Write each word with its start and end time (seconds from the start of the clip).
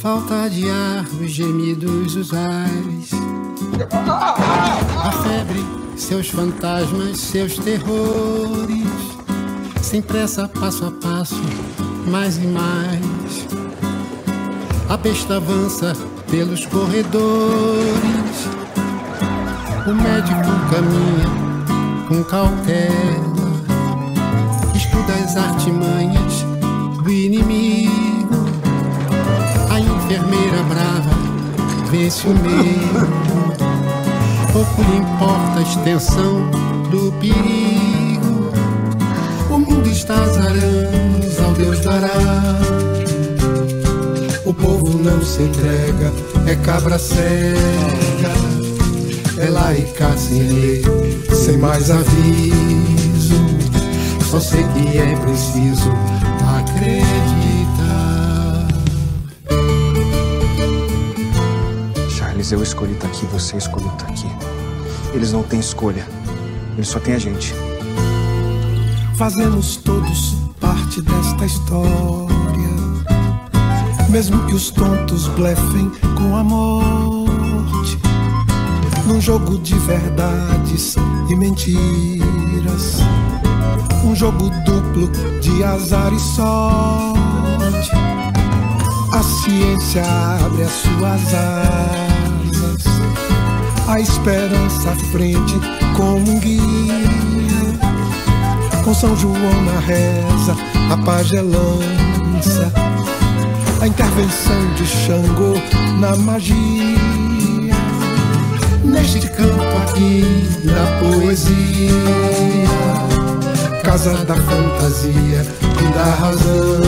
Falta 0.00 0.48
de 0.48 0.70
ar, 0.70 1.04
os 1.20 1.30
gemidos, 1.32 2.14
os 2.14 2.32
ais. 2.32 3.10
A 4.96 5.10
febre, 5.10 5.64
seus 5.96 6.28
fantasmas, 6.28 7.18
seus 7.18 7.58
terrores. 7.58 8.86
Sem 9.82 10.00
pressa, 10.00 10.46
passo 10.46 10.86
a 10.86 10.92
passo, 10.92 11.42
mais 12.06 12.36
e 12.36 12.46
mais. 12.46 13.48
A 14.88 14.96
besta 14.96 15.38
avança 15.38 15.96
pelos 16.30 16.64
corredores. 16.66 18.59
O 19.90 19.92
médico 19.92 20.48
caminha 20.70 22.06
com 22.06 22.22
cautela. 22.22 23.50
Estuda 24.72 25.14
as 25.14 25.36
artimanhas 25.36 26.46
do 27.02 27.10
inimigo. 27.10 28.36
A 29.68 29.80
enfermeira 29.80 30.62
brava 30.68 31.10
vence 31.90 32.24
o 32.28 32.34
medo. 32.34 33.08
Pouco 34.52 34.80
lhe 34.80 34.98
importa 34.98 35.58
a 35.58 35.62
extensão 35.62 36.48
do 36.92 37.12
perigo. 37.18 38.52
O 39.50 39.58
mundo 39.58 39.88
está 39.88 40.14
aranhas 40.14 41.40
ao 41.44 41.52
Deus 41.54 41.80
dará. 41.80 42.60
O 44.44 44.54
povo 44.54 44.96
não 45.02 45.20
se 45.20 45.42
entrega, 45.42 46.12
é 46.46 46.54
cabra 46.64 46.96
cega. 46.96 48.39
Lá 49.48 49.74
e 49.74 49.82
cá 49.94 50.14
sem 50.16 51.58
mais 51.58 51.90
aviso. 51.90 53.34
Só 54.30 54.38
sei 54.38 54.62
que 54.62 54.98
é 54.98 55.16
preciso 55.16 55.90
acreditar. 56.58 57.08
Charles, 62.10 62.52
eu 62.52 62.62
escolhi 62.62 62.92
estar 62.92 63.08
aqui, 63.08 63.26
você 63.26 63.56
escolheu 63.56 63.88
estar 63.88 64.06
aqui. 64.06 64.28
Eles 65.12 65.32
não 65.32 65.42
têm 65.42 65.58
escolha. 65.58 66.06
Eles 66.74 66.88
só 66.88 67.00
têm 67.00 67.14
a 67.14 67.18
gente. 67.18 67.54
Fazemos 69.16 69.76
todos 69.76 70.36
parte 70.60 71.02
desta 71.02 71.44
história. 71.44 72.30
Mesmo 74.08 74.46
que 74.46 74.54
os 74.54 74.70
tontos 74.70 75.26
blefem 75.28 75.90
com 76.16 76.36
a 76.36 76.44
morte. 76.44 77.19
Num 79.10 79.20
jogo 79.20 79.58
de 79.58 79.74
verdades 79.74 80.94
e 81.28 81.34
mentiras. 81.34 82.98
Um 84.04 84.14
jogo 84.14 84.48
duplo 84.64 85.10
de 85.40 85.64
azar 85.64 86.12
e 86.12 86.20
sorte. 86.20 87.90
A 89.12 89.20
ciência 89.20 90.04
abre 90.44 90.62
as 90.62 90.70
suas 90.70 91.34
asas. 91.34 92.84
A 93.88 94.00
esperança 94.00 94.92
à 94.92 94.96
frente 95.10 95.58
como 95.96 96.30
um 96.30 96.38
guia. 96.38 96.60
Com 98.84 98.94
São 98.94 99.16
João 99.16 99.64
na 99.64 99.80
reza, 99.80 100.56
a 100.88 100.96
pagelança. 100.98 102.72
A 103.82 103.88
intervenção 103.88 104.74
de 104.76 104.86
Xangô 104.86 105.54
na 105.98 106.14
magia. 106.14 106.89
Neste 108.90 109.28
campo 109.30 109.62
aqui 109.82 110.24
da 110.64 110.84
poesia, 110.98 111.92
casa 113.84 114.24
da 114.24 114.34
fantasia 114.34 115.46
e 115.80 115.92
da 115.94 116.04
razão. 116.04 116.80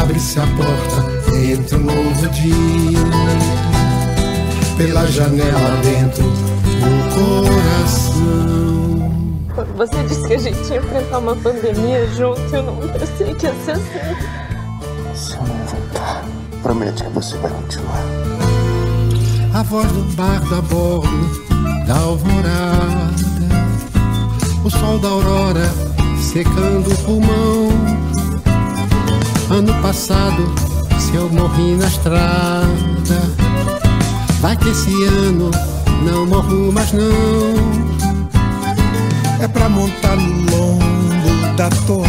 Abre-se 0.00 0.38
a 0.38 0.46
porta, 0.46 1.36
entra 1.36 1.78
um 1.78 1.84
novo 1.84 2.28
dia. 2.28 2.98
Pela 4.76 5.06
janela 5.06 5.80
dentro 5.82 6.24
do 6.24 7.00
coração. 7.14 8.24
Quando 9.54 9.76
você 9.76 10.02
disse 10.02 10.26
que 10.28 10.34
a 10.34 10.38
gente 10.38 10.68
ia 10.68 10.76
enfrentar 10.78 11.18
uma 11.18 11.36
pandemia 11.36 12.06
junto, 12.08 12.40
eu 12.54 12.62
não 12.62 12.76
pensei 12.88 13.34
que 13.34 13.46
ia 13.46 13.54
ser 13.64 13.72
assim. 13.72 13.82
Se 15.14 15.34
eu 15.34 15.42
não 15.42 15.64
voltar, 15.66 16.24
promete 16.62 17.04
que 17.04 17.10
você 17.10 17.36
vai 17.38 17.50
continuar. 17.50 18.33
A 19.54 19.62
voz 19.62 19.86
do 19.92 20.02
bardo 20.16 20.52
a 20.52 20.60
bordo 20.62 21.86
da 21.86 21.94
alvorada. 21.96 23.14
O 24.64 24.68
sol 24.68 24.98
da 24.98 25.06
aurora 25.06 25.72
secando 26.20 26.92
o 26.92 26.96
pulmão. 27.04 27.68
Ano 29.50 29.72
passado, 29.80 30.52
se 30.98 31.14
eu 31.14 31.28
morri 31.30 31.76
na 31.76 31.86
estrada, 31.86 32.66
vai 34.40 34.56
que 34.56 34.70
esse 34.70 34.90
ano 35.04 35.52
não 36.02 36.26
morro 36.26 36.72
mais 36.72 36.92
não. 36.92 37.54
É 39.40 39.46
pra 39.46 39.68
montar 39.68 40.16
no 40.16 40.50
lombo 40.50 41.56
da 41.56 41.70
toada, 41.86 42.08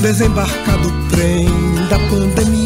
desembarcar 0.00 0.78
do 0.78 1.08
trem 1.08 1.48
da 1.90 1.98
pandemia. 2.10 2.65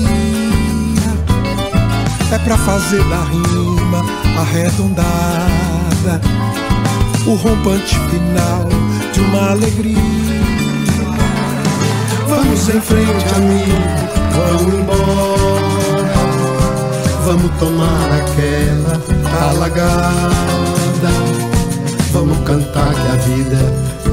É 2.32 2.38
pra 2.38 2.56
fazer 2.56 3.02
da 3.08 3.24
rima 3.24 4.04
arredondada 4.38 6.20
o 7.26 7.34
rompante 7.34 7.98
final 8.08 8.68
de 9.12 9.20
uma 9.20 9.50
alegria. 9.50 9.96
Vamos 12.28 12.68
em 12.68 12.80
frente, 12.80 13.34
amigo, 13.34 13.72
vamos 14.36 14.74
embora. 14.74 16.10
Vamos 17.24 17.50
tomar 17.58 18.08
aquela 18.12 19.00
alagada. 19.50 21.10
Vamos 22.12 22.38
cantar 22.46 22.94
que 22.94 23.08
a 23.08 23.16
vida 23.16 23.58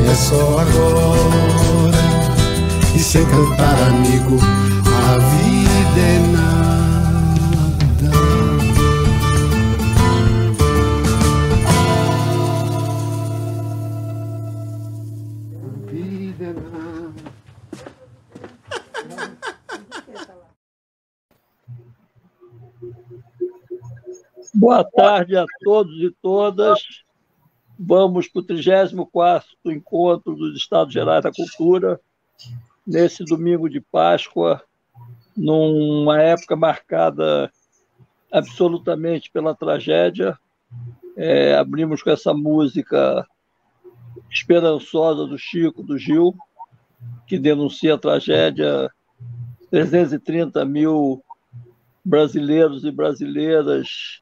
é 0.09 0.15
só 0.15 0.59
agora. 0.59 1.97
E 2.95 2.99
sem 2.99 3.23
cantar, 3.25 3.77
amigo, 3.89 4.39
a 4.85 5.17
vida 5.19 5.99
é 5.99 6.31
nada. 6.31 6.56
Boa 24.67 24.83
tarde 24.83 25.37
a 25.37 25.45
todos 25.63 25.95
e 26.03 26.11
todas. 26.21 26.77
Vamos 27.79 28.27
para 28.27 28.41
o 28.41 28.43
34 28.43 29.47
Encontro 29.67 30.35
dos 30.35 30.57
Estados 30.57 30.93
Gerais 30.93 31.23
da 31.23 31.31
Cultura, 31.31 32.01
nesse 32.85 33.23
domingo 33.23 33.69
de 33.69 33.79
Páscoa, 33.79 34.61
numa 35.37 36.21
época 36.21 36.57
marcada 36.57 37.49
absolutamente 38.29 39.31
pela 39.31 39.55
tragédia. 39.55 40.37
É, 41.15 41.55
abrimos 41.55 42.03
com 42.03 42.09
essa 42.09 42.33
música 42.33 43.25
esperançosa 44.29 45.25
do 45.25 45.37
Chico, 45.37 45.81
do 45.81 45.97
Gil, 45.97 46.35
que 47.25 47.39
denuncia 47.39 47.93
a 47.93 47.97
tragédia. 47.97 48.91
330 49.71 50.65
mil 50.65 51.23
brasileiros 52.03 52.83
e 52.83 52.91
brasileiras 52.91 54.19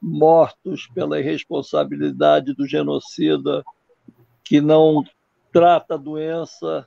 mortos 0.00 0.86
pela 0.94 1.18
irresponsabilidade 1.18 2.54
do 2.54 2.66
genocida 2.66 3.64
que 4.44 4.60
não 4.60 5.04
trata 5.52 5.94
a 5.94 5.98
doença 5.98 6.86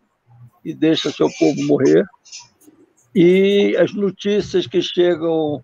e 0.64 0.74
deixa 0.74 1.12
seu 1.12 1.30
povo 1.38 1.66
morrer. 1.68 2.06
E 3.14 3.76
as 3.78 3.94
notícias 3.94 4.66
que 4.66 4.82
chegam 4.82 5.64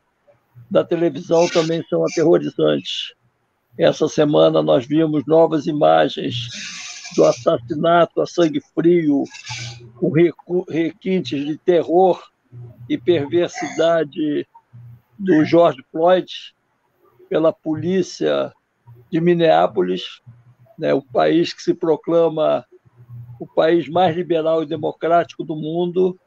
da 0.69 0.83
televisão 0.83 1.47
também 1.47 1.83
são 1.89 2.03
aterrorizantes. 2.05 3.13
Essa 3.77 4.07
semana 4.07 4.61
nós 4.61 4.85
vimos 4.85 5.23
novas 5.25 5.65
imagens 5.67 6.35
do 7.15 7.23
assassinato 7.23 8.21
a 8.21 8.25
sangue 8.25 8.61
frio, 8.73 9.23
com 9.95 10.63
requintes 10.67 11.45
de 11.45 11.57
terror 11.57 12.21
e 12.89 12.97
perversidade 12.97 14.47
do 15.17 15.45
George 15.45 15.83
Floyd 15.91 16.27
pela 17.29 17.51
polícia 17.51 18.53
de 19.11 19.19
Minneapolis, 19.19 20.21
né, 20.77 20.93
o 20.93 21.01
país 21.01 21.53
que 21.53 21.61
se 21.61 21.73
proclama 21.73 22.65
o 23.39 23.47
país 23.47 23.87
mais 23.87 24.15
liberal 24.15 24.63
e 24.63 24.67
democrático 24.67 25.43
do 25.43 25.55
mundo, 25.55 26.19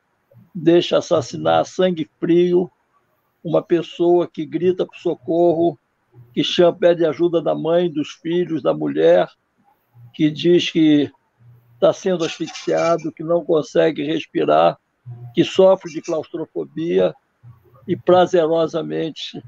deixa 0.54 0.98
assassinar 0.98 1.60
a 1.60 1.64
sangue 1.64 2.08
frio 2.18 2.70
uma 3.42 3.62
pessoa 3.62 4.28
que 4.28 4.44
grita 4.44 4.86
por 4.86 4.96
socorro 4.96 5.78
que 6.34 6.44
chama, 6.44 6.76
pede 6.76 7.04
ajuda 7.04 7.40
da 7.40 7.54
mãe, 7.54 7.90
dos 7.90 8.10
filhos, 8.10 8.62
da 8.62 8.74
mulher, 8.74 9.28
que 10.12 10.30
diz 10.30 10.70
que 10.70 11.10
está 11.74 11.92
sendo 11.92 12.24
asfixiado, 12.24 13.12
que 13.12 13.22
não 13.22 13.44
consegue 13.44 14.04
respirar, 14.04 14.78
que 15.34 15.44
sofre 15.44 15.90
de 15.90 16.02
claustrofobia 16.02 17.14
e 17.86 17.96
prazerosamente 17.96 19.42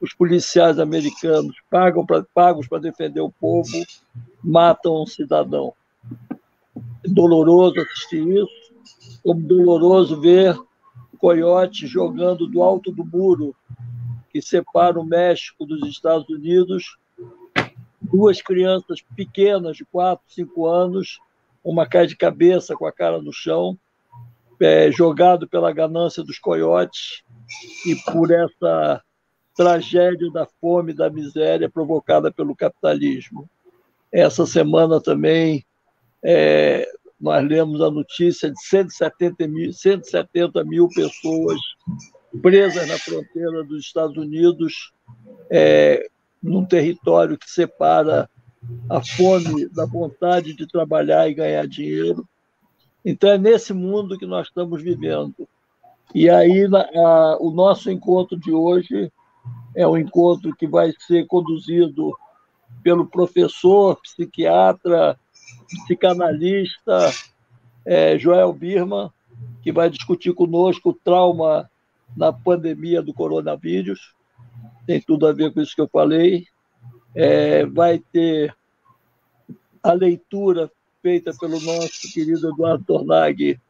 os 0.00 0.12
policiais 0.12 0.78
americanos 0.78 1.56
pagam 1.70 2.04
pra, 2.04 2.24
pagos 2.34 2.68
para 2.68 2.78
defender 2.78 3.20
o 3.20 3.30
povo 3.30 3.82
matam 4.42 5.02
um 5.02 5.06
cidadão. 5.06 5.72
É 7.04 7.08
doloroso 7.08 7.80
assistir 7.80 8.26
isso, 8.26 8.74
como 9.22 9.40
doloroso 9.40 10.20
ver 10.20 10.56
coiote 11.18 11.86
jogando 11.86 12.46
do 12.46 12.62
alto 12.62 12.92
do 12.92 13.04
muro 13.04 13.54
que 14.30 14.42
separa 14.42 15.00
o 15.00 15.04
México 15.04 15.64
dos 15.64 15.88
Estados 15.88 16.28
Unidos, 16.28 16.98
duas 18.00 18.42
crianças 18.42 19.00
pequenas 19.16 19.78
de 19.78 19.84
4, 19.86 20.22
5 20.28 20.66
anos, 20.66 21.18
uma 21.64 21.86
cai 21.86 22.06
de 22.06 22.16
cabeça 22.16 22.76
com 22.76 22.86
a 22.86 22.92
cara 22.92 23.20
no 23.20 23.32
chão, 23.32 23.78
é, 24.60 24.90
jogado 24.90 25.48
pela 25.48 25.72
ganância 25.72 26.22
dos 26.22 26.38
coiotes. 26.38 27.22
E 27.86 27.94
por 28.12 28.30
essa 28.30 29.02
tragédia 29.56 30.30
da 30.30 30.46
fome 30.60 30.92
da 30.92 31.08
miséria 31.08 31.68
provocada 31.68 32.30
pelo 32.30 32.54
capitalismo. 32.54 33.48
Essa 34.12 34.46
semana 34.46 35.00
também 35.00 35.64
é, 36.22 36.86
nós 37.18 37.42
lemos 37.46 37.80
a 37.80 37.90
notícia 37.90 38.50
de 38.50 38.60
170 38.62 39.48
mil, 39.48 39.72
170 39.72 40.62
mil 40.64 40.88
pessoas 40.88 41.58
presas 42.42 42.86
na 42.86 42.98
fronteira 42.98 43.64
dos 43.64 43.86
Estados 43.86 44.16
Unidos, 44.16 44.92
é, 45.50 46.06
num 46.42 46.64
território 46.64 47.38
que 47.38 47.50
separa 47.50 48.28
a 48.90 49.02
fome 49.02 49.68
da 49.68 49.86
vontade 49.86 50.54
de 50.54 50.66
trabalhar 50.66 51.28
e 51.28 51.34
ganhar 51.34 51.66
dinheiro. 51.66 52.28
Então, 53.04 53.30
é 53.30 53.38
nesse 53.38 53.72
mundo 53.72 54.18
que 54.18 54.26
nós 54.26 54.48
estamos 54.48 54.82
vivendo. 54.82 55.48
E 56.14 56.28
aí, 56.28 56.66
a, 56.66 57.36
o 57.40 57.50
nosso 57.50 57.90
encontro 57.90 58.38
de 58.38 58.52
hoje 58.52 59.10
é 59.76 59.86
um 59.86 59.98
encontro 59.98 60.56
que 60.56 60.66
vai 60.66 60.92
ser 61.06 61.26
conduzido 61.26 62.16
pelo 62.82 63.06
professor, 63.06 64.00
psiquiatra, 64.00 65.18
psicanalista 65.84 67.10
é, 67.84 68.18
Joel 68.18 68.52
Birman, 68.54 69.10
que 69.62 69.70
vai 69.70 69.90
discutir 69.90 70.32
conosco 70.32 70.90
o 70.90 70.94
trauma 70.94 71.70
na 72.16 72.32
pandemia 72.32 73.02
do 73.02 73.12
coronavírus. 73.12 74.14
Tem 74.86 75.00
tudo 75.00 75.26
a 75.26 75.32
ver 75.32 75.52
com 75.52 75.60
isso 75.60 75.74
que 75.74 75.80
eu 75.80 75.88
falei. 75.88 76.46
É, 77.14 77.66
vai 77.66 77.98
ter 77.98 78.56
a 79.82 79.92
leitura 79.92 80.70
feita 81.02 81.32
pelo 81.38 81.60
nosso 81.60 82.12
querido 82.12 82.48
Eduardo 82.48 82.84
Tornag 82.84 83.60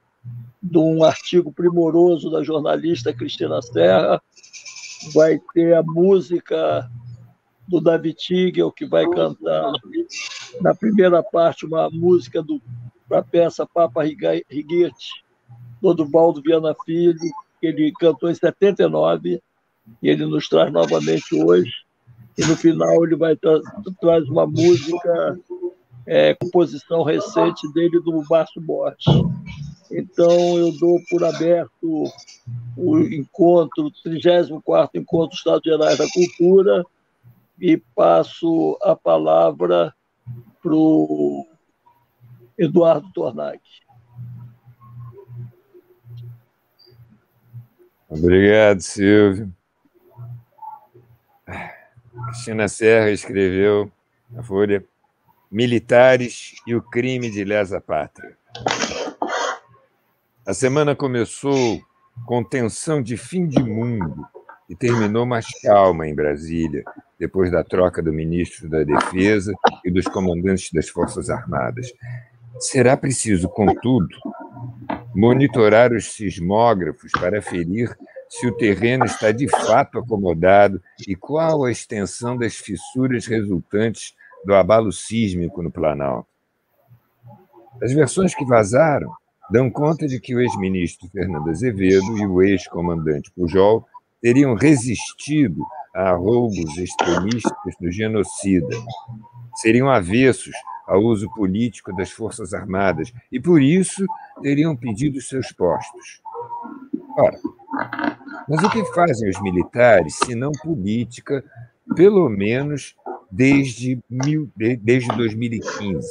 de 0.62 0.78
um 0.78 1.04
artigo 1.04 1.52
primoroso 1.52 2.30
da 2.30 2.42
jornalista 2.42 3.12
Cristina 3.12 3.60
Serra. 3.60 4.22
Vai 5.14 5.40
ter 5.54 5.74
a 5.74 5.82
música 5.82 6.88
do 7.68 7.80
David 7.80 8.16
Tigel, 8.16 8.70
que 8.70 8.86
vai 8.86 9.08
cantar 9.08 9.72
na 10.60 10.74
primeira 10.74 11.22
parte 11.22 11.66
uma 11.66 11.90
música 11.90 12.44
para 13.08 13.18
a 13.18 13.22
peça 13.22 13.66
Papa 13.66 14.02
Righetti, 14.02 15.10
do 15.80 15.94
Duvaldo 15.94 16.42
Viana 16.42 16.74
Filho, 16.84 17.18
que 17.60 17.66
ele 17.66 17.92
cantou 17.98 18.30
em 18.30 18.34
79, 18.34 19.40
e 20.02 20.08
ele 20.08 20.26
nos 20.26 20.48
traz 20.48 20.72
novamente 20.72 21.34
hoje. 21.34 21.72
E 22.38 22.44
no 22.44 22.56
final 22.56 23.04
ele 23.04 23.16
vai 23.16 23.36
tra 23.36 23.60
traz 24.00 24.28
uma 24.28 24.46
música, 24.46 25.38
é, 26.06 26.34
composição 26.34 27.02
recente 27.02 27.72
dele 27.72 28.00
do 28.00 28.22
Márcio 28.28 28.60
Borges. 28.60 29.04
Então 29.90 30.58
eu 30.58 30.72
dou 30.78 31.00
por 31.08 31.24
aberto 31.24 32.04
o 32.76 32.98
encontro, 32.98 33.86
o 33.86 33.90
34 33.90 35.00
Encontro 35.00 35.36
Estados 35.36 35.62
Gerais 35.64 35.98
da 35.98 36.06
Cultura, 36.10 36.84
e 37.60 37.76
passo 37.94 38.78
a 38.82 38.94
palavra 38.94 39.94
para 40.62 40.74
o 40.74 41.46
Eduardo 42.58 43.10
Tornag. 43.12 43.60
Obrigado, 48.08 48.80
Silvio. 48.80 49.52
Cristina 52.26 52.68
Serra 52.68 53.10
escreveu 53.10 53.90
na 54.30 54.42
Folha 54.42 54.84
Militares 55.50 56.54
e 56.66 56.74
o 56.74 56.82
crime 56.82 57.30
de 57.30 57.44
lesa 57.44 57.80
pátria. 57.80 58.36
A 60.46 60.54
semana 60.54 60.94
começou 60.94 61.82
com 62.24 62.44
tensão 62.44 63.02
de 63.02 63.16
fim 63.16 63.48
de 63.48 63.60
mundo 63.60 64.24
e 64.70 64.76
terminou 64.76 65.26
mais 65.26 65.46
calma 65.60 66.06
em 66.06 66.14
Brasília, 66.14 66.84
depois 67.18 67.50
da 67.50 67.64
troca 67.64 68.00
do 68.00 68.12
ministro 68.12 68.68
da 68.68 68.84
Defesa 68.84 69.52
e 69.84 69.90
dos 69.90 70.04
comandantes 70.04 70.70
das 70.72 70.88
Forças 70.88 71.30
Armadas. 71.30 71.92
Será 72.60 72.96
preciso, 72.96 73.48
contudo, 73.48 74.16
monitorar 75.12 75.92
os 75.92 76.12
sismógrafos 76.12 77.10
para 77.10 77.42
ferir 77.42 77.92
se 78.28 78.46
o 78.46 78.56
terreno 78.56 79.04
está 79.04 79.32
de 79.32 79.48
fato 79.48 79.98
acomodado 79.98 80.80
e 81.08 81.16
qual 81.16 81.64
a 81.64 81.72
extensão 81.72 82.36
das 82.36 82.54
fissuras 82.54 83.26
resultantes 83.26 84.14
do 84.44 84.54
abalo 84.54 84.92
sísmico 84.92 85.60
no 85.60 85.72
Planalto. 85.72 86.28
As 87.82 87.92
versões 87.92 88.32
que 88.32 88.44
vazaram 88.44 89.10
dão 89.50 89.70
conta 89.70 90.06
de 90.06 90.20
que 90.20 90.34
o 90.34 90.40
ex-ministro 90.40 91.08
Fernando 91.10 91.50
Azevedo 91.50 92.18
e 92.18 92.26
o 92.26 92.42
ex-comandante 92.42 93.30
Pujol 93.32 93.86
teriam 94.20 94.54
resistido 94.54 95.64
a 95.94 96.12
roubos 96.12 96.76
extremistas 96.76 97.74
do 97.80 97.90
genocida. 97.90 98.76
Seriam 99.56 99.88
avessos 99.88 100.54
ao 100.86 101.00
uso 101.00 101.28
político 101.34 101.94
das 101.94 102.10
Forças 102.10 102.52
Armadas 102.52 103.12
e, 103.32 103.40
por 103.40 103.60
isso, 103.60 104.04
teriam 104.42 104.76
pedido 104.76 105.20
seus 105.20 105.50
postos. 105.52 106.20
Ora, 107.18 107.38
mas 108.48 108.62
o 108.62 108.70
que 108.70 108.84
fazem 108.94 109.28
os 109.28 109.40
militares, 109.42 110.16
se 110.24 110.34
não 110.34 110.52
política, 110.52 111.44
pelo 111.94 112.28
menos 112.28 112.94
desde, 113.30 113.98
mil, 114.08 114.50
desde 114.56 115.08
2015, 115.16 116.06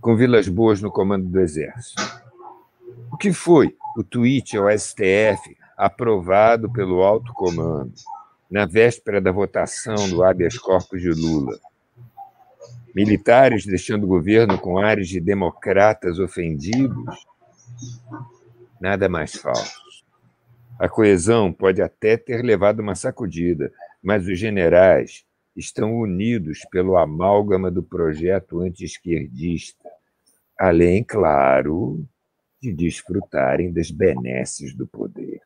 com 0.00 0.16
Vilas 0.16 0.48
Boas 0.48 0.80
no 0.80 0.90
comando 0.90 1.26
do 1.26 1.40
Exército? 1.40 2.02
O 3.10 3.16
que 3.16 3.32
foi 3.32 3.76
o 3.96 4.04
tweet 4.04 4.56
ao 4.56 4.70
STF 4.70 5.56
aprovado 5.76 6.70
pelo 6.70 7.02
alto 7.02 7.32
comando, 7.32 7.92
na 8.50 8.66
véspera 8.66 9.20
da 9.20 9.32
votação 9.32 10.08
do 10.10 10.22
habeas 10.22 10.58
corpus 10.58 11.00
de 11.00 11.10
Lula? 11.10 11.58
militares 12.94 13.64
deixando 13.64 14.04
o 14.04 14.08
governo 14.08 14.58
com 14.58 14.78
ares 14.78 15.08
de 15.08 15.20
democratas 15.20 16.18
ofendidos, 16.18 17.26
nada 18.80 19.08
mais 19.08 19.34
falso. 19.34 19.80
A 20.78 20.88
coesão 20.88 21.52
pode 21.52 21.82
até 21.82 22.16
ter 22.16 22.42
levado 22.42 22.80
uma 22.80 22.94
sacudida, 22.94 23.72
mas 24.02 24.26
os 24.26 24.38
generais 24.38 25.24
estão 25.54 25.94
unidos 25.94 26.60
pelo 26.70 26.96
amálgama 26.96 27.70
do 27.70 27.82
projeto 27.82 28.60
anti-esquerdista, 28.60 29.79
além, 30.60 31.02
claro, 31.02 32.06
de 32.60 32.70
desfrutarem 32.70 33.72
das 33.72 33.90
benesses 33.90 34.74
do 34.74 34.86
poder. 34.86 35.40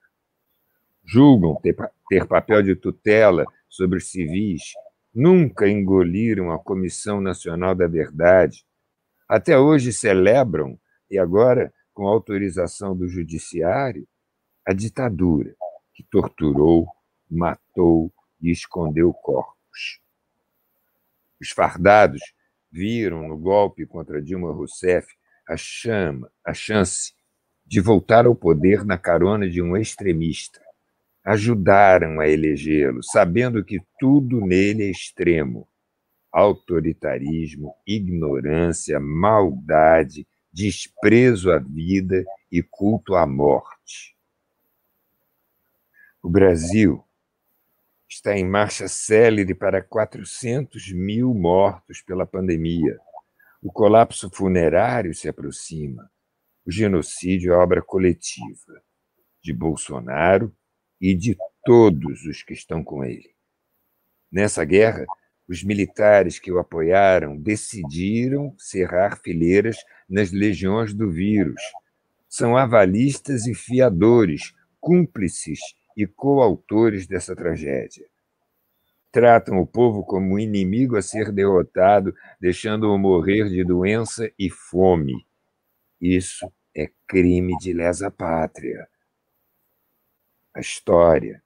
Julgam 1.05 1.55
ter, 1.63 1.77
ter 2.09 2.27
papel 2.27 2.65
de 2.65 2.75
tutela 2.75 3.47
sobre 3.69 3.99
os 3.99 4.11
civis 4.11 4.73
nunca 5.15 5.69
engoliram 5.69 6.51
a 6.51 6.59
Comissão 6.59 7.21
Nacional 7.21 7.77
da 7.77 7.87
Verdade, 7.87 8.67
até 9.29 9.57
hoje 9.57 9.93
celebram, 9.93 10.77
e 11.09 11.17
agora, 11.17 11.73
com 11.93 12.09
autorização 12.09 12.97
do 12.97 13.07
Judiciário, 13.07 14.09
a 14.67 14.73
ditadura 14.73 15.55
que 15.95 16.03
torturou, 16.03 16.89
matou 17.31 18.13
e 18.41 18.51
escondeu 18.51 19.13
corpos. 19.13 20.01
Os 21.41 21.51
fardados 21.51 22.34
viram 22.75 23.29
no 23.29 23.39
golpe 23.39 23.87
contra 23.87 24.21
Dilma 24.21 24.51
Rousseff 24.51 25.07
a 25.49 25.57
chama, 25.57 26.29
a 26.45 26.53
chance 26.53 27.13
de 27.65 27.81
voltar 27.81 28.27
ao 28.27 28.35
poder 28.35 28.85
na 28.85 28.99
carona 28.99 29.49
de 29.49 29.63
um 29.63 29.77
extremista 29.77 30.61
ajudaram 31.25 32.21
a 32.21 32.29
elegê-lo, 32.29 33.03
sabendo 33.03 33.65
que 33.65 33.81
tudo 33.99 34.41
nele 34.41 34.83
é 34.83 34.91
extremo: 34.91 35.69
autoritarismo, 36.33 37.75
ignorância, 37.87 38.99
maldade, 38.99 40.27
desprezo 40.53 41.53
à 41.53 41.59
vida 41.59 42.25
e 42.51 42.61
culto 42.61 43.15
à 43.15 43.25
morte. 43.25 44.17
O 46.21 46.29
Brasil 46.29 47.05
está 48.15 48.37
em 48.37 48.49
marcha 48.49 48.87
célere 48.87 49.55
para 49.57 49.83
400 49.83 50.93
mil 50.93 51.35
mortos 51.35 52.01
pela 52.01 52.25
pandemia. 52.25 52.97
O 53.61 53.73
colapso 53.73 54.31
funerário 54.31 55.13
se 55.13 55.29
aproxima. 55.29 56.09
O 56.65 56.71
genocídio 56.71 57.53
é 57.53 57.57
obra 57.57 57.83
coletiva 57.83 58.81
de 59.43 59.53
Bolsonaro 59.53 60.55
e 61.01 61.13
de 61.13 61.37
todos 61.65 62.25
os 62.25 62.43
que 62.45 62.53
estão 62.53 62.85
com 62.85 63.05
ele. 63.05 63.35
Nessa 64.31 64.65
guerra, 64.65 65.05
os 65.49 65.65
militares 65.65 66.39
que 66.39 66.53
o 66.53 66.61
apoiaram 66.61 67.37
decidiram 67.37 68.55
cerrar 68.57 69.19
fileiras 69.19 69.77
nas 70.09 70.31
legiões 70.31 70.95
do 70.95 71.11
vírus. 71.11 71.61
São 72.29 72.57
avalistas 72.57 73.47
e 73.47 73.55
fiadores, 73.55 74.55
cúmplices 74.81 75.59
e 75.97 76.07
coautores 76.07 77.07
dessa 77.07 77.35
tragédia. 77.35 78.07
Tratam 79.13 79.61
o 79.61 79.67
povo 79.67 80.05
como 80.05 80.39
inimigo 80.39 80.97
a 80.97 81.03
ser 81.03 81.31
derrotado, 81.31 82.15
deixando-o 82.41 82.99
morrer 82.99 83.49
de 83.49 83.65
doença 83.65 84.31
e 84.39 84.51
fome. 84.51 85.27
Isso 86.01 86.53
é 86.77 86.91
crime 87.07 87.57
de 87.59 87.73
lesa 87.73 88.11
pátria. 88.11 88.89
A 90.53 90.61
história 90.61 91.43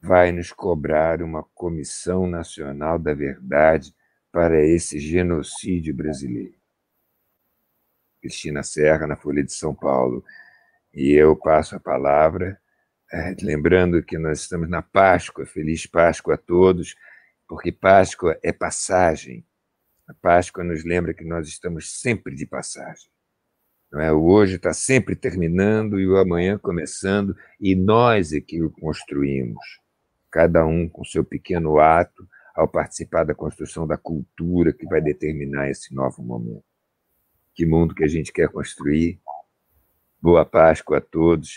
vai 0.00 0.30
nos 0.30 0.52
cobrar 0.52 1.22
uma 1.22 1.42
Comissão 1.54 2.26
Nacional 2.26 2.98
da 2.98 3.14
Verdade 3.14 3.94
para 4.30 4.64
esse 4.64 4.98
genocídio 4.98 5.94
brasileiro. 5.94 6.54
Cristina 8.20 8.62
Serra, 8.62 9.08
na 9.08 9.16
Folha 9.16 9.42
de 9.42 9.52
São 9.52 9.74
Paulo. 9.74 10.24
E 10.94 11.10
eu 11.10 11.34
passo 11.34 11.74
a 11.74 11.80
palavra, 11.80 12.60
lembrando 13.42 14.02
que 14.02 14.16
nós 14.16 14.40
estamos 14.40 14.68
na 14.68 14.80
Páscoa, 14.80 15.44
feliz 15.44 15.86
Páscoa 15.86 16.34
a 16.34 16.38
todos, 16.38 16.96
porque 17.46 17.70
Páscoa 17.70 18.38
é 18.42 18.52
passagem. 18.52 19.44
A 20.08 20.14
Páscoa 20.14 20.64
nos 20.64 20.84
lembra 20.84 21.12
que 21.12 21.24
nós 21.24 21.46
estamos 21.48 22.00
sempre 22.00 22.34
de 22.34 22.46
passagem. 22.46 23.10
Não 23.90 24.00
é? 24.00 24.10
O 24.10 24.24
hoje 24.24 24.56
está 24.56 24.72
sempre 24.72 25.14
terminando 25.14 26.00
e 26.00 26.08
o 26.08 26.16
amanhã 26.16 26.58
começando, 26.58 27.36
e 27.60 27.74
nós 27.74 28.32
é 28.32 28.40
que 28.40 28.62
o 28.62 28.70
construímos 28.70 29.82
cada 30.30 30.64
um 30.64 30.88
com 30.88 31.04
seu 31.04 31.22
pequeno 31.22 31.78
ato, 31.78 32.26
ao 32.54 32.66
participar 32.66 33.24
da 33.24 33.34
construção 33.34 33.86
da 33.86 33.96
cultura 33.96 34.72
que 34.72 34.86
vai 34.86 35.00
determinar 35.00 35.70
esse 35.70 35.94
novo 35.94 36.22
momento. 36.22 36.64
Que 37.54 37.66
mundo 37.66 37.94
que 37.94 38.04
a 38.04 38.08
gente 38.08 38.32
quer 38.32 38.48
construir? 38.48 39.20
Boa 40.20 40.44
Páscoa 40.44 40.98
a 40.98 41.00
todos. 41.00 41.56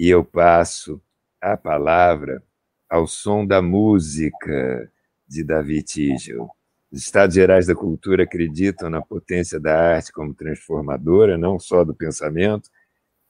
E 0.00 0.08
eu 0.08 0.24
passo 0.24 0.98
a 1.42 1.58
palavra 1.58 2.42
ao 2.88 3.06
som 3.06 3.44
da 3.44 3.60
música 3.60 4.90
de 5.28 5.44
Davi 5.44 5.82
Tigel. 5.82 6.48
Os 6.90 7.02
Estados 7.02 7.34
Gerais 7.34 7.66
da 7.66 7.74
Cultura 7.74 8.22
acreditam 8.22 8.88
na 8.88 9.02
potência 9.02 9.60
da 9.60 9.96
arte 9.96 10.10
como 10.10 10.32
transformadora, 10.32 11.36
não 11.36 11.58
só 11.58 11.84
do 11.84 11.94
pensamento, 11.94 12.70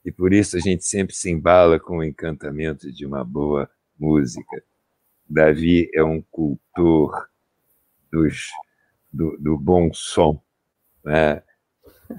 e 0.05 0.13
por 0.13 0.33
isso 0.33 0.57
a 0.57 0.61
gente 0.61 0.85
sempre 0.85 1.13
se 1.13 1.29
embala 1.29 1.81
com 1.81 1.97
o 1.97 2.05
encantamento 2.05 2.93
de 2.93 3.05
uma 3.05 3.25
boa 3.25 3.69
música. 3.99 4.63
Davi 5.29 5.91
é 5.93 6.05
um 6.05 6.23
cultor 6.31 7.29
dos, 8.13 8.49
do, 9.13 9.37
do 9.41 9.59
bom 9.59 9.93
som. 9.93 10.41
Né? 11.05 11.43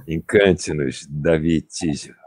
Encante-nos, 0.05 1.07
Davi 1.09 1.61
Tijo. 1.61 2.20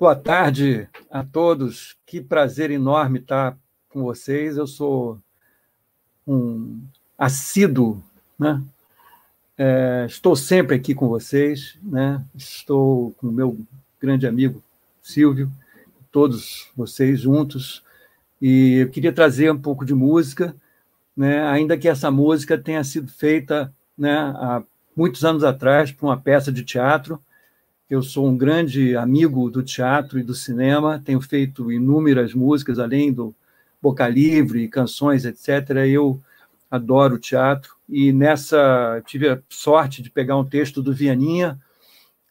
Boa 0.00 0.16
tarde 0.16 0.88
a 1.10 1.22
todos. 1.22 1.94
Que 2.06 2.22
prazer 2.22 2.70
enorme 2.70 3.18
estar 3.18 3.54
com 3.90 4.02
vocês. 4.02 4.56
Eu 4.56 4.66
sou 4.66 5.18
um 6.26 6.80
assíduo, 7.18 8.02
né? 8.38 8.62
É, 9.58 10.06
estou 10.08 10.34
sempre 10.34 10.74
aqui 10.74 10.94
com 10.94 11.06
vocês, 11.06 11.78
né? 11.82 12.24
Estou 12.34 13.10
com 13.18 13.26
o 13.26 13.32
meu 13.32 13.58
grande 14.00 14.26
amigo 14.26 14.62
Silvio, 15.02 15.52
todos 16.10 16.70
vocês 16.74 17.20
juntos 17.20 17.84
e 18.40 18.76
eu 18.76 18.88
queria 18.88 19.12
trazer 19.12 19.52
um 19.52 19.60
pouco 19.60 19.84
de 19.84 19.92
música, 19.92 20.56
né? 21.14 21.46
ainda 21.46 21.76
que 21.76 21.86
essa 21.86 22.10
música 22.10 22.56
tenha 22.56 22.82
sido 22.84 23.12
feita 23.12 23.70
né, 23.98 24.16
há 24.16 24.62
muitos 24.96 25.26
anos 25.26 25.44
atrás 25.44 25.92
para 25.92 26.06
uma 26.06 26.18
peça 26.18 26.50
de 26.50 26.64
teatro. 26.64 27.22
Eu 27.90 28.04
sou 28.04 28.28
um 28.28 28.38
grande 28.38 28.94
amigo 28.94 29.50
do 29.50 29.64
teatro 29.64 30.16
e 30.16 30.22
do 30.22 30.32
cinema, 30.32 31.02
tenho 31.04 31.20
feito 31.20 31.72
inúmeras 31.72 32.32
músicas, 32.32 32.78
além 32.78 33.12
do 33.12 33.34
Boca 33.82 34.06
Livre, 34.06 34.68
canções, 34.68 35.24
etc. 35.24 35.70
Eu 35.88 36.22
adoro 36.70 37.18
teatro 37.18 37.74
e 37.88 38.12
nessa 38.12 39.02
tive 39.04 39.28
a 39.28 39.42
sorte 39.48 40.02
de 40.02 40.08
pegar 40.08 40.36
um 40.36 40.44
texto 40.44 40.80
do 40.80 40.94
Vianinha 40.94 41.58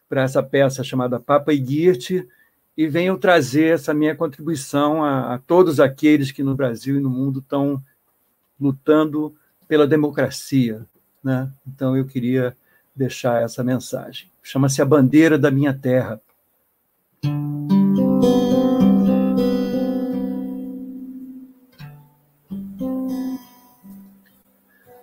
para 0.08 0.22
essa 0.22 0.42
peça 0.42 0.82
chamada 0.82 1.20
Papa 1.20 1.52
e 1.52 1.58
Guirte, 1.58 2.26
e 2.74 2.88
venho 2.88 3.18
trazer 3.18 3.74
essa 3.74 3.92
minha 3.92 4.16
contribuição 4.16 5.04
a, 5.04 5.34
a 5.34 5.38
todos 5.38 5.78
aqueles 5.78 6.32
que 6.32 6.42
no 6.42 6.54
Brasil 6.54 6.96
e 6.96 7.00
no 7.00 7.10
mundo 7.10 7.40
estão 7.40 7.82
lutando 8.58 9.36
pela 9.68 9.86
democracia. 9.86 10.86
Né? 11.22 11.52
Então, 11.66 11.94
eu 11.94 12.06
queria 12.06 12.56
deixar 12.96 13.42
essa 13.42 13.62
mensagem. 13.62 14.29
Chama-se 14.42 14.82
A 14.82 14.84
Bandeira 14.84 15.38
da 15.38 15.50
Minha 15.50 15.74
Terra. 15.74 16.20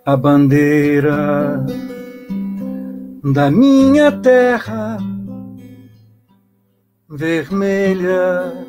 A 0.08 0.16
bandeira 0.16 1.66
da 3.22 3.50
minha 3.50 4.10
terra 4.10 4.96
vermelha 7.06 8.66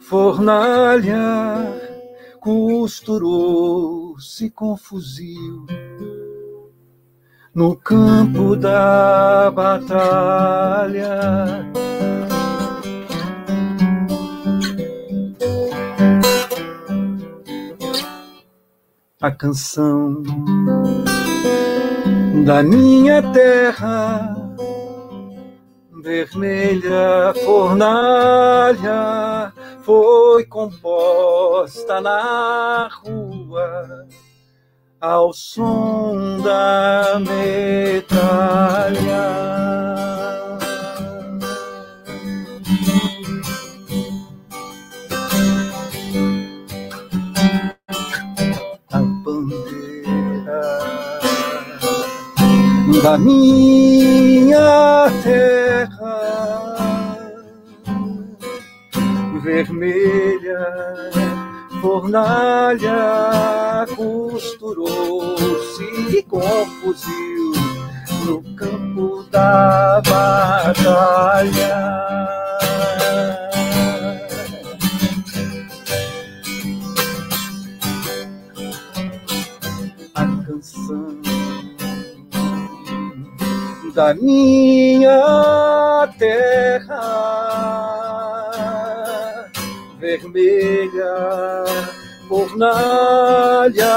fornalha 0.00 1.80
costurou-se 2.40 4.50
com 4.50 4.76
fuzil 4.76 5.64
no 7.54 7.76
campo 7.76 8.56
da 8.56 9.50
batalha. 9.50 11.18
A 19.20 19.30
canção 19.30 20.22
da 22.44 22.62
minha 22.62 23.22
terra 23.32 24.34
vermelha 26.02 27.34
fornalha 27.44 29.52
foi 29.82 30.46
composta 30.46 32.00
na 32.00 32.88
rua 32.88 34.06
ao 35.00 35.32
som 35.32 36.42
da 36.42 37.18
metralha. 37.20 38.20
A 48.92 48.98
bandeira 49.24 50.60
da 53.02 53.16
minha 53.16 55.06
terra 55.22 56.20
vermelha 59.42 61.19
fornalha 61.80 62.96
costurou-se 63.96 65.42
com 66.28 66.66
fuzil 66.82 67.52
no 68.26 68.42
campo 68.54 69.24
da 69.30 70.02
batalha. 70.06 71.80
A 80.14 80.26
canção 80.44 81.20
da 83.94 84.14
minha 84.14 86.08
terra 86.18 88.09
vermelha 90.00 91.14
fornalha 92.26 93.94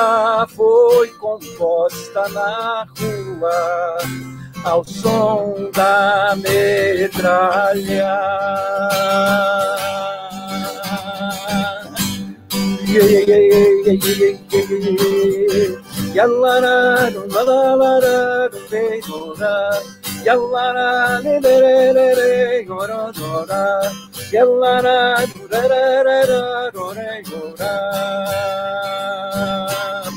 foi 0.53 1.07
composta 1.11 2.27
na 2.29 2.85
rua 2.97 3.97
ao 4.65 4.83
som 4.83 5.71
da 5.73 6.35
metralha. 6.35 8.13
Yallara, 16.13 17.09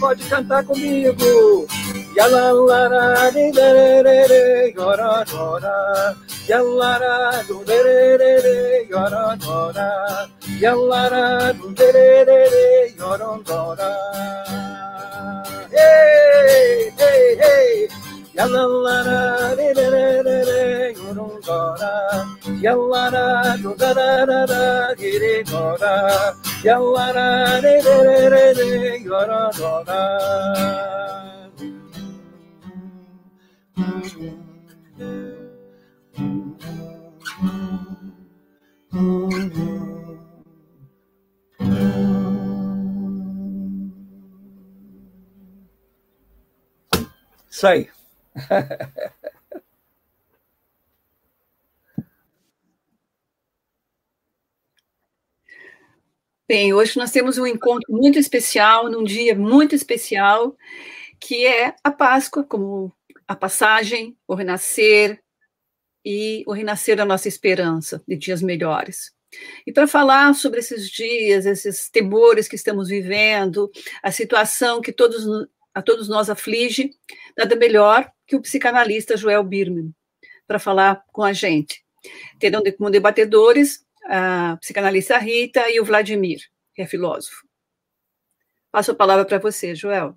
Pode 0.00 0.24
cantar 0.24 0.64
comigo. 0.64 1.66
Hey, 15.72 16.90
hey, 16.96 17.36
hey. 17.38 18.05
Yalallara 18.36 19.56
re 19.56 19.72
re 19.72 19.86
re 19.94 20.22
re 20.26 20.38
re 20.44 20.94
yorongora 20.94 21.92
Yalara 22.64 23.56
do 23.62 23.74
da 23.74 23.94
da 23.94 24.26
da 24.26 24.44
da 24.44 24.94
gora 25.48 25.94
Yalara 26.62 27.62
re 27.62 27.80
re 27.80 27.96
re 28.04 28.28
re 28.28 28.52
re 28.52 28.98
yorongora 29.06 30.02
Sai. 47.48 47.95
Bem, 56.48 56.72
hoje 56.72 56.96
nós 56.96 57.10
temos 57.10 57.38
um 57.38 57.46
encontro 57.46 57.92
muito 57.92 58.18
especial, 58.18 58.88
num 58.88 59.02
dia 59.02 59.34
muito 59.34 59.74
especial, 59.74 60.56
que 61.18 61.44
é 61.46 61.74
a 61.82 61.90
Páscoa, 61.90 62.44
como 62.44 62.92
a 63.26 63.34
passagem, 63.34 64.16
o 64.28 64.34
renascer 64.34 65.20
e 66.04 66.44
o 66.46 66.52
renascer 66.52 66.96
da 66.96 67.04
nossa 67.04 67.26
esperança 67.26 68.00
de 68.06 68.16
dias 68.16 68.40
melhores. 68.42 69.12
E 69.66 69.72
para 69.72 69.88
falar 69.88 70.34
sobre 70.34 70.60
esses 70.60 70.88
dias, 70.88 71.46
esses 71.46 71.90
temores 71.90 72.46
que 72.46 72.54
estamos 72.54 72.88
vivendo, 72.88 73.70
a 74.02 74.12
situação 74.12 74.80
que 74.80 74.92
todos, 74.92 75.26
a 75.74 75.82
todos 75.82 76.08
nós 76.08 76.30
aflige, 76.30 76.90
nada 77.36 77.56
melhor 77.56 78.08
que 78.26 78.36
o 78.36 78.40
psicanalista 78.40 79.16
Joel 79.16 79.44
Birman, 79.44 79.94
para 80.46 80.58
falar 80.58 81.04
com 81.12 81.22
a 81.22 81.32
gente. 81.32 81.84
Terão 82.38 82.62
como 82.76 82.90
debatedores 82.90 83.84
a 84.04 84.56
psicanalista 84.60 85.18
Rita 85.18 85.68
e 85.70 85.80
o 85.80 85.84
Vladimir, 85.84 86.40
que 86.74 86.82
é 86.82 86.86
filósofo. 86.86 87.46
Passo 88.70 88.92
a 88.92 88.94
palavra 88.94 89.24
para 89.24 89.38
você, 89.38 89.74
Joel. 89.74 90.16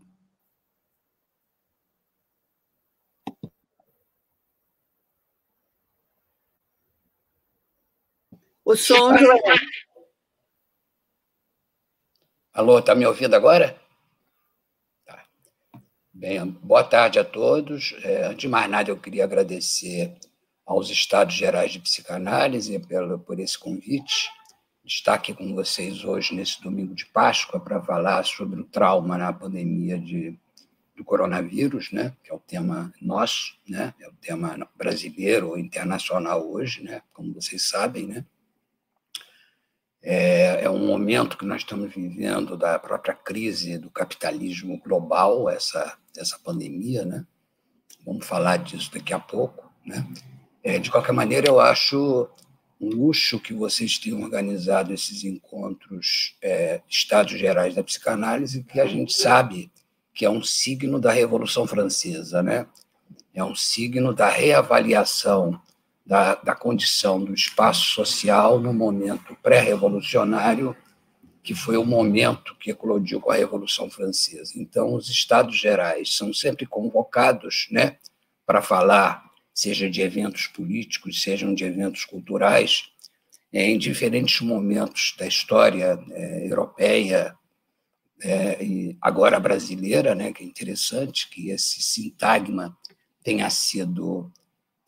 O 8.64 8.76
som, 8.76 9.18
Joel. 9.18 9.42
Alô, 12.54 12.80
está 12.80 12.94
me 12.94 13.06
ouvindo 13.06 13.34
agora? 13.36 13.80
Bem, 16.20 16.46
boa 16.62 16.84
tarde 16.84 17.18
a 17.18 17.24
todos. 17.24 17.96
É, 18.04 18.26
antes 18.26 18.40
de 18.40 18.50
mais 18.50 18.70
nada, 18.70 18.92
eu 18.92 18.98
queria 18.98 19.24
agradecer 19.24 20.18
aos 20.66 20.90
Estados 20.90 21.34
Gerais 21.34 21.72
de 21.72 21.80
Psicanálise 21.80 22.78
pelo, 22.78 23.20
por 23.20 23.40
esse 23.40 23.58
convite. 23.58 24.30
Estar 24.84 25.14
aqui 25.14 25.34
com 25.34 25.56
vocês 25.56 26.04
hoje, 26.04 26.36
nesse 26.36 26.62
domingo 26.62 26.94
de 26.94 27.06
Páscoa, 27.06 27.58
para 27.58 27.82
falar 27.82 28.26
sobre 28.26 28.60
o 28.60 28.66
trauma 28.66 29.18
na 29.18 29.32
pandemia 29.32 29.98
de, 29.98 30.38
do 30.94 31.06
coronavírus, 31.06 31.90
né? 31.94 32.14
que 32.22 32.30
é 32.30 32.36
o 32.36 32.40
tema 32.40 32.94
nosso, 33.02 33.58
né? 33.66 33.94
é 33.98 34.08
o 34.10 34.14
tema 34.20 34.70
brasileiro 34.76 35.52
ou 35.52 35.58
internacional 35.58 36.46
hoje, 36.52 36.84
né? 36.84 37.02
como 37.14 37.34
vocês 37.34 37.70
sabem. 37.70 38.08
Né? 38.08 38.26
É, 40.02 40.64
é 40.64 40.70
um 40.70 40.86
momento 40.86 41.38
que 41.38 41.46
nós 41.46 41.62
estamos 41.62 41.94
vivendo 41.94 42.56
da 42.56 42.80
própria 42.80 43.14
crise 43.14 43.78
do 43.78 43.90
capitalismo 43.90 44.80
global, 44.80 45.50
essa, 45.50 45.98
essa 46.18 46.40
pandemia, 46.40 47.04
né? 47.04 47.26
Vamos 48.06 48.26
falar 48.26 48.58
disso 48.58 48.92
daqui 48.94 49.14
a 49.14 49.20
pouco, 49.20 49.70
né? 49.86 50.08
É, 50.64 50.80
de 50.80 50.90
qualquer 50.90 51.12
maneira, 51.12 51.48
eu 51.48 51.60
acho 51.60 52.30
um 52.80 52.90
luxo 52.90 53.40
que 53.40 53.54
vocês 53.54 53.98
tenham 53.98 54.22
organizado 54.22 54.94
esses 54.94 55.26
encontros 55.26 56.38
é, 56.42 56.82
Estados 56.88 57.38
Gerais 57.38 57.76
da 57.76 57.84
Psicanálise, 57.84 58.64
que 58.64 58.80
a 58.80 58.86
gente 58.86 59.14
sabe 59.14 59.70
que 60.14 60.26
é 60.26 60.30
um 60.30 60.44
signo 60.44 61.00
da 61.00 61.12
Revolução 61.12 61.68
Francesa, 61.68 62.42
né? 62.42 62.68
É 63.34 63.44
um 63.44 63.56
signo 63.56 64.14
da 64.14 64.30
reavaliação 64.30 65.62
da, 66.10 66.34
da 66.34 66.56
condição 66.56 67.24
do 67.24 67.36
espaço 67.36 67.94
social 67.94 68.60
no 68.60 68.74
momento 68.74 69.38
pré-revolucionário, 69.44 70.76
que 71.44 71.54
foi 71.54 71.78
o 71.78 71.86
momento 71.86 72.56
que 72.56 72.72
eclodiu 72.72 73.22
com 73.22 73.30
a 73.30 73.36
Revolução 73.36 73.92
Francesa. 73.92 74.54
Então, 74.56 74.96
os 74.96 75.08
Estados 75.08 75.56
Gerais 75.56 76.16
são 76.16 76.34
sempre 76.34 76.66
convocados 76.66 77.68
né, 77.70 77.98
para 78.44 78.60
falar, 78.60 79.24
seja 79.54 79.88
de 79.88 80.02
eventos 80.02 80.48
políticos, 80.48 81.22
sejam 81.22 81.54
de 81.54 81.64
eventos 81.64 82.06
culturais, 82.06 82.90
é, 83.54 83.70
em 83.70 83.78
diferentes 83.78 84.42
momentos 84.42 85.14
da 85.16 85.28
história 85.28 86.04
é, 86.10 86.48
europeia 86.48 87.36
é, 88.20 88.64
e 88.64 88.98
agora 89.00 89.40
brasileira, 89.40 90.16
né, 90.16 90.34
que 90.34 90.44
é 90.44 90.48
interessante 90.48 91.30
que 91.30 91.52
esse 91.52 91.84
sintagma 91.84 92.76
tenha 93.24 93.48
sido 93.52 94.32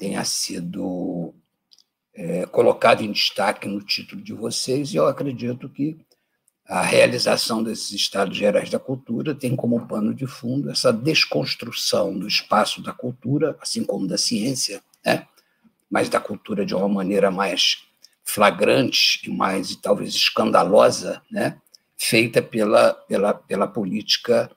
tenha 0.01 0.25
sido 0.25 1.31
é, 2.15 2.47
colocado 2.47 3.03
em 3.03 3.11
destaque 3.11 3.67
no 3.67 3.79
título 3.79 4.19
de 4.19 4.33
vocês, 4.33 4.91
e 4.91 4.97
eu 4.97 5.05
acredito 5.05 5.69
que 5.69 5.95
a 6.65 6.81
realização 6.81 7.61
desses 7.61 7.91
Estados 7.91 8.35
Gerais 8.35 8.71
da 8.71 8.79
Cultura 8.79 9.35
tem 9.35 9.55
como 9.55 9.87
pano 9.87 10.11
de 10.11 10.25
fundo 10.25 10.71
essa 10.71 10.91
desconstrução 10.91 12.17
do 12.17 12.27
espaço 12.27 12.81
da 12.81 12.91
cultura, 12.91 13.55
assim 13.61 13.83
como 13.83 14.07
da 14.07 14.17
ciência, 14.17 14.81
né? 15.05 15.27
mas 15.87 16.09
da 16.09 16.19
cultura 16.19 16.65
de 16.65 16.73
uma 16.73 16.89
maneira 16.89 17.29
mais 17.29 17.83
flagrante 18.23 19.21
e 19.23 19.29
mais, 19.29 19.75
talvez, 19.75 20.15
escandalosa, 20.15 21.21
né? 21.29 21.61
feita 21.95 22.41
pela, 22.41 22.93
pela, 23.07 23.35
pela 23.35 23.67
política 23.67 24.49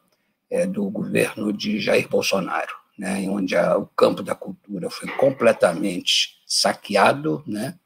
é, 0.48 0.66
do 0.66 0.88
governo 0.88 1.52
de 1.52 1.78
Jair 1.80 2.08
Bolsonaro 2.08 2.83
né, 2.98 3.28
onde 3.28 3.56
a, 3.56 3.76
o 3.76 3.86
campo 3.86 4.22
da 4.22 4.34
cultura 4.34 4.88
foi 4.88 5.08
completamente 5.16 6.36
saqueado, 6.46 7.42
né, 7.46 7.78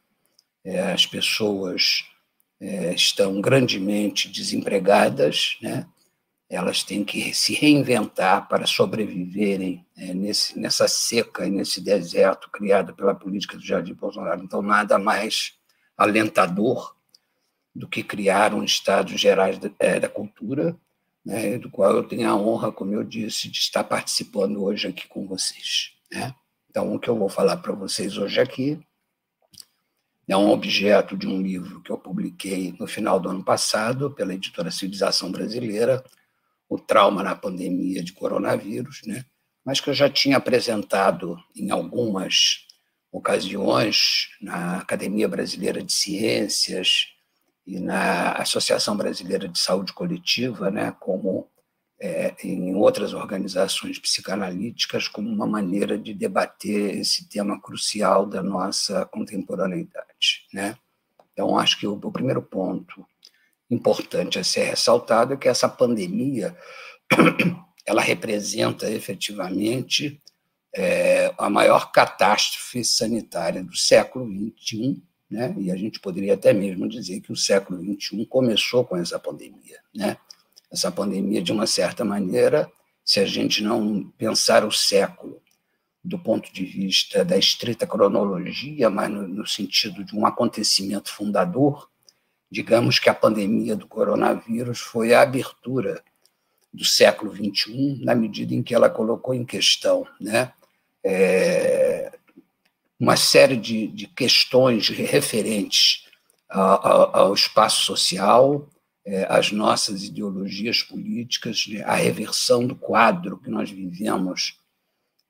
é, 0.64 0.92
as 0.92 1.06
pessoas 1.06 2.04
é, 2.60 2.92
estão 2.92 3.40
grandemente 3.40 4.28
desempregadas, 4.28 5.56
né, 5.62 5.86
elas 6.50 6.82
têm 6.82 7.04
que 7.04 7.34
se 7.34 7.54
reinventar 7.54 8.48
para 8.48 8.66
sobreviverem 8.66 9.86
é, 9.96 10.14
nesse, 10.14 10.58
nessa 10.58 10.88
seca 10.88 11.46
e 11.46 11.50
nesse 11.50 11.80
deserto 11.80 12.50
criado 12.50 12.94
pela 12.94 13.14
política 13.14 13.56
do 13.56 13.64
Jardim 13.64 13.92
Bolsonaro. 13.92 14.42
Então, 14.42 14.62
nada 14.62 14.98
mais 14.98 15.52
alentador 15.96 16.96
do 17.74 17.86
que 17.86 18.02
criar 18.02 18.54
um 18.54 18.64
Estado 18.64 19.16
gerais 19.16 19.58
da, 19.58 19.70
é, 19.78 20.00
da 20.00 20.08
cultura 20.08 20.74
né, 21.28 21.58
do 21.58 21.70
qual 21.70 21.94
eu 21.94 22.04
tenho 22.04 22.26
a 22.26 22.34
honra, 22.34 22.72
como 22.72 22.94
eu 22.94 23.04
disse, 23.04 23.50
de 23.50 23.58
estar 23.58 23.84
participando 23.84 24.64
hoje 24.64 24.88
aqui 24.88 25.06
com 25.06 25.26
vocês. 25.26 25.92
Né? 26.10 26.34
Então, 26.70 26.94
o 26.94 26.98
que 26.98 27.06
eu 27.06 27.18
vou 27.18 27.28
falar 27.28 27.58
para 27.58 27.74
vocês 27.74 28.16
hoje 28.16 28.40
aqui 28.40 28.80
é 30.26 30.34
um 30.34 30.48
objeto 30.48 31.18
de 31.18 31.26
um 31.26 31.42
livro 31.42 31.82
que 31.82 31.92
eu 31.92 31.98
publiquei 31.98 32.74
no 32.80 32.86
final 32.86 33.20
do 33.20 33.28
ano 33.28 33.44
passado 33.44 34.10
pela 34.10 34.32
editora 34.32 34.70
Civilização 34.70 35.30
Brasileira, 35.30 36.02
O 36.66 36.78
Trauma 36.78 37.22
na 37.22 37.34
Pandemia 37.34 38.02
de 38.02 38.14
Coronavírus, 38.14 39.02
né? 39.04 39.22
mas 39.62 39.80
que 39.80 39.90
eu 39.90 39.94
já 39.94 40.08
tinha 40.08 40.38
apresentado 40.38 41.36
em 41.54 41.70
algumas 41.70 42.66
ocasiões 43.12 44.30
na 44.40 44.78
Academia 44.78 45.28
Brasileira 45.28 45.82
de 45.82 45.92
Ciências, 45.92 47.08
e 47.68 47.78
na 47.78 48.32
Associação 48.32 48.96
Brasileira 48.96 49.46
de 49.46 49.58
Saúde 49.58 49.92
Coletiva, 49.92 50.70
né, 50.70 50.96
como 50.98 51.46
é, 52.00 52.34
em 52.42 52.74
outras 52.74 53.12
organizações 53.12 53.98
psicanalíticas, 53.98 55.06
como 55.06 55.28
uma 55.28 55.46
maneira 55.46 55.98
de 55.98 56.14
debater 56.14 56.96
esse 56.96 57.28
tema 57.28 57.60
crucial 57.60 58.24
da 58.24 58.42
nossa 58.42 59.04
contemporaneidade. 59.04 60.46
Né? 60.50 60.78
Então, 61.34 61.58
acho 61.58 61.78
que 61.78 61.86
o, 61.86 61.92
o 61.92 62.10
primeiro 62.10 62.40
ponto 62.40 63.06
importante 63.70 64.38
a 64.38 64.44
ser 64.44 64.70
ressaltado 64.70 65.34
é 65.34 65.36
que 65.36 65.48
essa 65.48 65.68
pandemia 65.68 66.56
ela 67.84 68.00
representa 68.00 68.90
efetivamente 68.90 70.22
é, 70.74 71.34
a 71.36 71.50
maior 71.50 71.92
catástrofe 71.92 72.82
sanitária 72.82 73.62
do 73.62 73.76
século 73.76 74.26
XXI, 74.26 75.02
né? 75.30 75.54
e 75.58 75.70
a 75.70 75.76
gente 75.76 76.00
poderia 76.00 76.34
até 76.34 76.52
mesmo 76.52 76.88
dizer 76.88 77.20
que 77.20 77.32
o 77.32 77.36
século 77.36 77.82
XXI 77.82 78.24
começou 78.26 78.84
com 78.84 78.96
essa 78.96 79.18
pandemia. 79.18 79.78
Né? 79.94 80.16
Essa 80.70 80.90
pandemia, 80.90 81.42
de 81.42 81.52
uma 81.52 81.66
certa 81.66 82.04
maneira, 82.04 82.70
se 83.04 83.20
a 83.20 83.26
gente 83.26 83.62
não 83.62 84.10
pensar 84.16 84.64
o 84.64 84.72
século 84.72 85.40
do 86.02 86.18
ponto 86.18 86.52
de 86.52 86.64
vista 86.64 87.24
da 87.24 87.36
estrita 87.36 87.86
cronologia, 87.86 88.88
mas 88.88 89.10
no, 89.10 89.26
no 89.26 89.46
sentido 89.46 90.04
de 90.04 90.16
um 90.16 90.24
acontecimento 90.24 91.10
fundador, 91.10 91.90
digamos 92.50 92.98
que 92.98 93.10
a 93.10 93.14
pandemia 93.14 93.76
do 93.76 93.86
coronavírus 93.86 94.78
foi 94.78 95.12
a 95.12 95.22
abertura 95.22 96.02
do 96.72 96.84
século 96.84 97.34
XXI, 97.34 98.00
na 98.02 98.14
medida 98.14 98.54
em 98.54 98.62
que 98.62 98.74
ela 98.74 98.88
colocou 98.88 99.34
em 99.34 99.44
questão 99.44 100.06
né, 100.20 100.52
é, 101.02 101.87
uma 102.98 103.16
série 103.16 103.56
de, 103.56 103.86
de 103.88 104.06
questões 104.06 104.88
referentes 104.88 106.04
ao, 106.48 107.16
ao 107.16 107.34
espaço 107.34 107.84
social, 107.84 108.68
é, 109.04 109.26
às 109.28 109.52
nossas 109.52 110.02
ideologias 110.04 110.82
políticas, 110.82 111.66
né, 111.68 111.82
a 111.82 111.94
reversão 111.94 112.66
do 112.66 112.74
quadro 112.74 113.38
que 113.38 113.48
nós 113.48 113.70
vivemos 113.70 114.58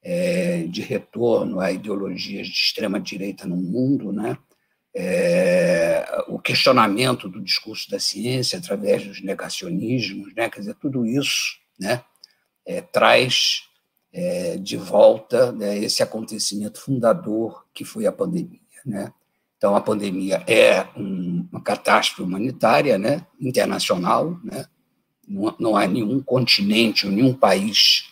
é, 0.03 0.65
de 0.65 0.81
retorno 0.81 1.61
a 1.61 1.71
ideologias 1.71 2.47
de 2.47 2.55
extrema 2.55 3.01
direita 3.01 3.47
no 3.47 3.57
mundo, 3.57 4.13
né? 4.13 4.39
É, 4.97 6.25
o 6.29 6.39
questionamento 6.41 7.29
do 7.29 7.41
discurso 7.41 7.89
da 7.91 8.01
ciência 8.01 8.59
através 8.59 9.07
dos 9.07 9.23
negacionismos, 9.23 10.35
né? 10.35 10.49
quer 10.49 10.61
dizer, 10.61 10.75
tudo 10.75 11.07
isso 11.07 11.59
né? 11.79 12.03
É, 12.67 12.81
traz 12.81 13.68
é, 14.13 14.57
de 14.57 14.77
volta 14.77 15.53
né, 15.53 15.79
esse 15.79 16.03
acontecimento 16.03 16.81
fundador 16.81 17.65
que 17.75 17.85
foi 17.85 18.07
a 18.07 18.13
pandemia. 18.13 18.61
Né? 18.85 19.13
Então, 19.57 19.75
a 19.75 19.81
pandemia 19.81 20.43
é 20.47 20.87
um, 20.97 21.47
uma 21.51 21.61
catástrofe 21.61 22.23
humanitária 22.23 22.97
né, 22.97 23.27
internacional, 23.41 24.39
né? 24.43 24.67
Não, 25.27 25.55
não 25.59 25.77
há 25.77 25.87
nenhum 25.87 26.23
continente 26.23 27.07
ou 27.07 27.13
nenhum 27.13 27.35
país 27.35 28.07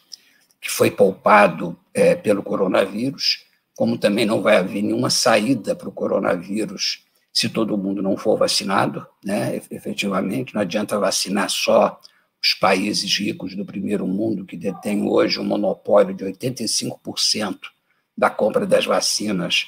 que 0.60 0.70
foi 0.70 0.90
poupado 0.90 1.78
é, 1.94 2.14
pelo 2.14 2.42
coronavírus, 2.42 3.44
como 3.74 3.96
também 3.96 4.26
não 4.26 4.42
vai 4.42 4.56
haver 4.56 4.82
nenhuma 4.82 5.08
saída 5.08 5.74
para 5.74 5.88
o 5.88 5.92
coronavírus 5.92 7.06
se 7.32 7.48
todo 7.48 7.76
mundo 7.76 8.02
não 8.02 8.16
for 8.16 8.36
vacinado, 8.36 9.06
né? 9.24 9.60
efetivamente, 9.70 10.54
não 10.54 10.62
adianta 10.62 10.98
vacinar 10.98 11.48
só 11.48 12.00
os 12.46 12.54
países 12.54 13.18
ricos 13.18 13.56
do 13.56 13.64
primeiro 13.64 14.06
mundo, 14.06 14.44
que 14.44 14.56
detêm 14.56 15.08
hoje 15.08 15.40
um 15.40 15.44
monopólio 15.44 16.14
de 16.14 16.24
85% 16.24 17.58
da 18.16 18.30
compra 18.30 18.64
das 18.64 18.86
vacinas, 18.86 19.66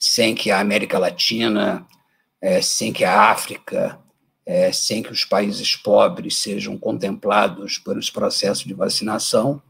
sem 0.00 0.34
que 0.34 0.50
a 0.50 0.58
América 0.58 0.98
Latina, 0.98 1.86
é, 2.40 2.62
sem 2.62 2.94
que 2.94 3.04
a 3.04 3.30
África, 3.30 3.98
é, 4.46 4.72
sem 4.72 5.02
que 5.02 5.12
os 5.12 5.26
países 5.26 5.76
pobres 5.76 6.38
sejam 6.38 6.78
contemplados 6.78 7.76
pelos 7.76 8.08
processos 8.08 8.64
de 8.64 8.72
vacinação, 8.72 9.62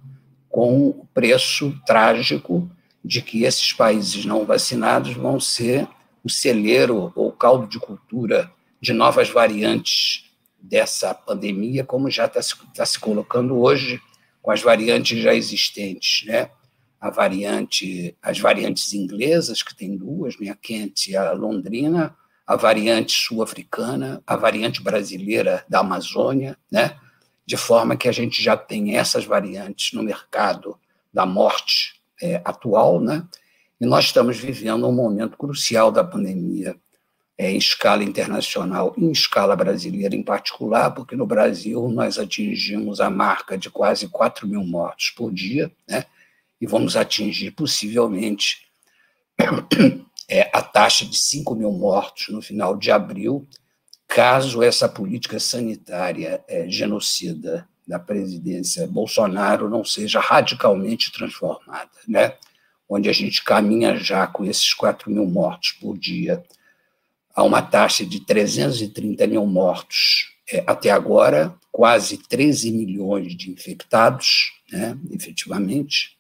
com 0.49 0.87
o 0.91 1.09
preço 1.13 1.77
trágico 1.85 2.71
de 3.05 3.21
que 3.21 3.43
esses 3.43 3.73
países 3.73 4.25
não 4.25 4.47
vacinados 4.47 5.13
vão 5.15 5.41
ser 5.41 5.89
o 6.23 6.31
celeiro 6.31 7.13
ou 7.17 7.33
caldo 7.33 7.67
de 7.67 7.81
cultura 7.81 8.49
de 8.81 8.93
novas 8.93 9.29
variantes 9.29 10.24
dessa 10.65 11.13
pandemia, 11.13 11.85
como 11.85 12.11
já 12.11 12.25
está 12.25 12.41
se, 12.41 12.55
tá 12.75 12.87
se 12.87 12.99
colocando 12.99 13.59
hoje 13.61 14.01
com 14.41 14.51
as 14.51 14.63
variantes 14.63 15.21
já 15.21 15.35
existentes, 15.35 16.27
né? 16.27 16.51
A 17.01 17.11
variante, 17.11 18.17
as 18.23 18.39
variantes 18.39 18.95
inglesas, 18.95 19.63
que 19.63 19.75
tem 19.75 19.95
duas, 19.95 20.39
né? 20.39 20.49
a 20.49 20.55
Kent 20.55 21.09
e 21.09 21.17
a 21.17 21.33
Londrina, 21.33 22.17
a 22.47 22.57
variante 22.57 23.13
sul-africana, 23.13 24.23
a 24.27 24.37
variante 24.37 24.83
brasileira 24.83 25.65
da 25.69 25.81
Amazônia, 25.81 26.57
né? 26.73 26.97
de 27.47 27.59
forma 27.59 27.95
que 27.95 28.09
a 28.09 28.13
gente 28.13 28.43
já 28.43 28.57
tem 28.57 28.97
essas 28.97 29.27
variantes 29.27 29.93
no 29.93 30.03
mercado 30.03 30.79
da 31.13 31.27
morte 31.27 32.01
é, 32.23 32.41
atual, 32.43 33.01
né? 33.01 33.27
E 33.79 33.85
nós 33.85 34.07
estamos 34.07 34.39
vivendo 34.39 34.89
um 34.89 34.93
momento 34.93 35.37
crucial 35.37 35.93
da 35.93 36.03
pandemia 36.03 36.75
é, 37.37 37.51
em 37.51 37.57
escala 37.59 38.05
internacional 38.05 38.95
em 38.97 39.11
escala 39.11 39.57
brasileira 39.57 40.15
em 40.15 40.23
particular, 40.23 40.91
porque 40.93 41.17
no 41.17 41.27
Brasil 41.27 41.89
nós 41.89 42.19
atingimos 42.19 43.01
a 43.01 43.11
marca 43.11 43.59
de 43.59 43.69
quase 43.69 44.09
4 44.09 44.47
mil 44.47 44.65
mortos 44.65 45.11
por 45.11 45.33
dia, 45.33 45.71
né? 45.89 46.05
E 46.61 46.67
vamos 46.67 46.97
atingir 46.97 47.51
possivelmente 47.51 48.69
é, 50.29 50.49
a 50.53 50.63
taxa 50.63 51.05
de 51.05 51.19
5 51.19 51.55
mil 51.55 51.73
mortos 51.73 52.29
no 52.29 52.41
final 52.41 52.77
de 52.77 52.91
abril, 52.91 53.47
caso 54.07 54.63
essa 54.63 54.89
política 54.89 55.41
sanitária 55.41 56.43
é, 56.47 56.69
genocida 56.69 57.69
da 57.87 57.99
presidência 57.99 58.87
Bolsonaro 58.87 59.69
não 59.69 59.85
seja 59.85 60.21
radicalmente 60.21 61.13
transformada, 61.13 61.91
né? 62.09 62.35
onde 62.89 63.09
a 63.09 63.13
gente 63.13 63.43
caminha 63.43 63.97
já 63.97 64.27
com 64.27 64.45
esses 64.45 64.73
4 64.73 65.11
mil 65.11 65.27
mortos 65.27 65.73
por 65.73 65.99
dia 65.99 66.43
a 67.35 67.43
uma 67.43 67.61
taxa 67.61 68.07
de 68.07 68.21
330 68.21 69.27
mil 69.27 69.45
mortos 69.47 70.33
é, 70.51 70.63
até 70.67 70.91
agora, 70.91 71.55
quase 71.73 72.19
13 72.19 72.71
milhões 72.71 73.35
de 73.35 73.51
infectados, 73.51 74.53
né, 74.71 74.97
efetivamente. 75.11 76.17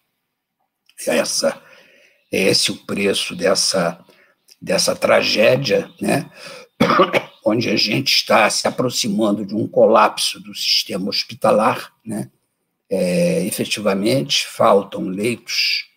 Essa, 1.06 1.62
é 2.32 2.42
esse 2.44 2.70
o 2.72 2.76
preço 2.84 3.36
dessa, 3.36 4.02
dessa 4.60 4.96
tragédia, 4.96 5.90
né? 6.00 6.30
onde 7.46 7.68
a 7.68 7.76
gente 7.76 8.14
está 8.14 8.48
se 8.48 8.66
aproximando 8.66 9.44
de 9.44 9.54
um 9.54 9.68
colapso 9.68 10.40
do 10.40 10.54
sistema 10.54 11.08
hospitalar, 11.08 11.92
né? 12.04 12.30
É, 12.88 13.44
efetivamente, 13.44 14.46
faltam 14.46 15.08
leitos 15.08 15.90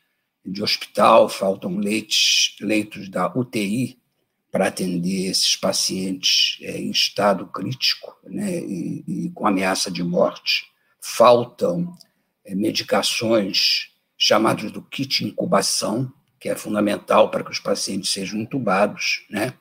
de 0.45 0.62
hospital, 0.62 1.30
faltam 1.30 1.77
leitos, 1.77 2.56
leitos 2.62 3.10
da 3.10 3.32
UTI 3.36 3.97
para 4.51 4.67
atender 4.67 5.29
esses 5.29 5.55
pacientes 5.55 6.57
é, 6.62 6.77
em 6.77 6.91
estado 6.91 7.45
crítico 7.47 8.15
né, 8.23 8.60
e, 8.60 9.03
e, 9.07 9.31
com 9.31 9.45
ameaça 9.45 9.91
de 9.91 10.03
morte. 10.03 10.65
Faltam 11.01 11.93
é, 12.45 12.55
medicações 12.55 13.91
chamadas 14.17 14.71
do 14.71 14.81
kit 14.81 15.25
incubação, 15.25 16.12
que 16.39 16.49
é 16.49 16.55
fundamental 16.55 17.29
para 17.29 17.43
que 17.43 17.51
os 17.51 17.60
pacientes 17.60 18.12
sejam 18.12 18.39
intubados, 18.39 19.25
né? 19.29 19.53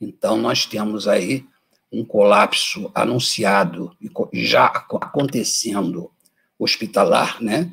Então, 0.00 0.36
nós 0.36 0.66
temos 0.66 1.08
aí 1.08 1.46
um 1.90 2.04
colapso 2.04 2.90
anunciado 2.94 3.96
e 4.32 4.44
já 4.44 4.66
acontecendo 4.66 6.10
hospitalar, 6.58 7.42
né? 7.42 7.70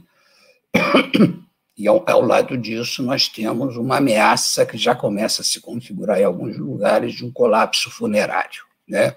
E 1.81 1.87
ao, 1.87 2.07
ao, 2.07 2.21
lado 2.21 2.55
disso, 2.55 3.01
nós 3.01 3.27
temos 3.27 3.75
uma 3.75 3.97
ameaça 3.97 4.67
que 4.67 4.77
já 4.77 4.93
começa 4.93 5.41
a 5.41 5.43
se 5.43 5.59
configurar 5.59 6.19
em 6.19 6.23
alguns 6.23 6.55
lugares 6.55 7.15
de 7.15 7.25
um 7.25 7.31
colapso 7.31 7.89
funerário, 7.89 8.63
né? 8.87 9.15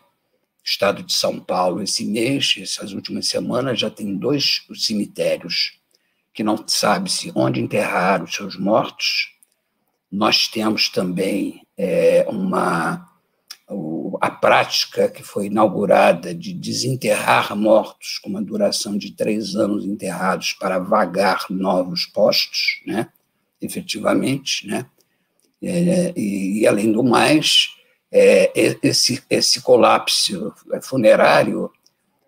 Estado 0.64 1.02
de 1.02 1.12
São 1.12 1.38
Paulo, 1.38 1.82
esse 1.82 2.06
mês, 2.06 2.54
essas 2.58 2.92
últimas 2.92 3.26
semanas, 3.28 3.78
já 3.78 3.90
tem 3.90 4.16
dois 4.16 4.62
cemitérios 4.76 5.78
que 6.32 6.42
não 6.42 6.56
sabe-se 6.66 7.30
onde 7.34 7.60
enterrar 7.60 8.24
os 8.24 8.34
seus 8.34 8.56
mortos. 8.56 9.34
Nós 10.10 10.48
temos 10.48 10.88
também 10.88 11.66
é, 11.76 12.24
uma 12.30 13.06
a 14.20 14.30
prática 14.30 15.08
que 15.08 15.22
foi 15.22 15.46
inaugurada 15.46 16.34
de 16.34 16.52
desenterrar 16.52 17.56
mortos 17.56 18.18
com 18.18 18.30
uma 18.30 18.42
duração 18.42 18.96
de 18.96 19.12
três 19.12 19.54
anos 19.54 19.84
enterrados 19.84 20.52
para 20.52 20.78
vagar 20.78 21.46
novos 21.50 22.06
postos, 22.06 22.80
né? 22.86 23.08
efetivamente, 23.60 24.66
né? 24.66 24.86
É, 25.62 26.12
e, 26.14 26.60
e, 26.60 26.66
além 26.66 26.92
do 26.92 27.02
mais, 27.02 27.70
é, 28.12 28.52
esse, 28.82 29.22
esse 29.30 29.62
colapso 29.62 30.52
funerário 30.82 31.70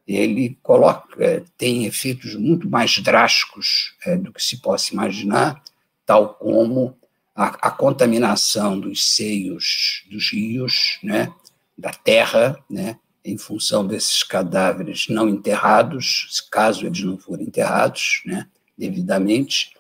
ele 0.07 0.57
coloca, 0.63 1.23
é, 1.23 1.43
tem 1.59 1.85
efeitos 1.85 2.35
muito 2.37 2.71
mais 2.71 2.99
drásticos 2.99 3.95
é, 4.07 4.17
do 4.17 4.33
que 4.33 4.43
se 4.43 4.59
possa 4.63 4.95
imaginar, 4.95 5.63
tal 6.07 6.35
como 6.35 6.97
a, 7.37 7.69
a 7.69 7.71
contaminação 7.71 8.81
dos 8.81 9.15
seios 9.15 10.05
dos 10.11 10.33
rios, 10.33 10.99
né, 11.03 11.33
da 11.77 11.91
terra, 11.91 12.59
né, 12.69 12.99
em 13.23 13.37
função 13.37 13.87
desses 13.87 14.23
cadáveres 14.23 15.09
não 15.09 15.29
enterrados, 15.29 16.47
caso 16.51 16.87
eles 16.87 17.03
não 17.03 17.19
forem 17.19 17.47
enterrados 17.47 18.23
né, 18.25 18.47
devidamente, 18.79 19.77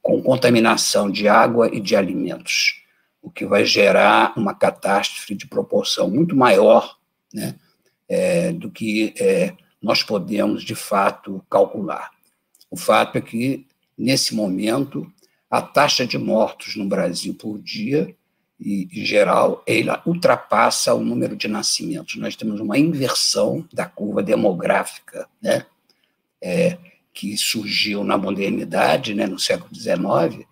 com 0.00 0.22
contaminação 0.22 1.10
de 1.10 1.28
água 1.28 1.68
e 1.74 1.80
de 1.80 1.96
alimentos, 1.96 2.82
o 3.20 3.30
que 3.30 3.44
vai 3.46 3.64
gerar 3.64 4.32
uma 4.36 4.54
catástrofe 4.54 5.34
de 5.34 5.46
proporção 5.46 6.10
muito 6.10 6.36
maior 6.36 6.96
né, 7.32 7.54
é, 8.08 8.52
do 8.52 8.70
que 8.70 9.14
é, 9.18 9.54
nós 9.82 10.02
podemos, 10.02 10.62
de 10.62 10.74
fato, 10.74 11.44
calcular. 11.50 12.10
O 12.70 12.76
fato 12.76 13.16
é 13.16 13.20
que, 13.20 13.66
nesse 13.96 14.34
momento, 14.34 15.10
a 15.54 15.62
taxa 15.62 16.04
de 16.04 16.18
mortos 16.18 16.74
no 16.74 16.84
Brasil 16.84 17.32
por 17.32 17.60
dia, 17.60 18.12
e, 18.58 18.88
em 18.92 19.04
geral, 19.04 19.62
ela 19.68 20.02
ultrapassa 20.04 20.92
o 20.94 21.04
número 21.04 21.36
de 21.36 21.46
nascimentos. 21.46 22.16
Nós 22.16 22.34
temos 22.34 22.58
uma 22.58 22.76
inversão 22.76 23.64
da 23.72 23.86
curva 23.86 24.20
demográfica, 24.20 25.28
né? 25.40 25.64
É, 26.42 26.76
que 27.12 27.36
surgiu 27.36 28.02
na 28.02 28.18
modernidade, 28.18 29.14
né, 29.14 29.28
no 29.28 29.38
século 29.38 29.72
XIX, 29.72 30.44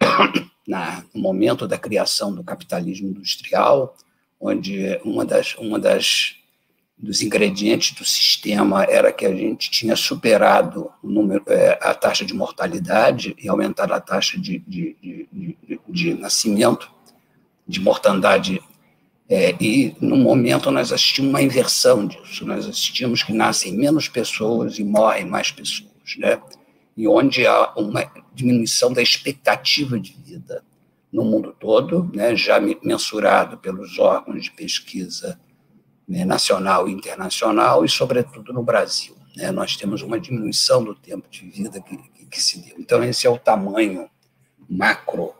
na, 0.66 1.04
no 1.14 1.20
momento 1.20 1.68
da 1.68 1.76
criação 1.76 2.34
do 2.34 2.42
capitalismo 2.42 3.10
industrial, 3.10 3.94
onde 4.40 4.98
uma 5.04 5.26
das, 5.26 5.54
uma 5.56 5.78
das 5.78 6.36
dos 6.98 7.22
ingredientes 7.22 7.92
do 7.92 8.04
sistema 8.04 8.82
era 8.84 9.12
que 9.12 9.24
a 9.24 9.34
gente 9.34 9.70
tinha 9.70 9.94
superado 9.94 10.90
número, 11.02 11.44
é, 11.46 11.78
a 11.80 11.94
taxa 11.94 12.24
de 12.24 12.34
mortalidade 12.34 13.36
e 13.38 13.48
aumentado 13.48 13.94
a 13.94 14.00
taxa 14.00 14.38
de, 14.38 14.58
de, 14.66 14.96
de, 15.00 15.28
de, 15.32 15.80
de 15.88 16.14
nascimento, 16.14 16.90
de 17.66 17.80
mortandade. 17.80 18.60
É, 19.28 19.54
e, 19.60 19.94
no 20.00 20.16
momento, 20.16 20.70
nós 20.70 20.92
assistimos 20.92 21.30
uma 21.30 21.42
inversão 21.42 22.06
disso. 22.06 22.44
Nós 22.44 22.66
assistimos 22.66 23.22
que 23.22 23.32
nascem 23.32 23.76
menos 23.76 24.08
pessoas 24.08 24.78
e 24.78 24.84
morrem 24.84 25.26
mais 25.26 25.52
pessoas. 25.52 25.88
Né? 26.16 26.40
E 26.96 27.06
onde 27.06 27.46
há 27.46 27.74
uma 27.76 28.10
diminuição 28.34 28.92
da 28.92 29.02
expectativa 29.02 30.00
de 30.00 30.16
vida 30.24 30.64
no 31.12 31.24
mundo 31.24 31.54
todo, 31.58 32.10
né, 32.12 32.34
já 32.36 32.60
mensurado 32.82 33.56
pelos 33.58 33.98
órgãos 33.98 34.44
de 34.44 34.50
pesquisa 34.50 35.38
né, 36.08 36.24
nacional 36.24 36.88
e 36.88 36.92
internacional, 36.92 37.84
e, 37.84 37.88
sobretudo, 37.88 38.52
no 38.52 38.62
Brasil. 38.62 39.16
Né? 39.36 39.50
Nós 39.50 39.76
temos 39.76 40.02
uma 40.02 40.18
diminuição 40.18 40.82
do 40.82 40.94
tempo 40.94 41.28
de 41.28 41.48
vida 41.48 41.80
que, 41.80 41.96
que, 41.96 42.26
que 42.26 42.42
se 42.42 42.60
deu. 42.60 42.76
Então, 42.78 43.04
esse 43.04 43.26
é 43.26 43.30
o 43.30 43.38
tamanho 43.38 44.08
macro, 44.68 45.34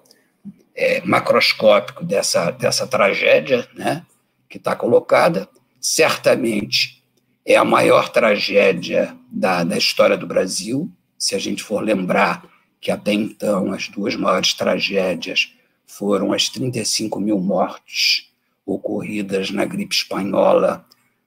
é, 0.74 1.00
macroscópico 1.00 2.04
dessa, 2.04 2.50
dessa 2.50 2.86
tragédia 2.86 3.68
né, 3.74 4.04
que 4.48 4.58
está 4.58 4.76
colocada. 4.76 5.48
Certamente 5.80 7.02
é 7.46 7.56
a 7.56 7.64
maior 7.64 8.10
tragédia 8.10 9.16
da, 9.30 9.64
da 9.64 9.78
história 9.78 10.16
do 10.16 10.26
Brasil, 10.26 10.90
se 11.18 11.34
a 11.34 11.38
gente 11.38 11.62
for 11.62 11.82
lembrar 11.82 12.44
que 12.80 12.90
até 12.90 13.12
então 13.12 13.72
as 13.72 13.88
duas 13.88 14.14
maiores 14.14 14.52
tragédias 14.52 15.52
foram 15.86 16.32
as 16.32 16.48
35 16.48 17.18
mil 17.18 17.40
mortes 17.40 18.27
ocorridas 18.68 19.50
na 19.50 19.64
gripe 19.64 19.94
espanhola 19.94 20.84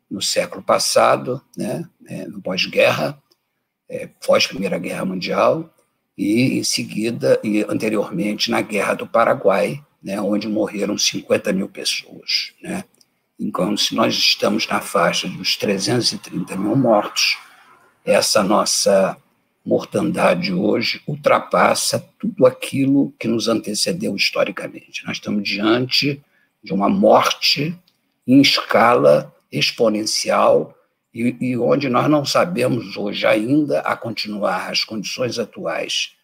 no 0.10 0.22
século 0.22 0.62
passado, 0.62 1.42
né, 1.58 1.88
é, 2.06 2.26
no 2.28 2.42
pós-guerra, 2.42 3.22
é, 3.90 4.08
pós-Primeira 4.26 4.78
Guerra 4.78 5.06
Mundial, 5.06 5.74
e 6.18 6.60
em 6.60 6.64
seguida, 6.64 7.40
e 7.44 7.66
anteriormente, 7.68 8.52
na 8.52 8.62
Guerra 8.62 8.94
do 8.94 9.08
Paraguai, 9.08 9.84
né, 10.04 10.22
onde 10.22 10.48
morreram 10.48 10.98
50 10.98 11.52
mil 11.54 11.68
pessoas. 11.68 12.54
Né. 12.62 12.84
Então, 13.40 13.76
se 13.76 13.96
nós 13.96 14.14
estamos 14.14 14.68
na 14.68 14.82
faixa 14.82 15.28
dos 15.28 15.56
330 15.56 16.56
mil 16.58 16.76
mortos, 16.76 17.38
essa 18.06 18.44
nossa 18.44 19.18
mortandade 19.66 20.54
hoje 20.54 21.02
ultrapassa 21.08 22.04
tudo 22.20 22.46
aquilo 22.46 23.14
que 23.18 23.28
nos 23.28 23.48
antecedeu 23.48 24.16
historicamente. 24.16 25.06
Nós 25.06 25.18
estamos 25.18 25.48
diante 25.48 26.22
de 26.64 26.74
uma 26.74 26.90
morte 26.90 27.78
em 28.28 28.42
escala 28.42 29.34
exponencial 29.52 30.76
e, 31.14 31.36
e, 31.42 31.58
onde 31.58 31.90
nós 31.90 32.10
não 32.10 32.24
sabemos 32.24 32.96
hoje 32.96 33.26
ainda 33.28 33.82
a 33.82 33.98
continuar 33.98 34.70
as 34.70 34.84
condições 34.84 35.38
atuais 35.38 36.16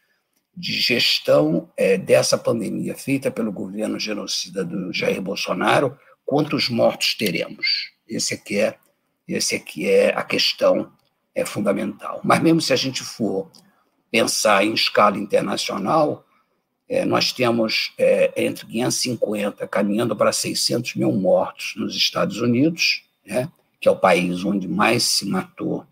de 0.56 0.72
gestão 0.80 1.70
é, 1.76 1.98
dessa 1.98 2.38
pandemia 2.38 2.96
feita 2.96 3.30
pelo 3.30 3.52
governo 3.52 4.00
genocida 4.00 4.64
do 4.64 4.92
Jair 4.94 5.22
Bolsonaro, 5.22 5.98
quantos 6.26 6.70
mortos 6.70 7.16
teremos? 7.16 7.92
Esse 8.08 8.34
aqui 8.34 8.60
é, 8.60 8.76
esse 9.28 9.56
aqui 9.56 9.90
é 9.90 10.14
a 10.16 10.24
questão 10.24 10.92
é 11.36 11.46
fundamental. 11.46 12.22
Mas 12.24 12.42
mesmo 12.42 12.62
se 12.62 12.74
a 12.74 12.76
gente 12.76 13.04
for 13.04 13.52
pensar 14.10 14.66
em 14.66 14.74
escala 14.74 15.18
internacional, 15.18 16.26
é, 16.90 17.04
nós 17.04 17.34
temos 17.34 17.92
é, 17.98 18.32
entre 18.38 18.66
550 18.66 19.68
caminhando 19.68 20.16
para 20.16 20.32
600 20.32 20.96
mil 20.96 21.12
mortos 21.12 21.74
nos 21.76 21.96
Estados 21.96 22.40
Unidos, 22.40 23.04
né, 23.26 23.50
que 23.80 23.88
é 23.88 23.92
o 23.92 23.96
país 23.96 24.44
onde 24.44 24.68
mais 24.68 25.04
se 25.04 25.26
matou 25.26 25.86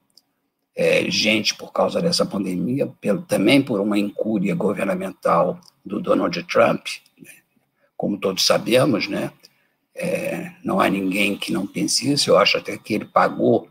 é, 0.75 1.09
gente 1.09 1.55
por 1.55 1.71
causa 1.71 2.01
dessa 2.01 2.25
pandemia, 2.25 2.87
pelo, 2.99 3.21
também 3.21 3.61
por 3.61 3.79
uma 3.81 3.97
incúria 3.97 4.55
governamental 4.55 5.59
do 5.85 5.99
Donald 5.99 6.41
Trump, 6.43 6.87
né, 7.21 7.31
como 7.97 8.17
todos 8.17 8.45
sabemos, 8.45 9.07
né, 9.07 9.31
é, 9.93 10.51
não 10.63 10.79
há 10.79 10.89
ninguém 10.89 11.37
que 11.37 11.51
não 11.51 11.65
pense 11.65 12.11
isso. 12.11 12.29
Eu 12.29 12.37
acho 12.37 12.57
até 12.57 12.77
que 12.77 12.93
ele 12.93 13.05
pagou 13.05 13.69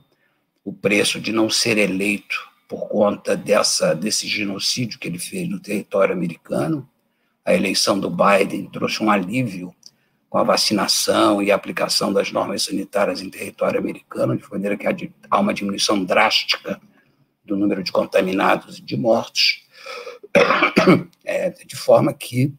o 0.65 0.73
preço 0.73 1.21
de 1.21 1.33
não 1.33 1.51
ser 1.51 1.77
eleito 1.77 2.49
por 2.67 2.89
conta 2.89 3.37
dessa 3.37 3.95
desse 3.95 4.27
genocídio 4.27 4.99
que 4.99 5.07
ele 5.07 5.19
fez 5.19 5.47
no 5.49 5.61
território 5.61 6.15
americano 6.15 6.89
a 7.45 7.53
eleição 7.53 7.99
do 7.99 8.11
Biden 8.11 8.69
trouxe 8.71 9.03
um 9.03 9.11
alívio 9.11 9.75
com 10.29 10.39
a 10.39 10.43
vacinação 10.43 11.43
e 11.43 11.53
a 11.53 11.55
aplicação 11.55 12.13
das 12.13 12.33
normas 12.33 12.63
sanitárias 12.63 13.21
em 13.21 13.31
território 13.31 13.79
americano, 13.79 14.37
de 14.37 14.51
maneira 14.51 14.77
que 14.77 14.87
há 15.31 15.39
uma 15.39 15.55
diminuição 15.55 16.03
drástica 16.03 16.81
do 17.45 17.57
número 17.57 17.83
de 17.83 17.93
contaminados 17.93 18.79
e 18.79 18.83
de 18.83 18.97
mortos, 18.97 19.63
é, 21.25 21.51
de 21.51 21.77
forma 21.77 22.13
que 22.13 22.53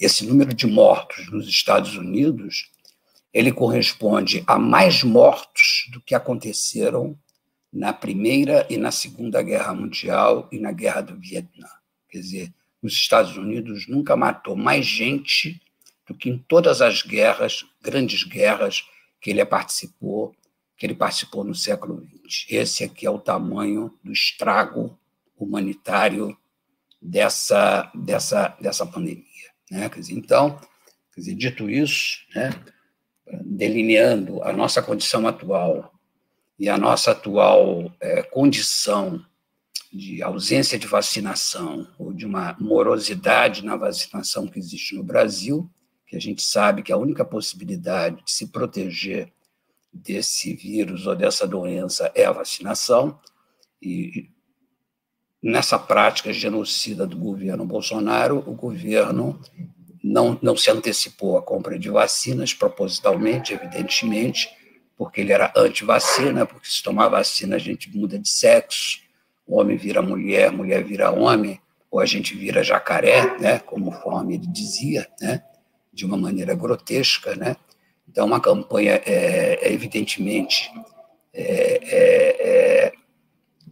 esse 0.00 0.26
número 0.26 0.54
de 0.54 0.66
mortos 0.66 1.30
nos 1.30 1.46
Estados 1.46 1.96
Unidos 1.96 2.70
ele 3.32 3.52
corresponde 3.52 4.42
a 4.46 4.58
mais 4.58 5.04
mortos 5.04 5.88
do 5.92 6.00
que 6.00 6.14
aconteceram 6.14 7.16
na 7.72 7.92
Primeira 7.92 8.66
e 8.68 8.76
na 8.76 8.90
Segunda 8.90 9.40
Guerra 9.42 9.72
Mundial 9.74 10.48
e 10.50 10.58
na 10.58 10.72
Guerra 10.72 11.02
do 11.02 11.16
Vietnã. 11.16 11.68
Quer 12.08 12.18
dizer, 12.18 12.54
os 12.82 12.92
Estados 12.94 13.36
Unidos 13.36 13.86
nunca 13.86 14.16
matou 14.16 14.56
mais 14.56 14.86
gente 14.86 15.60
do 16.06 16.14
que 16.14 16.28
em 16.28 16.38
todas 16.38 16.80
as 16.80 17.02
guerras, 17.02 17.64
grandes 17.82 18.24
guerras 18.24 18.84
que 19.20 19.30
ele 19.30 19.44
participou, 19.44 20.34
que 20.76 20.86
ele 20.86 20.94
participou 20.94 21.44
no 21.44 21.54
século 21.54 22.06
XX. 22.26 22.46
Esse 22.48 22.84
aqui 22.84 23.06
é 23.06 23.10
o 23.10 23.18
tamanho 23.18 23.96
do 24.02 24.12
estrago 24.12 24.98
humanitário 25.36 26.36
dessa 27.00 27.90
dessa 27.94 28.48
dessa 28.60 28.84
pandemia, 28.84 29.24
né? 29.70 29.88
Quer 29.88 30.00
dizer, 30.00 30.14
então, 30.14 30.58
quer 31.14 31.20
dizer, 31.20 31.34
dito 31.34 31.70
isso, 31.70 32.18
né, 32.34 32.50
delineando 33.44 34.42
a 34.42 34.52
nossa 34.52 34.82
condição 34.82 35.26
atual 35.26 35.92
e 36.58 36.68
a 36.68 36.76
nossa 36.76 37.12
atual 37.12 37.90
é, 38.00 38.22
condição 38.22 39.24
de 39.92 40.22
ausência 40.22 40.78
de 40.78 40.86
vacinação 40.86 41.88
ou 41.98 42.12
de 42.12 42.24
uma 42.24 42.56
morosidade 42.60 43.64
na 43.64 43.76
vacinação 43.76 44.46
que 44.46 44.58
existe 44.58 44.94
no 44.94 45.02
Brasil, 45.02 45.68
que 46.06 46.16
a 46.16 46.20
gente 46.20 46.42
sabe 46.42 46.82
que 46.82 46.92
a 46.92 46.96
única 46.96 47.24
possibilidade 47.24 48.24
de 48.24 48.30
se 48.30 48.48
proteger 48.48 49.32
desse 49.92 50.54
vírus 50.54 51.06
ou 51.06 51.16
dessa 51.16 51.46
doença 51.46 52.12
é 52.14 52.24
a 52.24 52.32
vacinação, 52.32 53.18
e 53.82 54.30
nessa 55.42 55.78
prática 55.78 56.32
genocida 56.32 57.06
do 57.06 57.16
governo 57.16 57.64
Bolsonaro, 57.64 58.38
o 58.46 58.54
governo 58.54 59.40
não, 60.02 60.38
não 60.40 60.56
se 60.56 60.70
antecipou 60.70 61.36
à 61.36 61.42
compra 61.42 61.78
de 61.78 61.90
vacinas, 61.90 62.54
propositalmente, 62.54 63.52
evidentemente, 63.52 64.48
porque 64.96 65.20
ele 65.20 65.32
era 65.32 65.52
anti-vacina, 65.56 66.44
porque 66.46 66.68
se 66.68 66.82
tomar 66.82 67.08
vacina 67.08 67.56
a 67.56 67.58
gente 67.58 67.90
muda 67.96 68.18
de 68.18 68.28
sexo, 68.28 69.00
homem 69.50 69.76
vira 69.76 70.00
mulher, 70.00 70.52
mulher 70.52 70.84
vira 70.84 71.10
homem, 71.10 71.60
ou 71.90 71.98
a 71.98 72.06
gente 72.06 72.36
vira 72.36 72.62
jacaré, 72.62 73.36
né, 73.38 73.58
como 73.58 73.90
conforme 73.90 74.34
ele 74.34 74.46
dizia, 74.46 75.08
né, 75.20 75.42
de 75.92 76.06
uma 76.06 76.16
maneira 76.16 76.54
grotesca. 76.54 77.34
Né? 77.34 77.56
Então, 78.08 78.26
uma 78.26 78.40
campanha, 78.40 79.02
é, 79.04 79.58
é 79.60 79.72
evidentemente, 79.72 80.70
é, 81.34 81.80
é, 81.82 82.86
é 82.86 82.92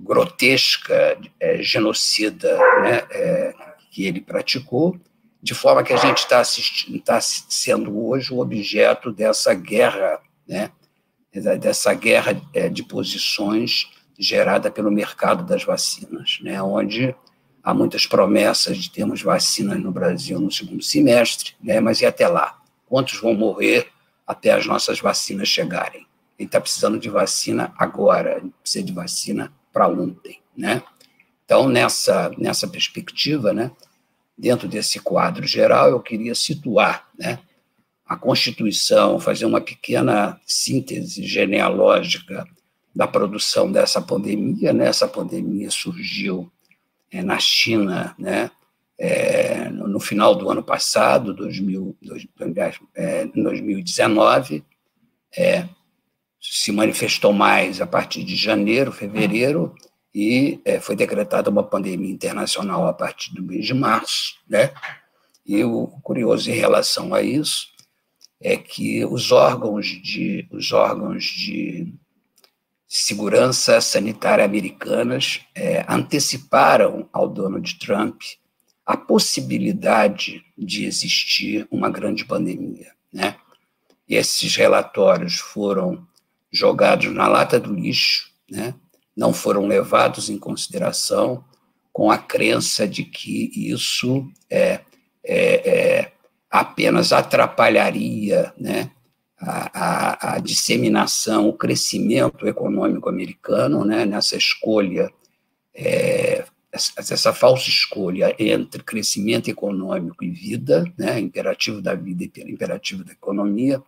grotesca, 0.01 1.19
é, 1.39 1.63
genocida, 1.63 2.57
né, 2.83 3.03
é, 3.11 3.55
que 3.91 4.05
ele 4.05 4.21
praticou, 4.21 4.99
de 5.41 5.55
forma 5.55 5.85
que 5.85 5.93
a 5.93 5.97
gente 5.97 6.19
está 6.19 6.43
tá 7.05 7.21
sendo 7.21 8.05
hoje 8.07 8.33
o 8.33 8.41
objeto 8.41 9.13
dessa 9.13 9.55
guerra, 9.55 10.21
né, 10.47 10.73
dessa 11.61 11.95
guerra 11.95 12.33
de 12.73 12.83
posições 12.83 13.87
gerada 14.19 14.71
pelo 14.71 14.91
mercado 14.91 15.45
das 15.45 15.65
vacinas, 15.65 16.39
né, 16.43 16.61
onde 16.61 17.15
há 17.63 17.73
muitas 17.73 18.07
promessas 18.07 18.79
de 18.79 18.91
termos 18.91 19.23
vacinas 19.23 19.81
no 19.81 19.93
Brasil 19.93 20.41
no 20.41 20.51
segundo 20.51 20.83
semestre, 20.83 21.55
né, 21.63 21.81
mas 21.81 22.01
e 22.01 22.07
até 22.07 22.27
lá? 22.27 22.59
Quantos 22.87 23.21
vão 23.21 23.35
morrer 23.35 23.89
até 24.27 24.51
as 24.51 24.67
nossas 24.67 25.01
vacinas 25.01 25.49
chegarem? 25.49 26.09
ele 26.39 26.47
está 26.47 26.61
precisando 26.61 26.99
de 26.99 27.11
vacina 27.11 27.75
agora, 27.77 28.43
precisa 28.63 28.85
de 28.85 28.93
vacina 28.93 29.53
para 29.73 29.89
ontem, 29.89 30.41
né? 30.57 30.83
Então, 31.45 31.69
nessa, 31.69 32.31
nessa 32.39 32.69
perspectiva, 32.69 33.53
né, 33.53 33.73
dentro 34.37 34.69
desse 34.69 35.01
quadro 35.01 35.47
geral, 35.47 35.89
eu 35.89 36.01
queria 36.01 36.35
situar 36.35 37.09
né, 37.19 37.39
a 38.07 38.17
Constituição, 38.17 39.19
fazer 39.19 39.47
uma 39.47 39.61
pequena 39.61 40.41
síntese 40.47 41.27
genealógica 41.27 42.47
da 42.95 43.07
produção 43.07 43.71
dessa 43.71 44.01
pandemia. 44.01 44.73
Né? 44.73 44.87
Essa 44.87 45.09
pandemia 45.09 45.71
surgiu 45.71 46.51
é, 47.11 47.23
na 47.23 47.39
China 47.39 48.15
né, 48.19 48.51
é, 48.99 49.69
no 49.71 50.01
final 50.01 50.35
do 50.35 50.51
ano 50.51 50.63
passado, 50.63 51.33
2000, 51.33 51.97
é, 52.95 53.27
2019, 53.27 54.65
é, 55.37 55.69
se 56.41 56.73
manifestou 56.73 57.33
mais 57.33 57.81
a 57.81 57.87
partir 57.87 58.25
de 58.25 58.35
janeiro, 58.35 58.91
fevereiro, 58.91 59.75
e 60.15 60.61
é, 60.65 60.81
foi 60.81 60.97
decretada 60.97 61.51
uma 61.51 61.63
pandemia 61.63 62.11
internacional 62.11 62.87
a 62.87 62.93
partir 62.93 63.33
do 63.35 63.43
mês 63.43 63.67
de 63.67 63.75
março, 63.75 64.35
né? 64.49 64.73
E 65.47 65.63
o 65.63 65.87
curioso 66.03 66.51
em 66.51 66.55
relação 66.55 67.15
a 67.15 67.23
isso 67.23 67.69
é 68.41 68.57
que 68.57 69.05
os 69.05 69.33
órgãos 69.33 69.87
de 69.87 70.47
os 70.51 70.73
órgãos 70.73 71.25
de 71.25 71.95
segurança 72.89 73.81
sanitária 73.83 74.45
americanas 74.45 75.41
é, 75.55 75.85
anteciparam 75.87 77.09
ao 77.13 77.29
Donald 77.29 77.79
Trump 77.79 78.23
a 78.87 78.97
possibilidade 78.97 80.43
de 80.57 80.87
existir 80.87 81.69
uma 81.71 81.91
grande 81.91 82.25
pandemia, 82.25 82.93
né? 83.13 83.37
E 84.09 84.15
esses 84.15 84.57
relatórios 84.57 85.37
foram 85.37 86.09
jogados 86.51 87.13
na 87.13 87.29
lata 87.29 87.61
do 87.61 87.75
lixo, 87.75 88.31
né? 88.51 88.75
não 89.15 89.35
foram 89.35 89.67
levados 89.67 90.31
em 90.31 90.39
consideração 90.39 91.45
com 91.93 92.09
a 92.11 92.17
crença 92.17 92.87
de 92.87 93.03
que 93.03 93.51
isso 93.53 94.31
é, 94.49 94.81
é, 95.25 95.69
é 95.69 96.13
apenas 96.49 97.13
atrapalharia 97.13 98.55
né, 98.57 98.91
a, 99.41 99.71
a, 99.73 100.35
a, 100.35 100.39
disseminação, 100.39 101.49
o 101.49 101.53
crescimento 101.53 102.47
econômico 102.47 103.09
americano 103.09 103.85
né, 103.85 104.05
nessa 104.05 104.37
escolha, 104.37 105.13
é, 105.75 106.45
essa, 106.73 107.33
falsa 107.33 107.69
escolha 107.69 108.35
entre 108.39 108.83
crescimento 108.83 109.49
econômico 109.49 110.25
e 110.25 110.31
vida, 110.31 110.85
né, 110.99 111.19
imperativo 111.21 111.81
da 111.81 111.95
vida 111.95 112.25
e 112.25 112.51
imperativo 112.51 113.05
da 113.05 113.13
economia, 113.13 113.83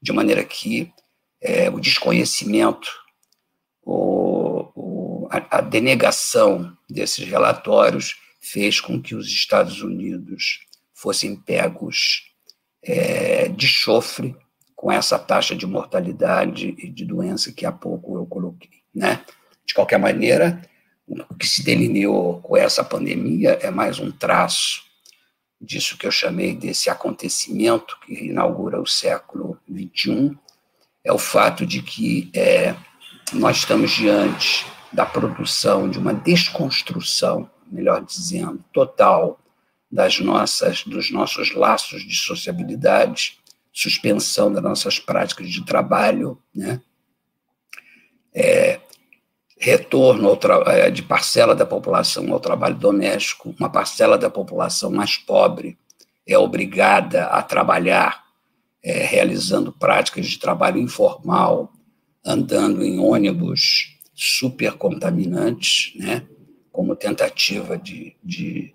de 0.00 0.12
maneira 0.12 0.42
que 0.44 0.92
é, 1.40 1.68
o 1.70 1.78
desconhecimento 1.78 2.88
o, 3.82 4.70
o, 4.74 5.28
a, 5.30 5.58
a 5.58 5.60
denegação 5.60 6.76
desses 6.88 7.26
relatórios 7.26 8.16
fez 8.40 8.80
com 8.80 9.00
que 9.00 9.14
os 9.14 9.26
Estados 9.28 9.82
Unidos 9.82 10.60
fossem 10.94 11.36
pegos 11.36 12.32
é, 12.82 13.48
de 13.48 13.66
chofre 13.66 14.36
com 14.78 14.92
essa 14.92 15.18
taxa 15.18 15.56
de 15.56 15.66
mortalidade 15.66 16.76
e 16.78 16.88
de 16.88 17.04
doença 17.04 17.50
que 17.50 17.66
há 17.66 17.72
pouco 17.72 18.16
eu 18.16 18.24
coloquei. 18.24 18.70
Né? 18.94 19.20
De 19.66 19.74
qualquer 19.74 19.98
maneira, 19.98 20.62
o 21.04 21.34
que 21.34 21.48
se 21.48 21.64
delineou 21.64 22.40
com 22.40 22.56
essa 22.56 22.84
pandemia 22.84 23.58
é 23.60 23.72
mais 23.72 23.98
um 23.98 24.12
traço 24.12 24.84
disso 25.60 25.98
que 25.98 26.06
eu 26.06 26.12
chamei 26.12 26.54
desse 26.54 26.88
acontecimento 26.88 27.98
que 28.06 28.26
inaugura 28.26 28.80
o 28.80 28.86
século 28.86 29.58
XXI, 29.68 30.38
é 31.02 31.12
o 31.12 31.18
fato 31.18 31.66
de 31.66 31.82
que 31.82 32.30
é, 32.32 32.76
nós 33.32 33.56
estamos 33.56 33.90
diante 33.90 34.64
da 34.92 35.04
produção 35.04 35.90
de 35.90 35.98
uma 35.98 36.14
desconstrução, 36.14 37.50
melhor 37.66 38.04
dizendo, 38.04 38.64
total 38.72 39.40
das 39.90 40.20
nossas 40.20 40.84
dos 40.84 41.10
nossos 41.10 41.52
laços 41.52 42.02
de 42.02 42.14
sociabilidade, 42.14 43.38
suspensão 43.78 44.52
das 44.52 44.62
nossas 44.62 44.98
práticas 44.98 45.48
de 45.48 45.64
trabalho, 45.64 46.42
né? 46.52 46.80
É, 48.34 48.80
retorno 49.56 50.36
é, 50.66 50.90
de 50.90 51.02
parcela 51.02 51.54
da 51.54 51.64
população 51.64 52.32
ao 52.32 52.40
trabalho 52.40 52.74
doméstico, 52.74 53.54
uma 53.58 53.70
parcela 53.70 54.18
da 54.18 54.28
população 54.28 54.90
mais 54.90 55.16
pobre 55.16 55.78
é 56.26 56.36
obrigada 56.36 57.26
a 57.26 57.40
trabalhar 57.40 58.24
é, 58.82 59.04
realizando 59.04 59.72
práticas 59.72 60.26
de 60.26 60.38
trabalho 60.38 60.78
informal, 60.78 61.72
andando 62.24 62.84
em 62.84 62.98
ônibus 62.98 63.96
super 64.12 64.72
contaminantes, 64.72 65.92
né, 65.96 66.26
como 66.72 66.96
tentativa 66.96 67.78
de, 67.78 68.16
de, 68.22 68.74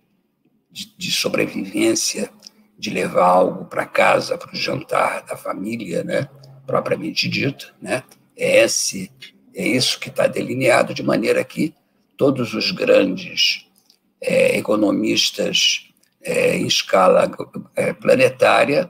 de 0.71 1.11
sobrevivência, 1.11 2.31
de 2.77 2.89
levar 2.89 3.25
algo 3.25 3.65
para 3.65 3.85
casa, 3.85 4.37
para 4.37 4.51
o 4.51 4.55
jantar 4.55 5.23
da 5.25 5.37
família, 5.37 6.03
né, 6.03 6.29
propriamente 6.65 7.29
dito. 7.29 7.73
Né, 7.81 8.03
é, 8.35 8.63
esse, 8.63 9.11
é 9.55 9.67
isso 9.67 9.99
que 9.99 10.09
está 10.09 10.27
delineado, 10.27 10.93
de 10.93 11.03
maneira 11.03 11.43
que 11.43 11.73
todos 12.17 12.53
os 12.53 12.71
grandes 12.71 13.67
é, 14.21 14.57
economistas 14.57 15.89
é, 16.21 16.55
em 16.55 16.65
escala 16.65 17.29
é, 17.75 17.91
planetária 17.91 18.89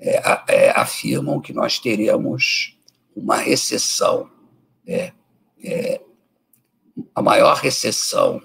é, 0.00 0.20
é, 0.48 0.70
afirmam 0.70 1.40
que 1.40 1.52
nós 1.52 1.78
teremos 1.78 2.76
uma 3.14 3.36
recessão, 3.36 4.28
a 7.14 7.22
maior 7.22 7.56
recessão 7.56 8.42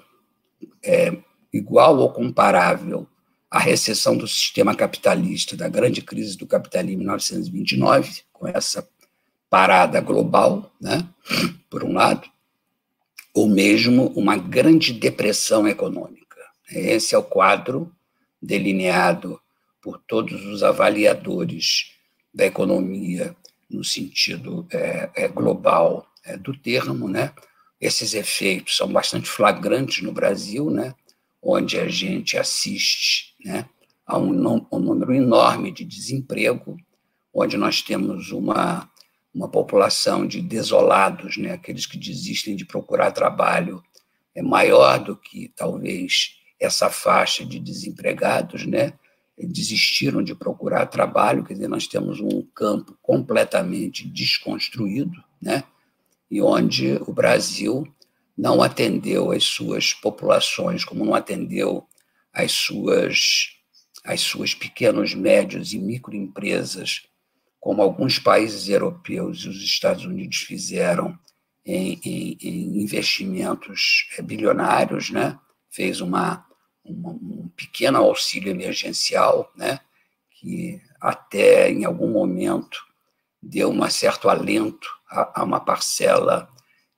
igual 1.51 1.97
ou 1.97 2.11
comparável 2.11 3.07
à 3.49 3.59
recessão 3.59 4.17
do 4.17 4.27
sistema 4.27 4.75
capitalista, 4.75 5.55
da 5.55 5.69
grande 5.69 6.01
crise 6.01 6.37
do 6.37 6.45
capitalismo 6.45 7.01
em 7.01 7.05
1929, 7.05 8.23
com 8.33 8.47
essa 8.47 8.87
parada 9.49 10.01
global, 10.01 10.71
né, 10.79 11.07
por 11.69 11.83
um 11.83 11.93
lado, 11.93 12.29
ou 13.33 13.47
mesmo 13.47 14.07
uma 14.15 14.35
grande 14.35 14.91
depressão 14.91 15.67
econômica. 15.67 16.37
Esse 16.69 17.15
é 17.15 17.17
o 17.17 17.23
quadro 17.23 17.91
delineado 18.41 19.39
por 19.81 19.99
todos 19.99 20.45
os 20.45 20.63
avaliadores 20.63 21.93
da 22.33 22.45
economia 22.45 23.35
no 23.69 23.83
sentido 23.83 24.67
é, 24.71 25.09
é, 25.15 25.27
global 25.27 26.07
é, 26.23 26.37
do 26.37 26.57
termo, 26.57 27.07
né? 27.07 27.33
Esses 27.79 28.13
efeitos 28.13 28.75
são 28.75 28.87
bastante 28.87 29.29
flagrantes 29.29 30.03
no 30.03 30.11
Brasil, 30.11 30.69
né? 30.69 30.93
Onde 31.41 31.79
a 31.79 31.87
gente 31.87 32.37
assiste, 32.37 33.26
né? 33.43 33.65
A 34.05 34.17
um, 34.17 34.67
um 34.71 34.79
número 34.79 35.13
enorme 35.13 35.71
de 35.71 35.83
desemprego, 35.83 36.77
onde 37.33 37.57
nós 37.57 37.81
temos 37.81 38.31
uma 38.31 38.89
uma 39.37 39.47
população 39.47 40.25
de 40.25 40.41
desolados, 40.41 41.37
né? 41.37 41.51
Aqueles 41.51 41.85
que 41.85 41.95
desistem 41.97 42.55
de 42.55 42.65
procurar 42.65 43.11
trabalho 43.11 43.83
é 44.33 44.41
maior 44.41 44.97
do 44.97 45.15
que 45.15 45.51
talvez 45.55 46.37
essa 46.59 46.89
faixa 46.89 47.45
de 47.45 47.59
desempregados, 47.59 48.65
né? 48.65 48.93
desistiram 49.39 50.23
de 50.23 50.33
procurar 50.33 50.87
trabalho, 50.87 51.43
quer 51.43 51.53
dizer, 51.53 51.67
nós 51.67 51.85
temos 51.85 52.19
um 52.19 52.41
campo 52.55 52.97
completamente 53.03 54.07
desconstruído, 54.07 55.23
né? 55.39 55.63
e 56.29 56.41
onde 56.41 56.99
o 57.05 57.13
Brasil 57.13 57.87
não 58.35 58.63
atendeu 58.63 59.31
as 59.31 59.43
suas 59.43 59.93
populações, 59.93 60.83
como 60.83 61.05
não 61.05 61.13
atendeu 61.13 61.85
as 62.37 62.51
suas, 62.51 63.49
as 64.03 64.21
suas 64.21 64.53
pequenos, 64.53 65.13
médios 65.13 65.73
e 65.73 65.79
microempresas, 65.79 67.03
como 67.59 67.81
alguns 67.81 68.19
países 68.19 68.69
europeus 68.69 69.39
e 69.39 69.49
os 69.49 69.61
Estados 69.63 70.05
Unidos 70.05 70.37
fizeram 70.37 71.17
em, 71.65 71.99
em, 72.05 72.37
em 72.41 72.81
investimentos 72.81 74.07
bilionários, 74.23 75.09
né? 75.09 75.37
fez 75.69 75.99
uma 75.99 76.45
um, 76.85 77.09
um 77.09 77.49
pequeno 77.55 77.97
auxílio 77.97 78.51
emergencial, 78.51 79.51
né, 79.55 79.79
que 80.31 80.81
até 81.01 81.69
em 81.69 81.85
algum 81.85 82.09
momento 82.09 82.79
deu 83.41 83.69
um 83.69 83.89
certo 83.89 84.29
alento 84.29 84.87
a, 85.09 85.41
a 85.41 85.43
uma 85.43 85.59
parcela 85.59 86.49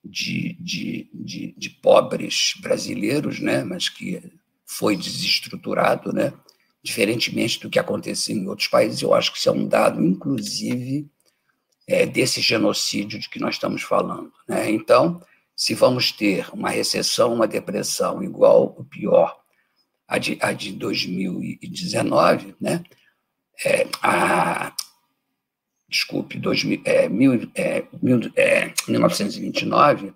de, 0.04 0.54
de, 0.60 1.10
de, 1.14 1.54
de, 1.58 1.70
pobres 1.70 2.54
brasileiros, 2.62 3.40
né, 3.40 3.64
mas 3.64 3.90
que 3.90 4.22
foi 4.70 4.96
desestruturado, 4.96 6.14
né, 6.14 6.32
diferentemente 6.84 7.60
do 7.60 7.70
que 7.72 7.80
aconteceu 7.80 8.36
em 8.36 8.48
outros 8.48 8.68
países. 8.68 9.02
Eu 9.02 9.16
acho 9.16 9.32
que 9.32 9.40
isso 9.40 9.50
é 9.50 9.52
um 9.52 9.68
dado, 9.68 10.00
inclusive, 10.06 11.10
é, 11.88 12.06
desse 12.06 12.40
genocídio 12.40 13.20
de 13.20 13.28
que 13.28 13.40
nós 13.40 13.56
estamos 13.56 13.82
falando. 13.82 14.32
Né? 14.48 14.70
Então, 14.70 15.20
se 15.56 15.74
vamos 15.74 16.12
ter 16.12 16.48
uma 16.54 16.70
recessão, 16.70 17.34
uma 17.34 17.48
depressão 17.48 18.22
igual 18.22 18.76
o 18.78 18.86
pior 18.86 19.40
a 20.08 20.18
de, 20.18 20.38
a 20.42 20.54
de 20.54 20.72
2019, 20.74 22.56
né? 22.60 22.84
É, 23.66 23.88
a, 24.02 24.74
desculpe, 25.88 26.38
2000, 26.38 26.82
é, 26.86 27.10
mil, 27.10 27.52
é, 27.54 27.86
mil, 28.02 28.20
é, 28.36 28.74
1929, 28.88 30.14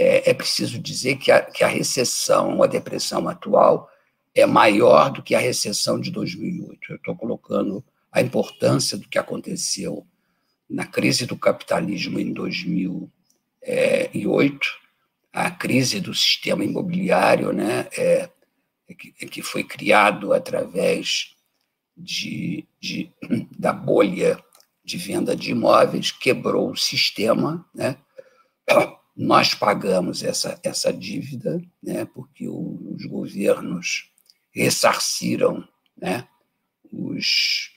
é, 0.00 0.30
é, 0.30 0.34
preciso 0.34 0.78
dizer 0.78 1.16
que 1.16 1.32
a, 1.32 1.42
que 1.42 1.64
a 1.64 1.66
recessão, 1.66 2.62
a 2.62 2.68
depressão 2.68 3.28
atual 3.28 3.90
é 4.32 4.46
maior 4.46 5.10
do 5.10 5.24
que 5.24 5.34
a 5.34 5.40
recessão 5.40 6.00
de 6.00 6.12
2008. 6.12 6.78
Eu 6.88 6.96
estou 6.96 7.16
colocando 7.16 7.84
a 8.12 8.22
importância 8.22 8.96
do 8.96 9.08
que 9.08 9.18
aconteceu 9.18 10.06
na 10.70 10.86
crise 10.86 11.26
do 11.26 11.36
capitalismo 11.36 12.20
em 12.20 12.32
2008, 12.32 14.68
a 15.32 15.50
crise 15.50 15.98
do 15.98 16.14
sistema 16.14 16.62
imobiliário, 16.62 17.52
né, 17.52 17.88
é, 17.96 18.30
é 18.88 18.94
que, 18.94 19.12
é 19.20 19.26
que 19.26 19.42
foi 19.42 19.64
criado 19.64 20.32
através 20.32 21.34
de, 21.96 22.64
de, 22.80 23.10
da 23.58 23.72
bolha 23.72 24.38
de 24.84 24.96
venda 24.96 25.34
de 25.34 25.50
imóveis, 25.50 26.12
quebrou 26.12 26.70
o 26.70 26.76
sistema, 26.76 27.68
né? 27.74 27.96
Nós 29.18 29.52
pagamos 29.52 30.22
essa, 30.22 30.60
essa 30.62 30.92
dívida, 30.92 31.60
né? 31.82 32.04
Porque 32.04 32.48
os 32.48 33.04
governos 33.06 34.12
ressarciram, 34.52 35.66
né? 35.96 36.28
Os, 36.92 37.70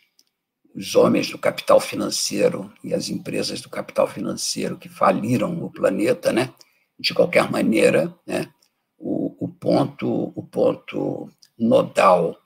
os 0.75 0.95
homens 0.95 1.31
do 1.31 1.39
capital 1.39 1.79
financeiro 1.79 2.71
e 2.83 2.93
as 2.93 3.09
empresas 3.09 3.59
do 3.59 3.69
capital 3.69 4.07
financeiro 4.07 4.77
que 4.77 4.87
faliram 4.87 5.63
o 5.63 5.71
planeta, 5.71 6.31
né? 6.31 6.53
De 6.99 7.11
qualquer 7.13 7.49
maneira, 7.49 8.13
né? 8.27 8.53
O, 8.97 9.45
o 9.45 9.47
ponto 9.47 10.31
o 10.35 10.43
ponto 10.43 11.27
nodal 11.57 12.39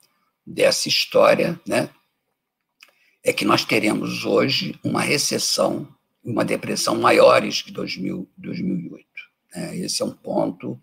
dessa 0.46 0.88
história, 0.88 1.60
né? 1.66 1.90
é 3.26 3.32
que 3.32 3.44
nós 3.44 3.64
teremos 3.64 4.24
hoje 4.24 4.78
uma 4.84 5.00
recessão 5.00 5.88
uma 6.26 6.44
depressão 6.44 6.96
maiores 6.96 7.62
que 7.62 7.70
2000, 7.70 8.28
2008. 8.36 9.06
Né? 9.54 9.76
Esse 9.78 10.02
é 10.02 10.04
um 10.04 10.10
ponto 10.10 10.78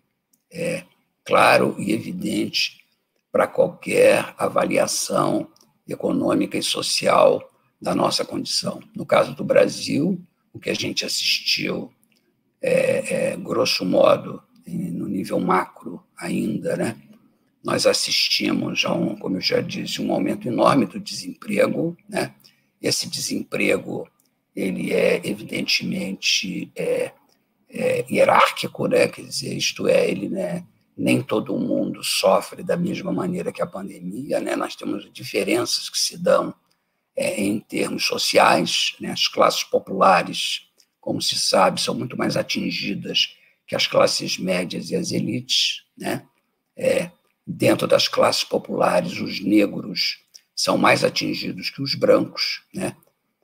é, 0.51 0.83
claro 1.25 1.75
e 1.77 1.91
evidente 1.91 2.85
para 3.31 3.45
qualquer 3.45 4.33
avaliação 4.37 5.47
econômica 5.87 6.57
e 6.57 6.63
social 6.63 7.51
da 7.81 7.93
nossa 7.93 8.23
condição. 8.23 8.81
No 8.95 9.05
caso 9.05 9.35
do 9.35 9.43
Brasil, 9.43 10.21
o 10.53 10.59
que 10.59 10.69
a 10.69 10.73
gente 10.73 11.03
assistiu, 11.03 11.91
é, 12.61 13.31
é, 13.31 13.37
grosso 13.37 13.83
modo, 13.83 14.41
no 14.65 15.09
nível 15.09 15.41
macro 15.41 16.01
ainda, 16.17 16.77
né? 16.77 16.95
nós 17.63 17.85
assistimos 17.85 18.83
a 18.85 18.93
um, 18.93 19.15
como 19.15 19.37
eu 19.37 19.41
já 19.41 19.61
disse, 19.61 20.01
um 20.01 20.13
aumento 20.13 20.47
enorme 20.47 20.85
do 20.85 20.99
desemprego, 20.99 21.97
né? 22.09 22.33
Esse 22.81 23.09
desemprego 23.09 24.07
ele 24.55 24.93
é 24.93 25.21
evidentemente 25.23 26.71
é, 26.75 27.11
é, 27.69 28.05
hierárquico, 28.09 28.87
né? 28.87 29.07
Quer 29.07 29.23
dizer, 29.23 29.53
isto 29.55 29.87
é, 29.87 30.09
ele 30.09 30.29
né, 30.29 30.65
nem 30.95 31.21
todo 31.21 31.57
mundo 31.57 32.03
sofre 32.03 32.63
da 32.63 32.77
mesma 32.77 33.11
maneira 33.11 33.51
que 33.51 33.61
a 33.61 33.67
pandemia, 33.67 34.39
né? 34.39 34.55
Nós 34.55 34.75
temos 34.75 35.11
diferenças 35.11 35.89
que 35.89 35.97
se 35.97 36.17
dão 36.17 36.53
é, 37.15 37.41
em 37.41 37.59
termos 37.59 38.05
sociais, 38.05 38.95
né? 38.99 39.09
As 39.11 39.27
classes 39.27 39.63
populares, 39.63 40.67
como 41.01 41.21
se 41.21 41.35
sabe, 41.35 41.81
são 41.81 41.95
muito 41.95 42.17
mais 42.17 42.37
atingidas 42.37 43.35
que 43.65 43.75
as 43.75 43.87
classes 43.87 44.37
médias 44.37 44.91
e 44.91 44.95
as 44.95 45.11
elites, 45.11 45.83
né? 45.97 46.25
É, 46.77 47.11
dentro 47.45 47.87
das 47.87 48.07
classes 48.07 48.43
populares, 48.43 49.19
os 49.19 49.39
negros 49.39 50.19
são 50.55 50.77
mais 50.77 51.03
atingidos 51.03 51.69
que 51.69 51.81
os 51.81 51.95
brancos, 51.95 52.63
né? 52.73 52.95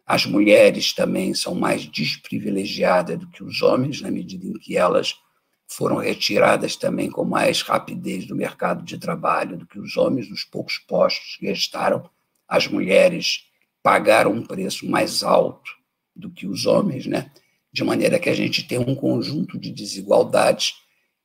As 0.10 0.26
mulheres 0.26 0.92
também 0.92 1.36
são 1.36 1.54
mais 1.54 1.86
desprivilegiadas 1.86 3.20
do 3.20 3.28
que 3.28 3.44
os 3.44 3.62
homens, 3.62 4.02
na 4.02 4.10
medida 4.10 4.44
em 4.48 4.54
que 4.54 4.76
elas 4.76 5.14
foram 5.68 5.98
retiradas 5.98 6.76
também 6.76 7.12
com 7.12 7.24
mais 7.24 7.62
rapidez 7.62 8.26
do 8.26 8.36
mercado 8.36 8.84
de 8.84 8.98
trabalho 8.98 9.56
do 9.56 9.68
que 9.68 9.78
os 9.78 9.96
homens, 9.98 10.28
nos 10.28 10.44
poucos 10.44 10.80
postos 10.80 11.36
que 11.38 11.46
restaram. 11.46 12.10
As 12.48 12.66
mulheres 12.66 13.44
pagaram 13.84 14.32
um 14.32 14.44
preço 14.44 14.90
mais 14.90 15.22
alto 15.22 15.72
do 16.16 16.32
que 16.32 16.48
os 16.48 16.66
homens, 16.66 17.06
né? 17.06 17.32
De 17.72 17.84
maneira 17.84 18.18
que 18.18 18.32
a 18.32 18.36
gente 18.36 18.68
tem 18.68 18.80
um 18.80 18.96
conjunto 18.96 19.60
de 19.60 19.70
desigualdades 19.70 20.74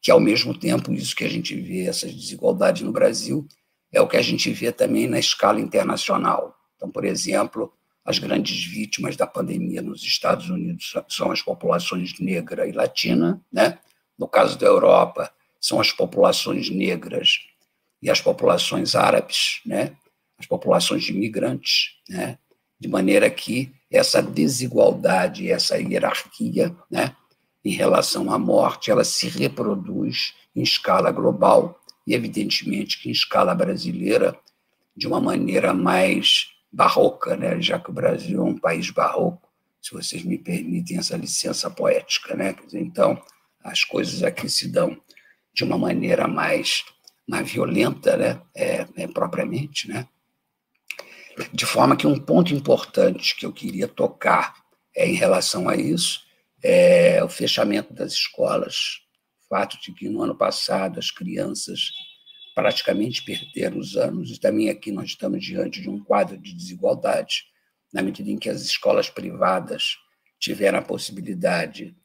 que, 0.03 0.11
ao 0.11 0.21
mesmo 0.21 0.53
tempo, 0.53 0.93
isso 0.93 1.17
que 1.17 1.25
a 1.25 1.31
gente 1.31 1.59
vê, 1.59 1.87
essas 1.87 2.13
desigualdades 2.13 2.83
no 2.83 2.93
Brasil, 2.93 3.49
é 3.91 3.99
o 4.03 4.07
que 4.07 4.19
a 4.19 4.23
gente 4.23 4.51
vê 4.51 4.71
também 4.71 5.07
na 5.07 5.19
escala 5.19 5.59
internacional. 5.59 6.55
Então, 6.77 6.91
por 6.91 7.07
exemplo, 7.07 7.73
as 8.05 8.19
grandes 8.19 8.65
vítimas 8.65 9.17
da 9.17 9.27
pandemia 9.27 9.81
nos 9.81 10.03
Estados 10.03 10.51
Unidos 10.51 10.93
são 11.09 11.31
as 11.31 11.41
populações 11.41 12.19
negra 12.21 12.69
e 12.69 12.73
latina, 12.73 13.41
né? 13.53 13.79
No 14.19 14.29
caso 14.29 14.59
da 14.59 14.67
Europa, 14.67 15.33
são 15.61 15.81
as 15.81 15.91
populações 15.91 16.71
negras 16.71 17.39
e 18.03 18.11
as 18.11 18.21
populações 18.21 18.95
árabes, 18.95 19.61
né? 19.65 19.97
As 20.39 20.47
populações 20.47 21.05
de 21.05 21.13
imigrantes, 21.13 21.97
né? 22.09 22.39
De 22.79 22.89
maneira 22.89 23.31
que 23.31 23.73
essa 23.91 24.23
desigualdade, 24.23 25.51
essa 25.51 25.79
hierarquia, 25.79 26.77
né? 26.91 27.15
em 27.65 27.73
relação 27.73 28.31
à 28.31 28.39
morte, 28.39 28.91
ela 28.91 29.05
se 29.05 29.27
reproduz 29.27 30.35
em 30.55 30.63
escala 30.63 31.11
global 31.11 31.81
e, 32.07 32.15
evidentemente, 32.15 33.01
que 33.01 33.09
em 33.09 33.13
escala 33.13 33.55
brasileira, 33.55 34.39
de 34.95 35.09
uma 35.09 35.21
maneira 35.21 35.73
mais 35.73 36.49
barroca, 36.75 37.37
né? 37.37 37.61
já 37.61 37.79
que 37.79 37.91
o 37.91 37.95
Brasil 37.95 38.41
é 38.41 38.45
um 38.45 38.59
país 38.59 38.91
barroco, 38.91 39.49
se 39.81 39.93
vocês 39.93 40.23
me 40.25 40.37
permitem 40.39 40.99
essa 40.99 41.17
licença 41.17 41.71
poética. 41.71 42.35
Né? 42.35 42.55
Então, 42.73 43.23
as 43.63 43.85
coisas 43.85 44.23
aqui 44.23 44.49
se 44.49 44.69
dão 44.69 45.01
de 45.53 45.63
uma 45.63 45.79
maneira 45.79 46.27
mais, 46.27 46.85
mais 47.29 47.51
violenta, 47.51 48.17
né? 48.17 48.41
É, 48.55 48.87
é, 48.97 49.07
propriamente. 49.07 49.89
Né? 49.89 50.07
De 51.53 51.65
forma 51.65 51.97
que 51.97 52.07
um 52.07 52.19
ponto 52.19 52.53
importante 52.53 53.37
que 53.37 53.47
eu 53.47 53.53
queria 53.53 53.87
tocar 53.87 54.55
é 54.97 55.09
em 55.09 55.15
relação 55.15 55.69
a 55.69 55.77
isso 55.77 56.25
é, 56.65 57.23
o 57.23 57.29
fechamento 57.29 57.93
das 57.93 58.13
escolas, 58.13 59.03
o 59.45 59.49
fato 59.49 59.79
de 59.83 59.93
que 59.93 60.09
no 60.09 60.23
ano 60.23 60.35
passado 60.35 60.99
as 60.99 61.11
crianças 61.11 61.91
praticamente 62.55 63.25
perderam 63.25 63.79
os 63.79 63.97
anos, 63.97 64.31
e 64.31 64.39
também 64.39 64.71
aqui 64.71 64.93
nós 64.93 65.11
estamos 65.11 65.45
diante 65.45 65.81
de 65.81 65.89
um 65.91 66.03
quadro 66.03 66.39
de 66.39 66.55
desigualdade, 66.55 67.45
na 67.93 68.03
medida 68.03 68.31
em 68.31 68.39
que 68.39 68.49
as 68.49 68.63
escolas 68.63 69.11
privadas 69.11 69.97
tiveram 70.39 70.79
a 70.79 70.83
possibilidade 70.83 71.97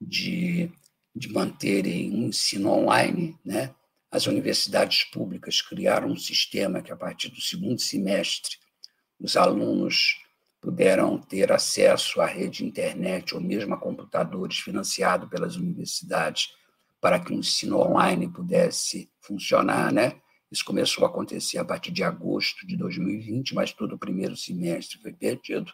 de, 0.00 0.70
de 1.14 1.32
manterem 1.32 2.12
um 2.12 2.28
ensino 2.28 2.70
online, 2.70 3.36
né? 3.44 3.74
as 4.10 4.26
universidades 4.26 5.04
públicas 5.04 5.62
criaram 5.62 6.08
um 6.08 6.16
sistema 6.16 6.82
que, 6.82 6.90
a 6.90 6.96
partir 6.96 7.28
do 7.28 7.40
segundo 7.40 7.80
semestre, 7.80 8.56
os 9.18 9.36
alunos 9.36 10.18
puderam 10.60 11.18
ter 11.18 11.52
acesso 11.52 12.20
à 12.20 12.26
rede 12.26 12.64
internet 12.64 13.34
ou 13.34 13.40
mesmo 13.40 13.74
a 13.74 13.78
computadores 13.78 14.58
financiados 14.58 15.28
pelas 15.28 15.56
universidades 15.56 16.48
para 17.00 17.18
que 17.18 17.32
o 17.32 17.36
ensino 17.36 17.78
online 17.78 18.28
pudesse 18.28 19.10
funcionar, 19.20 19.92
né? 19.92 20.20
Isso 20.50 20.64
começou 20.64 21.04
a 21.04 21.08
acontecer 21.08 21.58
a 21.58 21.64
partir 21.64 21.92
de 21.92 22.02
agosto 22.02 22.66
de 22.66 22.76
2020, 22.76 23.54
mas 23.54 23.72
todo 23.72 23.94
o 23.94 23.98
primeiro 23.98 24.36
semestre 24.36 24.98
foi 25.00 25.12
perdido, 25.12 25.72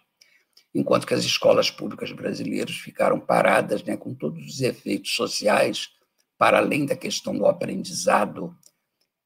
enquanto 0.75 1.07
que 1.07 1.15
as 1.15 1.25
escolas 1.25 1.71
públicas 1.71 2.13
brasileiras 2.13 2.77
ficaram 2.77 3.19
paradas, 3.19 3.83
né, 3.83 3.97
com 3.97 4.15
todos 4.15 4.47
os 4.47 4.61
efeitos 4.61 5.15
sociais, 5.15 5.89
para 6.37 6.59
além 6.59 6.85
da 6.85 6.95
questão 6.95 7.37
do 7.37 7.47
aprendizado, 7.47 8.55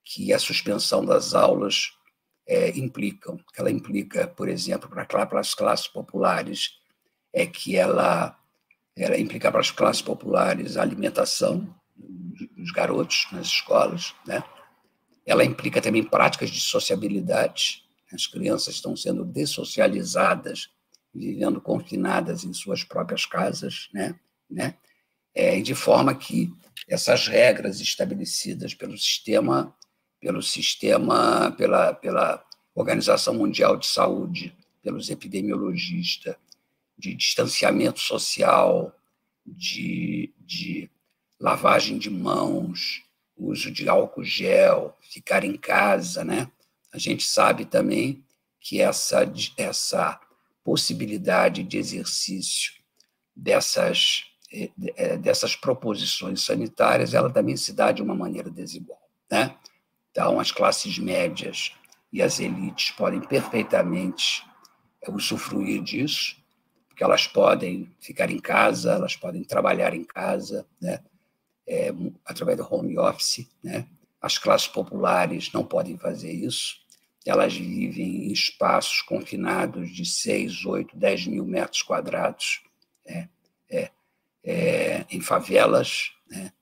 que 0.05 0.32
a 0.32 0.38
suspensão 0.38 1.05
das 1.05 1.34
aulas 1.34 1.90
é, 2.46 2.70
implicam. 2.78 3.38
Ela 3.57 3.70
implica, 3.70 4.28
por 4.28 4.48
exemplo, 4.48 4.88
para 4.88 5.40
as 5.40 5.55
classes 5.55 5.88
populares, 5.88 6.70
é 7.32 7.44
que 7.44 7.76
ela, 7.76 8.38
ela 8.96 9.18
implica 9.18 9.51
para 9.51 9.61
as 9.61 9.72
classes 9.72 10.03
populares 10.03 10.76
a 10.76 10.82
alimentação 10.82 11.80
dos 12.57 12.70
garotos 12.72 13.26
nas 13.32 13.46
escolas, 13.46 14.14
né? 14.26 14.42
Ela 15.26 15.44
implica 15.44 15.80
também 15.80 16.03
práticas 16.03 16.51
de 16.51 16.61
sociabilidade. 16.61 17.84
As 18.12 18.26
crianças 18.26 18.74
estão 18.74 18.96
sendo 18.96 19.24
dessocializadas, 19.24 20.70
vivendo 21.14 21.61
confinadas 21.61 22.44
em 22.44 22.53
suas 22.53 22.82
próprias 22.82 23.26
casas, 23.26 23.88
né? 23.92 24.18
né? 24.51 24.74
É, 25.34 25.61
de 25.61 25.74
forma 25.74 26.14
que 26.14 26.53
essas 26.88 27.28
regras 27.28 27.80
estabelecidas 27.80 28.74
pelo 28.74 28.96
sistema 28.98 29.74
pelo 30.20 30.42
sistema, 30.42 31.51
pela, 31.53 31.94
pela 31.94 32.44
Organização 32.74 33.34
Mundial 33.34 33.76
de 33.76 33.86
Saúde, 33.86 34.55
pelos 34.82 35.09
epidemiologistas, 35.09 36.36
de 36.96 37.14
distanciamento 37.14 37.98
social, 37.98 38.94
de, 39.46 40.32
de 40.38 40.90
lavagem 41.41 41.99
de 41.99 42.11
mãos, 42.11 43.03
uso 43.36 43.70
de 43.70 43.88
álcool 43.88 44.22
gel, 44.22 44.97
ficar 45.01 45.43
em 45.43 45.57
casa, 45.57 46.22
né? 46.22 46.51
A 46.93 46.99
gente 46.99 47.24
sabe 47.24 47.64
também 47.64 48.22
que 48.61 48.80
essa, 48.80 49.20
essa 49.57 50.20
possibilidade 50.62 51.62
de 51.62 51.78
exercício 51.78 52.74
dessas, 53.34 54.24
eh, 54.53 54.70
eh, 54.97 55.16
dessas 55.16 55.57
proposições 55.57 56.45
sanitárias, 56.45 57.14
ela 57.14 57.30
também 57.30 57.57
se 57.57 57.72
dá 57.72 57.91
de 57.91 58.03
uma 58.03 58.14
maneira 58.14 58.51
desigual. 58.51 59.01
Né? 59.30 59.57
Então, 60.11 60.38
as 60.38 60.53
classes 60.53 60.99
médias 60.99 61.72
e 62.12 62.20
as 62.20 62.38
elites 62.41 62.91
podem 62.91 63.20
perfeitamente 63.20 64.45
usufruir 65.09 65.82
disso, 65.82 66.36
porque 66.88 67.03
elas 67.03 67.26
podem 67.26 67.91
ficar 68.01 68.30
em 68.30 68.38
casa, 68.38 68.93
elas 68.93 69.16
podem 69.16 69.43
trabalhar 69.43 69.95
em 69.95 70.05
casa, 70.05 70.66
né? 70.80 71.01
É, 71.73 71.95
através 72.25 72.59
do 72.59 72.66
home 72.68 72.99
office. 72.99 73.49
Né? 73.62 73.87
As 74.21 74.39
classes 74.39 74.66
populares 74.66 75.53
não 75.53 75.64
podem 75.64 75.97
fazer 75.97 76.33
isso, 76.33 76.81
elas 77.25 77.55
vivem 77.55 78.27
em 78.27 78.33
espaços 78.33 79.03
confinados 79.03 79.91
de 79.95 80.05
6, 80.05 80.64
8, 80.64 80.97
10 80.97 81.27
mil 81.29 81.45
metros 81.45 81.83
quadrados, 81.83 82.62
né? 83.07 83.29
é, 83.71 83.91
é, 84.43 85.07
em 85.11 85.21
favelas, 85.21 86.12
né? 86.29 86.53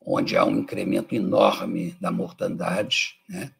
onde 0.00 0.36
há 0.36 0.44
um 0.44 0.58
incremento 0.58 1.14
enorme 1.14 1.96
da 2.00 2.12
mortandade 2.12 3.18
né? 3.28 3.52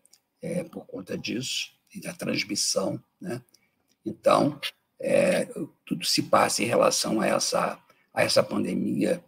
É, 0.42 0.62
por 0.62 0.86
conta 0.86 1.16
disso 1.16 1.72
e 1.94 2.00
da 2.00 2.12
transmissão. 2.12 3.02
Né? 3.18 3.42
Então, 4.04 4.60
é, 5.00 5.48
tudo 5.86 6.04
se 6.04 6.24
passa 6.24 6.62
em 6.62 6.66
relação 6.66 7.20
a 7.20 7.26
essa, 7.26 7.78
a 8.12 8.22
essa 8.22 8.42
pandemia 8.42 9.24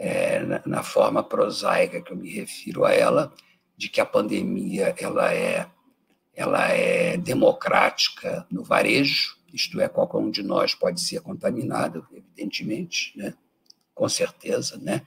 é, 0.00 0.40
na, 0.40 0.62
na, 0.64 0.82
forma 0.82 1.22
prosaica 1.22 2.00
que 2.00 2.10
eu 2.10 2.16
me 2.16 2.30
refiro 2.30 2.86
a 2.86 2.92
ela, 2.94 3.30
de 3.76 3.90
que 3.90 4.00
a 4.00 4.06
pandemia 4.06 4.94
ela 4.98 5.30
é, 5.34 5.68
ela 6.34 6.68
é 6.68 7.18
democrática 7.18 8.46
no 8.50 8.64
varejo, 8.64 9.36
isto 9.52 9.78
é, 9.78 9.88
qualquer 9.88 10.16
um 10.16 10.30
de 10.30 10.42
nós 10.42 10.74
pode 10.74 11.02
ser 11.02 11.20
contaminado, 11.20 12.06
evidentemente, 12.12 13.12
né? 13.14 13.34
com 13.94 14.08
certeza, 14.08 14.78
né? 14.78 15.02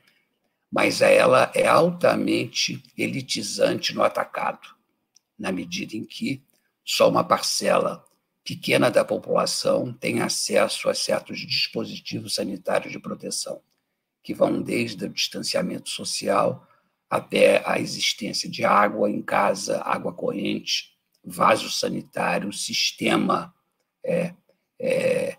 mas 0.71 1.01
ela 1.01 1.51
é 1.55 1.65
altamente 1.65 2.83
elitizante 2.95 3.95
no 3.95 4.03
atacado, 4.03 4.67
na 5.39 5.51
medida 5.51 5.97
em 5.97 6.05
que 6.05 6.43
só 6.85 7.09
uma 7.09 7.23
parcela 7.23 8.05
pequena 8.43 8.91
da 8.91 9.03
população 9.03 9.91
tem 9.91 10.21
acesso 10.21 10.87
a 10.87 10.93
certos 10.93 11.39
dispositivos 11.39 12.35
sanitários 12.35 12.91
de 12.91 12.99
proteção, 12.99 13.59
que 14.24 14.34
vão 14.34 14.61
desde 14.61 15.05
o 15.05 15.09
distanciamento 15.09 15.89
social 15.89 16.67
até 17.09 17.61
a 17.69 17.80
existência 17.80 18.49
de 18.49 18.65
água 18.65 19.09
em 19.09 19.21
casa, 19.21 19.82
água 19.82 20.13
corrente, 20.13 20.93
vaso 21.24 21.69
sanitário, 21.69 22.51
sistema 22.51 23.53
é, 24.03 24.34
é, 24.80 25.38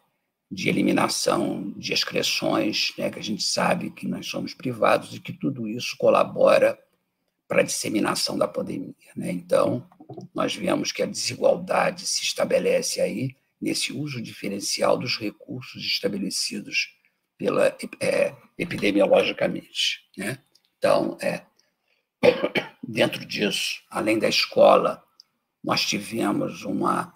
de 0.51 0.69
eliminação 0.69 1.73
de 1.77 1.93
excreções, 1.93 2.93
né, 2.97 3.11
que 3.11 3.19
a 3.19 3.23
gente 3.23 3.43
sabe 3.43 3.91
que 3.91 4.07
nós 4.07 4.27
somos 4.27 4.55
privados 4.55 5.15
e 5.15 5.21
que 5.21 5.33
tudo 5.33 5.67
isso 5.67 5.97
colabora 5.99 6.79
para 7.49 7.61
a 7.61 7.65
disseminação 7.65 8.39
da 8.39 8.47
pandemia. 8.47 8.95
Né? 9.17 9.33
Então, 9.33 9.89
nós 10.35 10.55
vemos 10.55 10.93
que 10.93 11.03
a 11.03 11.07
desigualdade 11.07 12.07
se 12.07 12.23
estabelece 12.23 13.01
aí 13.01 13.35
nesse 13.61 13.93
uso 13.93 14.21
diferencial 14.21 14.97
dos 14.97 15.19
recursos 15.19 15.83
estabelecidos 15.85 16.97
pela 17.37 17.77
é, 18.01 18.35
epidemiologicamente. 18.59 20.01
Né? 20.17 20.39
Então, 20.79 21.17
é, 21.21 21.43
dentro 22.83 23.25
disso, 23.25 23.83
além 23.91 24.19
da 24.19 24.29
escola, 24.29 25.03
nós 25.63 25.85
tivemos 25.85 26.65
uma, 26.65 27.13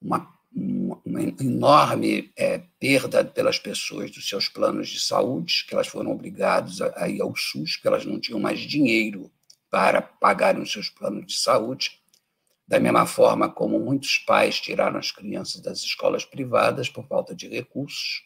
uma, 0.00 0.34
uma 0.52 1.22
enorme 1.40 2.32
é, 2.36 2.62
perda 2.78 3.24
pelas 3.24 3.58
pessoas 3.58 4.10
dos 4.10 4.28
seus 4.28 4.48
planos 4.48 4.88
de 4.88 5.00
saúde, 5.00 5.64
que 5.66 5.74
elas 5.74 5.86
foram 5.86 6.10
obrigadas 6.10 6.80
a, 6.80 7.04
a 7.04 7.08
ir 7.08 7.20
ao 7.20 7.34
SUS, 7.36 7.74
porque 7.74 7.88
elas 7.88 8.04
não 8.04 8.20
tinham 8.20 8.40
mais 8.40 8.60
dinheiro 8.60 9.30
para 9.70 10.02
pagarem 10.02 10.62
os 10.62 10.72
seus 10.72 10.88
planos 10.88 11.26
de 11.26 11.36
saúde, 11.36 12.00
da 12.66 12.80
mesma 12.80 13.06
forma 13.06 13.48
como 13.48 13.78
muitos 13.78 14.18
pais 14.18 14.60
tiraram 14.60 14.98
as 14.98 15.10
crianças 15.10 15.60
das 15.60 15.80
escolas 15.80 16.24
privadas 16.24 16.88
por 16.88 17.06
falta 17.06 17.34
de 17.34 17.48
recursos? 17.48 18.22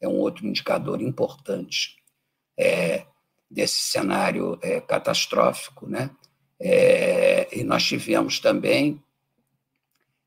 É 0.00 0.08
um 0.08 0.18
outro 0.18 0.46
indicador 0.46 1.00
importante 1.00 1.96
é, 2.58 3.06
desse 3.50 3.78
cenário 3.78 4.58
é, 4.62 4.80
catastrófico. 4.80 5.88
Né? 5.88 6.10
É, 6.60 7.48
e 7.56 7.64
nós 7.64 7.84
tivemos 7.84 8.38
também, 8.40 9.02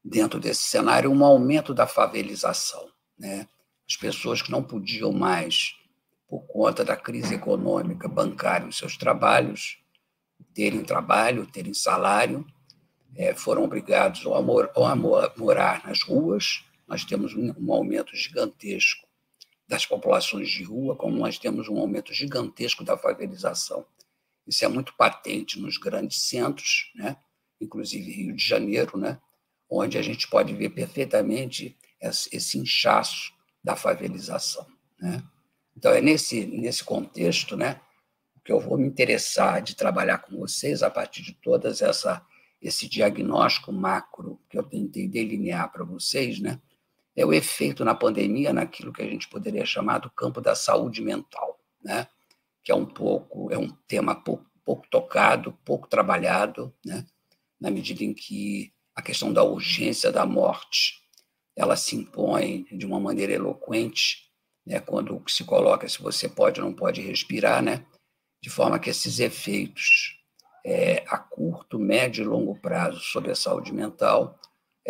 dentro 0.04 0.40
desse 0.40 0.62
cenário, 0.62 1.12
um 1.12 1.24
aumento 1.24 1.74
da 1.74 1.88
favelização. 1.88 2.90
Né? 3.18 3.48
As 3.88 3.96
pessoas 3.96 4.42
que 4.42 4.52
não 4.52 4.64
podiam 4.64 5.12
mais, 5.12 5.76
por 6.28 6.42
conta 6.46 6.86
da 6.86 6.96
crise 6.96 7.36
econômica, 7.36 8.08
bancar 8.08 8.68
os 8.68 8.78
seus 8.78 8.96
trabalhos, 8.96 9.80
terem 10.54 10.84
trabalho, 10.84 11.48
terem 11.48 11.74
salário, 11.74 12.46
é, 13.16 13.34
foram 13.34 13.64
obrigados 13.64 14.26
a, 14.28 14.42
mor 14.42 14.72
a 14.76 14.96
morar 14.96 15.84
nas 15.86 16.04
ruas. 16.04 16.64
Nós 16.88 17.04
temos 17.04 17.34
um, 17.34 17.54
um 17.60 17.74
aumento 17.74 18.16
gigantesco 18.16 19.09
das 19.70 19.86
populações 19.86 20.50
de 20.50 20.64
rua, 20.64 20.96
como 20.96 21.20
nós 21.20 21.38
temos 21.38 21.70
um 21.70 21.78
aumento 21.78 22.12
gigantesco 22.12 22.84
da 22.84 22.98
favelização. 22.98 23.86
Isso 24.48 24.66
é 24.66 24.68
muito 24.68 24.96
patente 24.96 25.60
nos 25.60 25.78
grandes 25.78 26.24
centros, 26.24 26.92
né? 26.96 27.16
inclusive 27.62 28.12
Rio 28.12 28.36
de 28.36 28.44
Janeiro, 28.44 28.98
né? 28.98 29.22
onde 29.70 29.96
a 30.00 30.02
gente 30.02 30.28
pode 30.28 30.56
ver 30.56 30.72
perfeitamente 30.72 31.78
esse 32.02 32.58
inchaço 32.58 33.32
da 33.64 33.76
favelização. 33.76 34.66
Né? 35.00 35.24
Então, 35.78 35.92
é 35.92 36.02
nesse, 36.02 36.48
nesse 36.48 36.84
contexto 36.84 37.56
né, 37.56 37.80
que 38.44 38.52
eu 38.52 38.60
vou 38.60 38.76
me 38.76 38.88
interessar 38.88 39.62
de 39.62 39.76
trabalhar 39.76 40.18
com 40.18 40.36
vocês 40.36 40.82
a 40.82 40.90
partir 40.90 41.22
de 41.22 41.34
todas 41.34 41.84
essa 41.84 42.26
esse 42.62 42.90
diagnóstico 42.90 43.72
macro 43.72 44.38
que 44.50 44.58
eu 44.58 44.64
tentei 44.64 45.08
delinear 45.08 45.72
para 45.72 45.86
vocês, 45.86 46.42
né, 46.42 46.60
é 47.20 47.26
o 47.26 47.34
efeito 47.34 47.84
na 47.84 47.94
pandemia 47.94 48.54
naquilo 48.54 48.94
que 48.94 49.02
a 49.02 49.06
gente 49.06 49.28
poderia 49.28 49.66
chamar 49.66 49.98
do 49.98 50.10
campo 50.10 50.40
da 50.40 50.56
saúde 50.56 51.02
mental, 51.02 51.60
né, 51.84 52.08
que 52.64 52.72
é 52.72 52.76
um 52.76 52.86
pouco 52.86 53.52
é 53.52 53.58
um 53.58 53.70
tema 53.88 54.16
pouco, 54.16 54.46
pouco 54.64 54.88
tocado, 54.90 55.52
pouco 55.66 55.90
trabalhado, 55.90 56.74
né, 56.84 57.06
na 57.60 57.70
medida 57.70 58.06
em 58.06 58.14
que 58.14 58.72
a 58.96 59.02
questão 59.02 59.34
da 59.34 59.44
urgência 59.44 60.14
da 60.14 60.26
morte 60.26 60.98
ela 61.58 61.76
se 61.76 61.94
impõe 61.94 62.66
de 62.72 62.86
uma 62.86 63.02
maneira 63.02 63.34
eloquente, 63.34 64.32
né, 64.66 64.80
quando 64.80 65.22
se 65.28 65.44
coloca 65.44 65.90
se 65.90 66.02
você 66.02 66.30
pode 66.30 66.62
ou 66.62 66.68
não 66.68 66.74
pode 66.74 67.02
respirar, 67.02 67.62
né, 67.62 67.86
de 68.42 68.50
forma 68.50 68.80
que 68.80 68.90
esses 68.90 69.20
efeitos 69.20 70.18
é, 70.66 71.04
a 71.10 71.18
curto, 71.18 71.78
médio 71.78 72.24
e 72.24 72.28
longo 72.28 72.58
prazo 72.62 73.02
sobre 73.02 73.30
a 73.30 73.36
saúde 73.36 73.74
mental, 73.74 74.40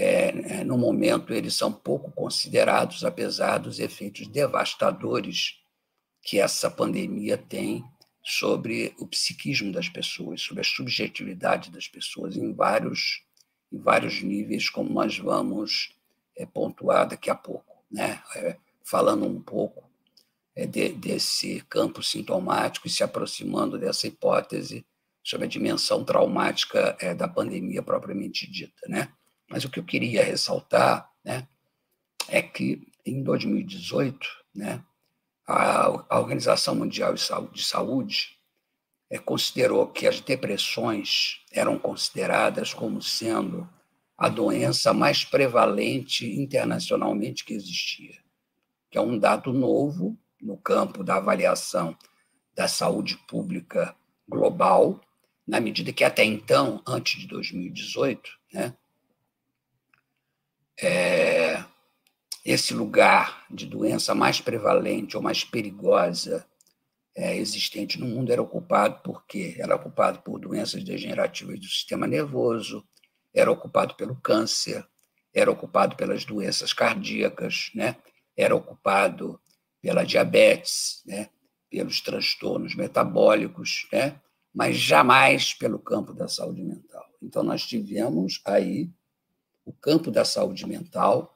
é, 0.02 0.60
é, 0.60 0.64
no 0.64 0.78
momento 0.78 1.34
eles 1.34 1.56
são 1.56 1.74
pouco 1.74 2.10
considerados, 2.12 3.04
apesar 3.04 3.58
dos 3.58 3.80
efeitos 3.80 4.28
devastadores 4.28 5.60
que 6.22 6.40
essa 6.40 6.72
pandemia 6.72 7.38
tem 7.38 7.84
sobre 8.24 8.96
o 8.98 9.06
psiquismo 9.06 9.74
das 9.74 9.90
pessoas, 9.90 10.42
sobre 10.42 10.62
a 10.62 10.64
subjetividade 10.64 11.70
das 11.70 11.90
pessoas 11.90 12.38
em 12.38 12.54
vários, 12.54 13.26
em 13.70 13.78
vários 13.78 14.22
níveis, 14.22 14.70
como 14.70 14.90
nós 14.90 15.18
vamos 15.18 15.94
é, 16.38 16.46
pontuar 16.46 17.06
daqui 17.06 17.30
a 17.30 17.36
pouco, 17.36 17.84
né? 17.92 18.24
É, 18.38 18.56
falando 18.86 19.26
um 19.26 19.42
pouco 19.42 19.84
é, 20.56 20.66
de, 20.66 20.94
desse 20.94 21.60
campo 21.70 22.02
sintomático 22.02 22.88
e 22.88 22.90
se 22.90 23.04
aproximando 23.04 23.78
dessa 23.78 24.08
hipótese 24.08 24.86
sobre 25.22 25.46
a 25.46 25.50
dimensão 25.50 26.06
traumática 26.06 26.96
é, 27.02 27.14
da 27.14 27.28
pandemia 27.28 27.84
propriamente 27.84 28.50
dita, 28.50 28.88
né? 28.88 29.12
Mas 29.50 29.66
o 29.66 29.70
que 29.70 29.80
eu 29.80 29.84
queria 29.84 30.24
ressaltar, 30.24 31.12
né, 31.24 31.48
é 32.28 32.42
que 32.42 32.88
em 33.06 33.24
2018, 33.24 34.28
né, 34.54 34.84
a, 35.48 36.06
a 36.10 36.20
Organização 36.20 36.76
Mundial 36.76 37.14
de 37.14 37.22
Saúde, 37.22 37.54
de 37.54 37.64
Saúde 37.64 38.40
é, 39.10 39.18
considerou 39.18 39.88
que 39.88 40.06
as 40.06 40.22
depressões 40.22 41.44
eram 41.52 41.80
consideradas 41.80 42.74
como 42.74 43.02
sendo 43.02 43.68
a 44.16 44.30
doença 44.30 44.94
mais 44.94 45.24
prevalente 45.24 46.30
internacionalmente 46.40 47.44
que 47.44 47.54
existia, 47.54 48.18
que 48.92 48.98
é 48.98 49.02
um 49.02 49.18
dado 49.18 49.52
novo 49.52 50.18
no 50.40 50.58
campo 50.58 51.04
da 51.04 51.16
avaliação 51.16 51.98
da 52.54 52.68
saúde 52.68 53.18
pública 53.28 53.96
global, 54.28 55.02
na 55.48 55.60
medida 55.60 55.92
que 55.92 56.04
até 56.04 56.24
então, 56.24 56.84
antes 56.86 57.20
de 57.20 57.28
2018, 57.28 58.30
né, 58.54 58.76
é, 60.82 61.64
esse 62.46 62.74
lugar 62.74 63.46
de 63.50 63.66
doença 63.66 64.16
mais 64.16 64.40
prevalente 64.40 65.16
ou 65.18 65.24
mais 65.24 65.44
perigosa 65.44 66.46
é, 67.16 67.36
existente 67.36 68.00
no 68.00 68.06
mundo 68.06 68.32
era 68.32 68.42
ocupado 68.42 69.02
por 69.04 69.26
quê? 69.26 69.56
Era 69.60 69.76
ocupado 69.76 70.22
por 70.22 70.40
doenças 70.40 70.84
degenerativas 70.84 71.60
do 71.60 71.66
sistema 71.66 72.08
nervoso, 72.08 72.84
era 73.34 73.52
ocupado 73.52 73.96
pelo 73.96 74.16
câncer, 74.16 74.88
era 75.34 75.52
ocupado 75.52 75.96
pelas 75.96 76.26
doenças 76.26 76.74
cardíacas, 76.74 77.72
né? 77.76 77.98
era 78.36 78.56
ocupado 78.56 79.40
pela 79.82 80.04
diabetes, 80.04 81.04
né? 81.06 81.30
pelos 81.70 82.02
transtornos 82.02 82.74
metabólicos, 82.74 83.88
né? 83.92 84.20
mas 84.54 84.78
jamais 84.78 85.54
pelo 85.54 85.78
campo 85.78 86.14
da 86.14 86.28
saúde 86.28 86.64
mental. 86.64 87.06
Então, 87.22 87.44
nós 87.44 87.64
tivemos 87.64 88.42
aí 88.46 88.90
o 89.70 89.74
campo 89.74 90.10
da 90.10 90.26
saúde 90.26 90.66
mental 90.66 91.36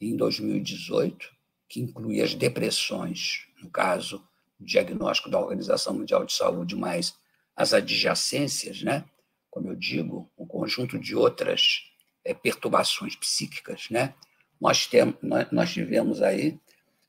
em 0.00 0.16
2018, 0.16 1.30
que 1.68 1.80
inclui 1.80 2.22
as 2.22 2.34
depressões, 2.34 3.46
no 3.62 3.68
caso, 3.68 4.26
o 4.58 4.64
diagnóstico 4.64 5.28
da 5.28 5.38
Organização 5.38 5.92
Mundial 5.92 6.24
de 6.24 6.32
Saúde, 6.32 6.74
mais 6.74 7.14
as 7.54 7.74
adjacências, 7.74 8.82
né? 8.82 9.04
como 9.50 9.68
eu 9.68 9.74
digo, 9.76 10.32
um 10.38 10.46
conjunto 10.46 10.98
de 10.98 11.14
outras 11.14 11.82
é, 12.24 12.32
perturbações 12.32 13.14
psíquicas. 13.16 13.90
Né? 13.90 14.14
Nós, 14.58 14.86
temos, 14.86 15.16
nós, 15.52 15.70
tivemos 15.70 16.22
aí 16.22 16.58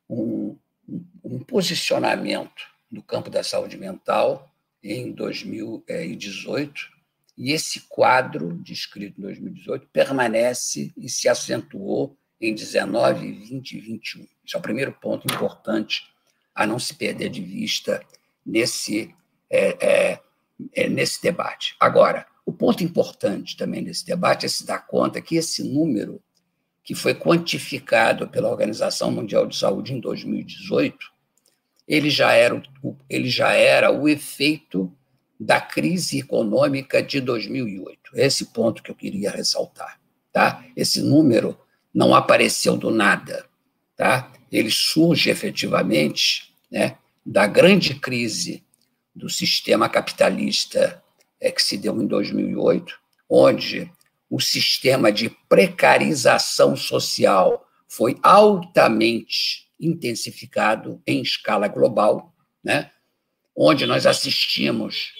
um, 0.09 0.57
um 1.23 1.39
posicionamento 1.39 2.67
no 2.91 3.01
campo 3.01 3.29
da 3.29 3.43
saúde 3.43 3.77
mental 3.77 4.53
em 4.83 5.13
2018, 5.13 6.98
e 7.39 7.53
esse 7.53 7.79
quadro, 7.87 8.59
descrito 8.61 9.17
em 9.17 9.23
2018, 9.23 9.87
permanece 9.93 10.91
e 10.97 11.07
se 11.07 11.29
acentuou 11.29 12.17
em 12.39 12.53
19, 12.53 13.31
20 13.31 13.71
e 13.71 13.79
21. 13.79 14.27
Esse 14.45 14.55
é 14.55 14.59
o 14.59 14.61
primeiro 14.61 14.91
ponto 14.91 15.25
importante 15.33 16.03
a 16.53 16.67
não 16.67 16.77
se 16.77 16.93
perder 16.93 17.29
de 17.29 17.41
vista 17.41 18.05
nesse, 18.45 19.15
é, 19.49 19.77
é, 19.79 20.19
é, 20.75 20.89
nesse 20.89 21.21
debate. 21.21 21.77
Agora, 21.79 22.27
o 22.45 22.51
ponto 22.51 22.83
importante 22.83 23.55
também 23.55 23.81
nesse 23.81 24.05
debate 24.05 24.45
é 24.45 24.49
se 24.49 24.65
dar 24.65 24.85
conta 24.85 25.21
que 25.21 25.37
esse 25.37 25.63
número, 25.63 26.21
que 26.83 26.93
foi 26.93 27.15
quantificado 27.15 28.27
pela 28.27 28.49
Organização 28.49 29.11
Mundial 29.11 29.47
de 29.47 29.55
Saúde 29.55 29.93
em 29.93 30.01
2018, 30.01 30.97
ele 31.87 32.09
já 32.09 32.33
era, 32.33 32.61
ele 33.09 33.29
já 33.29 33.53
era 33.53 33.91
o 33.91 34.09
efeito 34.09 34.93
da 35.39 35.61
crise 35.61 36.19
econômica 36.19 37.01
de 37.01 37.21
2008. 37.21 38.11
Esse 38.15 38.45
ponto 38.47 38.83
que 38.83 38.91
eu 38.91 38.95
queria 38.95 39.31
ressaltar. 39.31 39.99
Tá? 40.33 40.65
Esse 40.75 41.01
número 41.01 41.57
não 41.93 42.13
apareceu 42.13 42.75
do 42.75 42.91
nada. 42.91 43.45
Tá? 43.95 44.31
Ele 44.51 44.69
surge 44.69 45.29
efetivamente 45.29 46.53
né, 46.69 46.97
da 47.25 47.47
grande 47.47 47.95
crise 47.95 48.63
do 49.15 49.29
sistema 49.29 49.87
capitalista 49.87 51.01
é, 51.39 51.51
que 51.51 51.61
se 51.61 51.77
deu 51.77 52.01
em 52.01 52.05
2008, 52.05 52.99
onde 53.29 53.89
o 54.29 54.39
sistema 54.39 55.11
de 55.11 55.29
precarização 55.47 56.75
social 56.75 57.65
foi 57.87 58.17
altamente 58.21 59.67
intensificado 59.79 61.01
em 61.07 61.21
escala 61.21 61.67
global, 61.67 62.33
né? 62.63 62.91
onde 63.55 63.85
nós 63.85 64.05
assistimos 64.05 65.13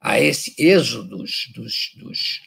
a 0.00 0.18
esse 0.18 0.54
êxodo 0.58 1.18
dos, 1.18 1.50
dos, 1.54 1.92
dos, 1.96 2.40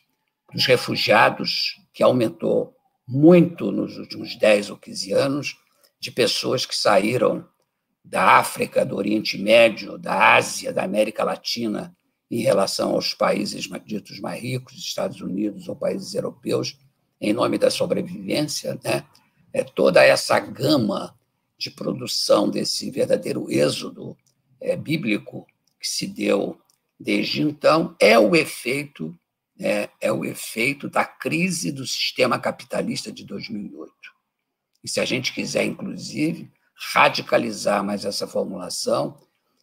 dos 0.51 0.65
refugiados, 0.65 1.79
que 1.93 2.01
aumentou 2.01 2.75
muito 3.07 3.71
nos 3.71 3.97
últimos 3.97 4.35
10 4.35 4.71
ou 4.71 4.77
15 4.77 5.13
anos, 5.13 5.55
de 5.99 6.11
pessoas 6.11 6.65
que 6.65 6.75
saíram 6.75 7.47
da 8.03 8.37
África, 8.37 8.85
do 8.85 8.97
Oriente 8.97 9.37
Médio, 9.37 9.97
da 9.97 10.35
Ásia, 10.35 10.73
da 10.73 10.83
América 10.83 11.23
Latina, 11.23 11.95
em 12.29 12.41
relação 12.41 12.91
aos 12.91 13.13
países 13.13 13.69
ditos 13.85 14.19
mais 14.19 14.41
ricos, 14.41 14.73
Estados 14.73 15.21
Unidos 15.21 15.67
ou 15.69 15.75
países 15.75 16.13
europeus, 16.15 16.77
em 17.21 17.31
nome 17.31 17.57
da 17.57 17.69
sobrevivência, 17.69 18.77
né? 18.83 19.05
É 19.53 19.63
toda 19.63 20.03
essa 20.03 20.39
gama 20.39 21.15
de 21.57 21.69
produção 21.69 22.49
desse 22.49 22.89
verdadeiro 22.89 23.49
êxodo 23.51 24.17
é, 24.59 24.75
bíblico 24.75 25.45
que 25.79 25.87
se 25.87 26.07
deu 26.07 26.59
desde 27.03 27.41
então 27.41 27.95
é 27.99 28.17
o 28.17 28.33
efeito 28.33 29.13
é, 29.59 29.89
é 30.01 30.11
o 30.11 30.25
efeito 30.25 30.89
da 30.89 31.05
crise 31.05 31.71
do 31.71 31.85
sistema 31.85 32.39
capitalista 32.39 33.11
de 33.11 33.23
2008. 33.23 33.93
E 34.83 34.89
se 34.89 34.99
a 34.99 35.05
gente 35.05 35.31
quiser, 35.31 35.63
inclusive, 35.63 36.51
radicalizar 36.75 37.83
mais 37.83 38.03
essa 38.03 38.25
formulação, 38.25 39.17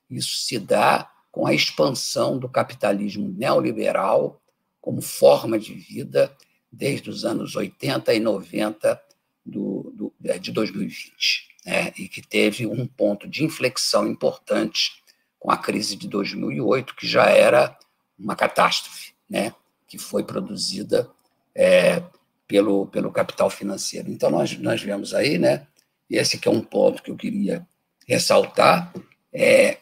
isso 0.09 0.37
se 0.37 0.59
dá 0.59 1.11
com 1.33 1.47
a 1.47 1.53
expansão 1.53 2.39
do 2.39 2.49
capitalismo 2.49 3.29
neoliberal 3.29 4.41
como 4.81 5.03
forma 5.03 5.59
de 5.59 5.75
vida 5.75 6.35
desde 6.71 7.11
os 7.11 7.25
anos 7.25 7.57
80 7.57 8.15
e 8.15 8.21
90 8.21 9.03
do, 9.45 9.93
do, 9.95 10.15
é, 10.25 10.39
de 10.39 10.53
2020 10.53 11.51
né, 11.67 11.93
e 11.99 12.09
que 12.09 12.23
teve 12.23 12.67
um 12.67 12.87
ponto 12.87 13.29
de 13.29 13.45
inflexão 13.45 14.07
importante 14.07 15.00
com 15.41 15.51
a 15.51 15.57
crise 15.57 15.97
de 15.97 16.07
2008, 16.07 16.95
que 16.95 17.07
já 17.07 17.25
era 17.25 17.77
uma 18.17 18.37
catástrofe, 18.37 19.13
né, 19.29 19.53
que 19.89 19.99
foi 19.99 20.23
produzida 20.23 21.11
é, 21.55 22.03
pelo, 22.47 22.87
pelo 22.87 23.11
capital 23.11 23.51
financeiro. 23.51 24.11
Então, 24.11 24.31
nós, 24.31 24.57
nós 24.59 24.81
vemos 24.81 25.15
aí, 25.15 25.39
né, 25.39 25.67
esse 26.09 26.39
que 26.39 26.47
é 26.47 26.51
um 26.51 26.61
ponto 26.61 27.03
que 27.03 27.11
eu 27.11 27.17
queria 27.17 27.67
ressaltar, 28.07 28.93
é, 29.33 29.79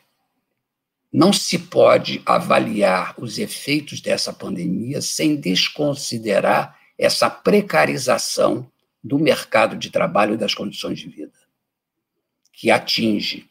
não 1.13 1.33
se 1.33 1.59
pode 1.59 2.23
avaliar 2.25 3.15
os 3.19 3.39
efeitos 3.39 4.01
dessa 4.01 4.33
pandemia 4.33 5.03
sem 5.03 5.37
desconsiderar 5.37 6.79
essa 6.97 7.29
precarização 7.29 8.71
do 9.03 9.19
mercado 9.19 9.77
de 9.77 9.91
trabalho 9.91 10.35
e 10.35 10.39
das 10.39 10.55
condições 10.55 10.99
de 10.99 11.09
vida 11.09 11.33
que 12.59 12.73
atinge 12.73 13.49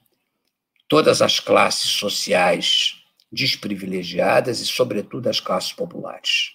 todas 0.87 1.21
as 1.21 1.39
classes 1.39 1.89
sociais 1.91 2.95
desprivilegiadas 3.31 4.59
e, 4.59 4.65
sobretudo, 4.65 5.27
as 5.27 5.39
classes 5.39 5.73
populares, 5.73 6.53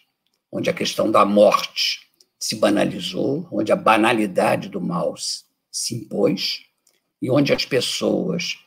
onde 0.51 0.71
a 0.71 0.73
questão 0.73 1.11
da 1.11 1.25
morte 1.25 2.01
se 2.39 2.57
banalizou, 2.57 3.47
onde 3.53 3.71
a 3.71 3.77
banalidade 3.77 4.69
do 4.69 4.81
mal 4.81 5.15
se 5.71 5.95
impôs 5.95 6.61
e 7.21 7.31
onde 7.31 7.53
as 7.53 7.65
pessoas 7.65 8.59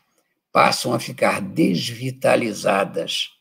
passam 0.52 0.94
a 0.94 1.00
ficar 1.00 1.42
desvitalizadas 1.42 3.32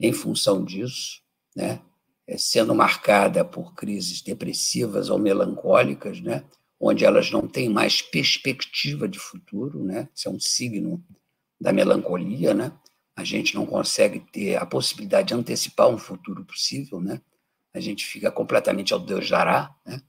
em 0.00 0.12
função 0.12 0.64
disso, 0.64 1.20
né? 1.54 1.80
É, 2.24 2.38
sendo 2.38 2.72
marcada 2.72 3.44
por 3.44 3.74
crises 3.74 4.22
depressivas 4.22 5.10
ou 5.10 5.18
melancólicas, 5.18 6.20
né? 6.20 6.44
onde 6.82 7.04
elas 7.04 7.30
não 7.30 7.46
têm 7.46 7.68
mais 7.68 8.02
perspectiva 8.02 9.06
de 9.06 9.16
futuro, 9.16 9.84
né? 9.84 10.08
Isso 10.12 10.28
é 10.28 10.30
um 10.32 10.40
signo 10.40 11.02
da 11.62 11.72
melancolia, 11.72 12.52
né? 12.52 12.72
A 13.14 13.22
gente 13.22 13.54
não 13.54 13.64
consegue 13.64 14.18
ter 14.18 14.56
a 14.56 14.66
possibilidade 14.66 15.28
de 15.28 15.34
antecipar 15.34 15.88
um 15.88 15.98
futuro 15.98 16.44
possível, 16.44 17.00
né? 17.00 17.20
A 17.72 17.78
gente 17.78 18.04
fica 18.04 18.32
completamente 18.32 18.92
ao 18.92 18.98
Deus 18.98 19.30
dará, 19.30 19.72
né? 19.86 20.02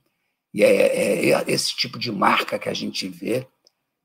E 0.52 0.64
é, 0.64 0.68
é, 0.68 1.30
é 1.30 1.44
esse 1.46 1.74
tipo 1.76 1.98
de 1.98 2.10
marca 2.10 2.58
que 2.58 2.68
a 2.68 2.74
gente 2.74 3.08
vê 3.08 3.46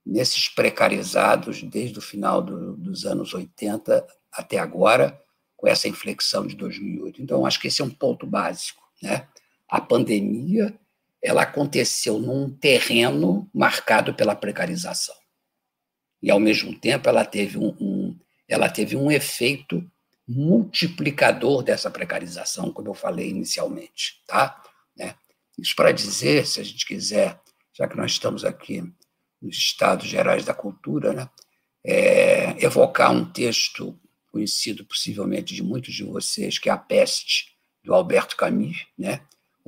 nesses 0.06 0.48
precarizados 0.48 1.64
desde 1.64 1.98
o 1.98 2.02
final 2.02 2.42
do, 2.42 2.78
dos 2.78 3.06
anos 3.06 3.34
80 3.34 4.06
até 4.32 4.60
agora, 4.60 5.20
com 5.58 5.68
essa 5.68 5.88
inflexão 5.88 6.46
de 6.46 6.56
2008. 6.56 7.22
Então, 7.22 7.46
acho 7.46 7.60
que 7.60 7.68
esse 7.68 7.82
é 7.82 7.86
um 7.86 7.90
ponto 7.90 8.28
básico, 8.28 8.82
né? 9.02 9.28
A 9.68 9.82
pandemia 9.82 10.78
ela 11.22 11.42
aconteceu 11.42 12.20
num 12.20 12.50
terreno 12.50 13.50
marcado 13.54 14.14
pela 14.14 14.36
precarização. 14.36 15.19
E, 16.22 16.30
ao 16.30 16.40
mesmo 16.40 16.78
tempo, 16.78 17.08
ela 17.08 17.26
teve 17.26 17.58
um, 17.58 17.76
um, 17.80 18.20
ela 18.48 18.70
teve 18.70 18.96
um 18.96 19.12
efeito 19.12 19.90
multiplicador 20.28 21.64
dessa 21.64 21.90
precarização, 21.90 22.72
como 22.72 22.90
eu 22.90 22.94
falei 22.94 23.30
inicialmente. 23.30 24.22
Tá? 24.28 24.62
Né? 24.96 25.16
Isso 25.58 25.76
para 25.76 25.92
dizer, 25.92 26.46
se 26.46 26.60
a 26.60 26.64
gente 26.64 26.86
quiser, 26.86 27.40
já 27.74 27.88
que 27.88 27.98
nós 27.98 28.12
estamos 28.12 28.44
aqui 28.46 28.84
nos 29.42 29.56
Estados 29.58 30.08
Gerais 30.08 30.44
da 30.46 30.54
Cultura, 30.54 31.14
né? 31.14 31.30
É, 31.82 32.62
evocar 32.64 33.10
um 33.10 33.24
texto 33.24 33.98
conhecido 34.30 34.84
possivelmente 34.84 35.56
de 35.56 35.64
muitos 35.64 35.96
de 35.96 36.04
vocês, 36.04 36.60
que 36.60 36.68
é 36.68 36.74
A 36.74 36.78
Peste, 36.78 37.56
do 37.82 37.94
Alberto 37.94 38.36
Camus, 38.36 38.86
né? 38.98 39.22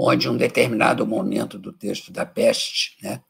onde, 0.04 0.28
em 0.28 0.32
um 0.32 0.38
determinado 0.38 1.06
momento 1.06 1.60
do 1.60 1.72
texto 1.72 2.12
da 2.12 2.26
peste, 2.26 2.98
né, 3.04 3.22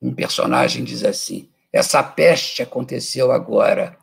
um 0.00 0.14
personagem 0.14 0.84
diz 0.84 1.04
assim: 1.04 1.48
essa 1.72 2.02
peste 2.02 2.62
aconteceu 2.62 3.30
agora, 3.30 3.98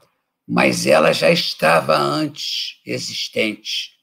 mas 0.48 0.86
ela 0.86 1.12
já 1.12 1.30
estava 1.30 1.98
antes 1.98 2.80
existente, 2.86 3.98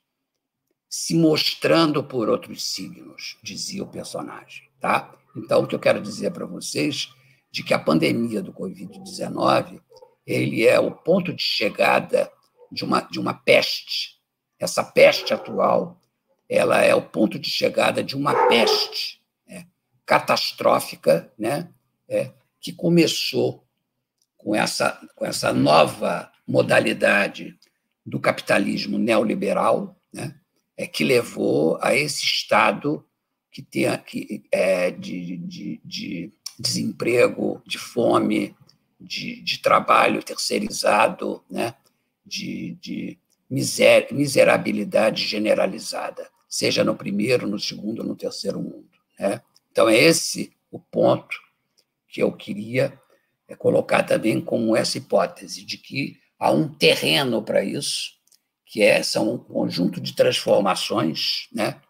se 0.89 1.15
mostrando 1.15 2.03
por 2.05 2.29
outros 2.29 2.65
signos, 2.65 3.39
dizia 3.43 3.83
o 3.83 3.89
personagem. 3.89 4.69
Tá? 4.81 5.15
Então, 5.37 5.63
o 5.63 5.67
que 5.67 5.75
eu 5.75 5.81
quero 5.81 6.01
dizer 6.01 6.31
para 6.31 6.47
vocês 6.47 7.11
de 7.51 7.63
que 7.63 7.73
a 7.73 7.79
pandemia 7.79 8.43
do 8.43 8.53
Covid-19 8.53 9.81
ele 10.27 10.67
é 10.67 10.79
o 10.79 10.91
ponto 10.91 11.33
de 11.33 11.43
chegada 11.43 12.31
de 12.71 12.85
uma, 12.85 13.01
de 13.01 13.21
uma 13.21 13.35
peste. 13.35 14.21
Essa 14.59 14.83
peste 14.83 15.33
atual 15.33 16.01
ela 16.49 16.83
é 16.83 16.95
o 16.95 17.03
ponto 17.03 17.39
de 17.39 17.51
chegada 17.51 18.03
de 18.03 18.17
uma 18.17 18.49
peste 18.49 19.21
né, 19.47 19.67
catastrófica, 20.05 21.33
né, 21.39 21.71
é, 22.09 22.33
que 22.61 22.73
começou 22.73 23.65
com 24.37 24.55
essa, 24.55 25.01
com 25.15 25.25
essa 25.25 25.53
nova 25.53 26.31
modalidade 26.47 27.59
do 28.05 28.21
capitalismo 28.21 28.99
neoliberal, 28.99 29.99
né, 30.13 30.35
é, 30.77 30.87
que 30.87 31.05
levou 31.05 31.79
a 31.81 31.95
esse 31.95 32.25
estado 32.25 33.07
que 33.51 33.63
tem 33.63 33.87
que, 33.99 34.45
é, 34.51 34.91
de, 34.91 35.37
de, 35.39 35.81
de 35.85 36.33
desemprego, 36.59 37.63
de 37.67 37.79
fome, 37.79 38.55
de, 39.01 39.41
de 39.43 39.59
trabalho 39.59 40.23
terceirizado, 40.23 41.43
né, 41.51 41.75
de, 42.27 42.77
de 42.81 43.19
miser, 43.49 44.09
miserabilidade 44.13 45.25
generalizada, 45.27 46.29
seja 46.49 46.83
no 46.83 46.97
primeiro, 46.97 47.47
no 47.47 47.59
segundo, 47.59 48.03
no 48.03 48.17
terceiro 48.17 48.61
mundo. 48.61 48.91
Né? 49.19 49.41
Então, 49.71 49.89
é 49.89 49.97
esse 49.97 50.53
o 50.71 50.79
ponto 50.79 51.44
que 52.15 52.23
eu 52.23 52.31
queria 52.31 52.97
é, 53.49 53.57
colocar 53.57 54.05
também 54.05 54.41
como 54.41 54.77
essa 54.77 54.99
hipótese 54.99 55.67
de 55.67 55.77
que 55.77 56.17
há 56.39 56.53
um 56.53 56.69
terreno 56.69 57.43
para 57.43 57.65
isso, 57.65 58.13
que 58.65 58.83
é, 58.85 59.03
são 59.03 59.35
um 59.35 59.39
conjunto 59.39 60.01
de 60.01 60.15
transformações 60.15 61.49
né, 61.53 61.81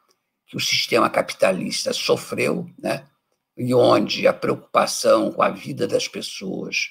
que 0.46 0.56
o 0.56 0.60
sistema 0.60 1.10
capitalista 1.10 1.92
sofreu, 1.92 2.66
né, 2.78 3.06
e 3.54 3.74
onde 3.74 4.26
a 4.26 4.32
preocupação 4.32 5.30
com 5.30 5.42
a 5.42 5.50
vida 5.50 5.86
das 5.86 6.08
pessoas 6.08 6.88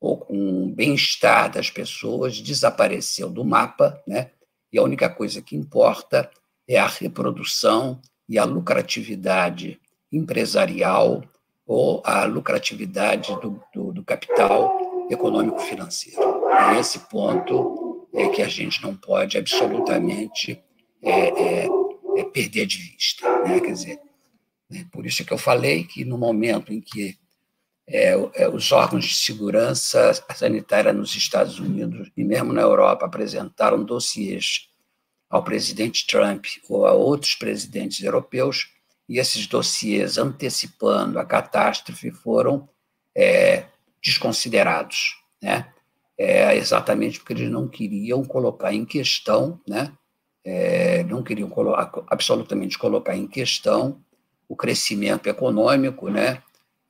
ou 0.00 0.16
com 0.16 0.64
o 0.64 0.68
bem-estar 0.72 1.50
das 1.50 1.68
pessoas 1.68 2.40
desapareceu 2.40 3.28
do 3.28 3.44
mapa, 3.44 4.02
né? 4.06 4.32
E 4.72 4.78
a 4.78 4.82
única 4.82 5.08
coisa 5.08 5.40
que 5.40 5.54
importa 5.54 6.28
é 6.66 6.76
a 6.76 6.88
reprodução 6.88 8.00
e 8.28 8.36
a 8.36 8.44
lucratividade 8.44 9.80
empresarial 10.10 11.22
ou 11.72 12.02
a 12.04 12.24
lucratividade 12.24 13.34
do, 13.40 13.62
do, 13.72 13.92
do 13.94 14.04
capital 14.04 15.06
econômico-financeiro. 15.10 16.20
Esse 16.78 16.98
ponto 16.98 18.06
é 18.12 18.28
que 18.28 18.42
a 18.42 18.48
gente 18.48 18.82
não 18.82 18.94
pode 18.94 19.38
absolutamente 19.38 20.62
é, 21.02 21.64
é, 21.64 21.68
é 22.18 22.24
perder 22.24 22.66
de 22.66 22.76
vista. 22.76 23.26
Né? 23.42 23.58
Quer 23.58 23.72
dizer, 23.72 24.00
né? 24.68 24.86
por 24.92 25.06
isso 25.06 25.24
que 25.24 25.32
eu 25.32 25.38
falei 25.38 25.84
que 25.84 26.04
no 26.04 26.18
momento 26.18 26.74
em 26.74 26.80
que 26.80 27.16
é, 27.88 28.12
é, 28.34 28.48
os 28.50 28.70
órgãos 28.70 29.06
de 29.06 29.14
segurança 29.14 30.12
sanitária 30.36 30.92
nos 30.92 31.16
Estados 31.16 31.58
Unidos 31.58 32.10
e 32.14 32.22
mesmo 32.22 32.52
na 32.52 32.60
Europa 32.60 33.06
apresentaram 33.06 33.82
dossiês 33.82 34.68
ao 35.30 35.42
presidente 35.42 36.06
Trump 36.06 36.44
ou 36.68 36.84
a 36.84 36.92
outros 36.92 37.34
presidentes 37.34 38.04
europeus, 38.04 38.68
e 39.08 39.18
esses 39.18 39.46
dossiês 39.46 40.18
antecipando 40.18 41.18
a 41.18 41.24
catástrofe 41.24 42.10
foram 42.10 42.68
é, 43.16 43.66
desconsiderados, 44.02 45.16
né? 45.42 45.68
É, 46.18 46.56
exatamente 46.56 47.18
porque 47.18 47.32
eles 47.32 47.50
não 47.50 47.66
queriam 47.66 48.22
colocar 48.24 48.72
em 48.72 48.84
questão, 48.84 49.60
né? 49.68 49.92
É, 50.44 51.04
não 51.04 51.22
queriam 51.22 51.48
colo 51.48 51.74
absolutamente 52.08 52.78
colocar 52.78 53.16
em 53.16 53.26
questão 53.26 54.02
o 54.48 54.56
crescimento 54.56 55.28
econômico, 55.28 56.08
né? 56.08 56.42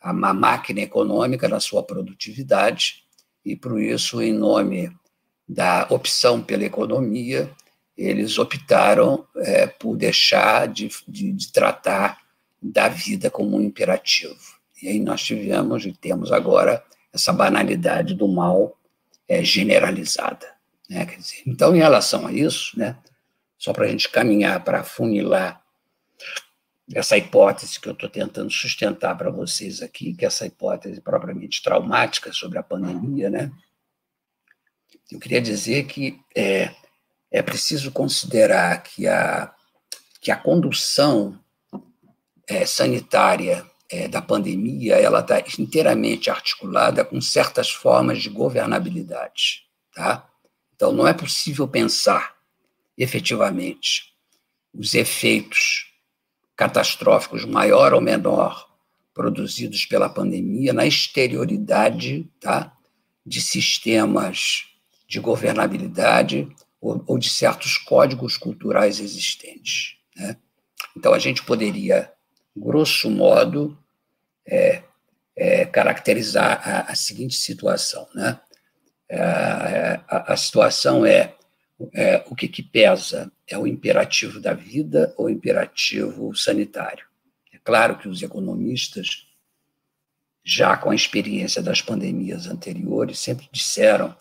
a 0.02 0.12
máquina 0.12 0.80
econômica 0.80 1.48
na 1.48 1.60
sua 1.60 1.82
produtividade, 1.82 3.04
e 3.44 3.54
por 3.54 3.80
isso, 3.80 4.20
em 4.20 4.32
nome 4.32 4.92
da 5.48 5.86
opção 5.90 6.42
pela 6.42 6.64
economia, 6.64 7.50
eles 7.96 8.38
optaram 8.38 9.26
é, 9.36 9.66
por 9.66 9.96
deixar 9.96 10.68
de, 10.68 10.88
de, 11.06 11.32
de, 11.32 11.52
tratar 11.52 12.18
da 12.60 12.88
vida 12.88 13.30
como 13.30 13.56
um 13.56 13.60
imperativo. 13.60 14.38
E 14.82 14.88
aí 14.88 14.98
nós 14.98 15.22
tivemos 15.22 15.84
e 15.84 15.92
temos 15.92 16.32
agora 16.32 16.82
essa 17.12 17.32
banalidade 17.32 18.14
do 18.14 18.26
mal 18.26 18.78
é, 19.28 19.44
generalizada. 19.44 20.46
Né? 20.88 21.04
Dizer, 21.04 21.42
então, 21.46 21.74
em 21.74 21.78
relação 21.78 22.26
a 22.26 22.32
isso, 22.32 22.78
né, 22.78 22.96
só 23.58 23.72
para 23.72 23.84
a 23.84 23.88
gente 23.88 24.08
caminhar 24.08 24.64
para 24.64 24.82
funilar 24.82 25.62
essa 26.94 27.16
hipótese 27.16 27.80
que 27.80 27.88
eu 27.88 27.92
estou 27.92 28.08
tentando 28.08 28.50
sustentar 28.50 29.16
para 29.16 29.30
vocês 29.30 29.80
aqui, 29.82 30.14
que 30.14 30.24
é 30.24 30.28
essa 30.28 30.46
hipótese 30.46 31.00
propriamente 31.00 31.62
traumática 31.62 32.32
sobre 32.32 32.58
a 32.58 32.62
pandemia, 32.62 33.30
né? 33.30 33.50
Eu 35.10 35.18
queria 35.18 35.40
dizer 35.40 35.84
que 35.84 36.20
é, 36.34 36.74
é 37.32 37.40
preciso 37.40 37.90
considerar 37.90 38.82
que 38.82 39.08
a, 39.08 39.52
que 40.20 40.30
a 40.30 40.36
condução 40.36 41.40
é, 42.46 42.66
sanitária 42.66 43.64
é, 43.90 44.06
da 44.06 44.20
pandemia 44.20 44.96
ela 44.96 45.20
está 45.20 45.42
inteiramente 45.58 46.30
articulada 46.30 47.04
com 47.04 47.20
certas 47.20 47.70
formas 47.70 48.22
de 48.22 48.28
governabilidade, 48.28 49.62
tá? 49.94 50.28
Então 50.76 50.92
não 50.92 51.08
é 51.08 51.14
possível 51.14 51.66
pensar 51.66 52.34
efetivamente 52.98 54.12
os 54.74 54.94
efeitos 54.94 55.90
catastróficos, 56.54 57.44
maior 57.44 57.94
ou 57.94 58.00
menor, 58.00 58.68
produzidos 59.14 59.86
pela 59.86 60.08
pandemia, 60.08 60.72
na 60.72 60.86
exterioridade 60.86 62.28
tá, 62.40 62.72
de 63.24 63.40
sistemas 63.40 64.64
de 65.06 65.20
governabilidade 65.20 66.48
ou, 66.82 67.02
ou 67.06 67.18
de 67.18 67.30
certos 67.30 67.78
códigos 67.78 68.36
culturais 68.36 69.00
existentes. 69.00 69.96
Né? 70.14 70.36
Então, 70.94 71.14
a 71.14 71.18
gente 71.18 71.42
poderia, 71.42 72.12
grosso 72.54 73.08
modo, 73.08 73.78
é, 74.44 74.82
é, 75.34 75.64
caracterizar 75.64 76.60
a, 76.68 76.92
a, 76.92 76.94
seguinte 76.94 77.36
situação. 77.36 78.06
Né? 78.14 78.38
É, 79.08 80.00
a, 80.08 80.32
a 80.34 80.36
situação 80.36 81.06
é 81.06 81.34
é, 81.92 82.22
o 82.28 82.34
que, 82.34 82.46
que 82.48 82.62
pesa? 82.62 83.32
É 83.48 83.58
o 83.58 83.66
imperativo 83.66 84.40
da 84.40 84.52
vida 84.52 85.12
ou 85.16 85.26
o 85.26 85.30
imperativo 85.30 86.34
sanitário? 86.34 87.04
É 87.52 87.58
claro 87.58 87.98
que 87.98 88.08
os 88.08 88.22
economistas, 88.22 89.26
já 90.44 90.76
com 90.76 90.90
a 90.90 90.94
experiência 90.94 91.62
das 91.62 91.80
pandemias 91.82 92.46
anteriores, 92.46 93.18
sempre 93.18 93.48
disseram 93.50 94.14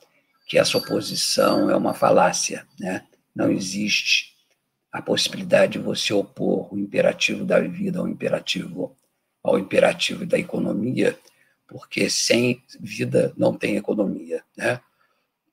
que 0.52 0.58
essa 0.58 0.78
oposição 0.78 1.70
é 1.70 1.76
uma 1.78 1.93
falácia, 1.93 2.68
né? 2.78 3.06
Não 3.34 3.49
existe 3.49 4.36
a 4.91 5.02
possibilidade 5.02 5.74
de 5.74 5.80
você 5.80 6.14
opor 6.14 6.74
o 6.74 6.78
imperativo 6.78 7.45
da 7.45 7.62
vida 7.62 7.99
ao 7.99 8.08
imperativo 8.10 8.93
ao 9.41 9.58
imperativo 9.58 10.26
da 10.26 10.38
economia, 10.38 11.18
porque 11.66 12.10
sem 12.10 12.62
vida 12.82 13.34
não 13.38 13.58
tem 13.58 13.78
economia, 13.78 14.43
né? 14.58 14.82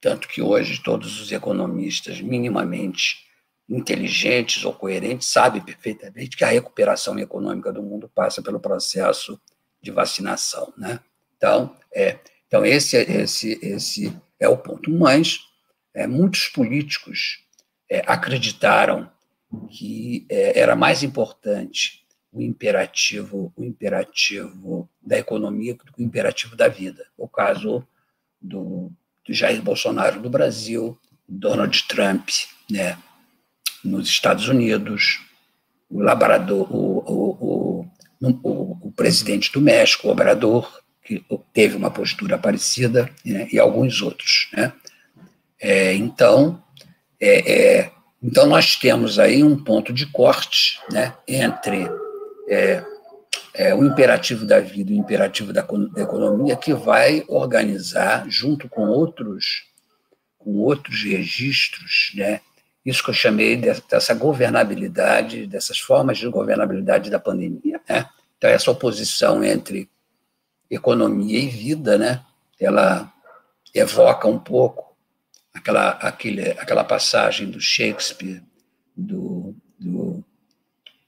Tanto 0.00 0.26
que 0.26 0.42
hoje 0.42 0.82
todos 0.82 1.20
os 1.20 1.30
economistas 1.30 2.20
minimamente 2.20 3.24
inteligentes 3.68 4.64
ou 4.64 4.72
coerentes 4.72 5.28
sabem 5.28 5.62
perfeitamente 5.62 6.36
que 6.36 6.42
a 6.42 6.48
recuperação 6.48 7.16
econômica 7.20 7.72
do 7.72 7.84
mundo 7.84 8.10
passa 8.12 8.42
pelo 8.42 8.58
processo 8.58 9.40
de 9.80 9.92
vacinação, 9.92 10.72
né? 10.76 10.98
Então, 11.36 11.76
é, 11.94 12.18
então 12.48 12.64
esse, 12.64 12.96
esse, 12.96 13.58
esse 13.62 14.12
é 14.40 14.48
o 14.48 14.56
ponto. 14.56 14.90
Mas 14.90 15.38
é, 15.94 16.06
muitos 16.06 16.48
políticos 16.48 17.44
é, 17.88 18.02
acreditaram 18.06 19.08
que 19.70 20.26
é, 20.28 20.58
era 20.58 20.74
mais 20.74 21.04
importante 21.04 22.04
o 22.32 22.42
imperativo, 22.42 23.52
o 23.56 23.64
imperativo 23.64 24.90
da 25.00 25.18
economia 25.18 25.74
do 25.74 25.92
que 25.92 26.02
o 26.02 26.04
imperativo 26.04 26.56
da 26.56 26.68
vida. 26.68 27.06
O 27.16 27.28
caso 27.28 27.86
do 28.40 28.92
do 29.28 29.34
Jair 29.34 29.62
Bolsonaro 29.62 30.20
no 30.20 30.30
Brasil, 30.30 30.98
Donald 31.28 31.86
Trump 31.86 32.30
né, 32.70 32.96
nos 33.84 34.08
Estados 34.08 34.48
Unidos, 34.48 35.20
o 35.90 36.00
Labrador, 36.00 36.74
o, 36.74 36.98
o, 37.06 37.86
o, 38.22 38.88
o 38.88 38.92
presidente 38.92 39.52
do 39.52 39.60
México, 39.60 40.08
o 40.08 40.10
Obrador, 40.10 40.82
que 41.08 41.24
teve 41.54 41.74
uma 41.74 41.90
postura 41.90 42.36
parecida, 42.36 43.10
né, 43.24 43.48
e 43.50 43.58
alguns 43.58 44.02
outros. 44.02 44.50
Né? 44.52 44.70
É, 45.58 45.94
então, 45.94 46.62
é, 47.18 47.52
é, 47.78 47.90
então, 48.22 48.46
nós 48.46 48.76
temos 48.76 49.18
aí 49.18 49.42
um 49.42 49.56
ponto 49.56 49.90
de 49.90 50.04
corte 50.04 50.78
né, 50.92 51.14
entre 51.26 51.88
é, 52.46 52.84
é, 53.54 53.74
o 53.74 53.86
imperativo 53.86 54.44
da 54.44 54.60
vida 54.60 54.92
e 54.92 54.96
o 54.96 54.98
imperativo 54.98 55.50
da, 55.50 55.62
da, 55.62 56.02
economia 56.02 56.56
que 56.56 56.74
vai 56.74 57.24
organizar, 57.26 58.28
junto 58.28 58.68
com 58.68 58.82
outros, 58.88 59.64
com 60.36 60.56
outros 60.58 61.02
registros, 61.04 62.12
né, 62.16 62.40
isso 62.84 63.02
que 63.02 63.10
eu 63.10 63.14
chamei 63.14 63.56
dessa 63.56 64.12
governabilidade, 64.14 65.46
dessas 65.46 65.78
formas 65.78 66.18
de 66.18 66.28
governabilidade 66.28 67.08
da 67.08 67.18
pandemia. 67.18 67.80
Né? 67.88 68.06
Então, 68.36 68.50
essa 68.50 68.70
oposição 68.70 69.42
entre 69.42 69.88
economia 70.70 71.38
e 71.38 71.48
vida, 71.48 71.96
né, 71.96 72.24
ela 72.60 73.12
evoca 73.74 74.26
um 74.28 74.38
pouco 74.38 74.96
aquela, 75.54 75.90
aquele, 75.90 76.50
aquela 76.52 76.84
passagem 76.84 77.50
do 77.50 77.60
Shakespeare, 77.60 78.42
do, 78.96 79.54
do 79.78 80.24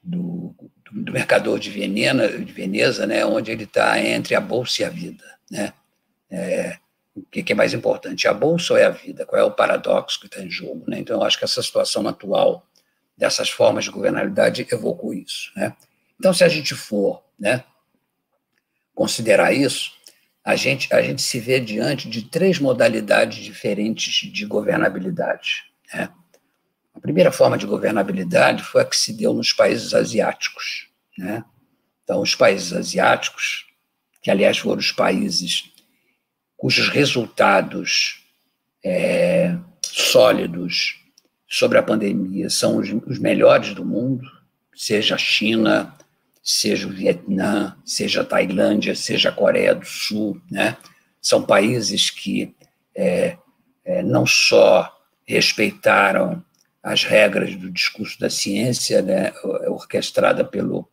do, 0.01 0.55
do 0.91 1.11
Mercador 1.11 1.59
de, 1.59 1.69
Venena, 1.69 2.27
de 2.27 2.51
Veneza, 2.51 3.05
né, 3.05 3.25
onde 3.25 3.51
ele 3.51 3.65
está 3.65 3.99
entre 3.99 4.35
a 4.35 4.41
bolsa 4.41 4.81
e 4.81 4.85
a 4.85 4.89
vida. 4.89 5.23
Né? 5.49 5.73
É, 6.29 6.77
o 7.15 7.21
que, 7.23 7.51
é 7.51 7.55
mais 7.55 7.73
importante, 7.73 8.27
a 8.27 8.33
bolsa 8.33 8.73
ou 8.73 8.79
é 8.79 8.85
a 8.85 8.89
vida? 8.89 9.25
Qual 9.25 9.39
é 9.39 9.43
o 9.43 9.51
paradoxo 9.51 10.19
que 10.19 10.25
está 10.27 10.41
em 10.41 10.49
jogo? 10.49 10.83
Né? 10.87 10.99
Então, 10.99 11.17
eu 11.17 11.23
acho 11.23 11.37
que 11.37 11.43
essa 11.43 11.61
situação 11.61 12.07
atual 12.07 12.65
dessas 13.17 13.49
formas 13.49 13.83
de 13.83 13.91
governabilidade 13.91 14.65
evocou 14.71 15.13
isso. 15.13 15.51
Né? 15.55 15.75
Então, 16.19 16.33
se 16.33 16.43
a 16.43 16.49
gente 16.49 16.73
for 16.73 17.23
né, 17.39 17.63
considerar 19.01 19.51
isso, 19.51 19.93
a 20.45 20.55
gente, 20.55 20.93
a 20.93 21.01
gente 21.01 21.23
se 21.23 21.39
vê 21.39 21.59
diante 21.59 22.07
de 22.07 22.21
três 22.21 22.59
modalidades 22.59 23.43
diferentes 23.43 24.31
de 24.31 24.45
governabilidade. 24.45 25.63
Né? 25.91 26.07
A 26.93 26.99
primeira 26.99 27.31
forma 27.31 27.57
de 27.57 27.65
governabilidade 27.65 28.61
foi 28.61 28.83
a 28.83 28.85
que 28.85 28.95
se 28.95 29.11
deu 29.13 29.33
nos 29.33 29.53
países 29.53 29.95
asiáticos. 29.95 30.87
Né? 31.17 31.43
Então, 32.03 32.21
os 32.21 32.35
países 32.35 32.73
asiáticos, 32.73 33.65
que 34.21 34.29
aliás 34.29 34.59
foram 34.59 34.79
os 34.79 34.91
países 34.91 35.63
cujos 36.55 36.87
resultados 36.89 38.23
é, 38.85 39.57
sólidos 39.81 41.01
sobre 41.49 41.79
a 41.79 41.83
pandemia 41.83 42.51
são 42.51 42.77
os, 42.77 42.87
os 43.07 43.17
melhores 43.17 43.73
do 43.73 43.83
mundo, 43.83 44.23
seja 44.75 45.15
a 45.15 45.17
China, 45.17 45.91
seja 46.43 46.87
o 46.87 46.91
Vietnã, 46.91 47.77
seja 47.85 48.21
a 48.21 48.25
Tailândia, 48.25 48.95
seja 48.95 49.29
a 49.29 49.33
Coreia 49.33 49.75
do 49.75 49.85
Sul, 49.85 50.41
né? 50.49 50.77
São 51.21 51.43
países 51.43 52.09
que 52.09 52.55
é, 52.95 53.37
é, 53.85 54.01
não 54.01 54.25
só 54.25 54.91
respeitaram 55.25 56.43
as 56.83 57.03
regras 57.03 57.55
do 57.55 57.69
discurso 57.69 58.19
da 58.19 58.29
ciência, 58.29 59.01
né, 59.01 59.31
orquestrada 59.67 60.43
pelo, 60.43 60.89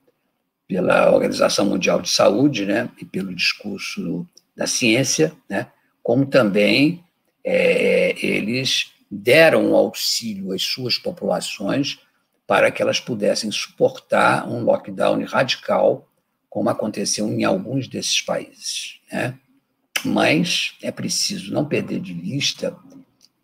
pela 0.67 1.11
Organização 1.11 1.65
Mundial 1.65 2.03
de 2.03 2.11
Saúde, 2.11 2.67
né, 2.67 2.91
e 3.01 3.07
pelo 3.07 3.35
discurso 3.35 4.27
da 4.55 4.67
ciência, 4.67 5.33
né, 5.49 5.67
como 6.03 6.27
também 6.27 7.03
é, 7.43 8.15
eles 8.25 8.93
deram 9.11 9.75
auxílio 9.75 10.53
às 10.53 10.63
suas 10.63 10.99
populações 10.99 11.99
para 12.49 12.71
que 12.71 12.81
elas 12.81 12.99
pudessem 12.99 13.51
suportar 13.53 14.49
um 14.49 14.65
lockdown 14.65 15.23
radical, 15.27 16.09
como 16.49 16.71
aconteceu 16.71 17.29
em 17.29 17.45
alguns 17.45 17.87
desses 17.87 18.23
países. 18.23 19.03
Né? 19.13 19.39
Mas 20.03 20.75
é 20.83 20.91
preciso 20.91 21.53
não 21.53 21.67
perder 21.67 22.01
de 22.01 22.15
vista 22.15 22.75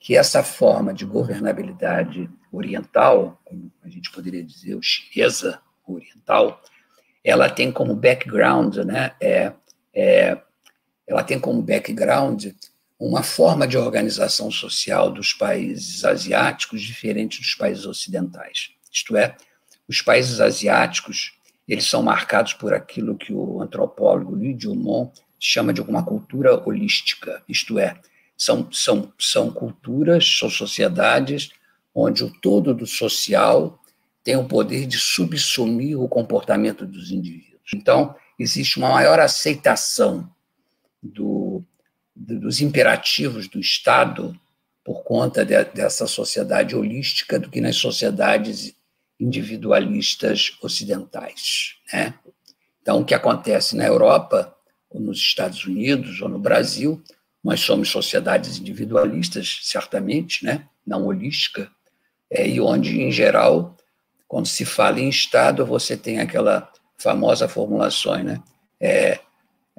que 0.01 0.17
essa 0.17 0.43
forma 0.43 0.95
de 0.95 1.05
governabilidade 1.05 2.31
oriental, 2.51 3.39
como 3.45 3.71
a 3.83 3.91
gente 3.91 4.11
poderia 4.11 4.43
dizer, 4.43 4.75
o 4.75 4.81
chinesa 4.81 5.61
oriental, 5.87 6.63
ela 7.23 7.51
tem 7.51 7.71
como 7.71 7.95
background, 7.95 8.77
né, 8.79 9.15
é, 9.21 9.53
é, 9.95 10.41
ela 11.07 11.23
tem 11.23 11.39
como 11.39 11.61
background 11.61 12.47
uma 12.99 13.23
forma 13.23 13.69
de 13.69 13.77
organização 13.77 14.51
social 14.51 15.11
dos 15.11 15.35
países 15.35 16.07
asiáticos 16.07 16.81
diferente 16.81 17.39
dos 17.39 17.55
países 17.55 17.85
ocidentais. 17.85 18.74
Isto 18.95 19.17
é, 19.17 19.37
os 19.89 20.01
países 20.01 20.41
asiáticos 20.41 21.37
eles 21.67 21.87
são 21.87 22.03
marcados 22.03 22.53
por 22.53 22.75
aquilo 22.75 23.17
que 23.17 23.33
o 23.33 23.61
antropólogo 23.61 24.37
Lee 24.37 24.55
Dumont 24.55 25.21
chama 25.41 25.73
de 25.73 25.81
uma 25.81 26.05
cultura 26.05 26.63
holística, 26.67 27.43
isto 27.49 27.79
é, 27.79 27.99
são, 28.37 28.71
são, 28.71 29.13
são 29.19 29.51
culturas, 29.51 30.27
são 30.39 30.49
sociedades 30.49 31.51
onde 31.95 32.25
o 32.25 32.31
todo 32.41 32.75
do 32.75 32.87
social 32.87 33.81
tem 34.23 34.37
o 34.37 34.47
poder 34.47 34.87
de 34.87 34.99
subsumir 34.99 36.01
o 36.01 36.09
comportamento 36.09 36.87
dos 36.87 37.11
indivíduos. 37.11 37.71
Então, 37.75 38.15
existe 38.39 38.79
uma 38.79 38.91
maior 38.91 39.21
aceitação 39.21 40.31
do, 41.03 41.63
dos 42.17 42.61
imperativos 42.61 43.49
do 43.49 43.61
Estado 43.61 44.39
por 44.83 45.03
conta 45.03 45.45
de, 45.45 45.63
dessa 45.65 46.07
sociedade 46.07 46.75
holística 46.75 47.39
do 47.39 47.51
que 47.51 47.61
nas 47.61 47.77
sociedades 47.77 48.75
individualistas 49.19 50.57
ocidentais. 50.63 51.77
Né? 51.93 52.15
Então, 52.83 53.01
o 53.01 53.05
que 53.05 53.15
acontece 53.15 53.77
na 53.77 53.87
Europa, 53.87 54.55
ou 54.91 55.01
nos 55.01 55.19
Estados 55.19 55.65
Unidos, 55.65 56.21
ou 56.21 56.29
no 56.29 56.39
Brasil, 56.39 57.03
nós 57.43 57.61
somos 57.61 57.89
sociedades 57.89 58.59
individualistas, 58.59 59.61
certamente, 59.63 60.45
né? 60.45 60.67
não 60.87 61.07
holística, 61.07 61.71
é, 62.31 62.49
e 62.49 62.61
onde, 62.61 63.01
em 63.01 63.13
geral, 63.13 63.77
quando 64.27 64.47
se 64.47 64.65
fala 64.65 65.01
em 65.01 65.09
Estado, 65.09 65.65
você 65.65 65.97
tem 65.97 66.19
aquela 66.19 66.71
famosa 66.99 67.47
formulação, 67.47 68.23
né? 68.23 68.43
É, 68.81 69.21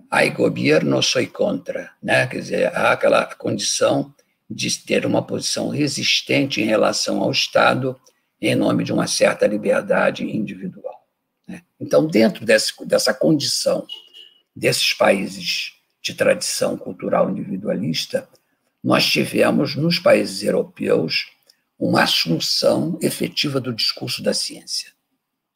ai 0.09 0.29
governo 0.29 1.01
soy 1.01 1.27
contra, 1.27 1.91
né? 2.01 2.27
Quer 2.27 2.39
dizer, 2.39 2.75
há 2.75 2.91
aquela 2.91 3.25
condição 3.36 4.13
de 4.49 4.77
ter 4.77 5.05
uma 5.05 5.21
posição 5.21 5.69
resistente 5.69 6.61
em 6.61 6.65
relação 6.65 7.21
ao 7.21 7.31
Estado 7.31 7.99
em 8.41 8.55
nome 8.55 8.83
de 8.83 8.93
uma 8.93 9.07
certa 9.07 9.47
liberdade 9.47 10.23
individual. 10.23 11.05
Né? 11.47 11.61
Então, 11.79 12.07
dentro 12.07 12.45
desse, 12.45 12.73
dessa 12.86 13.13
condição 13.13 13.86
desses 14.55 14.93
países 14.93 15.73
de 16.01 16.13
tradição 16.13 16.77
cultural 16.77 17.29
individualista, 17.29 18.27
nós 18.83 19.05
tivemos 19.05 19.75
nos 19.75 19.97
países 19.99 20.43
europeus 20.43 21.27
uma 21.77 22.03
assunção 22.03 22.97
efetiva 23.01 23.59
do 23.59 23.73
discurso 23.73 24.21
da 24.21 24.33
ciência. 24.33 24.91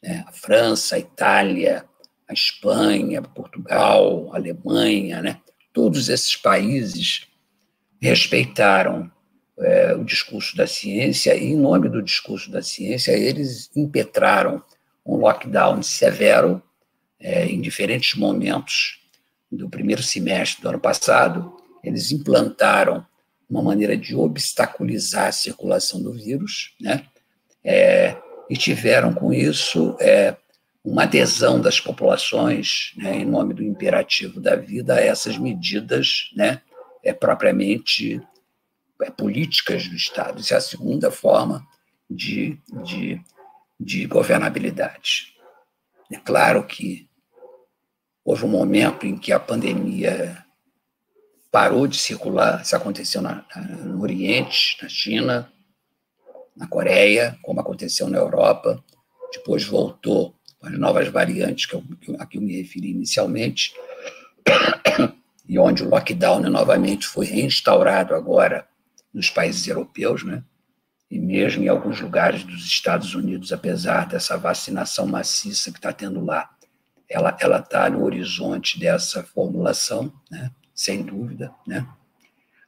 Né? 0.03 0.23
A 0.27 0.31
França, 0.31 0.95
a 0.95 0.99
Itália, 0.99 1.85
a 2.27 2.33
Espanha, 2.33 3.21
Portugal, 3.21 4.29
a 4.33 4.37
Alemanha, 4.37 5.21
né? 5.21 5.41
todos 5.71 6.09
esses 6.09 6.35
países 6.35 7.27
respeitaram 8.01 9.11
é, 9.59 9.93
o 9.93 10.03
discurso 10.03 10.55
da 10.55 10.65
ciência, 10.65 11.35
e, 11.35 11.47
em 11.47 11.57
nome 11.57 11.89
do 11.89 12.01
discurso 12.01 12.49
da 12.51 12.61
ciência, 12.61 13.11
eles 13.11 13.69
impetraram 13.75 14.61
um 15.05 15.15
lockdown 15.15 15.81
severo 15.81 16.61
é, 17.19 17.45
em 17.45 17.59
diferentes 17.59 18.17
momentos 18.17 18.99
do 19.51 19.69
primeiro 19.69 20.03
semestre 20.03 20.61
do 20.61 20.69
ano 20.69 20.79
passado. 20.79 21.57
Eles 21.83 22.11
implantaram 22.11 23.05
uma 23.49 23.61
maneira 23.61 23.97
de 23.97 24.15
obstaculizar 24.15 25.27
a 25.27 25.31
circulação 25.31 26.01
do 26.01 26.13
vírus, 26.13 26.73
né? 26.79 27.05
É, 27.63 28.15
e 28.49 28.55
tiveram 28.55 29.13
com 29.13 29.33
isso 29.33 29.95
é, 29.99 30.35
uma 30.83 31.03
adesão 31.03 31.59
das 31.59 31.79
populações, 31.79 32.93
né, 32.97 33.17
em 33.17 33.25
nome 33.25 33.53
do 33.53 33.63
imperativo 33.63 34.39
da 34.39 34.55
vida, 34.55 34.95
a 34.95 35.01
essas 35.01 35.37
medidas 35.37 36.31
né, 36.35 36.61
é, 37.03 37.13
propriamente 37.13 38.19
políticas 39.15 39.87
do 39.87 39.95
Estado. 39.95 40.41
Isso 40.41 40.53
é 40.53 40.57
a 40.57 40.61
segunda 40.61 41.09
forma 41.09 41.65
de, 42.09 42.59
de, 42.83 43.21
de 43.79 44.05
governabilidade. 44.05 45.33
É 46.11 46.17
claro 46.17 46.65
que 46.65 47.07
houve 48.25 48.45
um 48.45 48.49
momento 48.49 49.05
em 49.05 49.17
que 49.17 49.31
a 49.31 49.39
pandemia 49.39 50.43
parou 51.51 51.87
de 51.87 51.97
circular, 51.97 52.61
isso 52.61 52.75
aconteceu 52.75 53.21
na, 53.21 53.45
na, 53.55 53.61
no 53.61 54.01
Oriente, 54.01 54.77
na 54.81 54.89
China, 54.89 55.51
na 56.55 56.67
Coreia, 56.67 57.37
como 57.41 57.61
aconteceu 57.61 58.07
na 58.09 58.17
Europa, 58.17 58.83
depois 59.31 59.63
voltou 59.63 60.35
com 60.59 60.67
as 60.67 60.77
novas 60.77 61.07
variantes 61.07 61.65
que 61.65 61.75
eu, 61.75 61.83
a 62.19 62.25
que 62.25 62.37
eu 62.37 62.41
me 62.41 62.61
referi 62.61 62.91
inicialmente, 62.91 63.73
e 65.47 65.57
onde 65.57 65.83
o 65.83 65.89
lockdown 65.89 66.41
novamente 66.41 67.07
foi 67.07 67.25
reinstaurado 67.25 68.13
agora 68.13 68.67
nos 69.13 69.29
países 69.29 69.67
europeus, 69.67 70.23
né? 70.23 70.43
e 71.09 71.17
mesmo 71.17 71.63
em 71.63 71.67
alguns 71.67 71.99
lugares 71.99 72.43
dos 72.43 72.65
Estados 72.65 73.15
Unidos, 73.15 73.51
apesar 73.51 74.07
dessa 74.07 74.37
vacinação 74.37 75.07
maciça 75.07 75.71
que 75.71 75.79
está 75.79 75.91
tendo 75.91 76.23
lá, 76.23 76.49
ela 77.09 77.35
ela 77.41 77.57
está 77.57 77.89
no 77.89 78.03
horizonte 78.03 78.79
dessa 78.79 79.23
formulação, 79.23 80.13
né? 80.29 80.51
sem 80.73 81.01
dúvida, 81.01 81.51
né? 81.65 81.87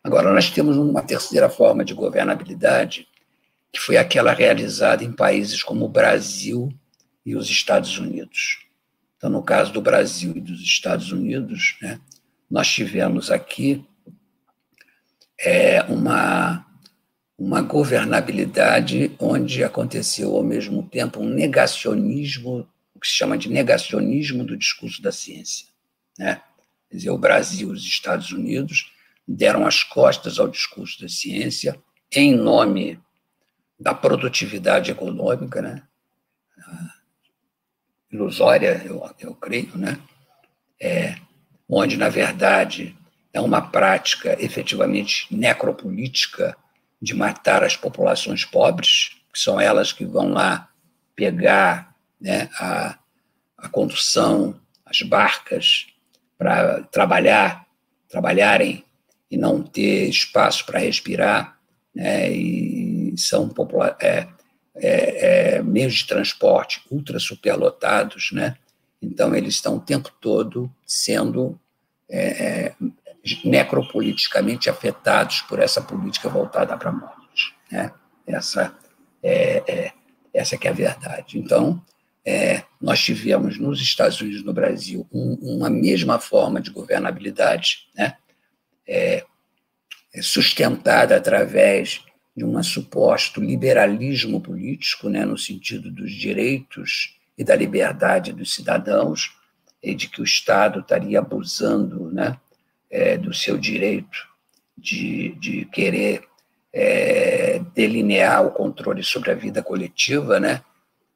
Agora 0.04 0.34
nós 0.34 0.50
temos 0.50 0.78
uma 0.78 1.04
terceira 1.04 1.48
forma 1.48 1.86
de 1.86 1.94
governabilidade 1.94 3.08
que 3.72 3.80
foi 3.80 3.98
aquela 3.98 4.34
realizada 4.34 5.04
em 5.04 5.14
países 5.14 5.62
como 5.62 5.86
o 5.86 5.90
Brasil 5.90 6.74
e 7.26 7.36
os 7.36 7.50
Estados 7.50 7.98
Unidos. 8.00 8.66
Então, 9.16 9.30
no 9.30 9.44
caso 9.44 9.72
do 9.72 9.80
Brasil 9.80 10.34
e 10.36 10.42
dos 10.42 10.60
Estados 10.62 11.12
Unidos, 11.12 11.78
né, 11.82 12.02
nós 12.50 12.68
tivemos 12.68 13.30
aqui 13.30 13.86
é, 15.44 15.82
uma, 15.84 16.66
uma 17.38 17.62
governabilidade 17.62 19.16
onde 19.20 19.64
aconteceu 19.64 20.36
ao 20.36 20.44
mesmo 20.44 20.84
tempo 20.84 21.20
um 21.20 21.30
negacionismo, 21.30 22.68
o 22.94 23.00
que 23.00 23.08
se 23.08 23.14
chama 23.14 23.38
de 23.38 23.50
negacionismo 23.50 24.44
do 24.44 24.56
discurso 24.56 25.02
da 25.02 25.12
ciência. 25.12 25.68
Né? 26.18 26.42
Quer 26.90 26.98
dizer, 26.98 27.10
o 27.10 27.18
Brasil 27.18 27.70
e 27.70 27.74
os 27.74 27.84
Estados 27.84 28.32
Unidos 28.32 28.92
deram 29.28 29.66
as 29.66 29.84
costas 29.84 30.40
ao 30.40 30.48
discurso 30.48 31.02
da 31.02 31.10
ciência 31.10 31.78
em 32.12 32.36
nome 32.36 33.00
da 33.80 33.94
produtividade 33.94 34.92
econômica, 34.92 35.62
né? 35.62 35.84
ilusória, 38.12 38.82
eu, 38.86 39.10
eu 39.20 39.34
creio, 39.36 39.76
né? 39.78 40.00
É, 40.80 41.16
onde, 41.70 41.96
na 41.96 42.10
verdade, 42.10 42.96
é 43.34 43.40
uma 43.40 43.62
prática 43.62 44.36
efetivamente 44.40 45.28
necropolítica 45.32 46.56
de 47.02 47.14
matar 47.14 47.64
as 47.64 47.76
populações 47.76 48.46
pobres, 48.46 49.18
que 49.34 49.40
são 49.40 49.60
elas 49.60 49.92
que 49.92 50.06
vão 50.06 50.32
lá 50.32 50.70
pegar 51.16 51.96
né, 52.20 52.50
a, 52.60 52.98
a 53.58 53.70
condução, 53.70 54.60
as 54.86 55.02
barcas, 55.02 55.88
para 56.38 56.82
trabalhar, 56.84 57.66
trabalharem 58.10 58.84
e 59.30 59.38
não 59.38 59.62
ter 59.62 60.10
espaço 60.10 60.66
para 60.66 60.80
respirar, 60.80 61.58
né, 61.94 62.32
e 62.32 63.14
são 63.18 63.54
é, 64.00 64.28
é, 64.76 65.56
é, 65.56 65.64
meios 65.64 65.96
de 65.96 66.08
transporte 66.08 66.82
ultra 66.90 67.20
superlotados, 67.20 68.32
né? 68.32 68.56
Então 69.02 69.36
eles 69.36 69.56
estão 69.56 69.76
o 69.76 69.82
tempo 69.82 70.12
todo 70.22 70.72
sendo 70.86 71.60
é, 72.10 72.28
é, 72.28 72.76
necropoliticamente 73.46 74.70
afetados 74.70 75.42
por 75.42 75.60
essa 75.60 75.82
política 75.82 76.30
voltada 76.30 76.76
para 76.78 76.90
a 76.90 76.94
morte, 76.94 77.56
né? 77.72 77.92
Essa 78.26 78.76
é, 79.22 79.64
é, 79.68 79.92
essa 80.34 80.58
que 80.58 80.68
é 80.68 80.72
a 80.72 80.74
verdade. 80.74 81.38
Então 81.38 81.84
é, 82.26 82.64
nós 82.80 83.00
tivemos 83.02 83.58
nos 83.58 83.82
Estados 83.82 84.20
Unidos, 84.22 84.44
no 84.44 84.54
Brasil, 84.54 85.08
um, 85.12 85.56
uma 85.56 85.70
mesma 85.70 86.20
forma 86.20 86.62
de 86.62 86.72
governabilidade, 86.72 87.88
né? 87.96 88.16
É, 88.88 89.26
sustentada 90.22 91.16
através 91.16 92.04
de 92.36 92.44
um 92.44 92.62
suposto 92.64 93.40
liberalismo 93.42 94.42
político, 94.42 95.10
né, 95.10 95.24
no 95.26 95.38
sentido 95.38 95.92
dos 95.92 96.12
direitos 96.12 97.18
e 97.38 97.44
da 97.44 97.56
liberdade 97.56 98.34
dos 98.34 98.54
cidadãos, 98.54 99.32
e 99.82 99.96
de 99.96 100.08
que 100.08 100.22
o 100.22 100.24
Estado 100.24 100.80
estaria 100.80 101.20
abusando 101.20 102.12
né, 102.12 102.38
é, 102.92 103.18
do 103.18 103.34
seu 103.34 103.58
direito 103.58 104.28
de, 104.78 105.36
de 105.36 105.66
querer 105.66 106.24
é, 106.74 107.60
delinear 107.74 108.46
o 108.46 108.52
controle 108.52 109.04
sobre 109.04 109.32
a 109.32 109.36
vida 109.36 109.64
coletiva, 109.64 110.40
né, 110.40 110.62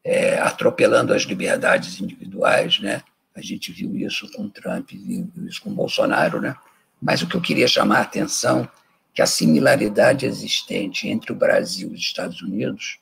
é, 0.03 0.39
atropelando 0.39 1.13
as 1.13 1.23
liberdades 1.23 1.99
individuais. 1.99 2.79
Né? 2.79 3.03
A 3.35 3.41
gente 3.41 3.71
viu 3.71 3.95
isso 3.95 4.31
com 4.31 4.49
Trump, 4.49 4.91
viu 4.91 5.29
isso 5.47 5.61
com 5.61 5.73
Bolsonaro. 5.73 6.39
Né? 6.39 6.55
Mas 7.01 7.21
o 7.21 7.27
que 7.27 7.35
eu 7.35 7.41
queria 7.41 7.67
chamar 7.67 7.99
a 7.99 8.03
atenção 8.03 8.69
que 9.13 9.21
a 9.21 9.25
similaridade 9.25 10.25
existente 10.25 11.07
entre 11.07 11.31
o 11.31 11.35
Brasil 11.35 11.89
e 11.91 11.95
os 11.95 12.01
Estados 12.01 12.41
Unidos 12.41 12.99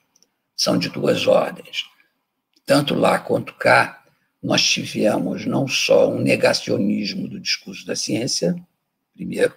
são 0.56 0.78
de 0.78 0.88
duas 0.90 1.26
ordens. 1.26 1.86
Tanto 2.66 2.94
lá 2.94 3.20
quanto 3.20 3.54
cá, 3.56 4.03
nós 4.44 4.62
tivemos 4.62 5.46
não 5.46 5.68
só 5.68 6.12
um 6.12 6.20
negacionismo 6.20 7.30
do 7.30 7.40
discurso 7.40 7.86
da 7.86 7.96
ciência, 7.96 8.54
primeiro, 9.14 9.54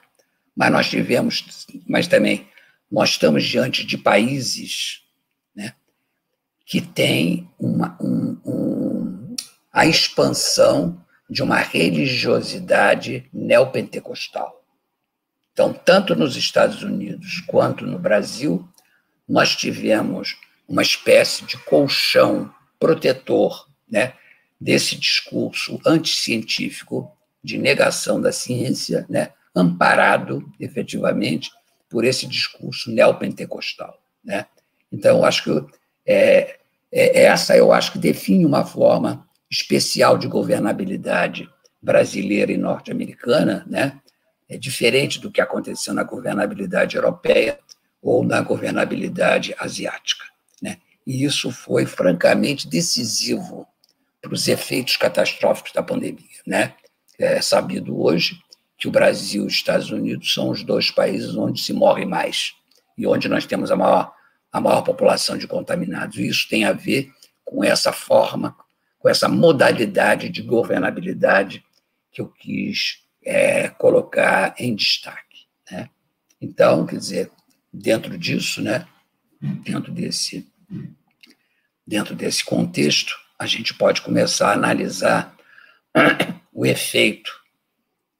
mas 0.54 0.70
nós 0.70 0.88
tivemos, 0.88 1.44
mas 1.88 2.06
também 2.06 2.48
nós 2.90 3.10
estamos 3.10 3.44
diante 3.44 3.84
de 3.84 3.98
países 3.98 5.02
né, 5.54 5.74
que 6.64 6.80
têm 6.80 7.50
uma, 7.58 7.98
um, 8.00 8.40
um, 8.46 9.36
a 9.72 9.86
expansão 9.86 11.04
de 11.28 11.42
uma 11.42 11.58
religiosidade 11.58 13.28
neopentecostal. 13.32 14.64
Então, 15.52 15.72
tanto 15.72 16.14
nos 16.14 16.36
Estados 16.36 16.84
Unidos 16.84 17.42
quanto 17.46 17.84
no 17.84 17.98
Brasil, 17.98 18.68
nós 19.28 19.56
tivemos 19.56 20.36
uma 20.68 20.82
espécie 20.82 21.44
de 21.44 21.58
colchão 21.58 22.54
protetor 22.78 23.68
né, 23.88 24.14
desse 24.60 24.96
discurso 24.96 25.80
anticientífico 25.86 27.10
de 27.42 27.58
negação 27.58 28.20
da 28.20 28.32
ciência, 28.32 29.06
né, 29.08 29.30
amparado 29.54 30.44
efetivamente 30.58 31.50
por 31.88 32.04
esse 32.04 32.26
discurso 32.26 32.90
neopentecostal. 32.90 33.98
Né? 34.24 34.46
Então, 34.90 35.18
eu 35.18 35.24
acho 35.24 35.44
que 35.44 35.66
é, 36.04 36.58
é, 36.92 37.22
essa 37.24 37.56
eu 37.56 37.72
acho 37.72 37.92
que 37.92 37.98
define 37.98 38.44
uma 38.44 38.64
forma 38.64 39.26
especial 39.50 40.18
de 40.18 40.26
governabilidade 40.26 41.48
brasileira 41.80 42.50
e 42.50 42.56
norte-americana, 42.56 43.64
né? 43.68 44.00
é 44.48 44.56
diferente 44.56 45.20
do 45.20 45.30
que 45.30 45.40
aconteceu 45.40 45.94
na 45.94 46.02
governabilidade 46.02 46.96
europeia 46.96 47.58
ou 48.02 48.24
na 48.24 48.40
governabilidade 48.40 49.54
asiática. 49.58 50.24
Né? 50.60 50.78
E 51.06 51.24
isso 51.24 51.50
foi 51.50 51.86
francamente 51.86 52.68
decisivo 52.68 53.66
para 54.26 54.34
os 54.34 54.48
efeitos 54.48 54.96
catastróficos 54.96 55.72
da 55.72 55.82
pandemia. 55.82 56.40
Né? 56.44 56.74
É 57.16 57.40
sabido 57.40 58.02
hoje 58.02 58.38
que 58.76 58.88
o 58.88 58.90
Brasil 58.90 59.44
e 59.44 59.46
os 59.46 59.54
Estados 59.54 59.90
Unidos 59.90 60.34
são 60.34 60.50
os 60.50 60.64
dois 60.64 60.90
países 60.90 61.36
onde 61.36 61.60
se 61.60 61.72
morre 61.72 62.04
mais 62.04 62.52
e 62.98 63.06
onde 63.06 63.28
nós 63.28 63.46
temos 63.46 63.70
a 63.70 63.76
maior, 63.76 64.12
a 64.52 64.60
maior 64.60 64.82
população 64.82 65.38
de 65.38 65.46
contaminados. 65.46 66.18
E 66.18 66.26
isso 66.26 66.48
tem 66.48 66.64
a 66.64 66.72
ver 66.72 67.10
com 67.44 67.62
essa 67.62 67.92
forma, 67.92 68.56
com 68.98 69.08
essa 69.08 69.28
modalidade 69.28 70.28
de 70.28 70.42
governabilidade 70.42 71.64
que 72.10 72.20
eu 72.20 72.28
quis 72.28 73.04
é, 73.24 73.68
colocar 73.68 74.56
em 74.58 74.74
destaque. 74.74 75.46
Né? 75.70 75.88
Então, 76.40 76.84
quer 76.84 76.96
dizer, 76.96 77.30
dentro 77.72 78.18
disso, 78.18 78.60
né, 78.60 78.88
dentro 79.40 79.92
desse, 79.92 80.50
dentro 81.86 82.14
desse 82.16 82.44
contexto, 82.44 83.14
a 83.38 83.46
gente 83.46 83.74
pode 83.74 84.02
começar 84.02 84.50
a 84.50 84.54
analisar 84.54 85.36
o 86.52 86.64
efeito 86.64 87.32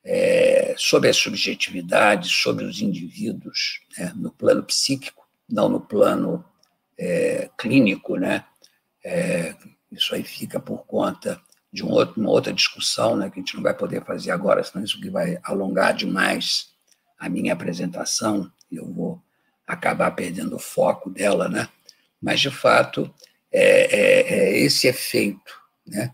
é, 0.05 0.75
sobre 0.77 1.09
a 1.09 1.15
subjetividade, 1.15 2.29
sobre 2.29 2.65
os 2.65 2.81
indivíduos, 2.81 3.81
né, 3.99 4.13
no 4.15 4.31
plano 4.31 4.63
psíquico, 4.63 5.27
não 5.49 5.69
no 5.69 5.81
plano 5.81 6.45
é, 6.99 7.51
clínico, 7.59 8.17
né? 8.17 8.45
É, 9.05 9.55
isso 9.91 10.15
aí 10.15 10.23
fica 10.23 10.61
por 10.61 10.85
conta 10.87 11.41
de 11.73 11.85
um 11.85 11.91
outro, 11.91 12.21
uma 12.21 12.31
outra 12.31 12.53
discussão, 12.53 13.17
né, 13.17 13.29
que 13.31 13.39
a 13.39 13.43
gente 13.43 13.57
não 13.57 13.63
vai 13.63 13.75
poder 13.75 14.05
fazer 14.05 14.31
agora, 14.31 14.63
senão 14.63 14.85
isso 14.85 15.01
que 15.01 15.11
vai 15.11 15.39
alongar 15.43 15.95
demais 15.95 16.71
a 17.19 17.29
minha 17.29 17.53
apresentação, 17.53 18.51
eu 18.71 18.93
vou 18.93 19.23
acabar 19.67 20.11
perdendo 20.13 20.57
o 20.57 20.61
foco 20.61 21.11
dela, 21.11 21.49
né? 21.49 21.69
Mas, 22.21 22.41
de 22.41 22.51
fato, 22.51 23.13
é, 23.59 23.97
é, 23.97 24.35
é 24.35 24.59
esse 24.59 24.87
efeito 24.87 25.59
né, 25.87 26.13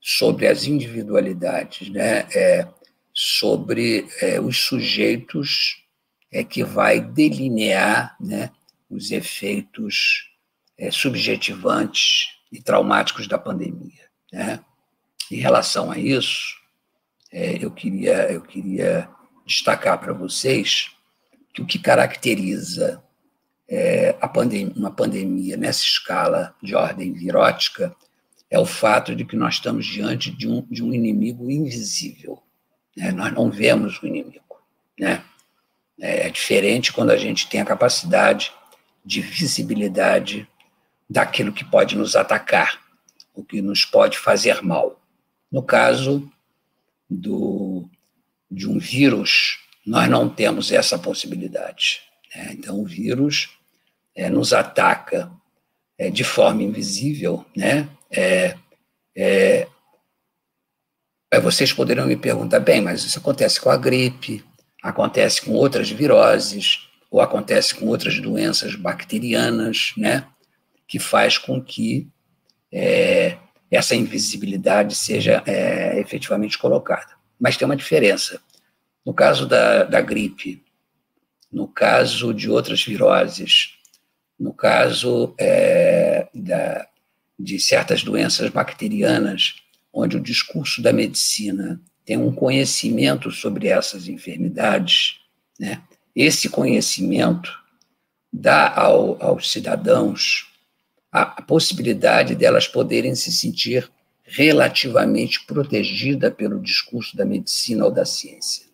sobre 0.00 0.46
as 0.46 0.64
individualidades, 0.64 1.88
né, 1.88 2.28
é, 2.32 2.68
sobre 3.12 4.06
é, 4.20 4.40
os 4.40 4.58
sujeitos 4.58 5.82
é 6.30 6.44
que 6.44 6.62
vai 6.62 7.00
delinear 7.00 8.16
né, 8.20 8.50
os 8.88 9.10
efeitos 9.10 10.30
é, 10.78 10.90
subjetivantes 10.90 12.28
e 12.52 12.62
traumáticos 12.62 13.26
da 13.26 13.38
pandemia. 13.38 14.08
Né? 14.32 14.64
Em 15.30 15.36
relação 15.36 15.90
a 15.90 15.98
isso, 15.98 16.56
eu, 17.32 17.70
queria, 17.72 18.30
eu 18.30 18.40
queria 18.40 19.08
destacar 19.44 19.98
para 19.98 20.12
vocês 20.12 20.92
que 21.52 21.62
o 21.62 21.66
que 21.66 21.78
caracteriza 21.78 23.02
é, 23.68 24.12
pandem 24.28 24.72
uma 24.76 24.90
pandemia 24.90 25.56
nessa 25.56 25.82
escala 25.82 26.54
de 26.62 26.74
ordem 26.74 27.12
virótica 27.12 27.94
é 28.50 28.58
o 28.58 28.66
fato 28.66 29.14
de 29.14 29.24
que 29.24 29.36
nós 29.36 29.54
estamos 29.54 29.86
diante 29.86 30.30
de 30.30 30.48
um, 30.48 30.62
de 30.70 30.82
um 30.82 30.92
inimigo 30.92 31.50
invisível. 31.50 32.42
Né? 32.96 33.10
Nós 33.10 33.32
não 33.32 33.50
vemos 33.50 34.00
o 34.00 34.06
inimigo. 34.06 34.62
Né? 34.98 35.24
É 36.00 36.28
diferente 36.28 36.92
quando 36.92 37.10
a 37.10 37.16
gente 37.16 37.48
tem 37.48 37.60
a 37.60 37.64
capacidade 37.64 38.52
de 39.04 39.20
visibilidade 39.20 40.48
daquilo 41.08 41.52
que 41.52 41.64
pode 41.64 41.96
nos 41.96 42.16
atacar, 42.16 42.80
o 43.34 43.44
que 43.44 43.60
nos 43.60 43.84
pode 43.84 44.18
fazer 44.18 44.62
mal. 44.62 45.00
No 45.50 45.62
caso 45.62 46.30
do, 47.08 47.88
de 48.50 48.68
um 48.68 48.78
vírus, 48.78 49.58
nós 49.86 50.08
não 50.08 50.28
temos 50.28 50.72
essa 50.72 50.98
possibilidade. 50.98 52.02
Né? 52.34 52.50
Então, 52.52 52.80
o 52.80 52.84
vírus 52.84 53.50
é, 54.14 54.28
nos 54.28 54.52
ataca 54.52 55.30
é, 55.98 56.10
de 56.10 56.24
forma 56.24 56.62
invisível. 56.62 57.44
Né? 57.56 57.88
É, 58.10 58.56
é, 59.16 59.66
vocês 61.42 61.72
poderiam 61.72 62.06
me 62.06 62.16
perguntar, 62.16 62.60
bem, 62.60 62.80
mas 62.80 63.04
isso 63.04 63.18
acontece 63.18 63.60
com 63.60 63.70
a 63.70 63.76
gripe, 63.76 64.44
acontece 64.82 65.42
com 65.42 65.52
outras 65.52 65.90
viroses, 65.90 66.88
ou 67.10 67.20
acontece 67.20 67.74
com 67.74 67.86
outras 67.86 68.20
doenças 68.20 68.74
bacterianas, 68.74 69.92
né? 69.96 70.26
que 70.86 70.98
faz 70.98 71.38
com 71.38 71.62
que 71.62 72.08
é, 72.72 73.38
essa 73.70 73.94
invisibilidade 73.94 74.94
seja 74.94 75.42
é, 75.46 75.98
efetivamente 75.98 76.58
colocada. 76.58 77.14
Mas 77.38 77.56
tem 77.56 77.66
uma 77.66 77.76
diferença. 77.76 78.40
No 79.04 79.12
caso 79.12 79.46
da, 79.46 79.84
da 79.84 80.00
gripe, 80.00 80.63
no 81.54 81.68
caso 81.68 82.34
de 82.34 82.50
outras 82.50 82.84
viroses, 82.84 83.74
no 84.36 84.52
caso 84.52 85.32
é, 85.38 86.26
da, 86.34 86.84
de 87.38 87.60
certas 87.60 88.02
doenças 88.02 88.50
bacterianas, 88.50 89.54
onde 89.92 90.16
o 90.16 90.20
discurso 90.20 90.82
da 90.82 90.92
medicina 90.92 91.80
tem 92.04 92.16
um 92.16 92.34
conhecimento 92.34 93.30
sobre 93.30 93.68
essas 93.68 94.08
enfermidades, 94.08 95.20
né? 95.58 95.80
esse 96.14 96.48
conhecimento 96.48 97.56
dá 98.32 98.74
ao, 98.74 99.22
aos 99.22 99.52
cidadãos 99.52 100.52
a, 101.12 101.22
a 101.22 101.42
possibilidade 101.42 102.34
delas 102.34 102.66
poderem 102.66 103.14
se 103.14 103.30
sentir 103.30 103.88
relativamente 104.24 105.46
protegida 105.46 106.32
pelo 106.32 106.60
discurso 106.60 107.16
da 107.16 107.24
medicina 107.24 107.84
ou 107.84 107.92
da 107.92 108.04
ciência. 108.04 108.66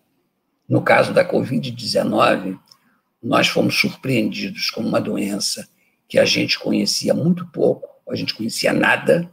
No 0.66 0.80
caso 0.80 1.12
da 1.12 1.28
Covid-19, 1.28 2.58
nós 3.22 3.48
fomos 3.48 3.78
surpreendidos 3.78 4.70
com 4.70 4.80
uma 4.80 5.00
doença 5.00 5.68
que 6.08 6.18
a 6.18 6.24
gente 6.24 6.58
conhecia 6.58 7.14
muito 7.14 7.46
pouco, 7.46 7.88
a 8.08 8.16
gente 8.16 8.34
conhecia 8.34 8.72
nada. 8.72 9.30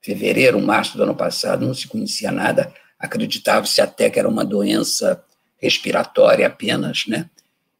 Fevereiro, 0.00 0.60
março 0.60 0.96
do 0.96 1.04
ano 1.04 1.14
passado, 1.14 1.64
não 1.64 1.74
se 1.74 1.86
conhecia 1.86 2.32
nada, 2.32 2.74
acreditava-se 2.98 3.80
até 3.80 4.10
que 4.10 4.18
era 4.18 4.28
uma 4.28 4.44
doença 4.44 5.22
respiratória 5.58 6.46
apenas, 6.46 7.04
né? 7.06 7.30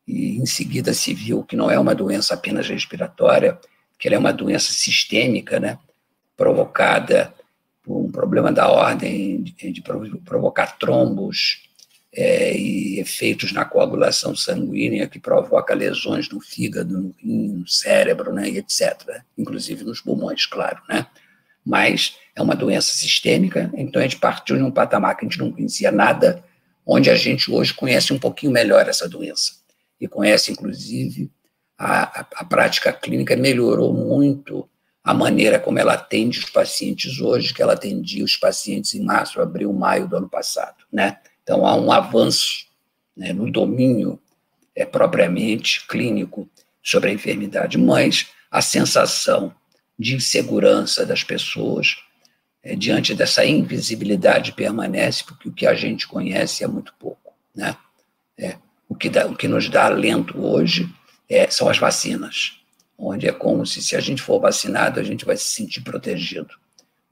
E 0.07 0.37
em 0.37 0.47
seguida 0.47 0.95
se 0.95 1.13
viu 1.13 1.43
que 1.43 1.57
não 1.57 1.71
é 1.71 1.79
uma 1.79 1.95
doença 1.95 2.35
apenas 2.35 2.69
respiratória, 2.69 3.59
que 3.99 4.07
ela 4.07 4.15
é 4.15 4.19
uma 4.19 4.33
doença 4.33 4.73
sistêmica, 4.73 5.59
né? 5.59 5.79
Provocada 6.37 7.35
por 7.83 7.97
um 7.97 8.11
problema 8.11 8.53
da 8.53 8.69
ordem 8.69 9.43
de, 9.43 9.73
de 9.73 9.83
provocar 10.25 10.79
trombos 10.79 11.69
é, 12.15 12.57
e 12.57 13.01
efeitos 13.01 13.53
na 13.53 13.65
coagulação 13.65 14.37
sanguínea 14.37 15.09
que 15.09 15.19
provoca 15.19 15.75
lesões 15.75 16.29
no 16.29 16.41
fígado, 16.41 16.99
no 16.99 17.15
rim, 17.19 17.49
no 17.59 17.69
cérebro, 17.69 18.33
né, 18.33 18.49
etc. 18.49 19.23
Inclusive 19.37 19.83
nos 19.85 20.01
pulmões, 20.01 20.45
claro, 20.45 20.81
né? 20.89 21.07
Mas 21.65 22.17
é 22.35 22.43
uma 22.43 22.57
doença 22.57 22.93
sistêmica, 22.95 23.71
então 23.75 24.01
a 24.01 24.05
gente 24.05 24.19
partiu 24.19 24.57
de 24.57 24.63
um 24.63 24.71
patamar 24.71 25.17
que 25.17 25.25
a 25.25 25.29
gente 25.29 25.39
não 25.39 25.53
conhecia 25.53 25.93
nada, 25.93 26.45
onde 26.85 27.09
a 27.09 27.15
gente 27.15 27.51
hoje 27.51 27.73
conhece 27.73 28.13
um 28.13 28.19
pouquinho 28.19 28.53
melhor 28.53 28.89
essa 28.89 29.09
doença. 29.09 29.53
E 30.01 30.09
conhece, 30.09 30.51
inclusive, 30.51 31.31
a, 31.79 32.21
a, 32.21 32.27
a 32.37 32.45
prática 32.45 32.93
clínica 32.93 33.37
melhorou 33.37 33.95
muito 33.95 34.69
a 35.05 35.15
maneira 35.15 35.59
como 35.59 35.79
ela 35.79 35.95
atende 35.95 36.39
os 36.39 36.51
pacientes 36.51 37.21
hoje, 37.21 37.55
que 37.55 37.63
ela 37.63 37.73
atendia 37.73 38.25
os 38.25 38.37
pacientes 38.37 38.95
em 38.95 39.03
março, 39.03 39.41
abril, 39.41 39.73
maio 39.73 40.07
do 40.07 40.17
ano 40.17 40.29
passado, 40.29 40.85
né? 40.93 41.19
Então, 41.53 41.67
há 41.67 41.77
um 41.77 41.93
avanço 41.93 42.65
né, 43.15 43.31
no 43.35 43.53
domínio 43.53 44.19
é, 44.75 44.87
propriamente 44.87 45.87
clínico 45.87 46.49
sobre 46.83 47.11
a 47.11 47.13
enfermidade, 47.13 47.77
mas 47.77 48.29
a 48.51 48.63
sensação 48.63 49.55
de 49.99 50.17
insegurança 50.17 51.05
das 51.05 51.23
pessoas 51.23 51.99
é, 52.63 52.75
diante 52.75 53.15
dessa 53.15 53.45
invisibilidade 53.45 54.53
permanece, 54.53 55.25
porque 55.25 55.51
o 55.51 55.53
que 55.53 55.67
a 55.67 55.75
gente 55.75 56.09
conhece 56.09 56.65
é 56.65 56.67
muito 56.67 56.95
pouco. 56.99 57.35
Né? 57.55 57.77
É, 58.39 58.57
o, 58.89 58.95
que 58.95 59.11
dá, 59.11 59.27
o 59.27 59.37
que 59.37 59.47
nos 59.47 59.69
dá 59.69 59.85
alento 59.85 60.43
hoje 60.43 60.89
é, 61.29 61.51
são 61.51 61.69
as 61.69 61.77
vacinas, 61.77 62.63
onde 62.97 63.29
é 63.29 63.33
como 63.33 63.67
se, 63.67 63.83
se 63.83 63.95
a 63.95 64.01
gente 64.01 64.23
for 64.23 64.41
vacinado, 64.41 64.99
a 64.99 65.03
gente 65.03 65.27
vai 65.27 65.37
se 65.37 65.51
sentir 65.51 65.83
protegido. 65.83 66.55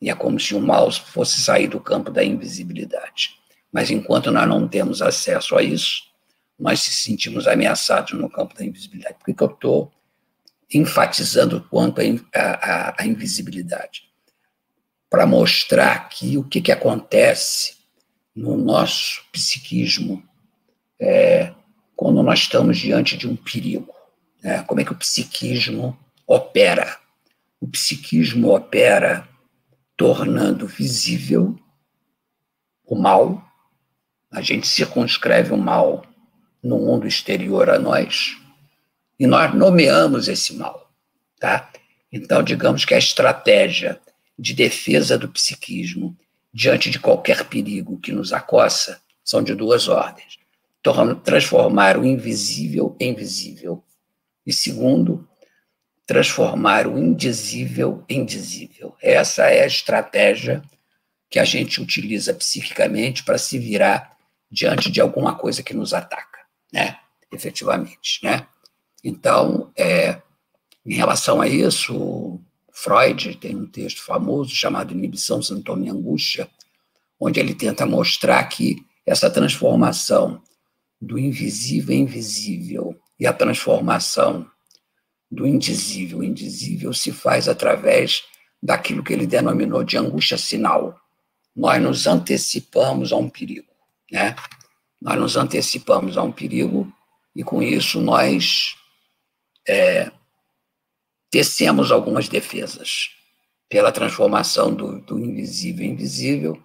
E 0.01 0.09
é 0.09 0.15
como 0.15 0.41
se 0.41 0.55
o 0.55 0.61
mal 0.63 0.91
fosse 0.91 1.43
sair 1.43 1.69
do 1.69 1.79
campo 1.79 2.11
da 2.11 2.25
invisibilidade. 2.25 3.39
Mas 3.73 3.91
enquanto 3.91 4.31
nós 4.31 4.49
não 4.49 4.67
temos 4.67 5.01
acesso 5.01 5.57
a 5.57 5.63
isso, 5.63 6.03
nós 6.59 6.81
se 6.81 6.93
sentimos 6.93 7.47
ameaçados 7.47 8.13
no 8.13 8.29
campo 8.29 8.55
da 8.55 8.65
invisibilidade. 8.65 9.15
Por 9.15 9.25
que, 9.25 9.35
que 9.35 9.43
eu 9.43 9.49
estou 9.51 9.93
enfatizando 10.73 11.67
quanto 11.71 12.01
à 12.01 13.07
invisibilidade? 13.07 14.03
Para 15.09 15.27
mostrar 15.27 15.93
aqui 15.93 16.37
o 16.37 16.45
que, 16.45 16.61
que 16.61 16.71
acontece 16.71 17.77
no 18.35 18.57
nosso 18.57 19.25
psiquismo 19.33 20.23
é, 21.01 21.53
quando 21.97 22.23
nós 22.23 22.41
estamos 22.41 22.79
diante 22.79 23.17
de 23.17 23.27
um 23.27 23.35
perigo. 23.35 23.93
Né? 24.43 24.63
Como 24.65 24.81
é 24.81 24.85
que 24.85 24.93
o 24.93 24.97
psiquismo 24.97 25.99
opera? 26.27 26.99
O 27.61 27.67
psiquismo 27.67 28.55
opera 28.55 29.29
tornando 29.97 30.67
visível 30.67 31.59
o 32.87 32.95
mal 32.95 33.50
a 34.31 34.41
gente 34.41 34.67
circunscreve 34.67 35.53
o 35.53 35.57
mal 35.57 36.05
no 36.63 36.79
mundo 36.79 37.07
exterior 37.07 37.69
a 37.69 37.79
nós 37.79 38.37
e 39.19 39.27
nós 39.27 39.55
nomeamos 39.55 40.29
esse 40.29 40.55
mal, 40.55 40.91
tá? 41.39 41.71
Então, 42.13 42.43
digamos 42.43 42.85
que 42.85 42.95
a 42.95 42.99
estratégia 42.99 44.01
de 44.39 44.55
defesa 44.55 45.19
do 45.19 45.29
psiquismo 45.29 46.17
diante 46.53 46.91
de 46.91 46.99
qualquer 46.99 47.45
perigo 47.45 47.99
que 47.99 48.13
nos 48.13 48.33
acossa 48.33 49.01
são 49.23 49.43
de 49.43 49.55
duas 49.55 49.89
ordens: 49.89 50.39
transformar 51.25 51.99
o 51.99 52.05
invisível 52.05 52.97
em 52.99 53.15
visível 53.15 53.85
e 54.47 54.53
segundo, 54.53 55.29
transformar 56.07 56.87
o 56.87 56.99
indizível 56.99 58.05
em 58.09 58.25
dizível. 58.25 58.97
Essa 59.03 59.45
é 59.45 59.63
a 59.63 59.67
estratégia 59.67 60.63
que 61.29 61.39
a 61.39 61.45
gente 61.45 61.81
utiliza 61.81 62.35
psiquicamente 62.35 63.23
para 63.23 63.39
se 63.39 63.59
virar 63.59 64.17
diante 64.51 64.91
de 64.91 65.01
alguma 65.01 65.35
coisa 65.35 65.63
que 65.63 65.75
nos 65.75 65.95
ataca, 65.95 66.41
né? 66.73 66.99
efetivamente. 67.31 68.21
Né? 68.23 68.47
Então, 69.05 69.71
é, 69.77 70.21
em 70.85 70.95
relação 70.95 71.41
a 71.41 71.49
isso, 71.49 72.41
Freud 72.73 73.37
tem 73.37 73.57
um 73.57 73.67
texto 73.67 74.03
famoso 74.03 74.55
chamado 74.55 74.93
Inibição, 74.93 75.43
Sintoma 75.43 75.87
e 75.87 75.91
Angústia, 75.91 76.49
onde 77.19 77.39
ele 77.39 77.55
tenta 77.55 77.87
mostrar 77.87 78.43
que 78.45 78.77
essa 79.07 79.31
transformação 79.31 80.43
do 81.01 81.19
invisível 81.19 81.95
em 81.95 82.07
visível 82.07 82.99
e 83.19 83.27
a 83.27 83.33
transformação 83.33 84.47
do 85.31 85.47
indizível 85.47 86.23
em 86.23 86.29
indizível 86.29 86.93
se 86.93 87.13
faz 87.13 87.49
através 87.49 88.25
daquilo 88.63 89.03
que 89.03 89.13
ele 89.13 89.27
denominou 89.27 89.85
de 89.85 89.97
angústia 89.97 90.37
sinal. 90.37 90.99
Nós 91.55 91.81
nos 91.83 92.07
antecipamos 92.07 93.13
a 93.13 93.17
um 93.17 93.29
perigo. 93.29 93.70
Né? 94.11 94.35
Nós 95.01 95.19
nos 95.19 95.37
antecipamos 95.37 96.19
a 96.19 96.23
um 96.23 96.33
perigo 96.33 96.93
e, 97.35 97.43
com 97.45 97.63
isso, 97.63 98.01
nós 98.01 98.77
é, 99.69 100.11
tecemos 101.31 101.93
algumas 101.93 102.29
defesas 102.29 103.11
pela 103.69 103.93
transformação 103.93 104.75
do, 104.75 105.01
do 105.01 105.19
invisível 105.19 105.87
em 105.87 105.91
invisível 105.91 106.61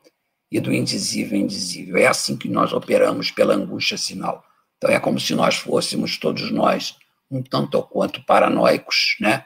e 0.51 0.59
do 0.59 0.73
indizível 0.73 1.37
em 1.37 1.43
indizível. 1.43 1.97
É 1.97 2.07
assim 2.07 2.35
que 2.35 2.49
nós 2.49 2.73
operamos 2.73 3.29
pela 3.29 3.53
angústia 3.53 3.97
sinal. 3.97 4.43
Então, 4.77 4.89
é 4.89 4.99
como 4.99 5.19
se 5.19 5.35
nós 5.35 5.55
fôssemos, 5.55 6.17
todos 6.17 6.51
nós, 6.51 6.95
um 7.29 7.41
tanto 7.41 7.75
ou 7.75 7.83
quanto 7.83 8.23
paranoicos, 8.25 9.15
né? 9.19 9.45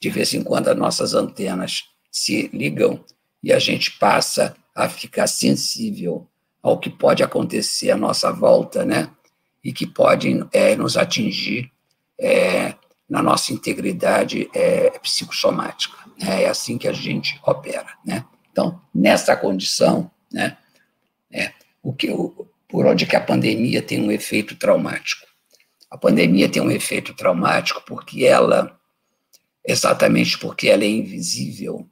De 0.00 0.08
vez 0.08 0.32
em 0.32 0.42
quando 0.42 0.68
as 0.68 0.76
nossas 0.76 1.14
antenas 1.14 1.84
se 2.10 2.48
ligam 2.48 3.04
e 3.42 3.52
a 3.52 3.58
gente 3.58 3.92
passa 3.92 4.56
a 4.74 4.88
ficar 4.88 5.26
sensível 5.26 6.26
ao 6.62 6.78
que 6.78 6.90
pode 6.90 7.22
acontecer 7.22 7.90
à 7.90 7.96
nossa 7.96 8.32
volta, 8.32 8.84
né? 8.84 9.10
E 9.62 9.72
que 9.72 9.86
pode 9.86 10.46
é, 10.52 10.74
nos 10.76 10.96
atingir 10.96 11.70
é, 12.18 12.74
na 13.08 13.22
nossa 13.22 13.52
integridade 13.52 14.48
é, 14.54 14.90
psicossomática. 14.98 15.96
Né? 16.18 16.44
É 16.44 16.48
assim 16.48 16.78
que 16.78 16.88
a 16.88 16.92
gente 16.92 17.40
opera, 17.44 17.88
né? 18.04 18.24
Então, 18.52 18.80
nessa 18.94 19.36
condição, 19.36 20.10
né? 20.32 20.56
É, 21.32 21.52
o 21.82 21.92
que, 21.92 22.10
o, 22.10 22.48
por 22.68 22.86
onde 22.86 23.06
que 23.06 23.16
a 23.16 23.20
pandemia 23.20 23.82
tem 23.82 24.00
um 24.00 24.10
efeito 24.10 24.54
traumático? 24.56 25.26
A 25.90 25.98
pandemia 25.98 26.48
tem 26.48 26.62
um 26.62 26.70
efeito 26.70 27.14
traumático 27.14 27.82
porque 27.84 28.24
ela, 28.24 28.78
exatamente 29.64 30.38
porque 30.38 30.68
ela 30.68 30.84
é 30.84 30.88
invisível, 30.88 31.88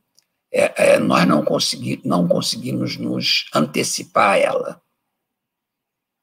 é, 0.52 0.94
é, 0.94 0.98
nós 0.98 1.26
não, 1.26 1.44
consegui, 1.44 2.00
não 2.04 2.26
conseguimos 2.26 2.96
nos 2.96 3.48
antecipar 3.54 4.30
a 4.32 4.38
ela. 4.38 4.82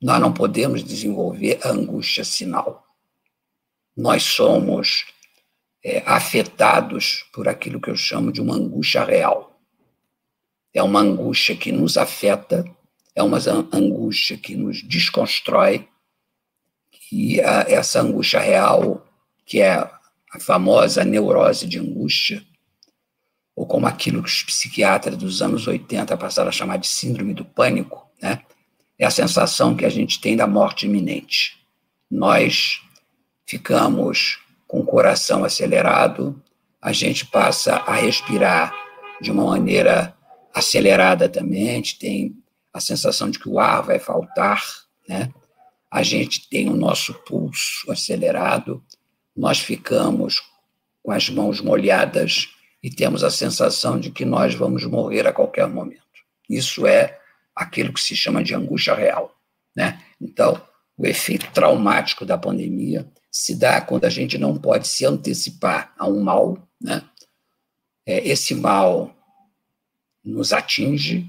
Nós 0.02 0.20
não 0.20 0.34
podemos 0.34 0.84
desenvolver 0.84 1.60
a 1.64 1.70
angústia 1.70 2.24
sinal. 2.24 2.86
Nós 3.96 4.24
somos 4.24 5.06
é, 5.84 6.04
afetados 6.06 7.26
por 7.32 7.48
aquilo 7.48 7.80
que 7.80 7.90
eu 7.90 7.96
chamo 7.96 8.32
de 8.32 8.42
uma 8.42 8.56
angústia 8.56 9.04
real. 9.04 9.60
É 10.74 10.84
uma 10.84 11.00
angústia 11.00 11.56
que 11.56 11.72
nos 11.72 11.98
afeta, 11.98 12.66
é 13.16 13.24
uma 13.24 13.38
angústia 13.72 14.38
que 14.38 14.56
nos 14.56 14.84
desconstrói, 14.84 15.88
e 17.12 17.40
a, 17.40 17.62
essa 17.70 18.02
angústia 18.02 18.40
real, 18.40 19.06
que 19.46 19.62
é 19.62 19.76
a 19.76 20.40
famosa 20.40 21.06
neurose 21.06 21.68
de 21.68 21.80
angústia, 21.80 22.46
ou 23.56 23.66
como 23.66 23.88
aquilo 23.88 24.22
que 24.22 24.30
os 24.30 24.44
psiquiatras 24.44 25.18
dos 25.18 25.42
anos 25.42 25.66
80 25.68 26.18
passaram 26.18 26.50
a 26.50 26.52
chamar 26.52 26.78
de 26.78 26.88
síndrome 26.88 27.34
do 27.34 27.46
pânico, 27.46 28.10
né? 28.22 28.42
é 29.00 29.06
a 29.06 29.12
sensação 29.12 29.76
que 29.76 29.86
a 29.86 29.90
gente 29.90 30.20
tem 30.20 30.36
da 30.36 30.48
morte 30.48 30.86
iminente. 30.86 31.58
Nós 32.10 32.82
ficamos 33.46 34.40
com 34.68 34.80
o 34.80 34.86
coração 34.86 35.44
acelerado, 35.44 36.42
a 36.82 36.92
gente 36.92 37.26
passa 37.26 37.76
a 37.78 37.96
respirar 37.96 38.74
de 39.22 39.32
uma 39.32 39.46
maneira 39.46 40.16
acelerada 40.54 41.30
também, 41.30 41.70
a 41.70 41.74
gente 41.74 42.00
tem 42.00 42.36
a 42.74 42.80
sensação 42.80 43.30
de 43.30 43.40
que 43.40 43.48
o 43.48 43.60
ar 43.60 43.82
vai 43.84 44.00
faltar, 44.00 44.62
né? 45.08 45.32
A 45.90 46.04
gente 46.04 46.50
tem 46.50 46.68
o 46.70 46.76
nosso 46.76 47.14
pulso 47.26 47.90
acelerado, 47.90 48.84
nós 49.36 49.60
ficamos 49.60 50.42
com 51.02 51.12
as 51.12 51.30
mãos 51.30 51.62
molhadas 51.62 52.50
e 52.86 52.90
temos 52.92 53.24
a 53.24 53.32
sensação 53.32 54.00
de 54.00 54.12
que 54.12 54.24
nós 54.24 54.54
vamos 54.54 54.86
morrer 54.86 55.26
a 55.26 55.34
qualquer 55.34 55.68
momento. 55.68 56.04
Isso 56.48 56.86
é 56.86 57.20
aquilo 57.56 57.92
que 57.92 58.00
se 58.00 58.16
chama 58.16 58.44
de 58.44 58.54
angústia 58.54 58.94
real, 58.94 59.36
né? 59.76 60.00
Então, 60.22 60.62
o 60.96 61.08
efeito 61.08 61.52
traumático 61.52 62.24
da 62.24 62.38
pandemia 62.38 63.12
se 63.32 63.56
dá 63.56 63.82
quando 63.82 64.06
a 64.06 64.10
gente 64.10 64.38
não 64.38 64.56
pode 64.56 64.88
se 64.88 65.04
antecipar 65.04 65.96
a 65.98 66.08
um 66.08 66.22
mal, 66.22 66.60
né? 66.80 67.02
É, 68.06 68.20
esse 68.28 68.54
mal 68.54 69.16
nos 70.24 70.54
atinge 70.54 71.28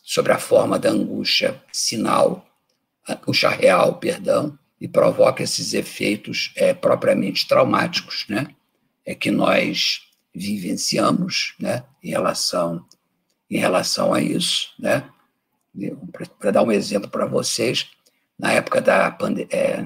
sobre 0.00 0.30
a 0.30 0.38
forma 0.38 0.78
da 0.78 0.90
angústia 0.90 1.60
sinal, 1.72 2.46
angústia 3.08 3.48
real, 3.48 3.96
perdão, 3.96 4.56
e 4.80 4.86
provoca 4.86 5.42
esses 5.42 5.74
efeitos 5.74 6.52
é, 6.54 6.72
propriamente 6.72 7.48
traumáticos, 7.48 8.26
né? 8.28 8.46
É 9.04 9.12
que 9.12 9.32
nós 9.32 10.03
vivenciamos, 10.34 11.54
né? 11.60 11.84
Em 12.02 12.10
relação, 12.10 12.84
em 13.48 13.58
relação 13.58 14.12
a 14.12 14.20
isso, 14.20 14.74
né? 14.78 15.08
Para 16.38 16.50
dar 16.50 16.62
um 16.62 16.72
exemplo 16.72 17.08
para 17.08 17.26
vocês, 17.26 17.88
na 18.38 18.52
época 18.52 18.80
da 18.80 19.16
é, 19.50 19.84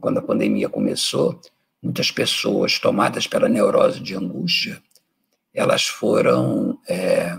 quando 0.00 0.18
a 0.18 0.22
pandemia 0.22 0.68
começou, 0.68 1.40
muitas 1.82 2.10
pessoas 2.10 2.78
tomadas 2.78 3.26
pela 3.26 3.48
neurose 3.48 4.00
de 4.00 4.14
angústia, 4.14 4.82
elas 5.52 5.86
foram 5.86 6.78
é, 6.88 7.36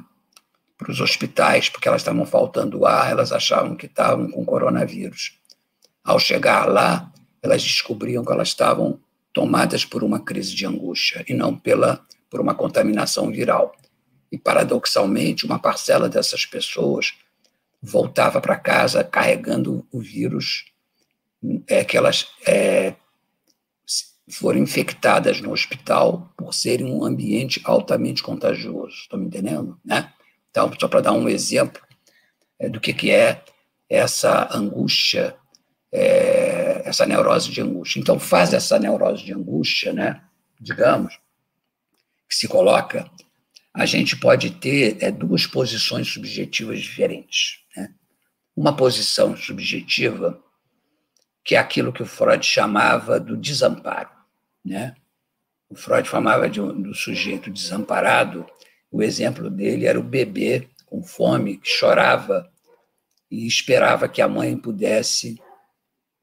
para 0.78 0.92
os 0.92 1.00
hospitais 1.00 1.70
porque 1.70 1.88
elas 1.88 2.02
estavam 2.02 2.26
faltando 2.26 2.86
ar, 2.86 3.12
elas 3.12 3.32
achavam 3.32 3.76
que 3.76 3.86
estavam 3.86 4.30
com 4.30 4.44
coronavírus. 4.44 5.38
Ao 6.04 6.20
chegar 6.20 6.68
lá, 6.68 7.12
elas 7.42 7.64
descobriam 7.64 8.26
que 8.26 8.32
elas 8.32 8.50
estavam 8.50 9.00
tomadas 9.32 9.86
por 9.86 10.04
uma 10.04 10.20
crise 10.20 10.54
de 10.54 10.66
angústia 10.66 11.24
e 11.28 11.34
não 11.34 11.56
pela 11.56 12.06
por 12.32 12.40
uma 12.40 12.56
contaminação 12.56 13.30
viral. 13.30 13.76
E 14.32 14.38
paradoxalmente, 14.38 15.46
uma 15.46 15.60
parcela 15.60 16.08
dessas 16.08 16.46
pessoas 16.46 17.14
voltava 17.84 18.40
para 18.40 18.56
casa 18.56 19.04
carregando 19.04 19.86
o 19.92 20.00
vírus 20.00 20.66
é, 21.68 21.84
que 21.84 21.98
elas 21.98 22.28
é, 22.48 22.94
foram 24.30 24.60
infectadas 24.60 25.42
no 25.42 25.52
hospital 25.52 26.32
por 26.38 26.54
serem 26.54 26.88
um 26.88 27.04
ambiente 27.04 27.60
altamente 27.66 28.24
contagioso. 28.24 28.96
Estão 28.96 29.20
me 29.20 29.26
entendendo? 29.26 29.78
Né? 29.84 30.14
Então, 30.50 30.72
só 30.80 30.88
para 30.88 31.02
dar 31.02 31.12
um 31.12 31.28
exemplo 31.28 31.82
é, 32.58 32.70
do 32.70 32.80
que, 32.80 32.94
que 32.94 33.12
é 33.12 33.44
essa 33.90 34.48
angústia, 34.56 35.36
é, 35.92 36.84
essa 36.86 37.06
neurose 37.06 37.52
de 37.52 37.60
angústia. 37.60 38.00
Então, 38.00 38.18
faz 38.18 38.54
essa 38.54 38.80
neurose 38.80 39.24
de 39.24 39.34
angústia, 39.34 39.92
né, 39.92 40.22
digamos, 40.60 41.20
que 42.32 42.38
se 42.38 42.48
coloca, 42.48 43.12
a 43.74 43.86
gente 43.86 44.16
pode 44.16 44.52
ter 44.52 45.04
é, 45.04 45.12
duas 45.12 45.46
posições 45.46 46.08
subjetivas 46.08 46.80
diferentes. 46.80 47.60
Né? 47.76 47.94
Uma 48.56 48.74
posição 48.74 49.36
subjetiva, 49.36 50.42
que 51.44 51.56
é 51.56 51.58
aquilo 51.58 51.92
que 51.92 52.02
o 52.02 52.06
Freud 52.06 52.46
chamava 52.46 53.20
do 53.20 53.36
desamparo. 53.36 54.10
Né? 54.64 54.96
O 55.70 55.76
Freud 55.76 56.08
chamava 56.08 56.50
de 56.50 56.62
do 56.62 56.96
sujeito 56.96 57.52
desamparado, 57.52 58.46
o 58.90 59.04
exemplo 59.04 59.50
dele 59.50 59.86
era 59.86 60.00
o 60.00 60.04
bebê 60.04 60.70
com 60.86 61.04
fome, 61.04 61.58
que 61.58 61.70
chorava 61.70 62.50
e 63.30 63.46
esperava 63.46 64.08
que 64.08 64.22
a 64.22 64.28
mãe 64.28 64.56
pudesse 64.56 65.38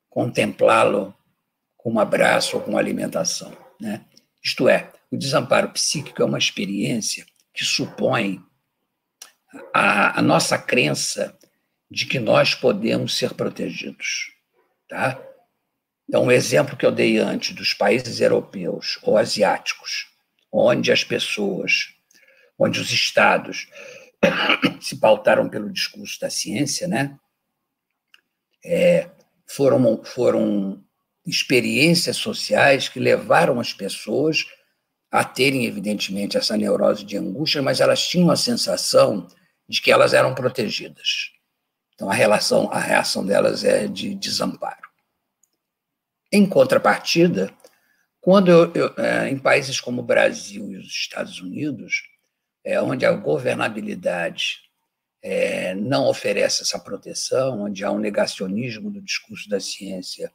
contemplá-lo 0.08 1.14
com 1.76 1.92
um 1.92 2.00
abraço 2.00 2.56
ou 2.56 2.62
com 2.62 2.78
alimentação. 2.78 3.54
Né? 3.78 4.06
Isto 4.42 4.68
é, 4.68 4.90
o 5.10 5.16
desamparo 5.16 5.70
psíquico 5.70 6.22
é 6.22 6.24
uma 6.24 6.38
experiência 6.38 7.26
que 7.54 7.64
supõe 7.64 8.42
a, 9.74 10.18
a 10.18 10.22
nossa 10.22 10.58
crença 10.58 11.36
de 11.90 12.06
que 12.06 12.18
nós 12.18 12.54
podemos 12.54 13.16
ser 13.16 13.34
protegidos. 13.34 14.32
Tá? 14.88 15.20
Então, 16.08 16.24
um 16.24 16.30
exemplo 16.30 16.76
que 16.76 16.84
eu 16.84 16.92
dei 16.92 17.18
antes 17.18 17.54
dos 17.54 17.72
países 17.72 18.20
europeus 18.20 18.98
ou 19.02 19.16
asiáticos, 19.16 20.06
onde 20.52 20.92
as 20.92 21.04
pessoas 21.04 21.94
onde 22.58 22.80
os 22.80 22.90
estados 22.90 23.68
se 24.80 24.96
pautaram 24.96 25.48
pelo 25.48 25.70
discurso 25.70 26.18
da 26.20 26.28
ciência, 26.28 26.88
né? 26.88 27.16
É, 28.64 29.08
foram, 29.46 30.02
foram 30.04 30.84
experiências 31.24 32.16
sociais 32.16 32.88
que 32.88 32.98
levaram 32.98 33.60
as 33.60 33.72
pessoas 33.72 34.44
a 35.10 35.24
terem, 35.24 35.64
evidentemente, 35.64 36.36
essa 36.36 36.56
neurose 36.56 37.04
de 37.04 37.16
angústia, 37.16 37.62
mas 37.62 37.80
elas 37.80 38.06
tinham 38.06 38.30
a 38.30 38.36
sensação 38.36 39.26
de 39.68 39.80
que 39.80 39.90
elas 39.90 40.12
eram 40.12 40.34
protegidas. 40.34 41.30
Então, 41.94 42.10
a, 42.10 42.14
relação, 42.14 42.70
a 42.70 42.78
reação 42.78 43.24
delas 43.24 43.64
é 43.64 43.86
de 43.86 44.14
desamparo. 44.14 44.88
Em 46.30 46.46
contrapartida, 46.46 47.52
quando 48.20 48.50
eu, 48.50 48.72
eu, 48.74 48.94
é, 48.98 49.30
em 49.30 49.38
países 49.38 49.80
como 49.80 50.00
o 50.00 50.04
Brasil 50.04 50.70
e 50.70 50.76
os 50.76 50.86
Estados 50.86 51.40
Unidos, 51.40 52.02
é, 52.64 52.80
onde 52.80 53.06
a 53.06 53.12
governabilidade 53.12 54.58
é, 55.22 55.74
não 55.74 56.06
oferece 56.06 56.62
essa 56.62 56.78
proteção, 56.78 57.62
onde 57.62 57.84
há 57.84 57.90
um 57.90 57.98
negacionismo 57.98 58.90
do 58.90 59.00
discurso 59.00 59.48
da 59.48 59.58
ciência 59.58 60.32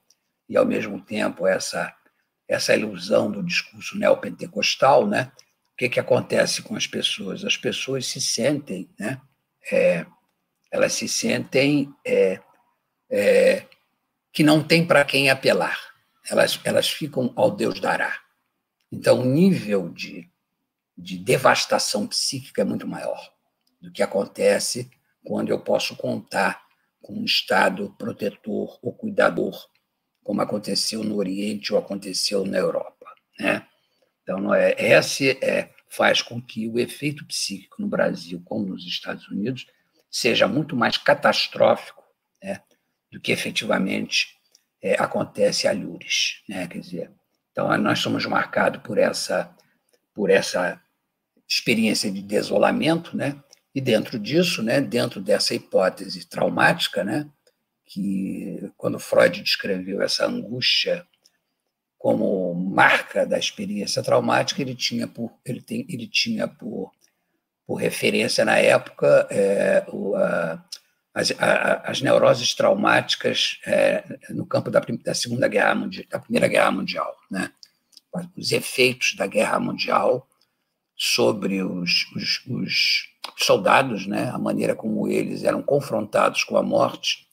e, 0.49 0.57
ao 0.57 0.65
mesmo 0.65 0.99
tempo, 0.99 1.47
essa, 1.47 1.93
essa 2.47 2.75
ilusão 2.75 3.31
do 3.31 3.43
discurso 3.43 3.97
neopentecostal, 3.97 5.07
né? 5.07 5.31
o 5.73 5.75
que, 5.77 5.89
que 5.89 5.99
acontece 5.99 6.61
com 6.61 6.75
as 6.75 6.85
pessoas? 6.85 7.43
As 7.43 7.57
pessoas 7.57 8.05
se 8.05 8.21
sentem, 8.21 8.89
né? 8.99 9.19
É, 9.71 10.05
elas 10.71 10.93
se 10.93 11.07
sentem 11.07 11.91
é, 12.05 12.39
é, 13.09 13.65
que 14.31 14.43
não 14.43 14.63
tem 14.63 14.85
para 14.85 15.05
quem 15.05 15.29
apelar, 15.29 15.79
elas, 16.29 16.59
elas 16.63 16.89
ficam 16.89 17.33
ao 17.35 17.49
Deus 17.49 17.79
dará. 17.79 18.19
Então, 18.91 19.21
o 19.21 19.25
nível 19.25 19.89
de 19.89 20.31
de 20.97 21.17
devastação 21.17 22.07
psíquica 22.07 22.61
é 22.61 22.65
muito 22.65 22.87
maior 22.87 23.31
do 23.81 23.91
que 23.91 24.03
acontece 24.03 24.89
quando 25.23 25.49
eu 25.49 25.59
posso 25.59 25.95
contar 25.95 26.61
com 27.01 27.13
um 27.13 27.25
Estado 27.25 27.93
protetor 27.97 28.79
ou 28.81 28.93
cuidador, 28.93 29.67
como 30.23 30.41
aconteceu 30.41 31.03
no 31.03 31.17
Oriente 31.17 31.73
ou 31.73 31.79
aconteceu 31.79 32.45
na 32.45 32.57
Europa. 32.57 33.05
Né? 33.39 33.65
Então, 34.21 34.53
é, 34.53 34.75
esse 34.77 35.31
é, 35.43 35.69
faz 35.89 36.21
com 36.21 36.41
que 36.41 36.67
o 36.67 36.79
efeito 36.79 37.25
psíquico 37.25 37.81
no 37.81 37.87
Brasil, 37.87 38.41
como 38.45 38.65
nos 38.65 38.85
Estados 38.85 39.27
Unidos, 39.27 39.67
seja 40.09 40.47
muito 40.47 40.75
mais 40.75 40.97
catastrófico 40.97 42.03
né, 42.41 42.61
do 43.11 43.19
que 43.19 43.31
efetivamente 43.31 44.37
é, 44.81 44.93
acontece 45.01 45.67
a 45.67 45.71
Lures. 45.71 46.41
Né? 46.47 46.67
Quer 46.67 46.79
dizer, 46.79 47.11
então, 47.51 47.75
nós 47.77 47.99
somos 47.99 48.25
marcados 48.25 48.81
por 48.81 48.97
essa, 48.97 49.55
por 50.13 50.29
essa 50.29 50.81
experiência 51.47 52.11
de 52.11 52.21
desolamento, 52.21 53.15
né? 53.15 53.39
E 53.75 53.81
dentro 53.81 54.19
disso, 54.19 54.61
né, 54.61 54.81
dentro 54.81 55.21
dessa 55.21 55.53
hipótese 55.53 56.27
traumática, 56.27 57.03
né, 57.03 57.27
que 57.93 58.71
quando 58.75 58.99
Freud 58.99 59.41
descreveu 59.41 60.01
essa 60.01 60.25
angústia 60.25 61.05
como 61.97 62.53
marca 62.53 63.25
da 63.25 63.37
experiência 63.37 64.01
traumática, 64.01 64.61
ele 64.61 64.75
tinha 64.75 65.07
por 65.07 65.31
ele 65.45 65.61
tem 65.61 65.85
ele 65.87 66.07
tinha 66.07 66.47
por 66.47 66.91
por 67.65 67.75
referência 67.75 68.43
na 68.43 68.57
época 68.57 69.27
é, 69.29 69.85
o, 69.87 70.15
a, 70.15 70.65
as, 71.13 71.31
a, 71.39 71.89
as 71.89 72.01
neuroses 72.01 72.53
traumáticas 72.53 73.59
é, 73.65 74.03
no 74.29 74.45
campo 74.45 74.71
da, 74.71 74.81
da 75.03 75.13
segunda 75.13 75.47
guerra 75.47 75.75
mundial, 75.75 76.05
da 76.09 76.19
primeira 76.19 76.47
guerra 76.47 76.71
mundial, 76.71 77.15
né? 77.29 77.51
Os 78.37 78.51
efeitos 78.51 79.15
da 79.15 79.25
guerra 79.25 79.59
mundial 79.59 80.27
sobre 80.95 81.63
os, 81.63 82.05
os, 82.15 82.45
os, 82.47 83.13
soldados, 83.37 84.05
né? 84.05 84.29
a 84.29 84.37
maneira 84.37 84.75
como 84.75 85.07
eles 85.07 85.43
eram 85.43 85.61
confrontados 85.61 86.43
com 86.43 86.57
a 86.57 86.63
morte, 86.63 87.27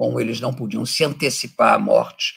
como 0.00 0.18
eles 0.18 0.40
não 0.40 0.50
podiam 0.50 0.86
se 0.86 1.04
antecipar 1.04 1.74
à 1.74 1.78
morte, 1.78 2.36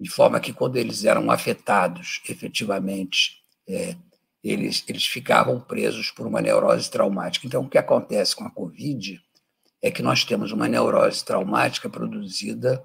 de 0.00 0.10
forma 0.10 0.40
que 0.40 0.52
quando 0.52 0.74
eles 0.74 1.04
eram 1.04 1.30
afetados 1.30 2.20
efetivamente, 2.28 3.36
é, 3.68 3.94
eles, 4.42 4.82
eles 4.88 5.06
ficavam 5.06 5.60
presos 5.60 6.10
por 6.10 6.26
uma 6.26 6.40
neurose 6.40 6.90
traumática. 6.90 7.46
Então, 7.46 7.62
o 7.62 7.68
que 7.68 7.78
acontece 7.78 8.34
com 8.34 8.42
a 8.42 8.50
Covid 8.50 9.22
é 9.80 9.92
que 9.92 10.02
nós 10.02 10.24
temos 10.24 10.50
uma 10.50 10.66
neurose 10.66 11.24
traumática 11.24 11.88
produzida 11.88 12.82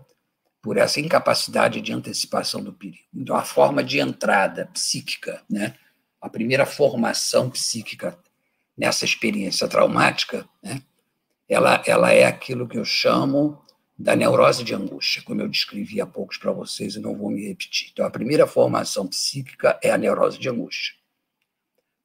por 0.61 0.77
essa 0.77 0.99
incapacidade 0.99 1.81
de 1.81 1.91
antecipação 1.91 2.63
do 2.63 2.71
perigo. 2.71 3.07
Então, 3.15 3.35
a 3.35 3.43
forma 3.43 3.83
de 3.83 3.97
entrada 3.97 4.69
psíquica, 4.71 5.41
né? 5.49 5.73
a 6.21 6.29
primeira 6.29 6.67
formação 6.67 7.49
psíquica 7.49 8.15
nessa 8.77 9.05
experiência 9.05 9.67
traumática, 9.67 10.47
né, 10.61 10.83
ela, 11.49 11.81
ela 11.87 12.11
é 12.11 12.25
aquilo 12.25 12.67
que 12.67 12.77
eu 12.77 12.85
chamo 12.85 13.62
da 13.97 14.15
neurose 14.15 14.63
de 14.63 14.73
angústia, 14.73 15.21
como 15.23 15.41
eu 15.41 15.47
descrevi 15.47 16.01
há 16.01 16.05
poucos 16.05 16.37
para 16.37 16.51
vocês 16.51 16.95
e 16.95 16.99
não 16.99 17.15
vou 17.15 17.29
me 17.29 17.47
repetir. 17.47 17.89
Então, 17.91 18.05
a 18.05 18.09
primeira 18.09 18.47
formação 18.47 19.07
psíquica 19.07 19.79
é 19.83 19.91
a 19.91 19.97
neurose 19.97 20.39
de 20.39 20.49
angústia. 20.49 20.93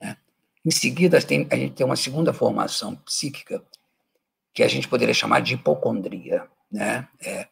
Né? 0.00 0.16
Em 0.64 0.70
seguida, 0.70 1.20
tem, 1.20 1.46
a 1.50 1.56
gente 1.56 1.74
tem 1.74 1.86
uma 1.86 1.96
segunda 1.96 2.32
formação 2.32 2.94
psíquica, 2.96 3.62
que 4.52 4.62
a 4.62 4.68
gente 4.68 4.88
poderia 4.88 5.14
chamar 5.14 5.40
de 5.40 5.54
hipocondria. 5.54 6.46
Né? 6.70 7.08
É, 7.20 7.48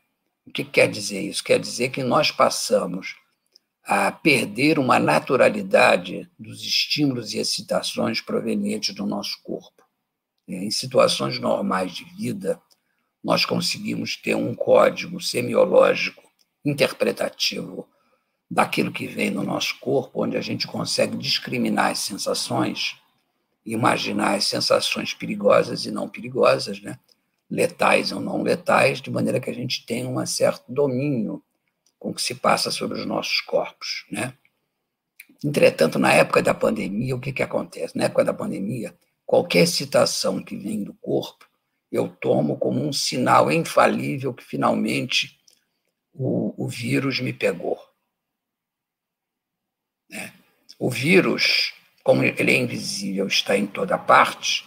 o 0.47 0.51
que 0.51 0.65
quer 0.65 0.89
dizer 0.89 1.21
isso? 1.21 1.43
Quer 1.43 1.59
dizer 1.59 1.91
que 1.91 2.03
nós 2.03 2.31
passamos 2.31 3.17
a 3.87 4.11
perder 4.11 4.79
uma 4.79 4.99
naturalidade 4.99 6.29
dos 6.37 6.61
estímulos 6.63 7.33
e 7.33 7.39
excitações 7.39 8.21
provenientes 8.21 8.93
do 8.95 9.07
nosso 9.07 9.41
corpo. 9.43 9.85
Em 10.47 10.71
situações 10.71 11.39
normais 11.39 11.93
de 11.93 12.05
vida, 12.17 12.61
nós 13.27 13.45
conseguimos 13.45 14.15
ter 14.15 14.37
um 14.37 14.55
código 14.55 15.21
semiológico 15.21 16.23
interpretativo 16.65 17.89
daquilo 18.49 18.93
que 18.93 19.09
vem 19.09 19.33
no 19.33 19.43
nosso 19.43 19.81
corpo, 19.81 20.23
onde 20.23 20.37
a 20.37 20.41
gente 20.41 20.69
consegue 20.69 21.17
discriminar 21.17 21.91
as 21.91 21.99
sensações, 21.99 22.97
imaginar 23.65 24.37
as 24.37 24.45
sensações 24.45 25.13
perigosas 25.13 25.87
e 25.87 25.91
não 25.91 26.09
perigosas, 26.09 26.81
né? 26.81 27.01
letais 27.51 28.13
ou 28.13 28.21
não 28.21 28.43
letais, 28.43 29.01
de 29.01 29.11
maneira 29.11 29.41
que 29.41 29.51
a 29.51 29.55
gente 29.55 29.85
tenha 29.85 30.09
um 30.09 30.25
certo 30.25 30.73
domínio 30.73 31.43
com 31.99 32.11
o 32.11 32.15
que 32.15 32.23
se 32.23 32.37
passa 32.37 32.71
sobre 32.71 33.01
os 33.01 33.07
nossos 33.07 33.41
corpos. 33.41 34.07
Né? 34.09 34.35
Entretanto, 35.45 35.99
na 35.99 36.13
época 36.13 36.41
da 36.41 36.55
pandemia, 36.55 37.17
o 37.17 37.21
que, 37.21 37.33
que 37.33 37.43
acontece? 37.43 37.99
Na 37.99 38.05
época 38.05 38.25
da 38.25 38.33
pandemia, 38.33 38.97
qualquer 39.25 39.65
excitação 39.65 40.41
que 40.45 40.57
vem 40.57 40.85
do 40.85 40.95
corpo, 40.95 41.45
eu 41.91 42.09
tomo 42.09 42.57
como 42.57 42.85
um 42.85 42.93
sinal 42.93 43.51
infalível 43.51 44.35
que 44.35 44.45
finalmente 44.45 45.39
o, 46.13 46.65
o 46.65 46.69
vírus 46.69 47.21
me 47.21 47.33
pegou. 47.33 47.79
Né? 50.11 50.33
O 50.79 50.91
vírus, 50.91 51.73
como 52.03 52.23
ele 52.23 52.53
é 52.53 52.57
invisível, 52.57 53.27
está 53.27 53.57
em 53.57 53.67
toda 53.67 53.99
parte, 53.99 54.67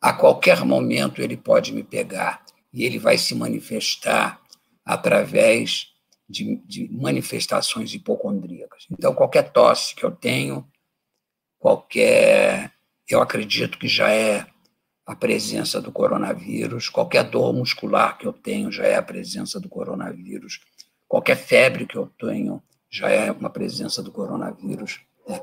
a 0.00 0.12
qualquer 0.12 0.64
momento 0.64 1.20
ele 1.20 1.36
pode 1.36 1.72
me 1.72 1.82
pegar 1.82 2.44
e 2.72 2.84
ele 2.84 2.98
vai 2.98 3.18
se 3.18 3.34
manifestar 3.34 4.40
através 4.84 5.92
de, 6.28 6.56
de 6.66 6.88
manifestações 6.92 7.92
hipocondríacas. 7.94 8.86
Então, 8.90 9.14
qualquer 9.14 9.50
tosse 9.50 9.94
que 9.94 10.04
eu 10.04 10.10
tenho, 10.10 10.66
qualquer. 11.58 12.72
Eu 13.08 13.22
acredito 13.22 13.78
que 13.78 13.88
já 13.88 14.10
é 14.10 14.46
a 15.08 15.16
presença 15.16 15.80
do 15.80 15.90
coronavírus, 15.90 16.88
qualquer 16.88 17.24
dor 17.24 17.52
muscular 17.54 18.16
que 18.18 18.26
eu 18.26 18.32
tenho 18.32 18.70
já 18.70 18.84
é 18.84 18.96
a 18.96 19.02
presença 19.02 19.58
do 19.58 19.68
coronavírus, 19.68 20.60
qualquer 21.08 21.36
febre 21.36 21.86
que 21.86 21.96
eu 21.96 22.06
tenho 22.18 22.62
já 22.90 23.08
é 23.08 23.32
uma 23.32 23.50
presença 23.50 24.02
do 24.02 24.12
coronavírus. 24.12 25.00
Né? 25.26 25.42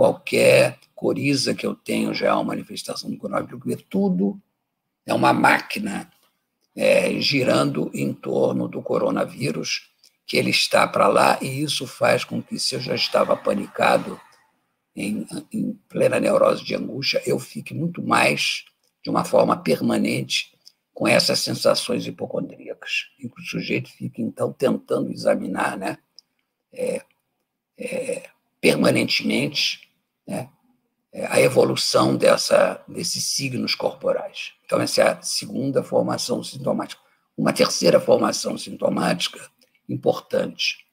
qualquer 0.00 0.78
coriza 0.94 1.54
que 1.54 1.66
eu 1.66 1.74
tenho 1.74 2.14
já 2.14 2.28
é 2.28 2.32
uma 2.32 2.44
manifestação 2.44 3.10
do 3.10 3.18
coronavírus, 3.18 3.60
porque 3.60 3.84
tudo 3.90 4.40
é 5.04 5.12
uma 5.12 5.30
máquina 5.30 6.10
é, 6.74 7.20
girando 7.20 7.90
em 7.92 8.14
torno 8.14 8.66
do 8.66 8.80
coronavírus, 8.80 9.90
que 10.26 10.38
ele 10.38 10.48
está 10.48 10.88
para 10.88 11.06
lá, 11.06 11.38
e 11.42 11.62
isso 11.62 11.86
faz 11.86 12.24
com 12.24 12.40
que, 12.40 12.58
se 12.58 12.76
eu 12.76 12.80
já 12.80 12.94
estava 12.94 13.36
panicado, 13.36 14.18
em, 14.96 15.26
em 15.52 15.78
plena 15.86 16.18
neurose 16.18 16.64
de 16.64 16.74
angústia, 16.74 17.22
eu 17.26 17.38
fique 17.38 17.74
muito 17.74 18.02
mais, 18.02 18.64
de 19.02 19.10
uma 19.10 19.24
forma 19.24 19.56
permanente, 19.56 20.52
com 20.92 21.08
essas 21.08 21.38
sensações 21.38 22.06
hipocondríacas. 22.06 23.06
E 23.18 23.26
o 23.26 23.40
sujeito 23.42 23.90
fica, 23.90 24.20
então, 24.20 24.52
tentando 24.52 25.10
examinar 25.10 25.78
né, 25.78 25.96
é, 26.72 27.02
é, 27.78 28.28
permanentemente 28.60 29.88
né, 30.26 30.50
é, 31.12 31.26
a 31.26 31.40
evolução 31.40 32.16
dessa, 32.16 32.84
desses 32.86 33.24
signos 33.24 33.74
corporais. 33.74 34.52
Então, 34.66 34.80
essa 34.80 35.00
é 35.00 35.08
a 35.08 35.22
segunda 35.22 35.82
formação 35.82 36.44
sintomática. 36.44 37.00
Uma 37.36 37.52
terceira 37.52 37.98
formação 37.98 38.58
sintomática 38.58 39.40
importante 39.88 40.84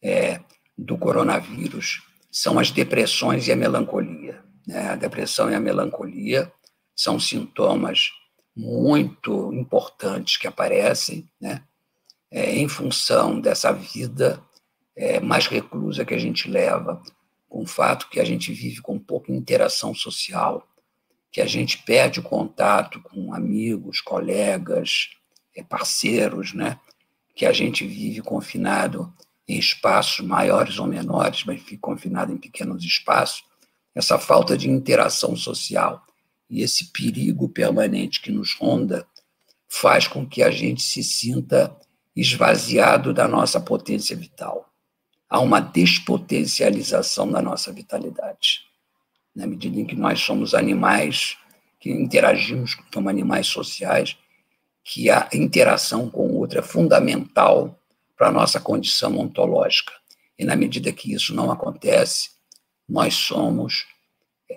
é, 0.00 0.40
do 0.76 0.96
coronavírus 0.96 2.02
são 2.30 2.58
as 2.58 2.70
depressões 2.70 3.48
e 3.48 3.52
a 3.52 3.56
melancolia. 3.56 4.42
Né? 4.66 4.90
A 4.90 4.96
depressão 4.96 5.50
e 5.50 5.54
a 5.54 5.60
melancolia 5.60 6.52
são 6.98 7.20
sintomas 7.20 8.10
muito 8.56 9.52
importantes 9.52 10.36
que 10.36 10.48
aparecem 10.48 11.30
né? 11.40 11.62
É, 12.28 12.56
em 12.56 12.68
função 12.68 13.40
dessa 13.40 13.72
vida 13.72 14.42
é, 14.96 15.20
mais 15.20 15.46
reclusa 15.46 16.04
que 16.04 16.12
a 16.12 16.18
gente 16.18 16.50
leva, 16.50 17.00
com 17.48 17.62
o 17.62 17.66
fato 17.66 18.10
que 18.10 18.18
a 18.18 18.24
gente 18.24 18.52
vive 18.52 18.82
com 18.82 18.98
pouca 18.98 19.32
interação 19.32 19.94
social, 19.94 20.66
que 21.30 21.40
a 21.40 21.46
gente 21.46 21.78
perde 21.84 22.18
o 22.18 22.22
contato 22.22 23.00
com 23.00 23.32
amigos, 23.32 24.00
colegas, 24.00 25.10
eh, 25.56 25.62
parceiros, 25.62 26.52
né? 26.52 26.80
que 27.34 27.46
a 27.46 27.52
gente 27.52 27.86
vive 27.86 28.20
confinado 28.22 29.14
em 29.46 29.56
espaços 29.56 30.26
maiores 30.26 30.78
ou 30.78 30.86
menores, 30.86 31.44
mas 31.44 31.62
fica 31.62 31.80
confinado 31.80 32.32
em 32.32 32.36
pequenos 32.36 32.84
espaços, 32.84 33.44
essa 33.94 34.18
falta 34.18 34.58
de 34.58 34.68
interação 34.68 35.36
social 35.36 36.04
e 36.48 36.62
esse 36.62 36.92
perigo 36.92 37.48
permanente 37.48 38.20
que 38.20 38.30
nos 38.30 38.54
ronda 38.54 39.06
faz 39.68 40.06
com 40.06 40.26
que 40.26 40.42
a 40.42 40.50
gente 40.50 40.82
se 40.82 41.02
sinta 41.02 41.76
esvaziado 42.16 43.12
da 43.12 43.28
nossa 43.28 43.60
potência 43.60 44.16
vital 44.16 44.68
há 45.28 45.40
uma 45.40 45.60
despotencialização 45.60 47.30
da 47.30 47.42
nossa 47.42 47.72
vitalidade. 47.72 48.62
Na 49.34 49.46
medida 49.46 49.78
em 49.78 49.84
que 49.84 49.94
nós 49.94 50.20
somos 50.20 50.54
animais 50.54 51.36
que 51.78 51.90
interagimos 51.90 52.74
como 52.92 53.08
animais 53.08 53.46
sociais, 53.46 54.16
que 54.82 55.10
a 55.10 55.28
interação 55.32 56.10
com 56.10 56.26
o 56.26 56.38
outro 56.38 56.58
é 56.58 56.62
fundamental 56.62 57.78
para 58.16 58.28
a 58.28 58.32
nossa 58.32 58.58
condição 58.58 59.16
ontológica. 59.18 59.92
E 60.36 60.44
na 60.44 60.56
medida 60.56 60.92
que 60.92 61.12
isso 61.12 61.34
não 61.34 61.52
acontece, 61.52 62.30
nós 62.88 63.14
somos 63.14 63.86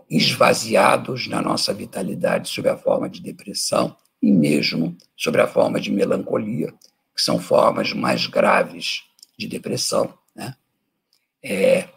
esvaziados 0.10 1.28
na 1.28 1.42
nossa 1.42 1.74
vitalidade 1.74 2.50
sob 2.50 2.70
a 2.70 2.78
forma 2.78 3.10
de 3.10 3.22
depressão 3.22 3.96
e 4.22 4.32
mesmo 4.32 4.96
sobre 5.18 5.42
a 5.42 5.48
forma 5.48 5.80
de 5.80 5.92
melancolia, 5.92 6.74
que 7.16 7.22
são 7.22 7.40
formas 7.40 7.94
mais 7.94 8.28
graves 8.28 9.04
de 9.38 9.48
depressão. 9.48 10.14
Né? 10.36 10.56
É, 11.44 11.90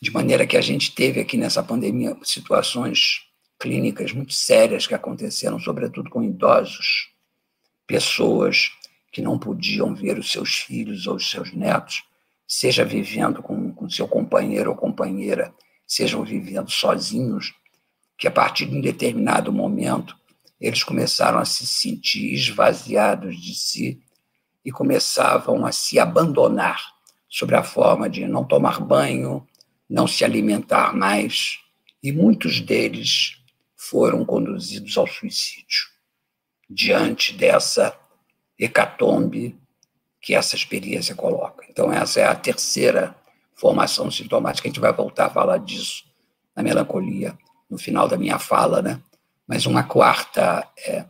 de 0.00 0.10
maneira 0.10 0.46
que 0.46 0.56
a 0.56 0.60
gente 0.60 0.94
teve 0.94 1.20
aqui 1.20 1.36
nessa 1.36 1.62
pandemia 1.62 2.16
situações 2.24 3.26
clínicas 3.58 4.12
muito 4.12 4.34
sérias 4.34 4.86
que 4.86 4.94
aconteceram, 4.94 5.58
sobretudo 5.58 6.10
com 6.10 6.22
idosos, 6.22 7.12
pessoas 7.86 8.72
que 9.12 9.22
não 9.22 9.38
podiam 9.38 9.94
ver 9.94 10.18
os 10.18 10.32
seus 10.32 10.56
filhos 10.56 11.06
ou 11.06 11.16
os 11.16 11.30
seus 11.30 11.52
netos, 11.52 12.02
seja 12.48 12.84
vivendo 12.84 13.40
com, 13.42 13.72
com 13.72 13.88
seu 13.88 14.08
companheiro 14.08 14.70
ou 14.70 14.76
companheira, 14.76 15.54
sejam 15.92 16.24
vivendo 16.24 16.70
sozinhos, 16.70 17.52
que 18.16 18.26
a 18.26 18.30
partir 18.30 18.64
de 18.64 18.74
um 18.74 18.80
determinado 18.80 19.52
momento 19.52 20.16
eles 20.58 20.82
começaram 20.82 21.38
a 21.38 21.44
se 21.44 21.66
sentir 21.66 22.32
esvaziados 22.32 23.38
de 23.38 23.54
si 23.54 24.00
e 24.64 24.72
começavam 24.72 25.66
a 25.66 25.72
se 25.72 25.98
abandonar 25.98 26.80
sobre 27.28 27.56
a 27.56 27.62
forma 27.62 28.08
de 28.08 28.26
não 28.26 28.42
tomar 28.42 28.80
banho, 28.80 29.46
não 29.86 30.06
se 30.06 30.24
alimentar 30.24 30.96
mais, 30.96 31.58
e 32.02 32.10
muitos 32.10 32.60
deles 32.60 33.36
foram 33.76 34.24
conduzidos 34.24 34.96
ao 34.96 35.06
suicídio 35.06 35.90
diante 36.70 37.34
dessa 37.34 37.94
hecatombe 38.58 39.58
que 40.22 40.34
essa 40.34 40.56
experiência 40.56 41.14
coloca. 41.14 41.66
Então, 41.68 41.92
essa 41.92 42.20
é 42.20 42.24
a 42.24 42.34
terceira 42.34 43.14
formação 43.62 44.10
sintomática. 44.10 44.66
A 44.66 44.70
gente 44.70 44.80
vai 44.80 44.92
voltar 44.92 45.26
a 45.26 45.30
falar 45.30 45.58
disso 45.58 46.02
na 46.54 46.64
melancolia 46.64 47.38
no 47.70 47.78
final 47.78 48.08
da 48.08 48.18
minha 48.18 48.36
fala, 48.36 48.82
né? 48.82 49.00
Mas 49.46 49.66
uma 49.66 49.84
quarta, 49.84 50.68
é, 50.84 51.04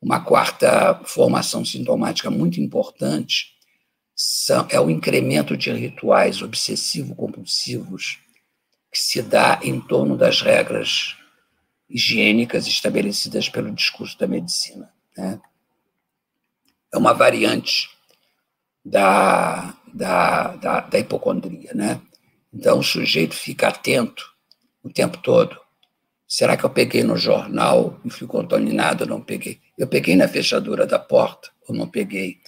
uma 0.00 0.20
quarta 0.20 1.00
formação 1.04 1.64
sintomática 1.64 2.30
muito 2.30 2.60
importante 2.60 3.56
são, 4.14 4.68
é 4.70 4.80
o 4.80 4.88
incremento 4.88 5.56
de 5.56 5.72
rituais 5.72 6.42
obsessivo-compulsivos 6.42 8.20
que 8.92 8.98
se 8.98 9.20
dá 9.20 9.58
em 9.62 9.80
torno 9.80 10.16
das 10.16 10.40
regras 10.40 11.16
higiênicas 11.90 12.68
estabelecidas 12.68 13.48
pelo 13.48 13.72
discurso 13.72 14.16
da 14.16 14.28
medicina. 14.28 14.92
Né? 15.16 15.40
É 16.94 16.96
uma 16.96 17.12
variante 17.12 17.90
da, 18.84 19.75
da, 19.96 20.56
da, 20.56 20.80
da 20.80 20.98
hipocondria. 20.98 21.72
Né? 21.74 22.00
Então, 22.52 22.78
o 22.78 22.82
sujeito 22.82 23.34
fica 23.34 23.68
atento 23.68 24.24
o 24.82 24.90
tempo 24.90 25.18
todo 25.18 25.58
Será 26.28 26.56
que 26.56 26.64
eu 26.64 26.70
peguei 26.70 27.04
no 27.04 27.16
jornal 27.16 28.00
e 28.04 28.10
fui 28.10 28.26
contaminado 28.26 29.04
ou 29.04 29.10
não 29.10 29.20
peguei? 29.20 29.60
Eu 29.78 29.86
peguei 29.86 30.16
na 30.16 30.26
fechadura 30.26 30.84
da 30.84 30.98
porta 30.98 31.50
ou 31.68 31.74
não 31.74 31.86
peguei? 31.86 32.38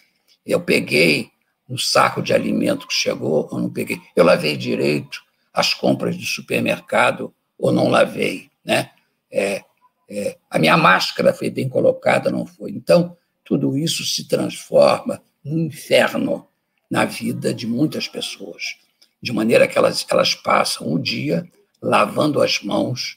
Eu 0.45 0.61
peguei 0.61 1.31
no 1.69 1.79
saco 1.79 2.20
de 2.20 2.35
alimento 2.35 2.89
que 2.89 2.95
chegou 2.95 3.49
ou 3.53 3.61
não 3.61 3.70
peguei? 3.70 4.01
Eu 4.16 4.25
lavei 4.25 4.57
direito 4.57 5.20
as 5.55 5.75
compras 5.75 6.16
do 6.16 6.25
supermercado 6.25 7.33
ou 7.57 7.70
não 7.70 7.89
lavei, 7.89 8.51
né? 8.65 8.91
É, 9.31 9.62
é, 10.11 10.39
a 10.51 10.59
minha 10.59 10.77
máscara 10.77 11.33
foi 11.33 11.51
bem 11.51 11.69
colocada, 11.69 12.31
não 12.31 12.47
foi? 12.47 12.73
Então, 12.73 13.16
tudo 13.45 13.79
isso 13.79 14.05
se 14.05 14.27
transforma 14.27 15.23
num 15.45 15.66
inferno 15.66 16.48
na 16.90 17.05
vida 17.05 17.52
de 17.52 17.66
muitas 17.66 18.09
pessoas, 18.09 18.77
de 19.20 19.32
maneira 19.32 19.66
que 19.69 19.77
elas, 19.77 20.06
elas 20.09 20.35
passam 20.35 20.93
o 20.93 20.98
dia 20.98 21.48
lavando 21.81 22.43
as 22.43 22.62
mãos 22.62 23.16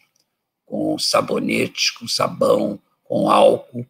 com 0.66 0.98
sabonete, 0.98 1.94
com 2.00 2.08
sabão, 2.08 2.80
com 3.04 3.30
álcool, 3.30 3.86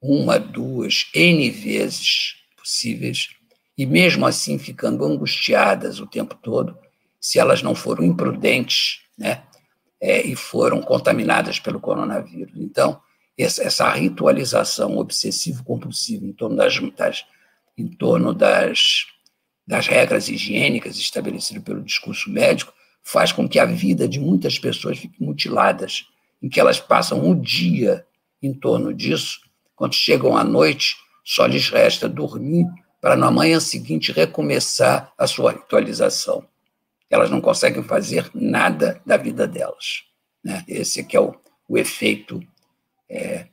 uma, 0.00 0.38
duas, 0.38 1.10
N 1.14 1.50
vezes 1.50 2.36
possíveis, 2.56 3.28
e 3.76 3.84
mesmo 3.84 4.24
assim 4.24 4.58
ficando 4.58 5.04
angustiadas 5.04 6.00
o 6.00 6.06
tempo 6.06 6.34
todo, 6.36 6.76
se 7.20 7.38
elas 7.38 7.62
não 7.62 7.74
foram 7.74 8.04
imprudentes, 8.04 9.00
né? 9.18 9.42
É, 10.00 10.26
e 10.26 10.36
foram 10.36 10.82
contaminadas 10.82 11.58
pelo 11.58 11.80
coronavírus. 11.80 12.52
Então, 12.56 13.00
essa, 13.36 13.90
ritualização 13.90 14.96
obsessivo-compulsiva 14.98 16.24
em 16.24 16.32
torno 16.32 16.56
das, 16.56 16.78
das, 16.94 17.24
em 17.76 17.86
torno 17.86 18.32
das, 18.32 19.06
das 19.66 19.86
regras 19.86 20.28
higiênicas 20.28 20.96
estabelecidas 20.96 21.62
pelo 21.62 21.82
discurso 21.82 22.30
médico 22.30 22.72
faz 23.02 23.30
com 23.30 23.48
que 23.48 23.58
a 23.58 23.64
vida 23.64 24.08
de 24.08 24.18
muitas 24.18 24.58
pessoas 24.58 24.98
fique 24.98 25.22
mutiladas, 25.22 26.06
em 26.42 26.48
que 26.48 26.58
elas 26.58 26.80
passam 26.80 27.30
o 27.30 27.34
dia 27.34 28.04
em 28.42 28.52
torno 28.52 28.92
disso, 28.92 29.40
quando 29.74 29.94
chegam 29.94 30.36
à 30.36 30.42
noite, 30.42 30.96
só 31.24 31.46
lhes 31.46 31.68
resta 31.68 32.08
dormir 32.08 32.66
para 33.00 33.16
na 33.16 33.30
manhã 33.30 33.60
seguinte 33.60 34.10
recomeçar 34.10 35.12
a 35.16 35.26
sua 35.26 35.52
ritualização. 35.52 36.44
Elas 37.08 37.30
não 37.30 37.40
conseguem 37.40 37.82
fazer 37.82 38.30
nada 38.34 39.00
da 39.06 39.16
vida 39.16 39.46
delas. 39.46 40.02
Né? 40.42 40.64
Esse 40.66 41.04
que 41.04 41.16
é 41.16 41.20
o, 41.20 41.34
o 41.68 41.78
efeito 41.78 42.40
é, 43.08 43.46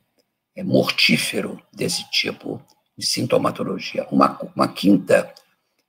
é 0.56 0.62
mortífero 0.64 1.60
desse 1.72 2.08
tipo 2.10 2.60
de 2.96 3.06
sintomatologia. 3.06 4.06
Uma, 4.10 4.38
uma 4.54 4.68
quinta 4.68 5.32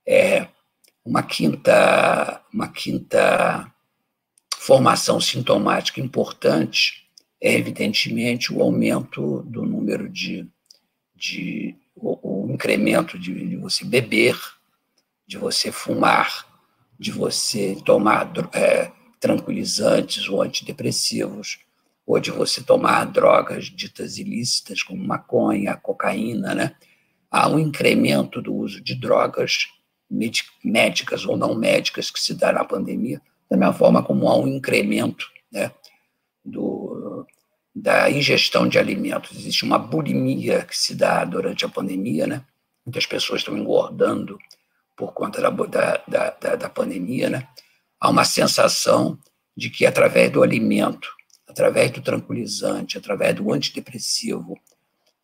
é, 0.06 0.48
uma 1.04 1.22
quinta 1.22 2.42
uma 2.52 2.68
quinta 2.68 3.72
formação 4.56 5.20
sintomática 5.20 6.00
importante 6.00 7.06
é 7.40 7.54
evidentemente 7.54 8.52
o 8.52 8.62
aumento 8.62 9.42
do 9.42 9.62
número 9.62 10.08
de, 10.08 10.48
de 11.14 11.76
o, 11.94 12.46
o 12.46 12.52
incremento 12.52 13.18
de, 13.18 13.48
de, 13.48 13.56
você 13.56 13.84
beber, 13.84 14.36
de 15.26 15.38
você 15.38 15.70
fumar, 15.70 16.46
de 16.98 17.12
você 17.12 17.76
tomar 17.84 18.32
é, 18.52 18.90
tranquilizantes 19.20 20.28
ou 20.28 20.42
antidepressivos, 20.42 21.60
ou 22.06 22.18
de 22.20 22.30
você 22.30 22.62
tomar 22.62 23.04
drogas 23.04 23.66
ditas 23.66 24.18
ilícitas, 24.18 24.82
como 24.82 25.04
maconha, 25.04 25.76
cocaína, 25.76 26.54
né? 26.54 26.74
Há 27.30 27.48
um 27.48 27.58
incremento 27.58 28.40
do 28.40 28.54
uso 28.54 28.80
de 28.80 28.94
drogas 28.94 29.68
médicas 30.64 31.26
ou 31.26 31.36
não 31.36 31.54
médicas 31.54 32.10
que 32.10 32.20
se 32.20 32.34
dá 32.34 32.52
na 32.52 32.64
pandemia, 32.64 33.20
da 33.50 33.56
mesma 33.56 33.74
forma 33.74 34.02
como 34.02 34.28
há 34.28 34.36
um 34.36 34.46
incremento 34.46 35.28
né, 35.50 35.72
do, 36.44 37.26
da 37.74 38.10
ingestão 38.10 38.68
de 38.68 38.78
alimentos. 38.78 39.36
Existe 39.36 39.64
uma 39.64 39.78
bulimia 39.78 40.62
que 40.62 40.76
se 40.76 40.94
dá 40.94 41.24
durante 41.24 41.64
a 41.64 41.68
pandemia, 41.68 42.26
né? 42.26 42.44
Muitas 42.84 43.06
pessoas 43.06 43.40
estão 43.40 43.56
engordando 43.58 44.38
por 44.96 45.12
conta 45.12 45.40
da, 45.40 45.50
da, 45.50 46.30
da, 46.30 46.56
da 46.56 46.68
pandemia, 46.68 47.28
né? 47.28 47.48
Há 48.00 48.10
uma 48.10 48.24
sensação 48.24 49.18
de 49.56 49.70
que 49.70 49.84
através 49.84 50.30
do 50.30 50.42
alimento 50.42 51.16
através 51.56 51.90
do 51.90 52.02
tranquilizante, 52.02 52.98
através 52.98 53.34
do 53.34 53.50
antidepressivo, 53.50 54.58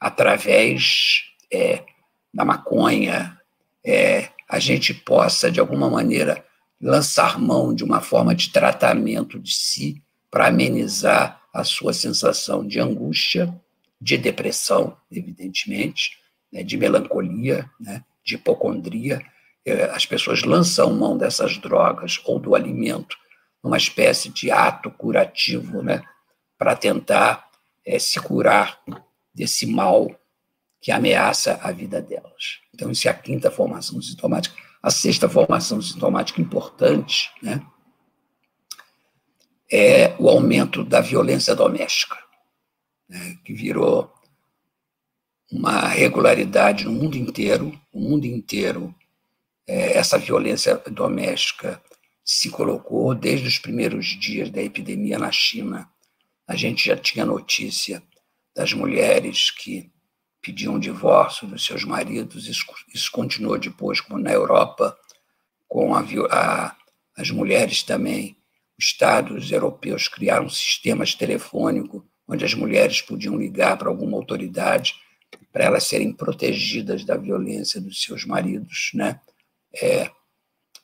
através 0.01 1.24
é, 1.53 1.85
da 2.33 2.45
maconha, 2.45 3.39
é, 3.85 4.29
a 4.49 4.59
gente 4.59 4.95
possa, 4.95 5.51
de 5.51 5.61
alguma 5.61 5.89
maneira, 5.91 6.45
lançar 6.81 7.39
mão 7.39 7.75
de 7.75 7.85
uma 7.85 8.01
forma 8.01 8.35
de 8.35 8.51
tratamento 8.51 9.39
de 9.39 9.55
si 9.55 10.03
para 10.31 10.49
amenizar 10.49 11.41
a 11.53 11.63
sua 11.63 11.93
sensação 11.93 12.67
de 12.67 12.81
angústia, 12.81 13.55
de 14.01 14.17
depressão, 14.17 14.97
evidentemente, 15.11 16.19
né, 16.53 16.63
de 16.63 16.77
melancolia, 16.77 17.71
né, 17.79 18.03
de 18.25 18.35
hipocondria. 18.35 19.23
É, 19.65 19.85
as 19.85 20.07
pessoas 20.07 20.43
lançam 20.43 20.93
mão 20.93 21.17
dessas 21.17 21.57
drogas 21.59 22.21
ou 22.25 22.39
do 22.39 22.55
alimento 22.55 23.17
numa 23.63 23.77
espécie 23.77 24.29
de 24.29 24.51
ato 24.51 24.91
curativo, 24.91 25.83
né, 25.83 26.03
para 26.59 26.75
tentar 26.75 27.49
é, 27.87 27.99
se 27.99 28.19
curar 28.21 28.81
desse 29.35 29.67
mal 29.67 30.11
que 30.83 30.91
ameaça 30.91 31.59
a 31.63 31.73
vida 31.73 32.03
delas. 32.03 32.61
Então, 32.75 32.91
isso 32.91 33.09
é 33.09 33.11
a 33.11 33.15
quinta 33.15 33.51
formação 33.51 34.03
sintomática. 34.03 34.55
A 34.83 34.91
sexta 34.91 35.29
formação 35.29 35.81
sintomática 35.81 36.43
importante 36.43 37.31
né, 37.41 37.65
é 39.71 40.15
o 40.19 40.29
aumento 40.29 40.85
da 40.85 41.01
violência 41.01 41.55
doméstica, 41.55 42.19
né, 43.09 43.39
que 43.45 43.55
virou 43.55 44.13
uma 45.51 45.87
regularidade 45.87 46.85
no 46.85 46.93
mundo 46.93 47.17
inteiro. 47.17 47.81
O 47.93 48.01
mundo 48.01 48.27
inteiro, 48.27 48.93
é, 49.67 49.97
essa 49.97 50.19
violência 50.19 50.77
doméstica 50.91 51.81
se 52.25 52.51
colocou 52.51 53.15
desde 53.15 53.47
os 53.47 53.59
primeiros 53.59 54.07
dias 54.07 54.51
da 54.51 54.61
epidemia 54.61 55.19
na 55.19 55.31
China 55.31 55.89
a 56.47 56.57
gente 56.57 56.87
já 56.87 56.97
tinha 56.97 57.25
notícia 57.25 58.03
das 58.55 58.73
mulheres 58.73 59.51
que 59.51 59.91
pediam 60.43 60.78
divórcio 60.78 61.47
dos 61.47 61.64
seus 61.64 61.85
maridos, 61.85 62.48
isso, 62.48 62.66
isso 62.93 63.10
continuou 63.12 63.59
depois, 63.59 64.01
como 64.01 64.19
na 64.19 64.32
Europa, 64.32 64.97
com 65.69 65.94
a, 65.94 66.05
a, 66.31 66.77
as 67.16 67.31
mulheres 67.31 67.82
também. 67.82 68.36
Os 68.78 68.86
Estados 68.86 69.52
europeus 69.52 70.09
criaram 70.09 70.47
um 70.47 70.51
sistema 70.51 71.05
telefônico 71.06 72.05
onde 72.27 72.44
as 72.44 72.55
mulheres 72.55 73.01
podiam 73.01 73.36
ligar 73.36 73.77
para 73.77 73.89
alguma 73.89 74.16
autoridade 74.16 74.94
para 75.52 75.64
elas 75.64 75.85
serem 75.85 76.12
protegidas 76.12 77.05
da 77.05 77.16
violência 77.16 77.81
dos 77.81 78.02
seus 78.02 78.24
maridos, 78.24 78.90
né? 78.94 79.20
É, 79.74 80.10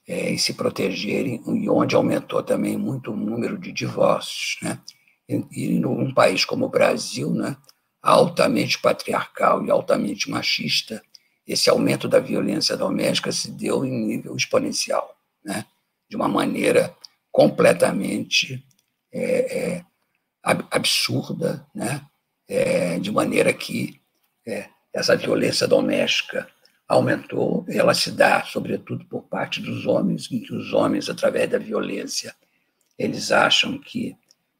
é, 0.07 0.31
e 0.31 0.39
se 0.39 0.55
protegerem, 0.55 1.43
e 1.47 1.69
onde 1.69 1.95
aumentou 1.95 2.43
também 2.43 2.79
muito 2.79 3.13
o 3.13 3.17
número 3.17 3.59
de 3.59 3.71
divórcios, 3.71 4.57
né? 4.63 4.81
e 5.29 5.79
num 5.79 6.13
país 6.15 6.47
como 6.47 6.65
o 6.65 6.71
Brasil, 6.71 7.35
né, 7.35 7.55
altamente 8.03 8.79
patriarcal 8.79 9.65
e 9.65 9.71
altamente 9.71 10.31
machista, 10.31 11.03
esse 11.47 11.71
aumento 11.71 12.07
da 12.09 12.21
violência 12.21 12.77
doméstica 12.77 13.33
se 13.33 13.51
deu 13.51 13.85
em 13.85 13.91
nível 13.91 14.37
exponencial, 14.37 15.17
né, 15.45 15.65
de 16.09 16.17
uma 16.17 16.29
maneira 16.29 16.95
completamente 17.33 18.65
é, 19.13 19.77
é, 19.77 19.85
absurda, 20.43 21.67
né, 21.75 22.03
é, 22.47 22.99
de 22.99 23.11
maneira 23.11 23.53
que 23.53 24.01
é, 24.47 24.69
essa 24.93 25.17
violência 25.17 25.67
doméstica 25.67 26.49
aumentou, 26.87 27.67
ela 27.69 27.95
se 27.95 28.11
dá, 28.11 28.45
sobretudo, 28.45 29.05
por 29.05 29.23
parte 29.25 29.61
dos 29.61 29.87
homens, 29.87 30.31
em 30.31 30.41
que 30.41 30.55
os 30.55 30.73
homens, 30.73 31.09
através 31.09 31.51
da 31.51 31.59
violência, 31.59 32.35
eles 32.99 33.31
acham 33.31 33.79
que 33.79 34.17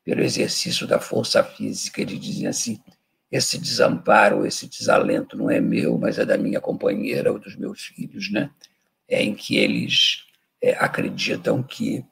pelo 0.09 0.23
exercício 0.23 0.87
da 0.87 0.99
força 0.99 1.45
física. 1.45 2.01
Ele 2.01 2.19
dizia 2.19 2.49
assim: 2.49 2.81
esse 3.31 3.59
desamparo, 3.59 4.47
esse 4.47 4.67
desalento 4.67 5.37
não 5.37 5.51
é 5.51 5.61
meu, 5.61 5.99
mas 5.99 6.19
é 6.19 6.25
da 6.25 6.39
minha 6.39 6.61
companheira 6.61 7.31
ou 7.31 7.39
dos 7.39 7.57
meus 7.57 7.83
filhos, 7.83 8.31
né? 8.31 8.51
É 9.07 9.23
em 9.23 9.35
que 9.35 9.57
eles 9.57 10.25
é, 10.63 10.73
acreditam 10.73 11.63
que 11.63 12.05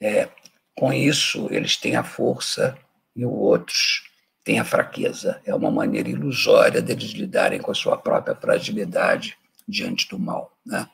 é, 0.00 0.28
com 0.74 0.92
isso 0.92 1.48
eles 1.50 1.76
têm 1.76 1.96
a 1.96 2.02
força 2.02 2.76
e 3.14 3.24
os 3.24 3.32
outros 3.32 4.08
têm 4.44 4.58
a 4.58 4.64
fraqueza. 4.64 5.40
É 5.44 5.54
uma 5.54 5.70
maneira 5.70 6.08
ilusória 6.08 6.82
deles 6.82 7.10
lidarem 7.10 7.60
com 7.60 7.70
a 7.70 7.74
sua 7.74 7.96
própria 7.96 8.34
fragilidade 8.34 9.36
diante 9.66 10.08
do 10.08 10.18
mal, 10.18 10.56
né? 10.64 10.88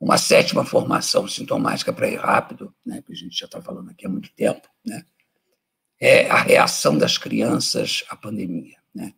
Uma 0.00 0.18
sétima 0.18 0.64
formação 0.64 1.26
sintomática 1.26 1.92
para 1.92 2.08
ir 2.08 2.16
rápido, 2.16 2.74
né, 2.84 3.00
que 3.00 3.12
a 3.12 3.16
gente 3.16 3.38
já 3.38 3.46
está 3.46 3.62
falando 3.62 3.90
aqui 3.90 4.04
há 4.04 4.08
muito 4.08 4.28
tempo, 4.34 4.68
né, 4.84 5.06
é 6.00 6.28
a 6.28 6.36
reação 6.36 6.96
das 6.98 7.16
crianças 7.18 8.04
à 8.08 8.16
pandemia, 8.16 8.76
né? 8.94 9.14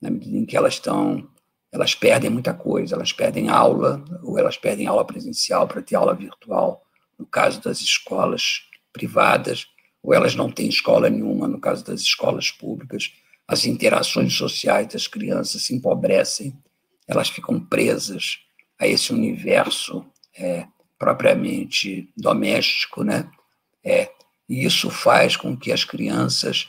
Na 0.00 0.10
medida 0.10 0.36
em 0.36 0.44
que 0.44 0.56
elas 0.56 0.74
estão, 0.74 1.28
elas 1.72 1.94
perdem 1.94 2.30
muita 2.30 2.54
coisa, 2.54 2.94
elas 2.94 3.12
perdem 3.12 3.48
aula, 3.48 4.04
ou 4.22 4.38
elas 4.38 4.56
perdem 4.56 4.86
aula 4.86 5.04
presencial 5.04 5.66
para 5.66 5.82
ter 5.82 5.96
aula 5.96 6.14
virtual, 6.14 6.82
no 7.18 7.26
caso 7.26 7.60
das 7.60 7.80
escolas 7.80 8.62
privadas, 8.92 9.66
ou 10.02 10.14
elas 10.14 10.34
não 10.34 10.50
têm 10.50 10.68
escola 10.68 11.10
nenhuma, 11.10 11.48
no 11.48 11.60
caso 11.60 11.84
das 11.84 12.00
escolas 12.00 12.50
públicas, 12.50 13.12
as 13.46 13.64
interações 13.64 14.34
sociais 14.34 14.88
das 14.88 15.06
crianças 15.06 15.62
se 15.62 15.74
empobrecem, 15.74 16.56
elas 17.06 17.28
ficam 17.28 17.58
presas 17.58 18.38
a 18.78 18.86
esse 18.86 19.12
universo 19.12 20.04
é, 20.36 20.66
propriamente 20.98 22.12
doméstico, 22.16 23.02
né? 23.02 23.30
É, 23.82 24.10
e 24.48 24.64
isso 24.64 24.90
faz 24.90 25.36
com 25.36 25.56
que 25.56 25.70
as 25.70 25.84
crianças 25.84 26.68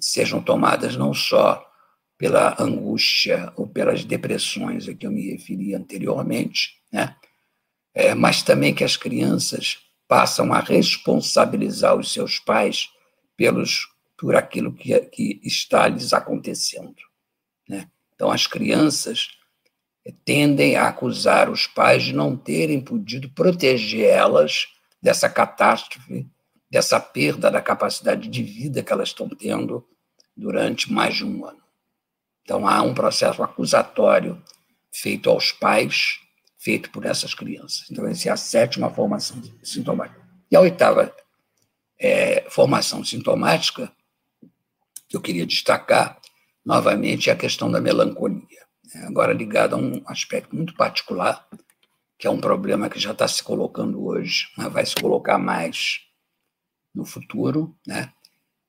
sejam 0.00 0.40
tomadas 0.40 0.96
não 0.96 1.12
só 1.12 1.64
pela 2.16 2.60
angústia 2.60 3.52
ou 3.56 3.66
pelas 3.66 4.04
depressões 4.04 4.88
a 4.88 4.94
que 4.94 5.06
eu 5.06 5.10
me 5.10 5.30
referi 5.30 5.74
anteriormente, 5.74 6.80
né? 6.92 7.16
É, 7.94 8.14
mas 8.14 8.42
também 8.42 8.74
que 8.74 8.84
as 8.84 8.96
crianças 8.96 9.78
passam 10.06 10.52
a 10.52 10.60
responsabilizar 10.60 11.96
os 11.96 12.12
seus 12.12 12.38
pais 12.38 12.90
pelos 13.36 13.88
por 14.16 14.34
aquilo 14.34 14.72
que, 14.72 14.98
que 15.00 15.40
está 15.44 15.86
lhes 15.86 16.12
acontecendo. 16.12 16.96
Né? 17.68 17.88
Então, 18.14 18.30
as 18.30 18.46
crianças 18.46 19.28
tendem 20.24 20.76
a 20.76 20.88
acusar 20.88 21.48
os 21.48 21.66
pais 21.66 22.02
de 22.02 22.12
não 22.12 22.36
terem 22.36 22.80
podido 22.80 23.30
proteger 23.30 24.06
elas 24.06 24.66
dessa 25.00 25.28
catástrofe, 25.28 26.26
dessa 26.70 27.00
perda 27.00 27.50
da 27.50 27.62
capacidade 27.62 28.28
de 28.28 28.42
vida 28.42 28.82
que 28.82 28.92
elas 28.92 29.08
estão 29.08 29.28
tendo 29.28 29.86
durante 30.36 30.92
mais 30.92 31.16
de 31.16 31.24
um 31.24 31.44
ano. 31.44 31.62
Então, 32.42 32.66
há 32.66 32.80
um 32.82 32.94
processo 32.94 33.42
acusatório 33.42 34.42
feito 34.90 35.28
aos 35.28 35.52
pais, 35.52 36.20
feito 36.58 36.90
por 36.90 37.04
essas 37.04 37.34
crianças. 37.34 37.84
Então, 37.90 38.06
essa 38.06 38.28
é 38.28 38.32
a 38.32 38.36
sétima 38.36 38.90
formação 38.90 39.42
sintomática. 39.62 40.26
E 40.50 40.56
a 40.56 40.60
oitava 40.60 41.14
é, 41.98 42.48
formação 42.48 43.04
sintomática, 43.04 43.92
que 45.08 45.16
eu 45.16 45.20
queria 45.20 45.46
destacar 45.46 46.18
novamente, 46.64 47.28
é 47.28 47.32
a 47.32 47.36
questão 47.36 47.70
da 47.70 47.80
melancolia. 47.80 48.66
Né? 48.94 49.06
Agora, 49.06 49.32
ligada 49.32 49.74
a 49.74 49.78
um 49.78 50.02
aspecto 50.06 50.54
muito 50.54 50.74
particular, 50.74 51.46
que 52.18 52.26
é 52.26 52.30
um 52.30 52.40
problema 52.40 52.88
que 52.88 52.98
já 52.98 53.12
está 53.12 53.28
se 53.28 53.42
colocando 53.42 54.04
hoje, 54.04 54.48
mas 54.56 54.72
vai 54.72 54.86
se 54.86 54.94
colocar 54.96 55.38
mais 55.38 56.07
no 56.94 57.04
futuro, 57.04 57.76
né? 57.86 58.12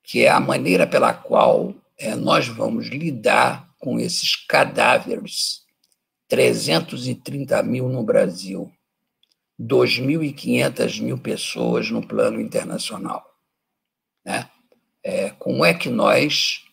que 0.03 0.23
é 0.23 0.29
a 0.29 0.39
maneira 0.39 0.87
pela 0.87 1.13
qual 1.13 1.75
é, 1.97 2.15
nós 2.15 2.47
vamos 2.47 2.87
lidar 2.87 3.69
com 3.79 3.99
esses 3.99 4.35
cadáveres, 4.35 5.61
330 6.27 7.61
mil 7.63 7.89
no 7.89 8.03
Brasil, 8.03 8.71
2.500 9.59 11.01
mil 11.01 11.17
pessoas 11.17 11.89
no 11.89 12.05
plano 12.05 12.39
internacional. 12.39 13.25
Né? 14.25 14.49
É, 15.03 15.29
como 15.31 15.65
é 15.65 15.73
que 15.73 15.89
nós, 15.89 16.63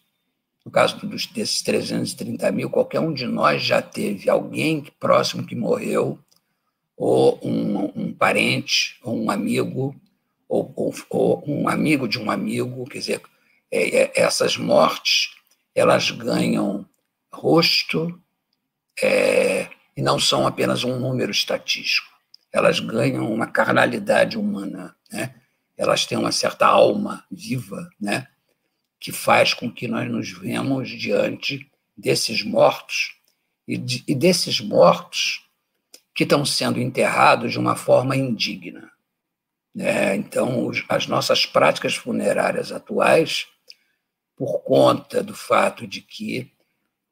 no 0.65 0.71
caso 0.71 1.05
dos, 1.07 1.27
desses 1.27 1.63
330 1.63 2.51
mil, 2.53 2.71
qualquer 2.71 3.01
um 3.01 3.13
de 3.13 3.27
nós 3.27 3.63
já 3.63 3.81
teve 3.81 4.31
alguém 4.31 4.85
próximo 4.99 5.47
que 5.47 5.55
morreu, 5.55 6.19
ou 6.97 7.39
um, 7.43 7.93
um 7.95 8.13
parente, 8.13 8.99
ou 9.03 9.17
um 9.17 9.31
amigo, 9.31 9.95
ou, 10.49 10.73
ou, 11.11 11.45
um 11.47 11.69
amigo 11.69 12.09
de 12.09 12.19
um 12.19 12.31
amigo, 12.31 12.85
quer 12.85 12.99
dizer, 12.99 13.23
é, 13.71 14.03
é, 14.03 14.13
essas 14.15 14.57
mortes, 14.57 15.35
elas 15.75 16.11
ganham 16.11 16.87
rosto 17.33 18.21
é, 19.03 19.69
e 19.97 20.03
não 20.03 20.19
são 20.19 20.47
apenas 20.47 20.85
um 20.85 20.99
número 20.99 21.31
estatístico 21.31 22.17
elas 22.57 22.81
ganham 22.81 23.31
uma 23.31 23.47
carnalidade 23.47 24.39
humana, 24.39 24.97
né? 25.13 25.35
elas 25.77 26.07
têm 26.07 26.17
uma 26.17 26.33
certa 26.33 26.67
alma 26.67 27.23
viva, 27.31 27.91
né? 28.01 28.27
que 28.99 29.13
faz 29.13 29.53
com 29.53 29.71
que 29.71 29.87
nós 29.87 30.11
nos 30.11 30.31
vemos 30.31 30.89
diante 30.89 31.71
desses 31.95 32.43
mortos 32.43 33.15
e, 33.69 33.77
de, 33.77 34.03
e 34.09 34.15
desses 34.15 34.59
mortos 34.59 35.47
que 36.15 36.23
estão 36.23 36.47
sendo 36.47 36.81
enterrados 36.81 37.53
de 37.53 37.59
uma 37.59 37.77
forma 37.77 38.17
indigna. 38.17 38.91
Né? 39.77 40.17
Então, 40.17 40.71
as 40.89 41.07
nossas 41.07 41.45
práticas 41.45 41.95
funerárias 41.95 42.73
atuais, 42.73 43.47
por 44.35 44.63
conta 44.63 45.23
do 45.23 45.35
fato 45.35 45.87
de 45.87 46.01
que 46.01 46.51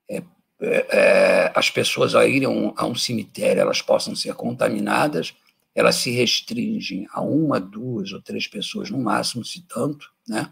é, 0.09 0.23
é, 0.62 0.86
é, 0.89 1.53
as 1.55 1.69
pessoas 1.69 2.15
a 2.15 2.27
irem 2.27 2.47
a 2.47 2.51
um, 2.51 2.73
a 2.74 2.86
um 2.86 2.95
cemitério 2.95 3.61
elas 3.61 3.82
possam 3.82 4.16
ser 4.16 4.35
contaminadas, 4.35 5.35
elas 5.74 5.97
se 5.97 6.11
restringem 6.12 7.07
a 7.12 7.20
uma, 7.20 7.61
duas 7.61 8.12
ou 8.12 8.23
três 8.23 8.49
pessoas 8.49 8.89
no 8.89 8.99
máximo, 8.99 9.45
se 9.45 9.61
tanto, 9.66 10.11
né? 10.27 10.51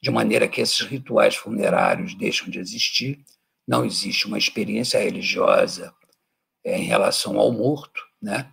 de 0.00 0.10
maneira 0.10 0.48
que 0.48 0.62
esses 0.62 0.80
rituais 0.80 1.34
funerários 1.34 2.14
deixam 2.14 2.48
de 2.48 2.58
existir, 2.58 3.22
não 3.68 3.84
existe 3.84 4.26
uma 4.26 4.38
experiência 4.38 4.98
religiosa 4.98 5.92
é, 6.64 6.78
em 6.78 6.84
relação 6.84 7.38
ao 7.38 7.52
morto, 7.52 8.00
né? 8.20 8.50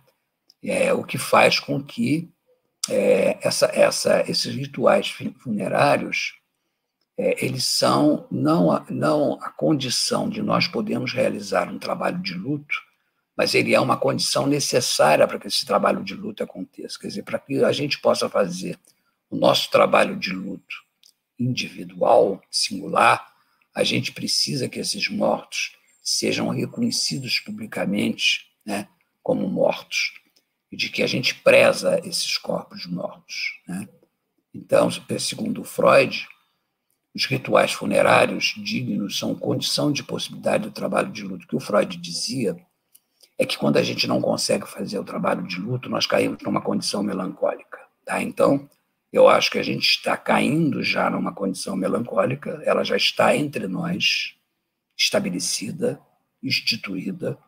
é, 0.62 0.92
o 0.92 1.02
que 1.02 1.16
faz 1.16 1.58
com 1.58 1.82
que 1.82 2.31
é, 2.88 3.38
essa, 3.46 3.66
essa, 3.66 4.24
esses 4.28 4.54
rituais 4.54 5.08
funerários 5.38 6.34
é, 7.16 7.44
eles 7.44 7.64
são 7.64 8.26
não 8.30 8.72
a, 8.72 8.84
não 8.88 9.34
a 9.40 9.50
condição 9.50 10.28
de 10.28 10.42
nós 10.42 10.66
podermos 10.66 11.12
realizar 11.12 11.68
um 11.70 11.78
trabalho 11.78 12.18
de 12.18 12.34
luto, 12.34 12.74
mas 13.36 13.54
ele 13.54 13.74
é 13.74 13.80
uma 13.80 13.96
condição 13.96 14.46
necessária 14.46 15.26
para 15.26 15.38
que 15.38 15.46
esse 15.46 15.64
trabalho 15.64 16.02
de 16.02 16.14
luto 16.14 16.42
aconteça. 16.42 16.98
Quer 16.98 17.08
dizer, 17.08 17.22
para 17.22 17.38
que 17.38 17.62
a 17.62 17.72
gente 17.72 17.98
possa 17.98 18.28
fazer 18.28 18.78
o 19.30 19.36
nosso 19.36 19.70
trabalho 19.70 20.16
de 20.16 20.32
luto 20.32 20.76
individual, 21.38 22.42
singular, 22.50 23.32
a 23.74 23.82
gente 23.84 24.12
precisa 24.12 24.68
que 24.68 24.78
esses 24.78 25.08
mortos 25.08 25.76
sejam 26.02 26.48
reconhecidos 26.48 27.40
publicamente 27.40 28.46
né, 28.66 28.88
como 29.22 29.48
mortos 29.48 30.20
e 30.72 30.76
de 30.76 30.88
que 30.88 31.02
a 31.02 31.06
gente 31.06 31.34
preza 31.34 32.00
esses 32.02 32.38
corpos 32.38 32.86
mortos. 32.86 33.60
Né? 33.68 33.86
Então, 34.54 34.88
segundo 35.18 35.62
Freud, 35.62 36.26
os 37.14 37.26
rituais 37.26 37.72
funerários 37.72 38.54
dignos 38.56 39.18
são 39.18 39.34
condição 39.34 39.92
de 39.92 40.02
possibilidade 40.02 40.64
do 40.64 40.70
trabalho 40.70 41.12
de 41.12 41.22
luto. 41.22 41.44
O 41.44 41.48
que 41.48 41.56
o 41.56 41.60
Freud 41.60 41.94
dizia 41.98 42.56
é 43.38 43.44
que 43.44 43.58
quando 43.58 43.76
a 43.76 43.82
gente 43.82 44.06
não 44.06 44.20
consegue 44.20 44.66
fazer 44.66 44.98
o 44.98 45.04
trabalho 45.04 45.46
de 45.46 45.58
luto, 45.58 45.90
nós 45.90 46.06
caímos 46.06 46.42
numa 46.42 46.62
condição 46.62 47.02
melancólica. 47.02 47.78
Tá? 48.04 48.22
Então, 48.22 48.68
eu 49.12 49.28
acho 49.28 49.50
que 49.50 49.58
a 49.58 49.62
gente 49.62 49.84
está 49.84 50.16
caindo 50.16 50.82
já 50.82 51.10
numa 51.10 51.34
condição 51.34 51.76
melancólica, 51.76 52.62
ela 52.64 52.82
já 52.82 52.96
está 52.96 53.36
entre 53.36 53.66
nós, 53.66 54.36
estabelecida, 54.96 56.00
instituída. 56.42 57.38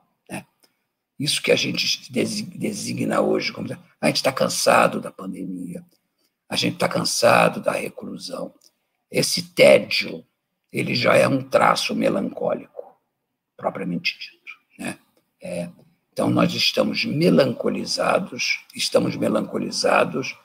Isso 1.18 1.42
que 1.42 1.52
a 1.52 1.56
gente 1.56 2.10
designa 2.12 3.20
hoje 3.20 3.52
como. 3.52 3.68
A 4.00 4.06
gente 4.06 4.16
está 4.16 4.32
cansado 4.32 5.00
da 5.00 5.10
pandemia, 5.10 5.84
a 6.48 6.56
gente 6.56 6.74
está 6.74 6.88
cansado 6.88 7.60
da 7.60 7.72
reclusão, 7.72 8.52
esse 9.10 9.54
tédio, 9.54 10.26
ele 10.72 10.94
já 10.94 11.14
é 11.14 11.28
um 11.28 11.42
traço 11.42 11.94
melancólico, 11.94 12.96
propriamente 13.56 14.18
dito. 14.18 14.58
Né? 14.78 14.98
É, 15.40 15.70
então, 16.12 16.28
nós 16.28 16.52
estamos 16.52 17.04
melancolizados, 17.04 18.64
estamos 18.74 19.16
melancolizados 19.16 20.36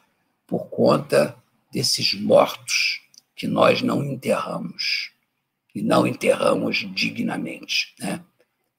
por 0.45 0.67
conta 0.67 1.35
desses 1.71 2.13
mortos 2.13 3.01
que 3.35 3.47
nós 3.47 3.81
não 3.81 4.03
enterramos, 4.03 5.11
e 5.73 5.81
não 5.81 6.05
enterramos 6.05 6.77
dignamente. 6.93 7.95
Né? 7.99 8.23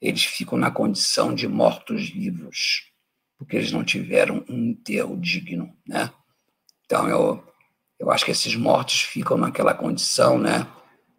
Eles 0.00 0.24
ficam 0.24 0.56
na 0.56 0.70
condição 0.70 1.34
de 1.34 1.46
mortos-vivos, 1.46 2.90
porque 3.36 3.56
eles 3.56 3.72
não 3.72 3.84
tiveram 3.84 4.44
um 4.48 4.70
enterro 4.70 5.16
digno. 5.16 5.74
Né? 5.86 6.10
Então, 6.84 7.08
eu, 7.08 7.44
eu 7.98 8.10
acho 8.10 8.24
que 8.24 8.30
esses 8.30 8.56
mortos 8.56 9.02
ficam 9.02 9.36
naquela 9.36 9.74
condição, 9.74 10.38
né, 10.38 10.66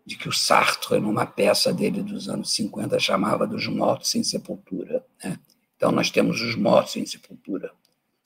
de 0.05 0.17
que 0.17 0.27
o 0.27 0.33
Sartre, 0.33 0.99
numa 0.99 1.25
peça 1.25 1.71
dele 1.71 2.01
dos 2.01 2.27
anos 2.27 2.53
50, 2.53 2.99
chamava 2.99 3.45
dos 3.45 3.67
mortos 3.67 4.09
sem 4.09 4.23
sepultura. 4.23 5.05
Né? 5.23 5.39
Então, 5.75 5.91
nós 5.91 6.09
temos 6.09 6.41
os 6.41 6.55
mortos 6.55 6.93
sem 6.93 7.05
sepultura. 7.05 7.71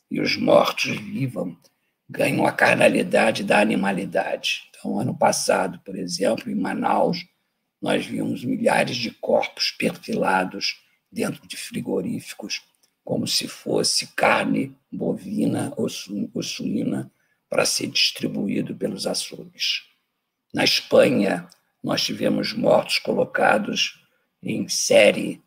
E 0.09 0.21
os 0.21 0.37
mortos 0.37 0.97
vivam 0.97 1.57
ganham 2.09 2.45
a 2.45 2.51
carnalidade 2.51 3.43
da 3.43 3.59
animalidade. 3.59 4.69
Então, 4.69 4.99
ano 4.99 5.17
passado, 5.17 5.79
por 5.83 5.95
exemplo, 5.95 6.49
em 6.49 6.55
Manaus, 6.55 7.25
nós 7.85 8.03
vimos 8.03 8.43
milhares 8.43 8.97
de 8.97 9.11
corpos 9.11 9.69
perfilados 9.69 10.81
dentro 11.11 11.47
de 11.47 11.55
frigoríficos, 11.55 12.63
como 13.03 13.27
se 13.27 13.47
fosse 13.47 14.07
carne 14.15 14.75
bovina 14.91 15.71
ou 15.77 15.87
suína 15.87 17.11
para 17.47 17.63
ser 17.63 17.85
distribuído 17.85 18.75
pelos 18.75 19.05
açougues. 19.05 19.83
Na 20.51 20.63
Espanha, 20.63 21.47
nós 21.83 22.03
tivemos 22.03 22.53
mortos 22.53 22.97
colocados 22.97 24.03
em 24.41 24.67
série 24.67 25.39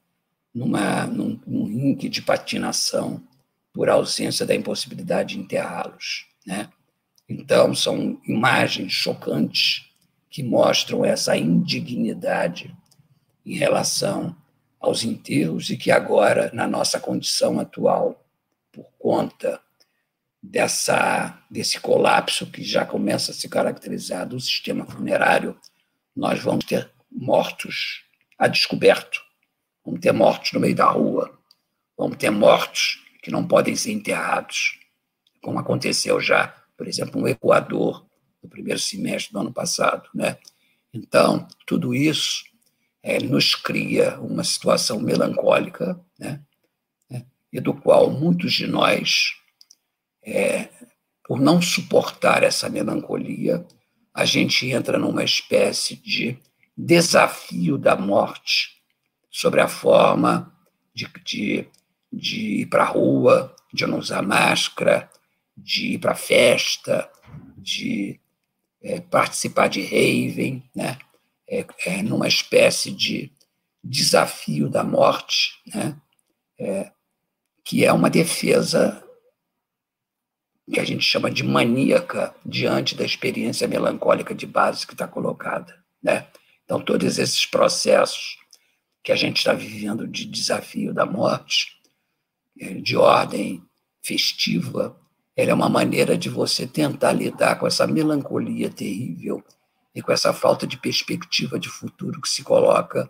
numa, 0.55 1.09
num, 1.09 1.41
num 1.45 1.97
de 1.97 2.23
patinação 2.23 3.21
por 3.73 3.89
ausência 3.89 4.47
da 4.47 4.55
impossibilidade 4.55 5.35
de 5.35 5.41
enterrá-los. 5.41 6.25
Né? 6.47 6.69
Então, 7.29 7.75
são 7.75 8.21
imagens 8.25 8.93
chocantes 8.93 9.88
que 10.31 10.43
mostram 10.43 11.05
essa 11.05 11.37
indignidade 11.37 12.77
em 13.45 13.57
relação 13.57 14.37
aos 14.79 15.03
enterros 15.03 15.71
e 15.71 15.77
que 15.77 15.91
agora, 15.91 16.51
na 16.53 16.67
nossa 16.67 17.01
condição 17.01 17.59
atual, 17.59 18.25
por 18.71 18.87
conta 18.99 19.61
dessa, 20.43 21.43
desse 21.51 21.81
colapso 21.81 22.47
que 22.47 22.63
já 22.63 22.85
começa 22.85 23.33
a 23.33 23.35
se 23.35 23.49
caracterizar 23.49 24.27
do 24.29 24.39
sistema 24.39 24.87
funerário, 24.87 25.59
nós 26.15 26.41
vamos 26.41 26.65
ter 26.65 26.91
mortos 27.11 28.05
a 28.39 28.47
descoberto, 28.47 29.21
vamos 29.85 30.01
ter 30.01 30.13
mortos 30.13 30.53
no 30.53 30.61
meio 30.61 30.75
da 30.75 30.87
rua, 30.87 31.37
vamos 31.97 32.17
ter 32.17 32.31
mortos 32.31 33.05
que 33.23 33.31
não 33.31 33.47
podem 33.47 33.75
ser 33.75 33.93
enterrados, 33.93 34.79
como 35.43 35.59
aconteceu 35.59 36.21
já, 36.21 36.55
por 36.77 36.87
exemplo, 36.87 37.21
no 37.21 37.29
Equador, 37.29 38.08
no 38.49 38.51
primeiro 38.51 38.81
semestre 38.81 39.33
do 39.33 39.39
ano 39.39 39.53
passado. 39.53 40.09
Né? 40.15 40.39
Então, 40.93 41.47
tudo 41.67 41.95
isso 41.95 42.45
é, 43.03 43.19
nos 43.21 43.55
cria 43.55 44.19
uma 44.19 44.43
situação 44.43 44.99
melancólica, 44.99 46.01
né? 46.19 46.41
né? 47.11 47.27
e 47.53 47.61
do 47.61 47.75
qual 47.75 48.11
muitos 48.11 48.55
de 48.55 48.67
nós, 48.67 49.35
é, 50.25 50.71
por 51.27 51.39
não 51.39 51.61
suportar 51.61 52.43
essa 52.43 52.71
melancolia, 52.71 53.65
a 54.15 54.25
gente 54.25 54.69
entra 54.69 54.99
numa 54.99 55.23
espécie 55.23 55.95
de 55.95 56.39
desafio 56.77 57.77
da 57.77 57.95
morte 57.95 58.79
sobre 59.31 59.61
a 59.61 59.69
forma 59.69 60.53
de, 60.95 61.07
de, 61.25 61.69
de 62.11 62.41
ir 62.63 62.67
para 62.67 62.83
a 62.83 62.87
rua, 62.87 63.55
de 63.73 63.87
não 63.87 63.99
usar 63.99 64.23
máscara, 64.23 65.09
de 65.57 65.95
ir 65.95 65.99
para 65.99 66.13
a 66.13 66.17
festa, 66.17 67.09
de 67.57 68.19
é, 68.83 69.01
participar 69.01 69.69
de 69.69 69.83
raven, 69.83 70.63
né? 70.75 70.99
é, 71.49 71.67
é, 71.87 72.03
numa 72.03 72.29
espécie 72.29 72.93
de 72.93 73.33
desafio 73.83 74.69
da 74.69 74.85
morte, 74.85 75.55
né? 75.67 75.97
É, 76.59 76.93
que 77.65 77.85
é 77.85 77.93
uma 77.93 78.11
defesa 78.11 79.05
que 80.71 80.81
a 80.81 80.85
gente 80.85 81.03
chama 81.03 81.31
de 81.31 81.43
maníaca 81.43 82.35
diante 82.45 82.95
da 82.95 83.05
experiência 83.05 83.67
melancólica 83.67 84.35
de 84.35 84.47
base 84.47 84.87
que 84.87 84.93
está 84.93 85.07
colocada. 85.07 85.83
Né? 86.03 86.27
Então, 86.65 86.83
todos 86.83 87.19
esses 87.19 87.47
processos 87.47 88.39
que 89.03 89.13
a 89.13 89.17
gente 89.17 89.39
está 89.39 89.53
vivendo 89.53 90.07
de 90.07 90.25
desafio 90.25 90.93
da 90.93 91.07
morte, 91.07 91.79
é, 92.59 92.75
de 92.75 92.97
ordem 92.97 93.63
festiva, 94.03 94.99
ela 95.39 95.53
é 95.53 95.55
uma 95.55 95.69
maneira 95.69 96.19
de 96.19 96.29
você 96.29 96.67
tentar 96.67 97.13
lidar 97.13 97.61
com 97.61 97.67
essa 97.69 97.87
melancolia 97.87 98.69
terrível 98.69 99.41
e 99.95 100.03
com 100.03 100.11
essa 100.11 100.33
falta 100.33 100.67
de 100.67 100.77
perspectiva 100.77 101.61
de 101.61 101.69
futuro 101.69 102.21
que 102.21 102.29
se 102.29 102.43
coloca 102.43 103.09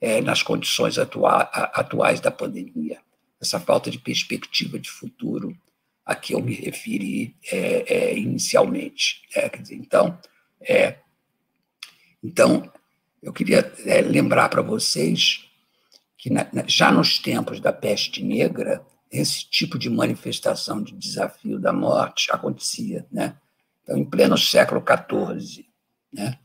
é, 0.00 0.20
nas 0.20 0.42
condições 0.42 0.98
atua 0.98 1.42
atuais 1.72 2.18
da 2.18 2.32
pandemia. 2.32 2.98
Essa 3.40 3.60
falta 3.60 3.92
de 3.92 3.98
perspectiva 4.00 4.76
de 4.76 4.90
futuro 4.90 5.56
a 6.04 6.16
que 6.16 6.34
eu 6.34 6.42
me 6.42 6.52
referi 6.52 7.36
é, 7.48 7.84
é, 7.94 8.18
inicialmente. 8.18 9.22
Né? 9.36 9.48
Dizer, 9.48 9.76
então, 9.76 10.18
é, 10.60 10.96
então, 12.20 12.68
eu 13.22 13.32
queria 13.32 13.72
é, 13.86 14.00
lembrar 14.00 14.48
para 14.48 14.62
vocês 14.62 15.48
que 16.16 16.28
na, 16.28 16.44
já 16.66 16.90
nos 16.90 17.20
tempos 17.20 17.60
da 17.60 17.72
peste 17.72 18.20
negra, 18.24 18.84
esse 19.10 19.48
tipo 19.48 19.78
de 19.78 19.88
manifestação 19.88 20.82
de 20.82 20.92
desafio 20.92 21.58
da 21.58 21.72
morte 21.72 22.30
acontecia. 22.30 23.06
Né? 23.10 23.36
Então, 23.82 23.96
em 23.96 24.04
pleno 24.04 24.36
século 24.36 24.82
XIV, 24.82 25.66
né? 26.12 26.38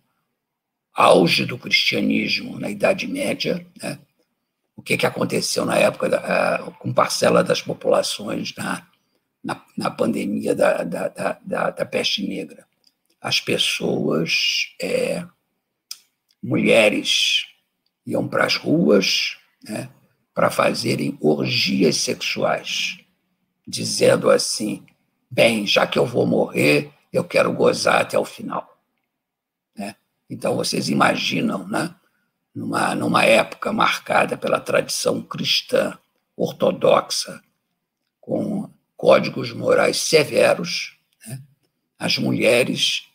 auge 0.93 1.45
do 1.45 1.57
cristianismo 1.57 2.59
na 2.59 2.69
Idade 2.69 3.07
Média, 3.07 3.65
né? 3.81 3.99
o 4.75 4.81
que, 4.81 4.97
que 4.97 5.05
aconteceu 5.05 5.65
na 5.65 5.77
época 5.77 6.09
da, 6.09 6.71
com 6.79 6.93
parcela 6.93 7.43
das 7.43 7.61
populações 7.61 8.53
na, 8.55 8.87
na, 9.43 9.63
na 9.77 9.91
pandemia 9.91 10.55
da, 10.55 10.83
da, 10.83 11.07
da, 11.43 11.69
da, 11.69 11.85
peste 11.85 12.25
negra. 12.25 12.65
As 13.21 13.39
pessoas, 13.39 14.73
é, 14.81 15.25
mulheres, 16.41 17.45
iam 18.05 18.27
para 18.27 18.45
as 18.45 18.55
ruas 18.55 19.37
né, 19.63 19.89
para 20.33 20.49
fazerem 20.49 21.17
orgias 21.21 21.97
sexuais, 21.97 22.99
dizendo 23.67 24.29
assim: 24.29 24.85
bem, 25.29 25.65
já 25.65 25.85
que 25.85 25.99
eu 25.99 26.05
vou 26.05 26.25
morrer, 26.25 26.91
eu 27.11 27.23
quero 27.23 27.53
gozar 27.53 28.01
até 28.01 28.17
o 28.17 28.25
final. 28.25 28.73
Então, 30.33 30.55
vocês 30.55 30.89
imaginam, 30.89 31.67
né? 31.67 31.93
numa, 32.53 32.95
numa 32.95 33.23
época 33.23 33.71
marcada 33.71 34.35
pela 34.35 34.59
tradição 34.59 35.21
cristã 35.21 35.97
ortodoxa, 36.35 37.41
com 38.19 38.69
códigos 38.97 39.51
morais 39.51 39.97
severos, 39.97 40.97
né? 41.27 41.41
as 41.99 42.17
mulheres 42.17 43.07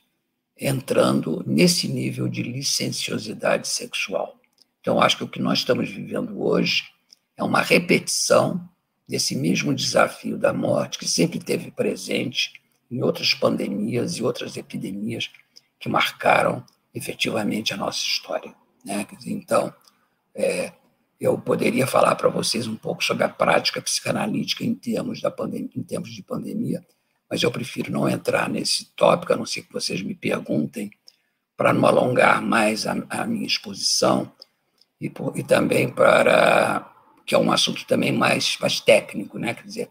entrando 0.57 1.43
nesse 1.47 1.89
nível 1.89 2.29
de 2.29 2.43
licenciosidade 2.43 3.67
sexual. 3.67 4.39
Então, 4.81 5.01
acho 5.01 5.17
que 5.19 5.25
o 5.25 5.29
que 5.29 5.41
nós 5.41 5.59
estamos 5.59 5.89
vivendo 5.89 6.41
hoje 6.41 6.85
é 7.39 7.43
uma 7.45 7.63
repetição 7.63 8.69
desse 9.09 9.35
mesmo 9.35 9.75
desafio 9.75 10.37
da 10.37 10.53
morte 10.53 10.99
que 10.99 11.09
sempre 11.09 11.39
teve 11.39 11.71
presente 11.71 12.53
em 12.91 13.01
outras 13.03 13.33
pandemias 13.33 14.17
e 14.17 14.23
outras 14.23 14.57
epidemias 14.57 15.31
que 15.79 15.89
marcaram 15.89 16.65
efetivamente 16.95 17.73
a 17.73 17.77
nossa 17.77 18.01
história. 18.01 18.55
Né? 18.85 19.07
Então, 19.25 19.73
é, 20.35 20.73
eu 21.21 21.39
poderia 21.39 21.87
falar 21.87 22.17
para 22.17 22.29
vocês 22.29 22.67
um 22.67 22.77
pouco 22.77 23.03
sobre 23.03 23.25
a 23.25 23.29
prática 23.29 23.81
psicanalítica 23.81 24.65
em 24.65 24.75
termos, 24.75 25.21
da 25.21 25.33
em 25.53 25.83
tempos 25.83 26.13
de 26.13 26.23
pandemia, 26.23 26.85
mas 27.31 27.43
eu 27.43 27.51
prefiro 27.51 27.93
não 27.93 28.09
entrar 28.09 28.49
nesse 28.49 28.87
tópico, 28.97 29.33
a 29.33 29.37
não 29.37 29.47
ser 29.47 29.63
que 29.63 29.73
vocês 29.73 30.03
me 30.03 30.15
perguntem, 30.15 30.91
para 31.57 31.73
não 31.73 31.87
alongar 31.87 32.41
mais 32.41 32.87
a, 32.87 32.97
a 33.11 33.27
minha 33.27 33.47
exposição 33.47 34.33
e, 35.01 35.11
por, 35.11 35.37
e, 35.37 35.43
também 35.43 35.89
para 35.89 36.98
que 37.29 37.35
é 37.35 37.39
um 37.39 37.53
assunto 37.53 37.85
também 37.87 38.11
mais, 38.11 38.57
mais 38.59 38.81
técnico, 38.81 39.39
né? 39.39 39.53
quer 39.53 39.65
dizer, 39.65 39.91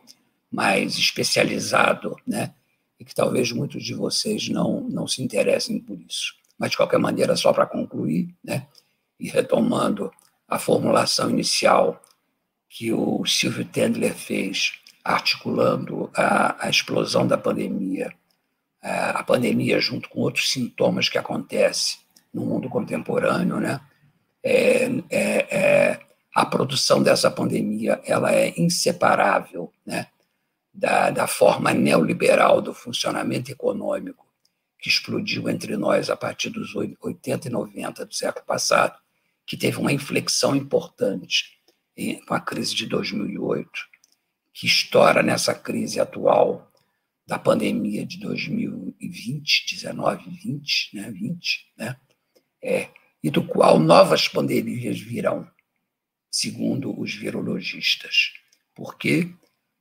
mais 0.52 0.98
especializado, 0.98 2.18
né? 2.26 2.52
e 3.00 3.06
que 3.06 3.14
talvez 3.14 3.52
muitos 3.52 3.84
de 3.84 3.94
vocês 3.94 4.50
não, 4.50 4.82
não 4.82 5.08
se 5.08 5.22
interessem 5.22 5.80
por 5.80 6.00
isso. 6.02 6.34
Mas, 6.58 6.72
de 6.72 6.78
qualquer 6.78 6.98
maneira, 6.98 7.36
só 7.36 7.54
para 7.54 7.68
concluir, 7.68 8.34
né, 8.44 8.66
e 9.20 9.30
retomando 9.30 10.12
a 10.48 10.58
formulação 10.58 11.30
inicial 11.30 12.02
que 12.68 12.92
o 12.92 13.24
Silvio 13.24 13.66
Tendler 13.66 14.16
fez, 14.16 14.74
articulando 15.04 16.10
a, 16.16 16.66
a 16.66 16.70
explosão 16.72 17.28
da 17.28 17.38
pandemia, 17.38 18.12
a, 18.82 19.20
a 19.20 19.24
pandemia 19.24 19.80
junto 19.80 20.10
com 20.10 20.22
outros 20.22 20.50
sintomas 20.50 21.08
que 21.08 21.20
acontecem 21.20 22.00
no 22.34 22.42
mundo 22.42 22.68
contemporâneo, 22.68 23.60
né, 23.60 23.80
é, 24.44 24.86
é, 25.12 25.48
é, 25.52 26.07
a 26.38 26.46
produção 26.46 27.02
dessa 27.02 27.32
pandemia 27.32 28.00
ela 28.06 28.32
é 28.32 28.54
inseparável 28.60 29.74
né, 29.84 30.06
da, 30.72 31.10
da 31.10 31.26
forma 31.26 31.74
neoliberal 31.74 32.62
do 32.62 32.76
funcionamento 32.76 33.52
econômico 33.52 34.24
que 34.80 34.88
explodiu 34.88 35.50
entre 35.50 35.76
nós 35.76 36.12
a 36.12 36.16
partir 36.16 36.52
dos 36.52 36.76
80 36.76 37.48
e 37.48 37.50
90 37.50 38.06
do 38.06 38.14
século 38.14 38.46
passado, 38.46 38.96
que 39.48 39.58
teve 39.58 39.80
uma 39.80 39.92
inflexão 39.92 40.56
importante 40.56 41.58
com 42.28 42.36
a 42.36 42.40
crise 42.40 42.76
de 42.76 42.86
2008, 42.86 43.72
que 44.54 44.68
estoura 44.68 45.24
nessa 45.24 45.56
crise 45.56 46.00
atual 46.00 46.72
da 47.26 47.40
pandemia 47.40 48.06
de 48.06 48.20
2020, 48.20 49.74
19, 49.74 50.30
20, 50.30 50.96
né, 50.98 51.10
20, 51.10 51.74
né, 51.76 51.98
é, 52.62 52.90
e 53.24 53.32
do 53.32 53.44
qual 53.44 53.80
novas 53.80 54.28
pandemias 54.28 55.00
virão, 55.00 55.50
segundo 56.30 57.00
os 57.00 57.14
virologistas. 57.14 58.34
Por 58.76 58.98
quê? 58.98 59.30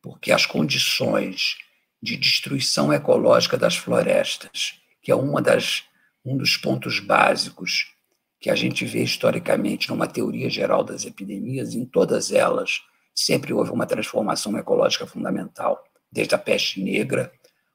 Porque 0.02 0.32
as 0.32 0.46
condições 0.46 1.56
de 2.02 2.16
destruição 2.16 2.92
ecológica 2.92 3.56
das 3.56 3.76
florestas 3.76 4.80
que 5.06 5.12
é 5.12 5.14
uma 5.14 5.40
das, 5.40 5.84
um 6.24 6.36
dos 6.36 6.56
pontos 6.56 6.98
básicos 6.98 7.94
que 8.40 8.50
a 8.50 8.56
gente 8.56 8.84
vê 8.84 9.04
historicamente 9.04 9.88
numa 9.88 10.08
teoria 10.08 10.50
geral 10.50 10.82
das 10.82 11.04
epidemias, 11.04 11.74
em 11.74 11.84
todas 11.84 12.32
elas 12.32 12.80
sempre 13.14 13.52
houve 13.52 13.70
uma 13.70 13.86
transformação 13.86 14.58
ecológica 14.58 15.06
fundamental, 15.06 15.80
desde 16.10 16.34
a 16.34 16.38
peste 16.38 16.82
negra 16.82 17.32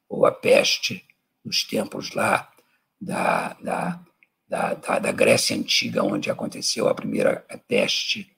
ou 0.09 0.25
a 0.25 0.31
peste 0.33 1.05
nos 1.41 1.63
tempos 1.63 2.11
lá 2.11 2.51
da, 2.99 3.53
da, 3.53 4.05
da, 4.45 4.73
da, 4.73 4.99
da 4.99 5.11
Grécia 5.13 5.55
Antiga, 5.55 6.03
onde 6.03 6.29
aconteceu 6.29 6.89
a 6.89 6.93
primeira 6.93 7.45
peste 7.65 8.29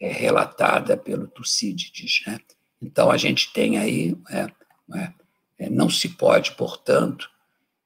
é, 0.00 0.10
relatada 0.10 0.96
pelo 0.96 1.28
Tucídides. 1.28 2.22
Né? 2.26 2.38
Então, 2.80 3.10
a 3.10 3.16
gente 3.16 3.52
tem 3.52 3.78
aí, 3.78 4.16
é, 4.30 4.46
é, 5.58 5.70
não 5.70 5.90
se 5.90 6.08
pode, 6.08 6.52
portanto, 6.52 7.28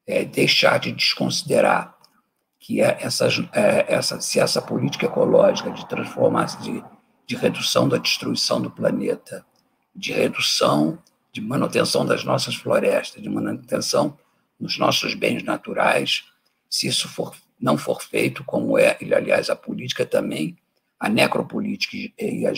é, 0.06 0.24
deixar 0.24 0.78
de 0.78 0.92
desconsiderar 0.92 1.94
que 2.64 2.80
é 2.80 2.96
essa, 3.02 3.28
é, 3.52 4.00
se 4.00 4.40
essa 4.40 4.62
política 4.62 5.04
ecológica 5.04 5.70
de 5.70 5.86
transformação, 5.86 6.62
de, 6.62 6.82
de 7.26 7.36
redução 7.36 7.86
da 7.86 7.98
destruição 7.98 8.58
do 8.58 8.70
planeta, 8.70 9.44
de 9.94 10.14
redução, 10.14 10.98
de 11.30 11.42
manutenção 11.42 12.06
das 12.06 12.24
nossas 12.24 12.54
florestas, 12.54 13.22
de 13.22 13.28
manutenção 13.28 14.16
dos 14.58 14.78
nossos 14.78 15.14
bens 15.14 15.42
naturais, 15.42 16.24
se 16.70 16.86
isso 16.86 17.06
for, 17.06 17.36
não 17.60 17.76
for 17.76 18.00
feito, 18.00 18.42
como 18.44 18.78
é, 18.78 18.96
aliás, 19.14 19.50
a 19.50 19.56
política 19.56 20.06
também, 20.06 20.56
a 21.04 21.08
necropolítica 21.08 21.98
e 22.18 22.46
a, 22.46 22.52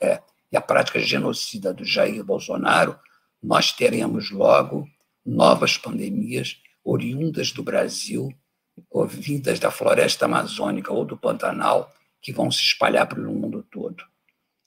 é, 0.00 0.22
e 0.52 0.56
a 0.56 0.60
prática 0.60 1.00
genocida 1.00 1.74
do 1.74 1.84
Jair 1.84 2.22
Bolsonaro, 2.24 2.96
nós 3.42 3.72
teremos 3.72 4.30
logo 4.30 4.88
novas 5.26 5.76
pandemias 5.76 6.62
oriundas 6.84 7.50
do 7.50 7.60
Brasil, 7.60 8.32
ou 8.88 9.04
vindas 9.04 9.58
da 9.58 9.72
floresta 9.72 10.26
amazônica 10.26 10.92
ou 10.92 11.04
do 11.04 11.16
Pantanal, 11.16 11.92
que 12.22 12.32
vão 12.32 12.52
se 12.52 12.62
espalhar 12.62 13.08
pelo 13.08 13.32
mundo 13.32 13.66
todo 13.68 14.04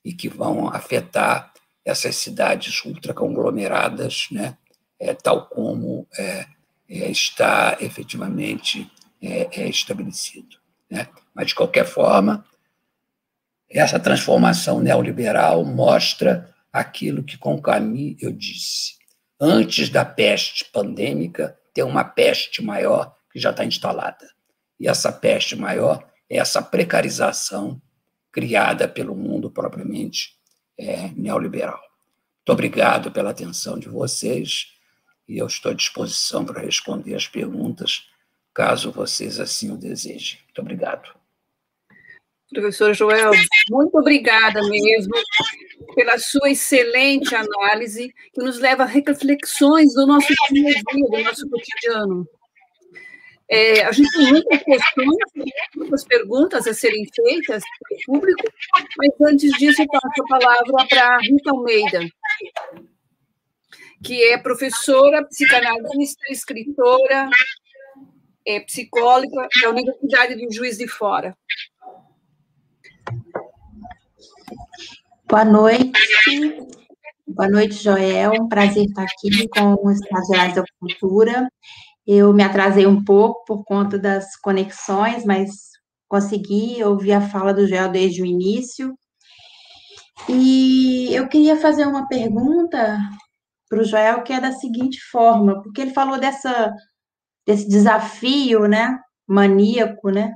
e 0.03 0.14
que 0.14 0.28
vão 0.28 0.68
afetar 0.68 1.53
essas 1.86 2.18
cidades 2.18 2.84
ultraconglomeradas, 2.84 4.28
né? 4.30 4.58
É, 4.99 5.14
tal 5.14 5.48
como 5.48 6.06
é, 6.18 6.45
é, 6.90 7.10
está 7.10 7.78
efetivamente 7.80 8.91
é, 9.22 9.62
é 9.62 9.70
estabelecido. 9.70 10.58
Né? 10.90 11.08
Mas, 11.34 11.48
de 11.48 11.56
qualquer 11.56 11.86
forma, 11.86 12.45
essa 13.80 13.99
transformação 13.99 14.80
neoliberal 14.80 15.64
mostra 15.64 16.53
aquilo 16.72 17.23
que 17.23 17.38
com 17.38 17.61
Camus 17.61 18.15
eu 18.19 18.31
disse. 18.31 18.95
Antes 19.39 19.89
da 19.89 20.06
peste 20.06 20.65
pandêmica, 20.65 21.57
tem 21.73 21.84
uma 21.84 22.03
peste 22.03 22.61
maior 22.61 23.15
que 23.31 23.39
já 23.39 23.52
está 23.52 23.65
instalada. 23.65 24.30
E 24.80 24.88
essa 24.88 25.11
peste 25.11 25.56
maior 25.56 26.06
é 26.30 26.38
essa 26.38 26.61
precarização 26.61 27.81
criada 28.31 28.88
pelo 28.88 29.15
mundo 29.15 29.49
propriamente 29.49 30.35
é, 30.77 31.10
neoliberal. 31.10 31.80
Muito 32.39 32.52
obrigado 32.53 33.11
pela 33.11 33.31
atenção 33.31 33.77
de 33.77 33.88
vocês 33.88 34.73
e 35.27 35.38
eu 35.38 35.48
estou 35.48 35.72
à 35.72 35.76
disposição 35.76 36.43
para 36.43 36.61
responder 36.61 37.15
as 37.15 37.27
perguntas, 37.27 38.10
caso 38.53 38.91
vocês 38.91 39.39
assim 39.39 39.72
o 39.72 39.77
desejem. 39.77 40.39
Muito 40.45 40.61
obrigado. 40.61 41.20
Professor 42.53 42.94
Joel, 42.94 43.32
muito 43.69 43.98
obrigada 43.98 44.61
mesmo 44.68 45.14
pela 45.95 46.18
sua 46.19 46.49
excelente 46.49 47.34
análise, 47.34 48.14
que 48.34 48.44
nos 48.44 48.60
leva 48.60 48.84
a 48.84 48.86
reflexões 48.86 49.94
do 49.94 50.06
nosso 50.06 50.34
dia 50.52 50.69
a 50.69 50.94
dia, 50.94 51.06
do 51.10 51.23
nosso 51.23 51.49
cotidiano. 51.49 52.28
É, 53.49 53.84
a 53.84 53.91
gente 53.91 54.10
tem 54.11 54.28
muitas 54.28 54.64
questões, 54.64 55.18
muitas 55.76 56.06
perguntas 56.06 56.68
a 56.68 56.73
serem 56.73 57.06
feitas 57.14 57.61
para 57.80 57.98
o 57.98 58.02
público, 58.06 58.44
mas 58.98 59.10
antes 59.30 59.52
disso, 59.57 59.82
eu 59.82 59.88
passo 59.88 60.23
a 60.23 60.40
palavra 60.40 60.88
para 60.90 61.18
Rita 61.19 61.52
Almeida, 61.52 61.99
que 64.03 64.23
é 64.23 64.38
professora, 64.38 65.26
psicanalista, 65.26 66.32
escritora, 66.32 67.30
é 68.45 68.60
psicóloga 68.61 69.48
da 69.61 69.69
Universidade 69.69 70.36
do 70.36 70.53
Juiz 70.53 70.78
de 70.78 70.88
Fora. 70.88 71.36
Boa 75.28 75.45
noite. 75.45 75.91
Boa 77.28 77.49
noite, 77.49 77.76
Joel. 77.76 78.34
Um 78.34 78.49
prazer 78.49 78.86
estar 78.86 79.03
aqui 79.03 79.48
com 79.48 79.76
os 79.88 79.99
Estados 79.99 80.56
da 80.56 80.64
Cultura. 80.80 81.49
Eu 82.06 82.34
me 82.34 82.44
atrasei 82.44 82.86
um 82.86 83.03
pouco 83.03 83.45
por 83.45 83.64
conta 83.64 83.98
das 83.98 84.36
conexões, 84.38 85.23
mas 85.23 85.49
consegui 86.07 86.84
ouvir 86.84 87.14
a 87.14 87.22
fala 87.22 87.53
do 87.53 87.65
Joel 87.65 87.90
desde 87.90 88.22
o 88.22 88.26
início. 88.26 88.94
E 90.28 91.14
eu 91.14 91.28
queria 91.28 91.56
fazer 91.56 91.86
uma 91.86 92.07
pergunta 92.07 92.99
para 93.69 93.80
o 93.80 93.86
Joel, 93.86 94.23
que 94.23 94.34
é 94.34 94.41
da 94.41 94.52
seguinte 94.52 94.99
forma, 95.10 95.61
porque 95.64 95.82
ele 95.82 95.94
falou 95.94 96.19
dessa, 96.19 96.73
desse 97.48 97.68
desafio, 97.69 98.68
né, 98.68 98.99
maníaco, 99.26 100.10
né, 100.10 100.34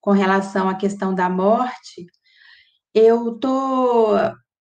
com 0.00 0.10
relação 0.10 0.68
à 0.68 0.74
questão 0.74 1.14
da 1.14 1.30
morte. 1.30 2.06
Eu 2.94 3.38
tô, 3.38 4.14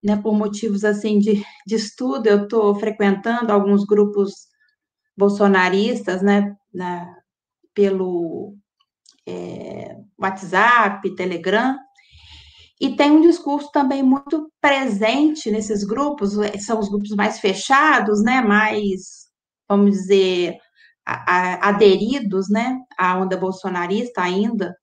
né, 0.04 0.16
por 0.22 0.34
motivos 0.34 0.84
assim 0.84 1.20
de, 1.20 1.44
de 1.66 1.76
estudo, 1.76 2.28
eu 2.28 2.44
estou 2.44 2.76
frequentando 2.76 3.52
alguns 3.52 3.86
grupos 3.86 4.32
bolsonaristas, 5.18 6.22
né, 6.22 6.56
na, 6.74 7.14
pelo 7.74 8.56
é, 9.28 9.96
WhatsApp, 10.18 11.16
Telegram, 11.16 11.78
e 12.80 12.96
tem 12.96 13.12
um 13.12 13.22
discurso 13.22 13.70
também 13.72 14.02
muito 14.02 14.50
presente 14.62 15.52
nesses 15.52 15.84
grupos, 15.84 16.34
são 16.66 16.80
os 16.80 16.90
grupos 16.90 17.12
mais 17.16 17.40
fechados, 17.40 18.24
né, 18.24 18.42
mais, 18.42 19.28
vamos 19.68 19.92
dizer, 19.92 20.56
a, 21.06 21.68
a, 21.68 21.70
aderidos, 21.70 22.50
né, 22.50 22.78
à 22.98 23.18
onda 23.20 23.36
bolsonarista 23.36 24.22
ainda, 24.22 24.74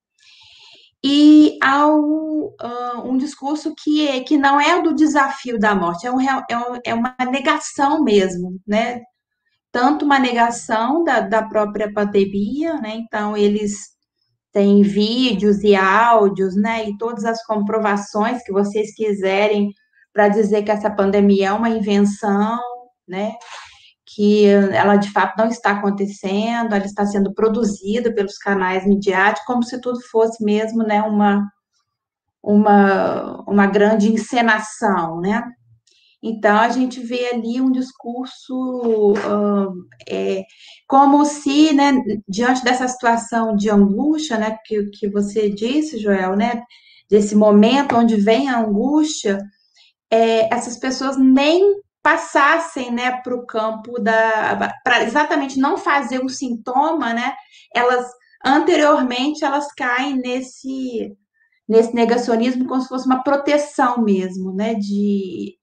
e 1.03 1.57
há 1.61 1.87
um, 1.87 2.53
uh, 2.61 3.01
um 3.05 3.17
discurso 3.17 3.73
que, 3.77 4.07
é, 4.07 4.19
que 4.21 4.37
não 4.37 4.59
é 4.59 4.79
o 4.79 4.83
do 4.83 4.95
desafio 4.95 5.59
da 5.59 5.75
morte, 5.75 6.07
é, 6.07 6.11
um, 6.11 6.21
é, 6.21 6.35
é 6.85 6.93
uma 6.93 7.15
negação 7.31 8.03
mesmo, 8.03 8.59
né, 8.67 9.01
tanto 9.71 10.05
uma 10.05 10.17
negação 10.19 11.03
da, 11.03 11.19
da 11.19 11.43
própria 11.43 11.91
pandemia, 11.93 12.75
né? 12.81 12.95
Então, 12.95 13.37
eles 13.37 13.89
têm 14.51 14.81
vídeos 14.81 15.63
e 15.63 15.75
áudios, 15.75 16.55
né? 16.55 16.89
E 16.89 16.97
todas 16.97 17.25
as 17.25 17.43
comprovações 17.45 18.41
que 18.43 18.51
vocês 18.51 18.95
quiserem 18.95 19.71
para 20.11 20.29
dizer 20.29 20.63
que 20.63 20.71
essa 20.71 20.89
pandemia 20.89 21.49
é 21.49 21.53
uma 21.53 21.69
invenção, 21.69 22.59
né? 23.07 23.33
Que 24.17 24.47
ela 24.47 24.95
de 24.95 25.11
fato 25.11 25.37
não 25.37 25.47
está 25.47 25.73
acontecendo, 25.73 26.73
ela 26.73 26.85
está 26.85 27.05
sendo 27.05 27.31
produzida 27.35 28.11
pelos 28.11 28.35
canais 28.39 28.83
midiáticos, 28.83 29.45
como 29.45 29.61
se 29.61 29.79
tudo 29.79 29.99
fosse 30.09 30.43
mesmo, 30.43 30.81
né? 30.81 31.03
Uma, 31.03 31.47
uma, 32.41 33.43
uma 33.47 33.67
grande 33.67 34.11
encenação, 34.11 35.21
né? 35.21 35.43
Então, 36.21 36.57
a 36.57 36.69
gente 36.69 36.99
vê 36.99 37.29
ali 37.29 37.61
um 37.61 37.71
discurso 37.71 39.13
é, 40.09 40.43
como 40.87 41.23
se, 41.25 41.73
né, 41.73 41.93
diante 42.27 42.63
dessa 42.63 42.87
situação 42.87 43.55
de 43.55 43.69
angústia, 43.69 44.37
né, 44.37 44.57
que, 44.65 44.85
que 44.89 45.09
você 45.09 45.47
disse, 45.47 45.99
Joel, 45.99 46.35
né, 46.35 46.63
desse 47.09 47.35
momento 47.35 47.95
onde 47.95 48.15
vem 48.15 48.49
a 48.49 48.59
angústia, 48.59 49.37
é, 50.11 50.53
essas 50.53 50.77
pessoas 50.77 51.17
nem 51.17 51.75
passassem, 52.07 52.89
né, 52.89 53.19
para 53.21 53.35
o 53.35 53.45
campo 53.45 53.99
da, 53.99 54.73
para 54.81 55.03
exatamente 55.03 55.59
não 55.59 55.77
fazer 55.77 56.23
um 56.23 56.29
sintoma, 56.29 57.13
né, 57.13 57.35
elas, 57.75 58.09
anteriormente, 58.45 59.43
elas 59.43 59.73
caem 59.73 60.15
nesse, 60.15 61.13
nesse 61.67 61.93
negacionismo 61.93 62.65
como 62.65 62.81
se 62.81 62.87
fosse 62.87 63.05
uma 63.05 63.23
proteção 63.23 64.01
mesmo, 64.01 64.53
né, 64.53 64.73
de 64.75 65.57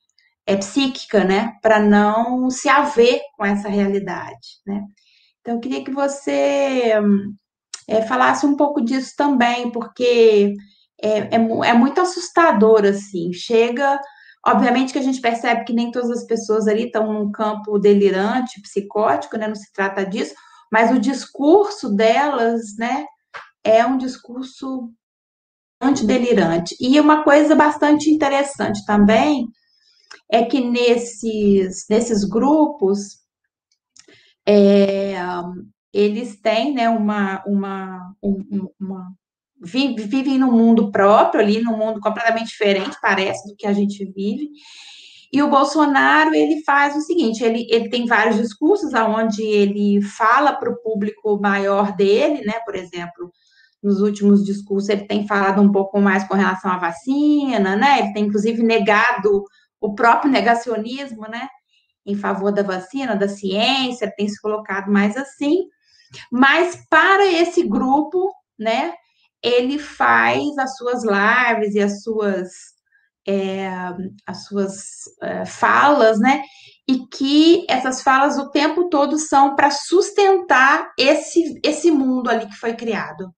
é, 0.46 0.54
psíquica, 0.54 1.24
né, 1.24 1.54
para 1.62 1.80
não 1.80 2.50
se 2.50 2.68
haver 2.68 3.22
com 3.38 3.46
essa 3.46 3.70
realidade, 3.70 4.60
né. 4.66 4.82
Então, 5.40 5.54
eu 5.54 5.60
queria 5.60 5.82
que 5.82 5.90
você 5.90 6.92
é, 7.88 8.02
falasse 8.02 8.44
um 8.44 8.54
pouco 8.54 8.82
disso 8.82 9.14
também, 9.16 9.70
porque 9.70 10.52
é, 11.02 11.20
é, 11.20 11.36
é, 11.36 11.72
muito 11.72 12.02
assustador, 12.02 12.84
assim, 12.84 13.32
chega, 13.32 13.98
obviamente 14.46 14.92
que 14.92 14.98
a 14.98 15.02
gente 15.02 15.20
percebe 15.20 15.64
que 15.64 15.72
nem 15.72 15.90
todas 15.90 16.10
as 16.10 16.24
pessoas 16.26 16.66
ali 16.66 16.86
estão 16.86 17.12
num 17.12 17.30
campo 17.30 17.78
delirante, 17.78 18.60
psicótico, 18.60 19.36
né, 19.36 19.48
não 19.48 19.54
se 19.54 19.72
trata 19.72 20.04
disso, 20.04 20.34
mas 20.70 20.90
o 20.90 21.00
discurso 21.00 21.94
delas, 21.94 22.76
né, 22.78 23.06
é 23.62 23.84
um 23.86 23.96
discurso 23.96 24.90
antidelirante. 25.80 26.76
E 26.80 26.98
uma 27.00 27.24
coisa 27.24 27.54
bastante 27.54 28.10
interessante 28.10 28.84
também, 28.84 29.46
é 30.30 30.44
que 30.44 30.60
nesses, 30.60 31.84
nesses 31.88 32.24
grupos 32.24 33.18
é, 34.46 35.14
eles 35.92 36.40
têm 36.40 36.74
né, 36.74 36.88
uma, 36.88 37.42
uma, 37.46 38.14
uma, 38.20 38.70
uma 38.80 39.12
vivem 39.64 40.38
num 40.38 40.52
mundo 40.52 40.90
próprio 40.90 41.40
ali, 41.40 41.62
num 41.62 41.76
mundo 41.76 42.00
completamente 42.00 42.48
diferente, 42.48 42.96
parece, 43.00 43.48
do 43.48 43.56
que 43.56 43.66
a 43.66 43.72
gente 43.72 44.04
vive. 44.04 44.50
E 45.32 45.42
o 45.42 45.50
Bolsonaro, 45.50 46.32
ele 46.32 46.62
faz 46.62 46.94
o 46.94 47.00
seguinte, 47.00 47.42
ele, 47.42 47.66
ele 47.68 47.88
tem 47.88 48.06
vários 48.06 48.36
discursos 48.36 48.94
onde 48.94 49.42
ele 49.42 50.00
fala 50.00 50.52
para 50.52 50.70
o 50.70 50.76
público 50.76 51.40
maior 51.40 51.90
dele, 51.96 52.44
né, 52.44 52.60
por 52.64 52.76
exemplo, 52.76 53.32
nos 53.82 54.00
últimos 54.00 54.44
discursos 54.44 54.88
ele 54.88 55.08
tem 55.08 55.26
falado 55.26 55.60
um 55.60 55.72
pouco 55.72 56.00
mais 56.00 56.22
com 56.28 56.34
relação 56.34 56.70
à 56.70 56.78
vacina, 56.78 57.74
né, 57.74 57.98
ele 57.98 58.12
tem 58.12 58.26
inclusive 58.26 58.62
negado 58.62 59.42
o 59.80 59.94
próprio 59.94 60.30
negacionismo, 60.30 61.22
né, 61.22 61.48
em 62.06 62.14
favor 62.14 62.52
da 62.52 62.62
vacina, 62.62 63.16
da 63.16 63.28
ciência, 63.28 64.12
tem 64.16 64.28
se 64.28 64.40
colocado 64.40 64.88
mais 64.88 65.16
assim. 65.16 65.64
Mas 66.30 66.78
para 66.88 67.26
esse 67.26 67.66
grupo, 67.66 68.30
né, 68.56 68.94
ele 69.44 69.78
faz 69.78 70.56
as 70.58 70.76
suas 70.76 71.02
lives 71.04 71.74
e 71.74 71.80
as 71.80 72.02
suas, 72.02 72.50
é, 73.28 73.68
as 74.26 74.46
suas 74.46 74.74
é, 75.22 75.44
falas, 75.44 76.18
né? 76.18 76.42
E 76.88 77.06
que 77.06 77.66
essas 77.68 78.02
falas 78.02 78.38
o 78.38 78.50
tempo 78.50 78.88
todo 78.88 79.18
são 79.18 79.54
para 79.54 79.70
sustentar 79.70 80.90
esse, 80.98 81.60
esse 81.62 81.90
mundo 81.90 82.30
ali 82.30 82.46
que 82.46 82.56
foi 82.56 82.74
criado. 82.74 83.30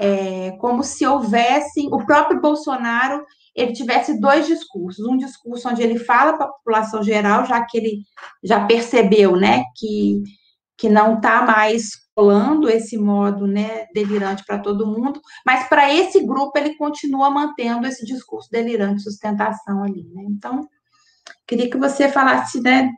É, 0.00 0.52
como 0.60 0.82
se 0.82 1.06
houvesse 1.06 1.86
o 1.90 2.04
próprio 2.04 2.40
Bolsonaro 2.40 3.24
ele 3.58 3.72
tivesse 3.72 4.20
dois 4.20 4.46
discursos, 4.46 5.04
um 5.04 5.16
discurso 5.16 5.68
onde 5.68 5.82
ele 5.82 5.98
fala 5.98 6.36
para 6.36 6.46
a 6.46 6.52
população 6.52 7.02
geral, 7.02 7.44
já 7.44 7.64
que 7.64 7.76
ele 7.76 8.02
já 8.42 8.64
percebeu, 8.64 9.34
né, 9.34 9.64
que, 9.76 10.22
que 10.78 10.88
não 10.88 11.16
está 11.16 11.42
mais 11.44 11.90
colando 12.14 12.68
esse 12.68 12.96
modo, 12.96 13.46
né, 13.46 13.86
delirante 13.92 14.44
para 14.44 14.58
todo 14.58 14.86
mundo, 14.86 15.20
mas 15.44 15.68
para 15.68 15.92
esse 15.92 16.24
grupo 16.24 16.56
ele 16.56 16.76
continua 16.76 17.30
mantendo 17.30 17.86
esse 17.86 18.04
discurso 18.06 18.48
delirante, 18.50 19.02
sustentação 19.02 19.82
ali, 19.82 20.04
né? 20.14 20.24
Então, 20.28 20.66
queria 21.46 21.68
que 21.70 21.76
você 21.76 22.08
falasse, 22.08 22.60
né, 22.60 22.90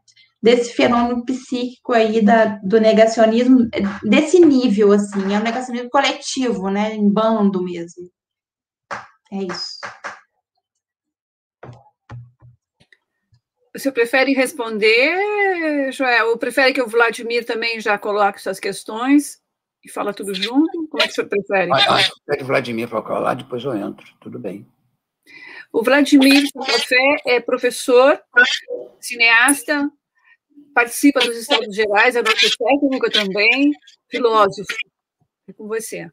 desse 0.42 0.72
fenômeno 0.72 1.24
psíquico 1.24 1.92
aí 1.92 2.22
da, 2.22 2.58
do 2.62 2.80
negacionismo, 2.80 3.68
desse 4.02 4.40
nível, 4.40 4.92
assim, 4.92 5.34
é 5.34 5.38
um 5.38 5.42
negacionismo 5.42 5.90
coletivo, 5.90 6.70
né, 6.70 6.94
em 6.94 7.08
bando 7.10 7.62
mesmo. 7.62 8.10
É 9.32 9.42
isso. 9.44 9.78
Você 13.72 13.92
prefere 13.92 14.32
responder, 14.32 15.92
Joel? 15.92 16.30
Ou 16.30 16.38
prefere 16.38 16.72
que 16.72 16.82
o 16.82 16.88
Vladimir 16.88 17.44
também 17.44 17.80
já 17.80 17.96
coloque 17.96 18.42
suas 18.42 18.58
questões 18.58 19.40
e 19.84 19.90
fala 19.90 20.12
tudo 20.12 20.34
junto? 20.34 20.88
Como 20.88 21.02
é 21.02 21.06
que 21.06 21.14
você 21.14 21.24
prefere? 21.24 21.70
Pede 22.26 22.42
o 22.42 22.46
Vladimir 22.46 22.88
para 22.88 23.02
colar, 23.02 23.34
depois 23.34 23.64
eu 23.64 23.74
entro. 23.76 24.06
Tudo 24.20 24.38
bem. 24.38 24.66
O 25.72 25.84
Vladimir 25.84 26.48
Fé 26.88 27.16
é 27.26 27.40
professor, 27.40 28.20
cineasta, 29.00 29.88
participa 30.74 31.20
dos 31.20 31.36
Estados 31.36 31.74
Gerais, 31.74 32.16
é 32.16 32.22
nosso 32.22 32.50
técnico 32.58 33.08
também, 33.08 33.72
filósofo. 34.10 34.74
É 35.48 35.52
com 35.52 35.68
você. 35.68 36.10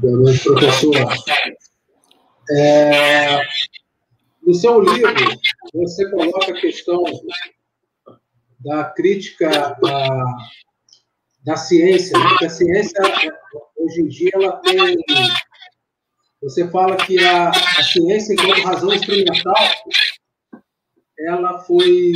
Boa 0.00 0.16
noite, 0.18 0.44
professor. 0.44 0.94
É, 2.52 3.40
no 4.50 4.54
seu 4.54 4.80
livro, 4.80 5.14
você 5.72 6.10
coloca 6.10 6.50
a 6.50 6.60
questão 6.60 7.04
da 8.58 8.84
crítica 8.84 9.48
da, 9.80 10.36
da 11.44 11.56
ciência, 11.56 12.18
né? 12.18 12.28
porque 12.30 12.46
a 12.46 12.50
ciência, 12.50 13.00
hoje 13.76 14.00
em 14.00 14.08
dia, 14.08 14.30
ela 14.34 14.56
tem. 14.56 14.96
Você 16.42 16.68
fala 16.68 16.96
que 16.96 17.24
a, 17.24 17.50
a 17.50 17.82
ciência, 17.84 18.32
enquanto 18.32 18.62
razão 18.62 18.92
experimental, 18.92 19.54
ela 21.20 21.60
foi. 21.60 22.12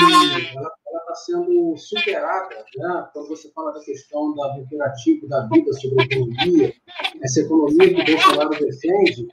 Ela 0.57 1.01
está 1.01 1.15
sendo 1.15 1.77
superada, 1.77 2.57
né? 2.77 3.09
quando 3.13 3.29
você 3.29 3.49
fala 3.53 3.73
da 3.73 3.81
questão 3.81 4.35
da 4.35 4.59
imperativa 4.59 5.29
da 5.29 5.47
vida 5.47 5.73
sobre 5.75 6.03
a 6.03 6.05
economia, 6.05 6.75
essa 7.23 7.41
economia 7.41 7.95
que 7.95 8.01
o 8.01 8.17
Bolsonaro 8.17 8.51
defende, 8.51 9.29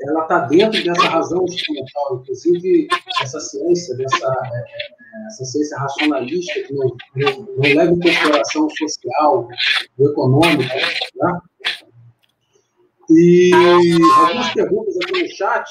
ela 0.00 0.22
está 0.22 0.38
dentro 0.46 0.82
dessa 0.84 1.08
razão 1.08 1.44
instrumental, 1.44 2.20
inclusive 2.22 2.88
essa 3.20 3.40
ciência, 3.40 3.96
dessa 3.96 4.26
é, 4.26 4.58
é, 4.58 5.26
essa 5.26 5.44
ciência 5.44 5.78
racionalista 5.78 6.60
que 6.62 6.72
não, 6.72 6.96
não, 7.16 7.40
não 7.56 7.62
leva 7.62 7.92
em 7.92 8.00
consideração 8.00 8.66
o 8.66 8.76
social, 8.76 9.48
o 9.98 10.08
econômico, 10.08 10.74
né? 11.16 11.40
E 13.10 13.50
algumas 14.18 14.52
perguntas 14.52 14.96
aqui 14.98 15.22
no 15.22 15.28
chat, 15.30 15.66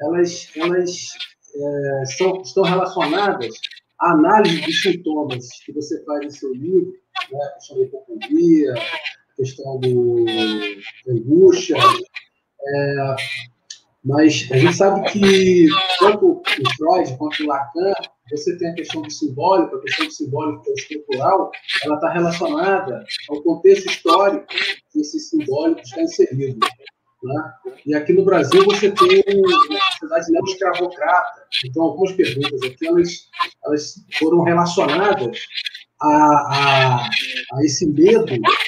elas, 0.00 0.50
elas 0.56 1.08
é, 1.54 2.06
são, 2.06 2.40
estão 2.42 2.62
relacionadas 2.62 3.54
à 4.00 4.12
análise 4.12 4.60
dos 4.62 4.80
sintomas 4.80 5.48
que 5.64 5.72
você 5.72 6.02
faz 6.04 6.24
em 6.24 6.30
seu 6.30 6.54
livro, 6.54 6.92
né? 7.30 7.38
a 7.44 7.54
questão 7.54 7.76
da 7.76 7.84
hipocondria, 7.84 8.74
a 8.74 9.36
questão 9.36 9.80
do, 9.80 10.24
da 10.24 11.12
angústia, 11.12 11.76
é, 12.66 13.16
mas 14.04 14.46
a 14.52 14.58
gente 14.58 14.76
sabe 14.76 15.10
que 15.10 15.66
tanto 15.98 16.32
o 16.32 16.42
Freud 16.76 17.16
quanto 17.16 17.42
o 17.42 17.46
Lacan, 17.46 17.92
você 18.30 18.56
tem 18.58 18.68
a 18.68 18.74
questão 18.74 19.00
do 19.00 19.10
simbólico, 19.10 19.76
a 19.76 19.80
questão 19.80 20.06
do 20.06 20.12
simbólico 20.12 20.62
é 20.68 20.72
estrutural, 20.74 21.50
ela 21.84 21.94
está 21.94 22.12
relacionada 22.12 23.04
ao 23.30 23.42
contexto 23.42 23.86
histórico 23.86 24.46
que 24.92 25.00
esse 25.00 25.18
simbólico 25.18 25.80
está 25.80 26.02
inserido. 26.02 26.58
Né? 27.22 27.52
E 27.86 27.94
aqui 27.94 28.12
no 28.12 28.24
Brasil 28.24 28.62
você 28.66 28.90
tem 28.90 29.22
uma 29.34 29.80
sociedade 29.92 30.32
neo-escravocrata. 30.32 31.42
Então, 31.64 31.84
algumas 31.84 32.12
perguntas 32.12 32.62
aqui 32.62 32.86
elas, 32.86 33.28
elas 33.64 33.94
foram 34.18 34.42
relacionadas 34.42 35.38
a, 35.98 36.08
a, 36.08 37.08
a 37.54 37.64
esse 37.64 37.86
medo 37.86 38.26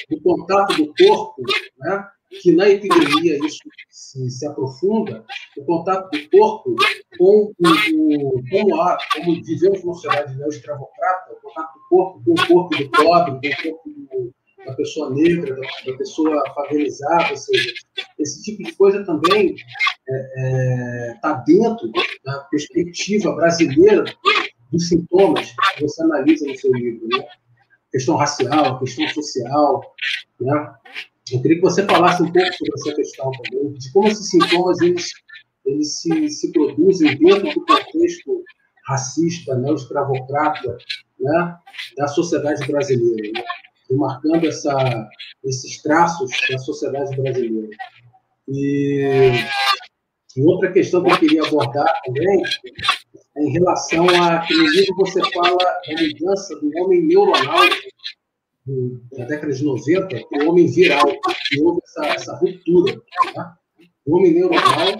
do 0.09 0.21
contato 0.21 0.75
do 0.75 0.93
corpo, 0.95 1.43
né? 1.77 2.07
Que 2.29 2.51
na 2.51 2.69
epidemia 2.69 3.37
isso 3.45 3.59
se, 3.89 4.29
se 4.29 4.45
aprofunda, 4.45 5.25
o 5.57 5.65
contato 5.65 6.09
do 6.11 6.29
corpo 6.29 6.75
com 7.17 7.51
o, 7.57 8.43
como, 8.49 8.81
há, 8.81 8.97
como 9.13 9.43
vivemos 9.43 9.83
numa 9.83 9.93
sociedade 9.93 10.35
neo-escravocrata, 10.37 11.33
o 11.33 11.41
contato 11.41 11.73
do 11.73 11.87
corpo 11.89 12.23
com 12.23 12.33
o 12.33 12.47
corpo 12.47 12.77
do 12.77 12.89
pobre, 12.91 13.31
com 13.31 13.69
o 13.69 13.71
corpo 13.71 13.89
do, 13.89 14.33
da 14.65 14.73
pessoa 14.73 15.09
negra, 15.11 15.55
da, 15.55 15.61
da, 15.61 15.97
pessoa 15.97 16.43
favelizada, 16.53 17.31
ou 17.31 17.37
seja, 17.37 17.73
esse 18.19 18.43
tipo 18.43 18.63
de 18.63 18.75
coisa 18.75 19.05
também 19.05 19.55
está 19.55 19.65
é, 20.09 21.11
é, 21.11 21.13
tá 21.21 21.33
dentro 21.45 21.89
da 22.25 22.39
perspectiva 22.51 23.33
brasileira 23.35 24.03
dos 24.71 24.89
sintomas 24.89 25.53
que 25.75 25.81
você 25.81 26.03
analisa 26.03 26.45
no 26.45 26.57
seu 26.57 26.73
livro, 26.73 27.07
né? 27.07 27.25
questão 27.91 28.15
racial, 28.15 28.79
questão 28.79 29.07
social, 29.09 29.95
né? 30.39 30.73
Eu 31.31 31.41
queria 31.41 31.57
que 31.57 31.63
você 31.63 31.85
falasse 31.85 32.23
um 32.23 32.31
pouco 32.31 32.53
sobre 32.53 32.73
essa 32.75 32.95
questão 32.95 33.31
também, 33.31 33.73
de 33.73 33.91
como 33.91 34.07
esses 34.07 34.29
sintomas 34.29 34.79
eles, 34.81 35.11
eles 35.65 36.01
se, 36.01 36.29
se 36.29 36.51
produzem 36.51 37.17
dentro 37.17 37.53
do 37.53 37.65
contexto 37.65 38.43
racista, 38.85 39.55
né, 39.55 39.73
escravocrata 39.73 40.77
né, 41.19 41.57
da 41.97 42.07
sociedade 42.07 42.65
brasileira, 42.65 43.39
né, 43.39 43.45
marcando 43.91 44.47
essa, 44.47 45.09
esses 45.43 45.81
traços 45.81 46.31
da 46.49 46.57
sociedade 46.59 47.15
brasileira. 47.15 47.69
E, 48.47 49.33
e 50.37 50.41
outra 50.43 50.71
questão 50.71 51.03
que 51.03 51.11
eu 51.11 51.19
queria 51.19 51.43
abordar 51.43 52.01
também 52.05 52.41
é 53.37 53.43
em 53.43 53.51
relação 53.51 54.07
a 54.09 54.39
que 54.39 54.53
no 54.53 54.67
livro 54.67 54.95
você 54.95 55.19
fala 55.31 55.57
da 55.57 56.01
mudança 56.01 56.55
do 56.59 56.71
homem 56.77 57.03
neuronal 57.03 57.59
na 59.17 59.25
década 59.25 59.53
de 59.53 59.63
90, 59.63 60.17
o 60.31 60.49
homem 60.49 60.67
viral, 60.67 61.05
que 61.47 61.61
houve 61.61 61.81
essa, 61.83 62.05
essa 62.07 62.35
ruptura. 62.35 63.01
Tá? 63.33 63.57
O 64.05 64.17
homem 64.17 64.33
neuronal, 64.33 64.97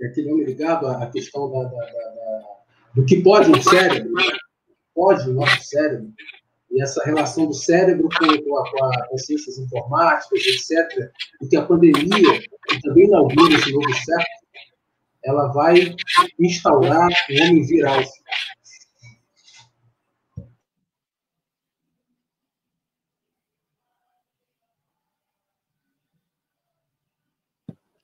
é 0.00 0.06
aquele 0.06 0.32
homem 0.32 0.44
ligado 0.44 0.86
à 0.86 1.06
questão 1.10 1.50
da, 1.50 1.64
da, 1.64 1.70
da, 1.70 2.42
do 2.94 3.04
que 3.04 3.22
pode 3.22 3.50
o 3.50 3.62
cérebro, 3.62 4.12
né? 4.12 4.24
pode 4.94 5.28
o 5.28 5.34
nosso 5.34 5.62
cérebro, 5.62 6.12
e 6.70 6.82
essa 6.82 7.04
relação 7.04 7.46
do 7.46 7.54
cérebro 7.54 8.08
com, 8.08 8.42
com, 8.42 8.56
a, 8.58 9.08
com 9.08 9.14
as 9.14 9.26
ciências 9.26 9.58
informáticas, 9.58 10.40
etc., 10.40 11.10
e 11.42 11.48
que 11.48 11.56
a 11.56 11.66
pandemia, 11.66 12.40
que 12.68 12.80
também 12.82 13.06
inaugura 13.06 13.54
esse 13.54 13.72
novo 13.72 13.94
século, 13.94 14.26
ela 15.24 15.52
vai 15.52 15.94
instaurar 16.40 17.08
o 17.08 17.42
homem 17.42 17.64
viral. 17.64 18.02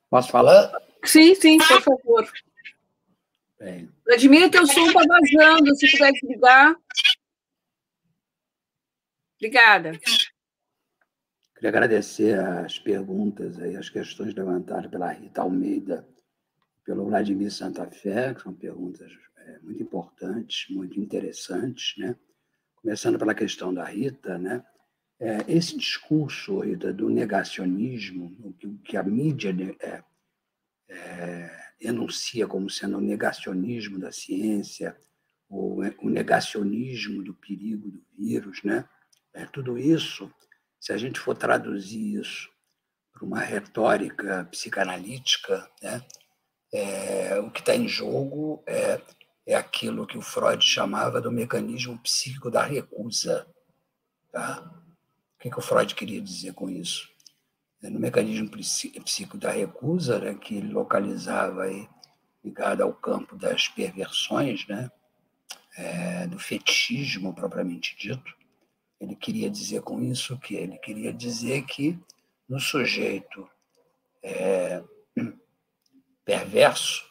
Posso 0.09 0.31
falar? 0.31 0.71
Sim, 1.05 1.35
sim, 1.35 1.57
por 1.57 1.81
favor. 1.81 2.31
Bem. 3.59 3.89
Vladimir, 4.05 4.49
teu 4.49 4.65
som 4.65 4.87
está 4.87 5.01
vazando, 5.07 5.75
se 5.75 5.91
puder 5.91 6.11
desligar. 6.13 6.75
Obrigada. 9.35 9.91
Queria 11.55 11.69
agradecer 11.69 12.39
as 12.39 12.79
perguntas 12.79 13.57
e 13.57 13.75
as 13.75 13.89
questões 13.89 14.33
levantadas 14.33 14.89
pela 14.89 15.11
Rita 15.11 15.41
Almeida, 15.41 16.07
pelo 16.85 17.05
Vladimir 17.05 17.51
Santa 17.51 17.85
Fé, 17.85 18.33
que 18.33 18.41
são 18.41 18.53
perguntas 18.53 19.11
é, 19.37 19.59
muito 19.59 19.83
importantes, 19.83 20.73
muito 20.73 20.99
interessantes, 20.99 21.95
né? 21.97 22.15
Começando 22.75 23.19
pela 23.19 23.35
questão 23.35 23.73
da 23.73 23.83
Rita, 23.83 24.37
né? 24.37 24.63
É, 25.21 25.43
esse 25.47 25.77
discurso 25.77 26.61
do 26.95 27.09
negacionismo, 27.09 28.55
que, 28.85 28.95
a 28.95 29.03
mídia 29.03 29.53
é, 29.81 30.03
é, 30.87 31.61
enuncia 31.81 32.47
como 32.47 32.69
sendo 32.69 32.97
o 32.97 33.01
negacionismo 33.01 33.99
da 33.99 34.13
ciência, 34.13 34.97
o, 35.49 35.81
o 36.01 36.09
negacionismo 36.09 37.21
do 37.21 37.33
perigo 37.33 37.91
do 37.91 38.01
vírus, 38.17 38.63
né? 38.63 38.87
Tudo 39.51 39.77
isso, 39.77 40.31
se 40.79 40.91
a 40.93 40.97
gente 40.97 41.19
for 41.19 41.35
traduzir 41.35 42.19
isso 42.19 42.49
para 43.11 43.25
uma 43.25 43.39
retórica 43.39 44.45
psicanalítica, 44.45 45.69
né? 45.81 46.01
É, 46.71 47.39
o 47.39 47.49
que 47.51 47.59
está 47.59 47.75
em 47.75 47.87
jogo 47.87 48.63
é, 48.67 49.01
é 49.45 49.55
aquilo 49.55 50.05
que 50.05 50.17
o 50.17 50.21
Freud 50.21 50.63
chamava 50.63 51.19
do 51.19 51.31
mecanismo 51.31 51.97
psíquico 51.99 52.51
da 52.51 52.63
recusa. 52.63 53.47
Tá? 54.31 54.78
O 55.39 55.41
que, 55.41 55.49
que 55.49 55.57
o 55.57 55.61
Freud 55.61 55.95
queria 55.95 56.21
dizer 56.21 56.53
com 56.53 56.69
isso? 56.69 57.09
É, 57.81 57.89
no 57.89 57.97
mecanismo 57.97 58.51
psíquico 58.51 59.37
da 59.37 59.49
recusa, 59.49 60.19
né, 60.19 60.35
que 60.35 60.57
ele 60.57 60.67
localizava 60.73 61.63
aí, 61.63 61.87
ligado 62.43 62.81
ao 62.81 62.93
campo 62.93 63.37
das 63.37 63.69
perversões, 63.69 64.67
né, 64.67 64.91
é, 65.77 66.27
do 66.27 66.37
fetichismo 66.37 67.33
propriamente 67.33 67.95
dito, 67.97 68.35
ele 68.99 69.15
queria 69.15 69.49
dizer 69.49 69.81
com 69.81 70.03
isso 70.03 70.37
que 70.39 70.55
ele 70.55 70.77
queria 70.77 71.13
dizer 71.13 71.63
que 71.63 71.97
no 72.49 72.59
sujeito 72.59 73.49
é, 74.21 74.83
perverso, 76.25 77.08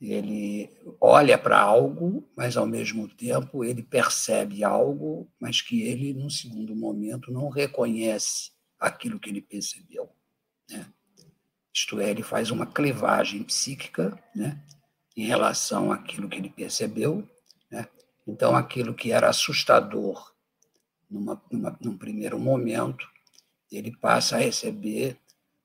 ele 0.00 0.70
olha 0.98 1.36
para 1.36 1.60
algo, 1.60 2.26
mas 2.34 2.56
ao 2.56 2.66
mesmo 2.66 3.06
tempo 3.06 3.62
ele 3.62 3.82
percebe 3.82 4.64
algo, 4.64 5.30
mas 5.38 5.60
que 5.60 5.82
ele, 5.82 6.14
num 6.14 6.30
segundo 6.30 6.74
momento, 6.74 7.30
não 7.30 7.50
reconhece 7.50 8.50
aquilo 8.78 9.20
que 9.20 9.28
ele 9.28 9.42
percebeu. 9.42 10.08
Né? 10.70 10.86
Isto 11.72 12.00
é, 12.00 12.10
ele 12.10 12.22
faz 12.22 12.50
uma 12.50 12.66
clivagem 12.66 13.42
psíquica 13.42 14.18
né? 14.34 14.62
em 15.14 15.26
relação 15.26 15.92
àquilo 15.92 16.30
que 16.30 16.38
ele 16.38 16.48
percebeu. 16.48 17.28
Né? 17.70 17.86
Então, 18.26 18.56
aquilo 18.56 18.94
que 18.94 19.12
era 19.12 19.28
assustador 19.28 20.34
numa, 21.10 21.42
numa, 21.52 21.78
num 21.78 21.98
primeiro 21.98 22.38
momento, 22.38 23.06
ele 23.70 23.94
passa 23.94 24.36
a 24.36 24.40
receber 24.40 25.18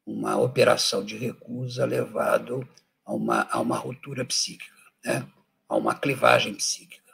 uma 0.06 0.38
operação 0.38 1.04
de 1.06 1.16
recusa 1.16 1.86
levado 1.86 2.68
a 3.06 3.14
uma, 3.14 3.48
a 3.52 3.60
uma 3.60 3.78
ruptura 3.78 4.26
psíquica, 4.26 4.74
né? 5.04 5.28
a 5.70 5.76
uma 5.76 5.96
clivagem 5.96 6.54
psíquica, 6.56 7.14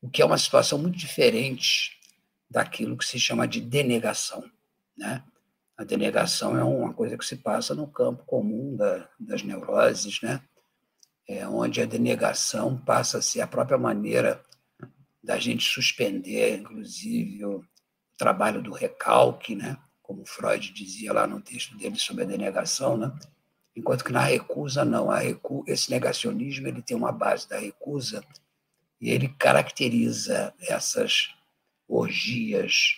o 0.00 0.08
que 0.08 0.22
é 0.22 0.24
uma 0.24 0.38
situação 0.38 0.78
muito 0.78 0.96
diferente 0.96 1.98
daquilo 2.50 2.96
que 2.96 3.04
se 3.04 3.18
chama 3.18 3.46
de 3.46 3.60
denegação. 3.60 4.50
Né? 4.96 5.22
A 5.76 5.84
denegação 5.84 6.56
é 6.56 6.64
uma 6.64 6.94
coisa 6.94 7.16
que 7.16 7.24
se 7.24 7.36
passa 7.36 7.74
no 7.74 7.86
campo 7.86 8.24
comum 8.24 8.74
da, 8.74 9.08
das 9.20 9.42
neuroses, 9.42 10.20
né? 10.22 10.42
é 11.28 11.46
onde 11.46 11.82
a 11.82 11.86
denegação 11.86 12.78
passa 12.78 13.18
a 13.18 13.22
ser 13.22 13.42
a 13.42 13.46
própria 13.46 13.76
maneira 13.76 14.42
da 15.22 15.38
gente 15.38 15.62
suspender, 15.62 16.58
inclusive, 16.58 17.44
o 17.44 17.62
trabalho 18.16 18.62
do 18.62 18.72
recalque, 18.72 19.54
né? 19.54 19.76
como 20.08 20.24
Freud 20.24 20.72
dizia 20.72 21.12
lá 21.12 21.26
no 21.26 21.38
texto 21.38 21.76
dele 21.76 21.96
sobre 21.96 22.24
a 22.24 22.26
denegação, 22.26 22.96
né? 22.96 23.12
Enquanto 23.78 24.04
que 24.04 24.12
na 24.12 24.20
recusa 24.20 24.84
não. 24.84 25.10
A 25.10 25.18
recu... 25.18 25.64
Esse 25.66 25.90
negacionismo 25.90 26.66
ele 26.66 26.82
tem 26.82 26.96
uma 26.96 27.12
base 27.12 27.48
da 27.48 27.58
recusa 27.58 28.24
e 29.00 29.10
ele 29.10 29.28
caracteriza 29.28 30.52
essas 30.60 31.34
orgias, 31.86 32.96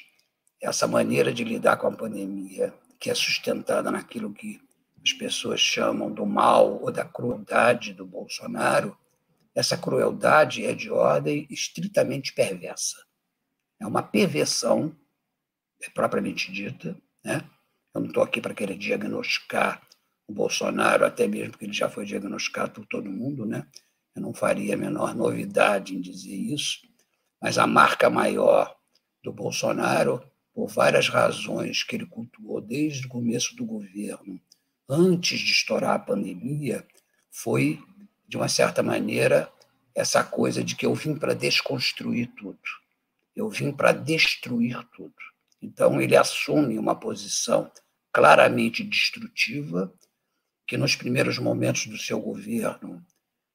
essa 0.61 0.87
maneira 0.87 1.33
de 1.33 1.45
lidar 1.45 1.77
com 1.77 1.87
a 1.87 1.93
pandemia, 1.93 2.75
que 2.99 3.11
é 3.11 3.15
sustentada 3.15 3.91
naquilo 3.91 4.33
que 4.33 4.61
as 5.05 5.13
pessoas 5.13 5.61
chamam 5.61 6.11
do 6.11 6.27
mal 6.27 6.83
ou 6.83 6.91
da 6.91 7.05
crueldade 7.05 7.93
do 7.93 8.07
Bolsonaro, 8.07 8.97
essa 9.55 9.77
crueldade 9.77 10.65
é 10.65 10.75
de 10.75 10.91
ordem 10.91 11.47
estritamente 11.51 12.33
perversa. 12.33 12.97
É 13.79 13.87
uma 13.87 14.03
perversão, 14.03 14.95
é 15.83 15.91
propriamente 15.91 16.53
dita. 16.53 16.97
Né? 17.25 17.43
Eu 17.95 18.01
não 18.01 18.09
estou 18.09 18.23
aqui 18.23 18.41
para 18.41 18.55
querer 18.55 18.77
diagnosticar 18.77 19.83
o 20.31 20.35
Bolsonaro, 20.35 21.05
até 21.05 21.27
mesmo 21.27 21.51
porque 21.51 21.65
ele 21.65 21.73
já 21.73 21.89
foi 21.89 22.05
diagnosticado 22.05 22.71
por 22.71 22.87
todo 22.87 23.11
mundo. 23.11 23.45
Né? 23.45 23.67
Eu 24.15 24.23
não 24.23 24.33
faria 24.33 24.75
a 24.75 24.79
menor 24.79 25.15
novidade 25.15 25.95
em 25.95 26.01
dizer 26.01 26.35
isso, 26.35 26.79
mas 27.43 27.59
a 27.59 27.67
marca 27.67 28.09
maior 28.09 28.75
do 29.23 29.33
Bolsonaro, 29.33 30.23
por 30.55 30.69
várias 30.69 31.09
razões 31.09 31.83
que 31.83 31.97
ele 31.97 32.07
cultuou 32.07 32.61
desde 32.61 33.07
o 33.07 33.09
começo 33.09 33.57
do 33.57 33.65
governo, 33.65 34.41
antes 34.89 35.41
de 35.41 35.51
estourar 35.51 35.95
a 35.95 35.99
pandemia, 35.99 36.87
foi 37.31 37.81
de 38.27 38.37
uma 38.37 38.49
certa 38.49 38.83
maneira, 38.83 39.53
essa 39.95 40.23
coisa 40.23 40.63
de 40.63 40.77
que 40.77 40.87
eu 40.87 40.95
vim 40.95 41.17
para 41.17 41.35
desconstruir 41.35 42.29
tudo, 42.37 42.59
eu 43.35 43.49
vim 43.49 43.73
para 43.73 43.93
destruir 43.93 44.79
tudo. 44.95 45.15
Então, 45.61 46.01
ele 46.01 46.17
assume 46.17 46.79
uma 46.79 46.95
posição 46.95 47.71
claramente 48.13 48.83
destrutiva, 48.83 49.93
que 50.71 50.77
nos 50.77 50.95
primeiros 50.95 51.37
momentos 51.37 51.89
do 51.89 51.99
seu 51.99 52.21
governo 52.21 53.05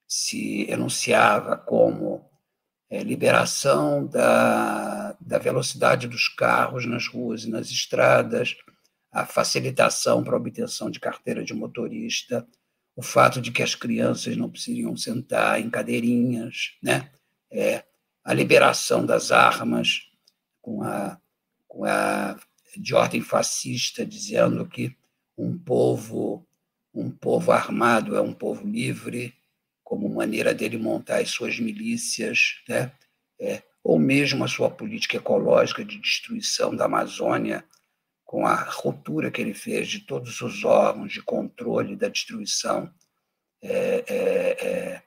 se 0.05 0.69
enunciava 0.69 1.55
como 1.55 2.29
é, 2.89 3.01
liberação 3.01 4.05
da, 4.05 5.15
da 5.21 5.37
velocidade 5.37 6.09
dos 6.09 6.27
carros 6.27 6.85
nas 6.85 7.07
ruas 7.07 7.45
e 7.45 7.49
nas 7.49 7.71
estradas, 7.71 8.57
a 9.13 9.25
facilitação 9.25 10.25
para 10.25 10.33
a 10.33 10.37
obtenção 10.37 10.91
de 10.91 10.99
carteira 10.99 11.41
de 11.41 11.53
motorista, 11.53 12.45
o 12.97 13.01
fato 13.01 13.39
de 13.39 13.49
que 13.49 13.63
as 13.63 13.75
crianças 13.75 14.35
não 14.35 14.49
precisariam 14.49 14.97
sentar 14.97 15.61
em 15.61 15.69
cadeirinhas, 15.69 16.77
né? 16.83 17.09
É, 17.49 17.85
a 18.25 18.33
liberação 18.33 19.05
das 19.05 19.31
armas 19.31 20.01
com 20.61 20.83
a, 20.83 21.17
com 21.65 21.85
a 21.85 22.37
de 22.75 22.93
ordem 22.93 23.21
fascista 23.21 24.05
dizendo 24.05 24.67
que 24.67 24.93
um 25.37 25.57
povo 25.57 26.45
um 26.95 27.11
povo 27.11 27.51
armado 27.51 28.15
é 28.15 28.21
um 28.21 28.33
povo 28.33 28.65
livre 28.67 29.33
como 29.83 30.09
maneira 30.09 30.53
dele 30.53 30.77
montar 30.77 31.19
as 31.19 31.29
suas 31.29 31.59
milícias, 31.59 32.55
né? 32.67 32.91
É, 33.39 33.61
ou 33.83 33.99
mesmo 33.99 34.43
a 34.43 34.47
sua 34.47 34.71
política 34.71 35.17
ecológica 35.17 35.85
de 35.85 35.99
destruição 35.99 36.75
da 36.75 36.85
Amazônia 36.85 37.63
com 38.23 38.47
a 38.47 38.55
ruptura 38.55 39.29
que 39.29 39.39
ele 39.39 39.53
fez 39.53 39.87
de 39.87 39.99
todos 39.99 40.41
os 40.41 40.63
órgãos 40.63 41.13
de 41.13 41.21
controle 41.21 41.95
da 41.95 42.07
destruição 42.07 42.91
é, 43.61 44.03
é, 44.07 44.65
é, 44.67 45.03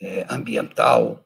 é 0.00 0.26
ambiental, 0.28 1.24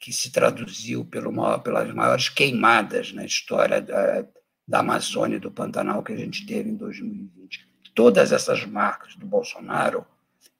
que 0.00 0.12
se 0.12 0.30
traduziu 0.30 1.04
pelo 1.04 1.32
maior, 1.32 1.58
pelas 1.58 1.92
maiores 1.92 2.28
queimadas 2.28 3.12
na 3.12 3.24
história 3.24 3.82
da, 3.82 4.26
da 4.66 4.78
Amazônia 4.78 5.36
e 5.36 5.40
do 5.40 5.50
Pantanal 5.50 6.02
que 6.02 6.12
a 6.12 6.16
gente 6.16 6.46
teve 6.46 6.70
em 6.70 6.76
2020. 6.76 7.67
Todas 7.94 8.32
essas 8.32 8.64
marcas 8.64 9.16
do 9.16 9.26
Bolsonaro, 9.26 10.06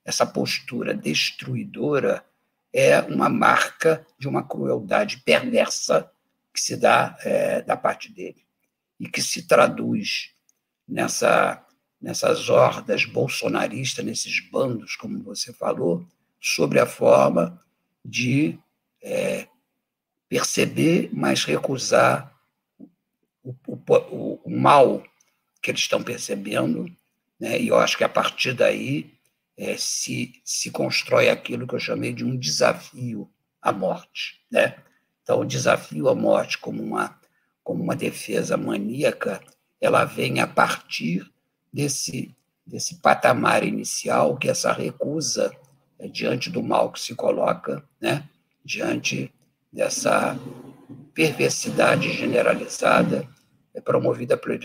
essa 0.05 0.27
postura 0.27 0.95
destruidora, 0.95 2.25
é 2.73 3.01
uma 3.01 3.29
marca 3.29 4.07
de 4.19 4.29
uma 4.29 4.43
crueldade 4.43 5.19
perversa 5.19 6.11
que 6.53 6.61
se 6.61 6.77
dá 6.77 7.17
é, 7.23 7.63
da 7.63 7.77
parte 7.77 8.13
dele 8.13 8.45
e 8.99 9.09
que 9.09 9.23
se 9.23 9.47
traduz 9.47 10.33
nessa, 10.87 11.65
nessas 12.01 12.49
hordas 12.49 13.05
bolsonaristas, 13.05 14.05
nesses 14.05 14.41
bandos, 14.41 14.97
como 14.97 15.23
você 15.23 15.53
falou, 15.53 16.07
sobre 16.41 16.81
a 16.81 16.87
forma 16.87 17.63
de 18.05 18.59
é, 19.03 19.47
perceber, 20.29 21.11
mas 21.13 21.45
recusar 21.45 22.35
o, 23.43 23.55
o, 23.67 24.41
o, 24.45 24.51
mal 24.51 25.03
que 25.63 25.71
eles 25.71 25.81
estão 25.81 26.03
percebendo, 26.03 26.91
né? 27.39 27.61
e 27.61 27.69
eu 27.69 27.77
acho 27.77 27.97
que 27.97 28.05
a 28.05 28.09
partir 28.09 28.53
daí 28.53 29.13
é, 29.57 29.77
se, 29.77 30.33
se 30.45 30.71
constrói 30.71 31.29
aquilo 31.29 31.67
que 31.67 31.75
eu 31.75 31.81
chamei 31.81 32.13
de 32.13 32.25
um 32.25 32.37
desafio 32.37 33.31
à 33.61 33.73
morte. 33.73 34.41
Né? 34.51 34.77
Então, 35.23 35.41
o 35.41 35.45
desafio 35.45 36.09
à 36.09 36.15
morte 36.15 36.59
como 36.59 36.83
uma 36.83 37.19
como 37.69 37.83
uma 37.83 37.95
defesa 37.95 38.57
maníaca, 38.57 39.43
ela 39.79 40.03
vem 40.07 40.41
a 40.41 40.47
partir 40.47 41.31
desse, 41.71 42.35
desse 42.67 42.95
patamar 42.95 43.63
inicial, 43.63 44.39
que 44.39 44.49
essa 44.49 44.73
recusa 44.73 45.55
é, 45.99 46.09
diante 46.09 46.49
do 46.49 46.63
mal 46.63 46.91
que 46.91 46.99
se 46.99 47.15
coloca, 47.15 47.85
né? 48.01 48.27
diante 48.65 49.31
dessa 49.71 50.35
perversidade 51.13 52.11
generalizada 52.15 53.29
é, 53.75 53.83
promovida 53.83 54.35
pela 54.35 54.57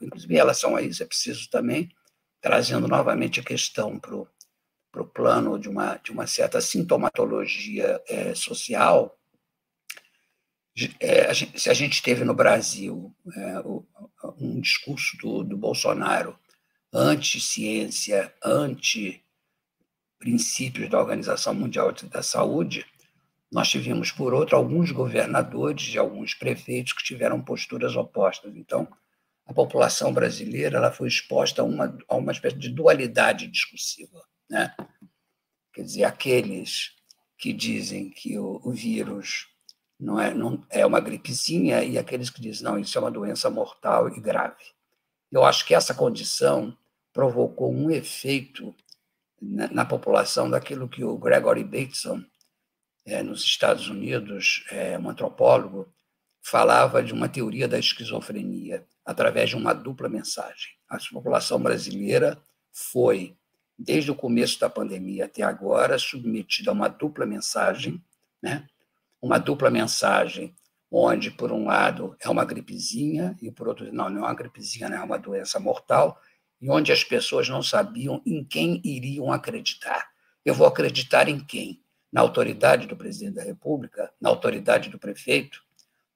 Inclusive, 0.00 0.32
em 0.32 0.36
relação 0.36 0.76
a 0.76 0.80
isso, 0.80 1.02
é 1.02 1.06
preciso 1.06 1.50
também, 1.50 1.88
trazendo 2.40 2.88
novamente 2.88 3.40
a 3.40 3.44
questão 3.44 3.98
para 3.98 4.14
o 4.14 4.26
plano 5.06 5.58
de 5.58 5.68
uma, 5.68 5.96
de 5.96 6.12
uma 6.12 6.26
certa 6.26 6.60
sintomatologia 6.60 8.00
é, 8.08 8.34
social, 8.34 9.18
é, 11.00 11.26
a 11.26 11.32
gente, 11.32 11.58
se 11.58 11.68
a 11.68 11.74
gente 11.74 12.00
teve 12.02 12.24
no 12.24 12.34
Brasil 12.34 13.12
é, 13.34 13.60
um 14.38 14.60
discurso 14.60 15.16
do, 15.18 15.42
do 15.42 15.56
Bolsonaro 15.56 16.38
anti-ciência, 16.92 18.32
anti-princípios 18.44 20.88
da 20.88 21.00
Organização 21.00 21.52
Mundial 21.54 21.92
da 21.92 22.22
Saúde, 22.22 22.86
nós 23.50 23.68
tivemos, 23.68 24.12
por 24.12 24.32
outro, 24.34 24.54
alguns 24.56 24.92
governadores 24.92 25.94
e 25.94 25.98
alguns 25.98 26.34
prefeitos 26.34 26.92
que 26.92 27.02
tiveram 27.02 27.42
posturas 27.42 27.96
opostas. 27.96 28.54
Então, 28.54 28.86
a 29.48 29.54
população 29.54 30.12
brasileira 30.12 30.76
ela 30.76 30.92
foi 30.92 31.08
exposta 31.08 31.62
a 31.62 31.64
uma, 31.64 31.96
a 32.06 32.16
uma 32.16 32.32
espécie 32.32 32.58
de 32.58 32.68
dualidade 32.68 33.48
discursiva. 33.48 34.22
Né? 34.48 34.74
Quer 35.72 35.82
dizer, 35.82 36.04
aqueles 36.04 36.94
que 37.38 37.54
dizem 37.54 38.10
que 38.10 38.38
o, 38.38 38.60
o 38.62 38.72
vírus 38.72 39.48
não 39.98 40.20
é, 40.20 40.34
não 40.34 40.66
é 40.68 40.84
uma 40.84 41.00
gripezinha 41.00 41.82
e 41.82 41.96
aqueles 41.96 42.28
que 42.28 42.42
dizem, 42.42 42.64
não, 42.64 42.78
isso 42.78 42.98
é 42.98 43.00
uma 43.00 43.10
doença 43.10 43.48
mortal 43.48 44.10
e 44.10 44.20
grave. 44.20 44.62
Eu 45.32 45.42
acho 45.44 45.64
que 45.66 45.74
essa 45.74 45.94
condição 45.94 46.76
provocou 47.10 47.72
um 47.72 47.90
efeito 47.90 48.74
na, 49.40 49.68
na 49.68 49.84
população 49.86 50.50
daquilo 50.50 50.88
que 50.88 51.02
o 51.02 51.16
Gregory 51.16 51.64
Bateson, 51.64 52.22
é, 53.06 53.22
nos 53.22 53.42
Estados 53.42 53.88
Unidos, 53.88 54.66
é, 54.70 54.98
um 54.98 55.08
antropólogo, 55.08 55.90
falava 56.42 57.02
de 57.02 57.14
uma 57.14 57.30
teoria 57.30 57.66
da 57.66 57.78
esquizofrenia 57.78 58.86
através 59.08 59.48
de 59.48 59.56
uma 59.56 59.72
dupla 59.72 60.06
mensagem. 60.06 60.72
A 60.86 60.98
população 61.10 61.58
brasileira 61.58 62.38
foi, 62.70 63.38
desde 63.78 64.10
o 64.10 64.14
começo 64.14 64.60
da 64.60 64.68
pandemia 64.68 65.24
até 65.24 65.42
agora, 65.42 65.98
submetida 65.98 66.70
a 66.70 66.74
uma 66.74 66.88
dupla 66.88 67.24
mensagem, 67.24 68.04
né? 68.42 68.68
uma 69.22 69.38
dupla 69.38 69.70
mensagem 69.70 70.54
onde, 70.90 71.30
por 71.30 71.50
um 71.50 71.64
lado, 71.64 72.18
é 72.20 72.28
uma 72.28 72.44
gripezinha, 72.44 73.34
e 73.40 73.50
por 73.50 73.68
outro, 73.68 73.90
não, 73.90 74.10
não 74.10 74.24
é 74.24 74.26
uma 74.26 74.34
gripezinha, 74.34 74.90
não 74.90 74.98
é 74.98 75.02
uma 75.02 75.18
doença 75.18 75.58
mortal, 75.58 76.20
e 76.60 76.68
onde 76.68 76.92
as 76.92 77.02
pessoas 77.02 77.48
não 77.48 77.62
sabiam 77.62 78.20
em 78.26 78.44
quem 78.44 78.78
iriam 78.84 79.32
acreditar. 79.32 80.06
Eu 80.44 80.52
vou 80.52 80.66
acreditar 80.66 81.30
em 81.30 81.40
quem? 81.40 81.82
Na 82.12 82.20
autoridade 82.20 82.86
do 82.86 82.94
presidente 82.94 83.36
da 83.36 83.42
República, 83.42 84.12
na 84.20 84.28
autoridade 84.28 84.90
do 84.90 84.98
prefeito, 84.98 85.62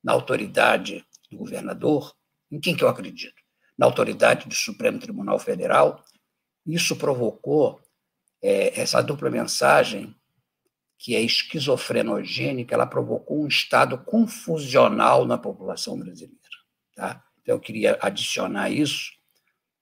na 0.05 0.13
autoridade 0.13 1.03
do 1.31 1.39
governador? 1.39 2.15
Em 2.53 2.61
quem 2.61 2.77
que 2.77 2.85
eu 2.85 2.89
acredito? 2.89 3.43
Na 3.79 3.87
autoridade 3.87 4.47
do 4.47 4.55
Supremo 4.55 4.99
Tribunal 4.99 5.39
Federal? 5.39 6.05
Isso 6.67 6.95
provocou 6.97 7.81
é, 8.43 8.79
essa 8.79 9.01
dupla 9.03 9.31
mensagem 9.31 10.15
que 10.99 11.17
é 11.17 11.21
esquizofrenogênica, 11.21 12.75
ela 12.75 12.87
provocou 12.87 13.43
um 13.43 13.49
estado 13.49 13.99
confusional 13.99 15.25
na 15.25 15.37
população 15.37 15.99
brasileira. 15.99 16.39
Tá? 16.95 17.25
Então, 17.41 17.57
eu 17.57 17.61
queria 17.61 17.99
adicionar 18.01 18.71
isso 18.71 19.11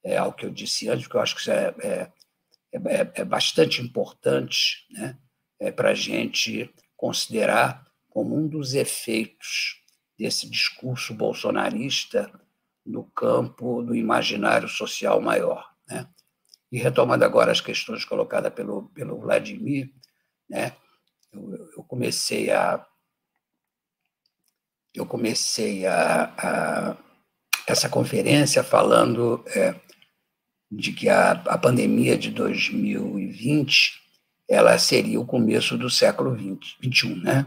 é, 0.02 0.16
ao 0.16 0.32
que 0.32 0.46
eu 0.46 0.50
disse 0.50 0.88
antes, 0.88 1.02
porque 1.02 1.18
eu 1.18 1.20
acho 1.20 1.34
que 1.34 1.40
isso 1.42 1.50
é, 1.50 1.74
é, 1.82 2.12
é, 2.72 3.12
é 3.16 3.24
bastante 3.24 3.82
importante 3.82 4.86
né, 4.90 5.18
é, 5.58 5.70
para 5.70 5.90
a 5.90 5.94
gente 5.94 6.72
considerar 6.96 7.84
como 8.08 8.34
um 8.34 8.48
dos 8.48 8.74
efeitos 8.74 9.82
desse 10.18 10.48
discurso 10.48 11.12
bolsonarista 11.12 12.30
no 12.84 13.04
campo 13.04 13.82
do 13.82 13.94
imaginário 13.94 14.68
social 14.68 15.20
maior. 15.20 15.68
Né? 15.88 16.08
E 16.72 16.78
retomando 16.78 17.24
agora 17.24 17.52
as 17.52 17.60
questões 17.60 18.04
colocadas 18.04 18.52
pelo, 18.52 18.88
pelo 18.90 19.18
Vladimir, 19.18 19.92
né, 20.48 20.74
eu, 21.32 21.70
eu 21.76 21.84
comecei 21.84 22.50
a 22.50 22.84
eu 24.92 25.06
comecei 25.06 25.86
a, 25.86 26.24
a 26.36 26.96
essa 27.64 27.88
conferência 27.88 28.64
falando 28.64 29.44
é, 29.46 29.80
de 30.70 30.92
que 30.92 31.08
a, 31.08 31.30
a 31.32 31.56
pandemia 31.56 32.18
de 32.18 32.30
2020 32.30 34.00
ela 34.48 34.76
seria 34.78 35.20
o 35.20 35.26
começo 35.26 35.78
do 35.78 35.88
século 35.88 36.34
20, 36.34 36.78
21, 36.80 37.16
né? 37.16 37.46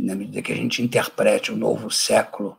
Na 0.00 0.16
medida 0.16 0.42
que 0.42 0.52
a 0.52 0.56
gente 0.56 0.82
interprete 0.82 1.52
o 1.52 1.56
novo 1.56 1.90
século, 1.90 2.58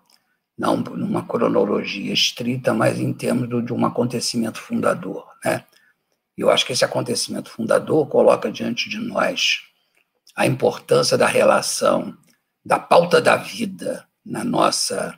não 0.59 0.75
numa 0.75 1.25
cronologia 1.25 2.13
estrita, 2.13 2.73
mas 2.73 2.99
em 2.99 3.13
termos 3.13 3.47
de 3.65 3.73
um 3.73 3.85
acontecimento 3.85 4.59
fundador, 4.59 5.25
né? 5.43 5.63
Eu 6.37 6.49
acho 6.49 6.65
que 6.65 6.73
esse 6.73 6.83
acontecimento 6.83 7.49
fundador 7.49 8.07
coloca 8.07 8.51
diante 8.51 8.89
de 8.89 8.97
nós 8.97 9.61
a 10.35 10.45
importância 10.45 11.17
da 11.17 11.27
relação 11.27 12.15
da 12.63 12.77
pauta 12.77 13.21
da 13.21 13.37
vida 13.37 14.05
na 14.25 14.43
nossa 14.43 15.17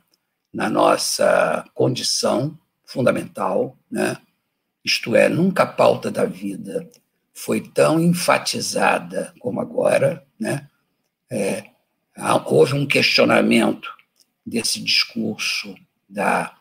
na 0.53 0.69
nossa 0.69 1.65
condição 1.73 2.57
fundamental, 2.85 3.75
né? 3.89 4.17
Isto 4.83 5.15
é, 5.15 5.27
nunca 5.27 5.63
a 5.63 5.67
pauta 5.67 6.11
da 6.11 6.25
vida 6.25 6.87
foi 7.33 7.61
tão 7.61 7.99
enfatizada 7.99 9.33
como 9.39 9.59
agora, 9.59 10.23
né? 10.39 10.67
É, 11.31 11.63
houve 12.45 12.73
um 12.73 12.85
questionamento 12.85 13.89
desse 14.45 14.81
discurso 14.81 15.75
da 16.09 16.55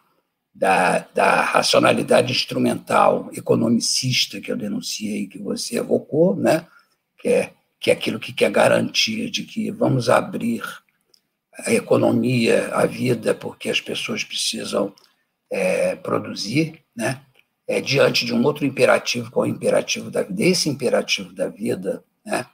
da, 0.52 0.98
da 1.15 1.43
racionalidade 1.43 2.32
instrumental 2.32 3.31
economicista 3.32 4.40
que 4.40 4.51
eu 4.51 4.57
denunciei, 4.57 5.27
que 5.27 5.39
você 5.39 5.78
evocou, 5.78 6.35
né? 6.36 6.66
que, 7.19 7.28
é, 7.28 7.52
que 7.78 7.90
é 7.90 7.94
aquilo 7.94 8.19
que 8.19 8.32
quer 8.32 8.51
garantir 8.51 9.31
de 9.31 9.44
que 9.44 9.70
vamos 9.70 10.09
abrir 10.09 10.62
a 11.66 11.73
economia, 11.73 12.69
a 12.74 12.86
vida, 12.86 13.35
porque 13.35 13.69
as 13.69 13.81
pessoas 13.81 14.24
precisam 14.24 14.94
é, 15.51 15.94
produzir, 15.97 16.82
né? 16.97 17.23
É, 17.69 17.81
diante 17.81 18.24
de 18.24 18.35
um 18.35 18.43
outro 18.43 18.65
imperativo, 18.65 19.31
que 19.31 19.39
é 19.39 19.43
o 19.43 19.47
imperativo 19.47 20.11
da 20.11 20.23
vida. 20.23 20.43
Esse 20.43 20.69
imperativo 20.69 21.32
da 21.32 21.48
vida, 21.48 22.02
né? 22.24 22.47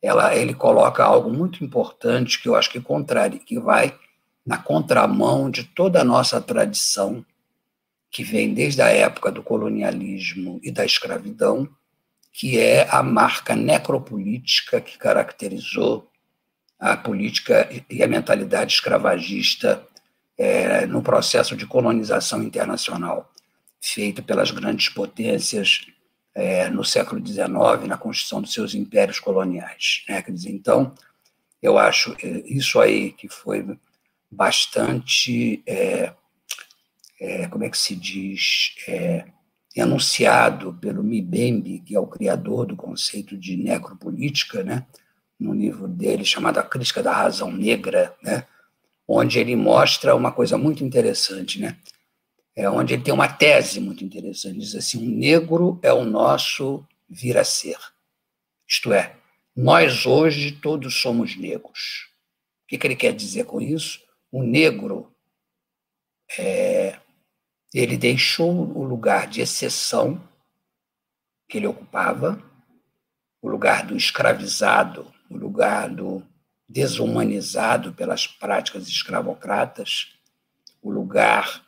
Ela, 0.00 0.34
ele 0.34 0.54
coloca 0.54 1.04
algo 1.04 1.30
muito 1.30 1.64
importante 1.64 2.40
que 2.40 2.48
eu 2.48 2.54
acho 2.54 2.70
que 2.70 2.80
contrário, 2.80 3.40
que 3.40 3.58
vai 3.58 3.94
na 4.46 4.56
contramão 4.56 5.50
de 5.50 5.64
toda 5.64 6.00
a 6.00 6.04
nossa 6.04 6.40
tradição, 6.40 7.24
que 8.10 8.22
vem 8.22 8.54
desde 8.54 8.80
a 8.80 8.88
época 8.88 9.32
do 9.32 9.42
colonialismo 9.42 10.60
e 10.62 10.70
da 10.70 10.84
escravidão, 10.84 11.68
que 12.32 12.58
é 12.58 12.88
a 12.90 13.02
marca 13.02 13.56
necropolítica 13.56 14.80
que 14.80 14.96
caracterizou 14.96 16.08
a 16.78 16.96
política 16.96 17.68
e 17.90 18.02
a 18.02 18.06
mentalidade 18.06 18.74
escravagista 18.74 19.82
é, 20.38 20.86
no 20.86 21.02
processo 21.02 21.56
de 21.56 21.66
colonização 21.66 22.42
internacional 22.42 23.32
feito 23.80 24.22
pelas 24.22 24.50
grandes 24.50 24.88
potências 24.88 25.86
é, 26.34 26.68
no 26.68 26.84
século 26.84 27.26
XIX, 27.26 27.48
na 27.86 27.96
construção 27.96 28.42
dos 28.42 28.52
seus 28.52 28.74
impérios 28.74 29.18
coloniais. 29.18 30.04
Né? 30.08 30.20
Quer 30.20 30.32
dizer, 30.32 30.50
então, 30.50 30.94
eu 31.62 31.78
acho 31.78 32.14
é, 32.22 32.42
isso 32.46 32.78
aí 32.80 33.12
que 33.12 33.28
foi 33.28 33.78
bastante, 34.36 35.62
é, 35.66 36.12
é, 37.18 37.48
como 37.48 37.64
é 37.64 37.70
que 37.70 37.78
se 37.78 37.96
diz, 37.96 38.74
é, 38.86 39.24
enunciado 39.74 40.74
pelo 40.74 41.02
Mibembe, 41.02 41.80
que 41.80 41.94
é 41.96 42.00
o 42.00 42.06
criador 42.06 42.66
do 42.66 42.76
conceito 42.76 43.36
de 43.36 43.56
necropolítica, 43.56 44.62
né, 44.62 44.86
no 45.40 45.54
livro 45.54 45.88
dele 45.88 46.24
chamado 46.24 46.58
A 46.58 46.62
Crítica 46.62 47.02
da 47.02 47.12
Razão 47.12 47.50
Negra, 47.50 48.14
né, 48.22 48.46
onde 49.08 49.38
ele 49.38 49.56
mostra 49.56 50.14
uma 50.14 50.32
coisa 50.32 50.58
muito 50.58 50.84
interessante, 50.84 51.60
né, 51.60 51.76
é 52.54 52.68
onde 52.68 52.94
ele 52.94 53.02
tem 53.02 53.12
uma 53.12 53.28
tese 53.28 53.80
muito 53.80 54.04
interessante, 54.04 54.58
diz 54.58 54.74
assim, 54.74 54.98
o 54.98 55.10
negro 55.10 55.78
é 55.82 55.92
o 55.92 56.04
nosso 56.04 56.86
vir 57.08 57.36
a 57.36 57.44
ser. 57.44 57.78
Isto 58.66 58.92
é, 58.92 59.14
nós 59.54 60.04
hoje 60.06 60.52
todos 60.52 60.94
somos 61.00 61.36
negros. 61.36 62.08
O 62.64 62.68
que, 62.68 62.78
que 62.78 62.86
ele 62.86 62.96
quer 62.96 63.12
dizer 63.12 63.44
com 63.44 63.60
isso? 63.60 64.05
O 64.30 64.42
negro 64.42 65.14
é, 66.38 66.98
ele 67.72 67.96
deixou 67.96 68.52
o 68.52 68.82
lugar 68.82 69.26
de 69.26 69.40
exceção 69.40 70.22
que 71.48 71.58
ele 71.58 71.66
ocupava, 71.66 72.42
o 73.40 73.48
lugar 73.48 73.86
do 73.86 73.96
escravizado, 73.96 75.12
o 75.30 75.36
lugar 75.36 75.88
do 75.88 76.26
desumanizado 76.68 77.92
pelas 77.92 78.26
práticas 78.26 78.88
escravocratas, 78.88 80.14
o 80.82 80.90
lugar 80.90 81.64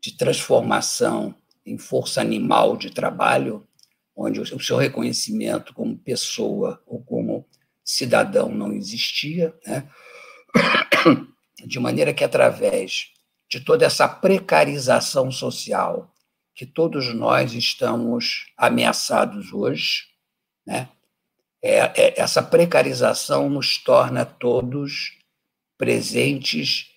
de 0.00 0.16
transformação 0.16 1.34
em 1.64 1.76
força 1.76 2.20
animal 2.20 2.76
de 2.76 2.90
trabalho, 2.90 3.66
onde 4.14 4.40
o 4.40 4.60
seu 4.60 4.76
reconhecimento 4.76 5.74
como 5.74 5.98
pessoa 5.98 6.80
ou 6.86 7.02
como 7.02 7.44
cidadão 7.84 8.48
não 8.50 8.72
existia, 8.72 9.54
né? 9.66 9.88
De 11.64 11.78
maneira 11.78 12.12
que, 12.12 12.24
através 12.24 13.12
de 13.48 13.60
toda 13.60 13.86
essa 13.86 14.08
precarização 14.08 15.30
social 15.30 16.12
que 16.54 16.64
todos 16.64 17.14
nós 17.14 17.52
estamos 17.52 18.46
ameaçados 18.56 19.52
hoje, 19.52 20.04
né? 20.66 20.88
É, 21.62 21.78
é, 21.78 22.20
essa 22.20 22.42
precarização 22.42 23.50
nos 23.50 23.76
torna 23.76 24.24
todos 24.24 25.12
presentes 25.76 26.90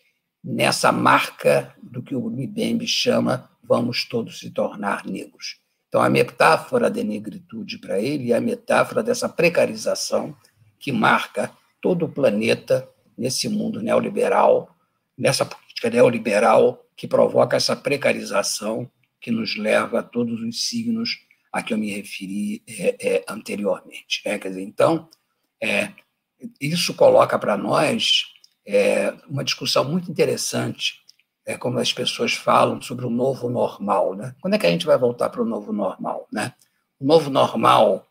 nessa 0.44 0.92
marca 0.92 1.76
do 1.82 2.02
que 2.02 2.16
o 2.16 2.30
Mbembe 2.30 2.88
chama 2.88 3.50
vamos 3.64 4.04
todos 4.06 4.40
se 4.40 4.50
tornar 4.50 5.06
negros. 5.06 5.60
Então, 5.88 6.02
a 6.02 6.10
metáfora 6.10 6.90
da 6.90 7.04
negritude 7.04 7.78
para 7.78 8.00
ele 8.00 8.32
é 8.32 8.36
a 8.36 8.42
metáfora 8.42 9.04
dessa 9.04 9.28
precarização 9.28 10.36
que 10.80 10.92
marca 10.92 11.52
todo 11.82 12.06
o 12.06 12.10
planeta 12.10 12.88
nesse 13.20 13.50
mundo 13.50 13.82
neoliberal, 13.82 14.76
nessa 15.18 15.46
política 15.46 15.90
neoliberal 15.90 16.86
que 16.96 17.08
provoca 17.08 17.58
essa 17.58 17.76
precarização 17.76 18.90
que 19.20 19.30
nos 19.30 19.58
leva 19.58 20.00
a 20.00 20.04
todos 20.04 20.42
os 20.42 20.68
signos 20.68 21.10
a 21.52 21.62
que 21.62 21.74
eu 21.74 21.78
me 21.78 21.92
referi 21.92 22.64
é, 22.68 23.16
é, 23.16 23.26
anteriormente. 23.28 24.22
É, 24.24 24.38
quer 24.40 24.50
dizer, 24.50 24.62
então, 24.62 25.10
é, 25.62 25.92
isso 26.62 26.94
coloca 26.94 27.38
para 27.38 27.58
nós 27.58 28.24
é, 28.66 29.12
uma 29.28 29.44
discussão 29.44 29.84
muito 29.84 30.10
interessante, 30.10 31.02
é, 31.46 31.58
como 31.58 31.80
as 31.80 31.92
pessoas 31.92 32.34
falam 32.34 32.82
sobre 32.82 33.06
o 33.06 33.10
novo 33.10 33.50
normal. 33.50 34.16
Né? 34.16 34.36
Quando 34.40 34.54
é 34.54 34.58
que 34.58 34.68
a 34.68 34.72
gente 34.72 34.86
vai 34.86 34.98
voltar 34.98 35.30
para 35.30 35.42
o 35.42 35.46
novo 35.46 35.74
normal? 35.74 36.28
Né? 36.32 36.54
O 37.00 37.06
novo 37.06 37.30
normal 37.30 38.08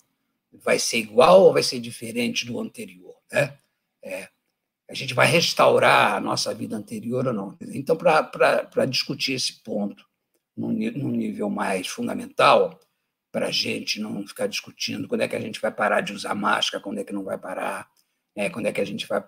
vai 0.52 0.78
ser 0.78 0.98
igual 0.98 1.42
ou 1.44 1.52
vai 1.52 1.62
ser 1.62 1.78
diferente 1.78 2.44
do 2.44 2.60
anterior? 2.60 3.14
Né? 3.32 3.56
A 4.90 4.94
gente 4.94 5.12
vai 5.14 5.26
restaurar 5.26 6.14
a 6.14 6.20
nossa 6.20 6.54
vida 6.54 6.76
anterior 6.76 7.26
ou 7.26 7.32
não? 7.32 7.56
Então, 7.60 7.96
para 7.96 8.86
discutir 8.86 9.34
esse 9.34 9.62
ponto 9.62 10.04
num, 10.56 10.72
num 10.72 11.10
nível 11.10 11.50
mais 11.50 11.86
fundamental, 11.86 12.78
para 13.30 13.46
a 13.46 13.50
gente 13.50 14.00
não 14.00 14.26
ficar 14.26 14.46
discutindo 14.46 15.06
quando 15.06 15.20
é 15.20 15.28
que 15.28 15.36
a 15.36 15.40
gente 15.40 15.60
vai 15.60 15.70
parar 15.70 16.00
de 16.00 16.12
usar 16.12 16.34
máscara, 16.34 16.82
quando 16.82 16.98
é 16.98 17.04
que 17.04 17.12
não 17.12 17.24
vai 17.24 17.38
parar, 17.38 17.88
né? 18.36 18.48
quando 18.50 18.66
é 18.66 18.72
que 18.72 18.80
a 18.80 18.86
gente 18.86 19.06
vai, 19.06 19.22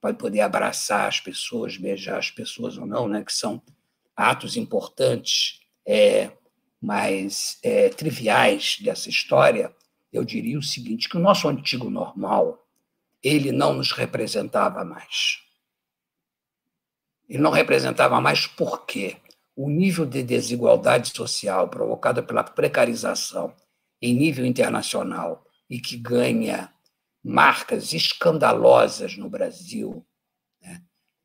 vai 0.00 0.14
poder 0.14 0.40
abraçar 0.40 1.08
as 1.08 1.20
pessoas, 1.20 1.76
beijar 1.76 2.18
as 2.18 2.30
pessoas 2.30 2.76
ou 2.76 2.86
não, 2.86 3.08
né? 3.08 3.24
que 3.24 3.32
são 3.32 3.62
atos 4.14 4.56
importantes, 4.56 5.60
é, 5.86 6.30
mas 6.80 7.58
é, 7.62 7.88
triviais 7.88 8.78
dessa 8.80 9.08
história, 9.08 9.74
eu 10.12 10.24
diria 10.24 10.58
o 10.58 10.62
seguinte, 10.62 11.08
que 11.08 11.16
o 11.16 11.20
nosso 11.20 11.48
antigo 11.48 11.88
normal, 11.88 12.67
ele 13.22 13.52
não 13.52 13.74
nos 13.74 13.92
representava 13.92 14.84
mais. 14.84 15.38
Ele 17.28 17.42
não 17.42 17.50
representava 17.50 18.20
mais 18.20 18.46
por 18.46 18.86
quê? 18.86 19.16
O 19.54 19.68
nível 19.68 20.06
de 20.06 20.22
desigualdade 20.22 21.10
social 21.14 21.68
provocada 21.68 22.22
pela 22.22 22.44
precarização 22.44 23.54
em 24.00 24.14
nível 24.14 24.46
internacional 24.46 25.44
e 25.68 25.80
que 25.80 25.96
ganha 25.96 26.72
marcas 27.22 27.92
escandalosas 27.92 29.16
no 29.16 29.28
Brasil, 29.28 30.06
né? 30.62 30.82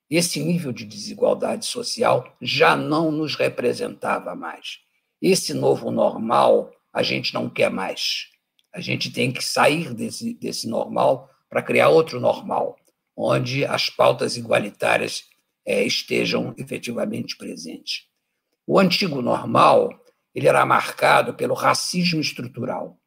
esse 0.09 0.43
nível 0.43 0.73
de 0.73 0.83
desigualdade 0.83 1.65
social 1.65 2.35
já 2.41 2.75
não 2.75 3.11
nos 3.11 3.35
representava 3.35 4.35
mais. 4.35 4.79
Esse 5.21 5.53
novo 5.53 5.91
normal 5.91 6.71
a 6.91 7.01
gente 7.01 7.33
não 7.33 7.49
quer 7.49 7.69
mais. 7.69 8.27
A 8.73 8.81
gente 8.81 9.11
tem 9.11 9.31
que 9.31 9.43
sair 9.43 9.93
desse, 9.93 10.33
desse 10.33 10.67
normal 10.67 11.29
para 11.53 11.61
criar 11.61 11.89
outro 11.89 12.19
normal, 12.19 12.75
onde 13.15 13.63
as 13.63 13.87
pautas 13.87 14.37
igualitárias 14.37 15.29
é, 15.63 15.83
estejam 15.83 16.51
efetivamente 16.57 17.37
presentes. 17.37 18.07
O 18.65 18.79
antigo 18.79 19.21
normal 19.21 19.91
ele 20.33 20.47
era 20.47 20.65
marcado 20.65 21.35
pelo 21.35 21.53
racismo 21.53 22.19
estrutural, 22.19 22.99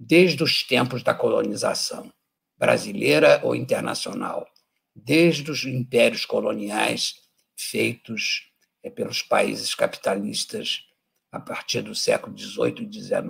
desde 0.00 0.42
os 0.42 0.62
tempos 0.62 1.02
da 1.02 1.12
colonização, 1.12 2.10
brasileira 2.56 3.42
ou 3.44 3.54
internacional, 3.54 4.48
desde 4.94 5.50
os 5.50 5.62
impérios 5.64 6.24
coloniais 6.24 7.16
feitos 7.54 8.50
é, 8.82 8.88
pelos 8.88 9.20
países 9.20 9.74
capitalistas 9.74 10.86
a 11.30 11.38
partir 11.38 11.82
do 11.82 11.94
século 11.94 12.34
XVIII 12.38 12.88
e 12.88 13.02
XIX, 13.02 13.26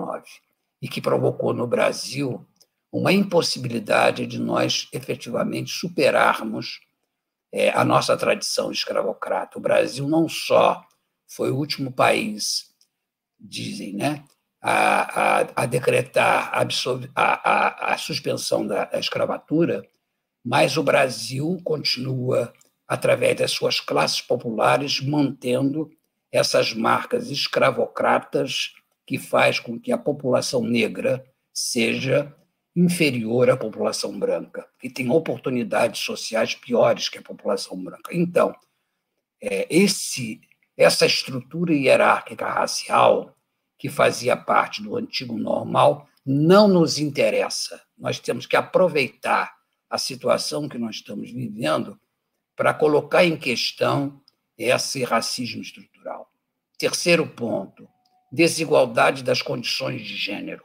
e 0.80 0.88
que 0.88 1.00
provocou 1.00 1.52
no 1.52 1.66
Brasil 1.66 2.46
uma 2.96 3.12
impossibilidade 3.12 4.26
de 4.26 4.38
nós 4.38 4.88
efetivamente 4.90 5.70
superarmos 5.70 6.80
é, 7.52 7.68
a 7.70 7.84
nossa 7.84 8.16
tradição 8.16 8.72
escravocrata. 8.72 9.58
O 9.58 9.60
Brasil 9.60 10.08
não 10.08 10.26
só 10.26 10.82
foi 11.28 11.50
o 11.50 11.56
último 11.56 11.92
país, 11.92 12.74
dizem, 13.38 13.92
né, 13.92 14.24
a, 14.62 15.40
a, 15.40 15.46
a 15.56 15.66
decretar 15.66 16.50
a, 16.54 16.66
a, 17.14 17.92
a, 17.92 17.98
suspensão 17.98 18.66
da, 18.66 18.86
da 18.86 18.98
escravatura, 18.98 19.86
mas 20.42 20.78
o 20.78 20.82
Brasil 20.82 21.60
continua, 21.62 22.50
através 22.88 23.36
das 23.36 23.50
suas 23.50 23.78
classes 23.78 24.22
populares, 24.22 25.00
mantendo 25.00 25.90
essas 26.32 26.72
marcas 26.72 27.30
escravocratas 27.30 28.72
que 29.06 29.18
faz 29.18 29.60
com 29.60 29.78
que 29.78 29.92
a 29.92 29.98
população 29.98 30.62
negra 30.62 31.22
seja 31.52 32.34
inferior 32.76 33.48
à 33.48 33.56
população 33.56 34.18
branca, 34.18 34.68
que 34.78 34.90
tem 34.90 35.10
oportunidades 35.10 36.02
sociais 36.02 36.54
piores 36.54 37.08
que 37.08 37.16
a 37.16 37.22
população 37.22 37.82
branca. 37.82 38.14
Então, 38.14 38.54
é, 39.42 39.66
esse, 39.74 40.40
essa 40.76 41.06
estrutura 41.06 41.72
hierárquica 41.72 42.46
racial 42.46 43.34
que 43.78 43.88
fazia 43.88 44.36
parte 44.36 44.82
do 44.82 44.96
antigo 44.96 45.38
normal 45.38 46.06
não 46.24 46.68
nos 46.68 46.98
interessa. 46.98 47.82
Nós 47.96 48.18
temos 48.18 48.46
que 48.46 48.56
aproveitar 48.56 49.54
a 49.88 49.96
situação 49.96 50.68
que 50.68 50.76
nós 50.76 50.96
estamos 50.96 51.30
vivendo 51.30 51.98
para 52.54 52.74
colocar 52.74 53.24
em 53.24 53.36
questão 53.36 54.20
esse 54.58 55.04
racismo 55.04 55.62
estrutural. 55.62 56.30
Terceiro 56.78 57.26
ponto, 57.26 57.88
desigualdade 58.30 59.22
das 59.22 59.40
condições 59.40 60.02
de 60.02 60.16
gênero. 60.16 60.64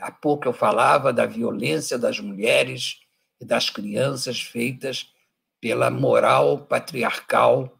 Há 0.00 0.10
pouco 0.10 0.46
eu 0.46 0.52
falava 0.52 1.12
da 1.12 1.26
violência 1.26 1.98
das 1.98 2.20
mulheres 2.20 3.00
e 3.40 3.44
das 3.44 3.70
crianças 3.70 4.40
feitas 4.40 5.08
pela 5.60 5.90
moral 5.90 6.58
patriarcal 6.58 7.76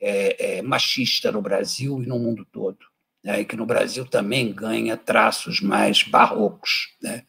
é, 0.00 0.58
é, 0.58 0.62
machista 0.62 1.32
no 1.32 1.40
Brasil 1.40 2.02
e 2.02 2.06
no 2.06 2.18
mundo 2.18 2.46
todo. 2.50 2.78
Né? 3.22 3.40
E 3.40 3.44
que 3.44 3.56
no 3.56 3.66
Brasil 3.66 4.04
também 4.04 4.52
ganha 4.52 4.96
traços 4.96 5.60
mais 5.60 6.02
barrocos, 6.02 6.94
né? 7.02 7.24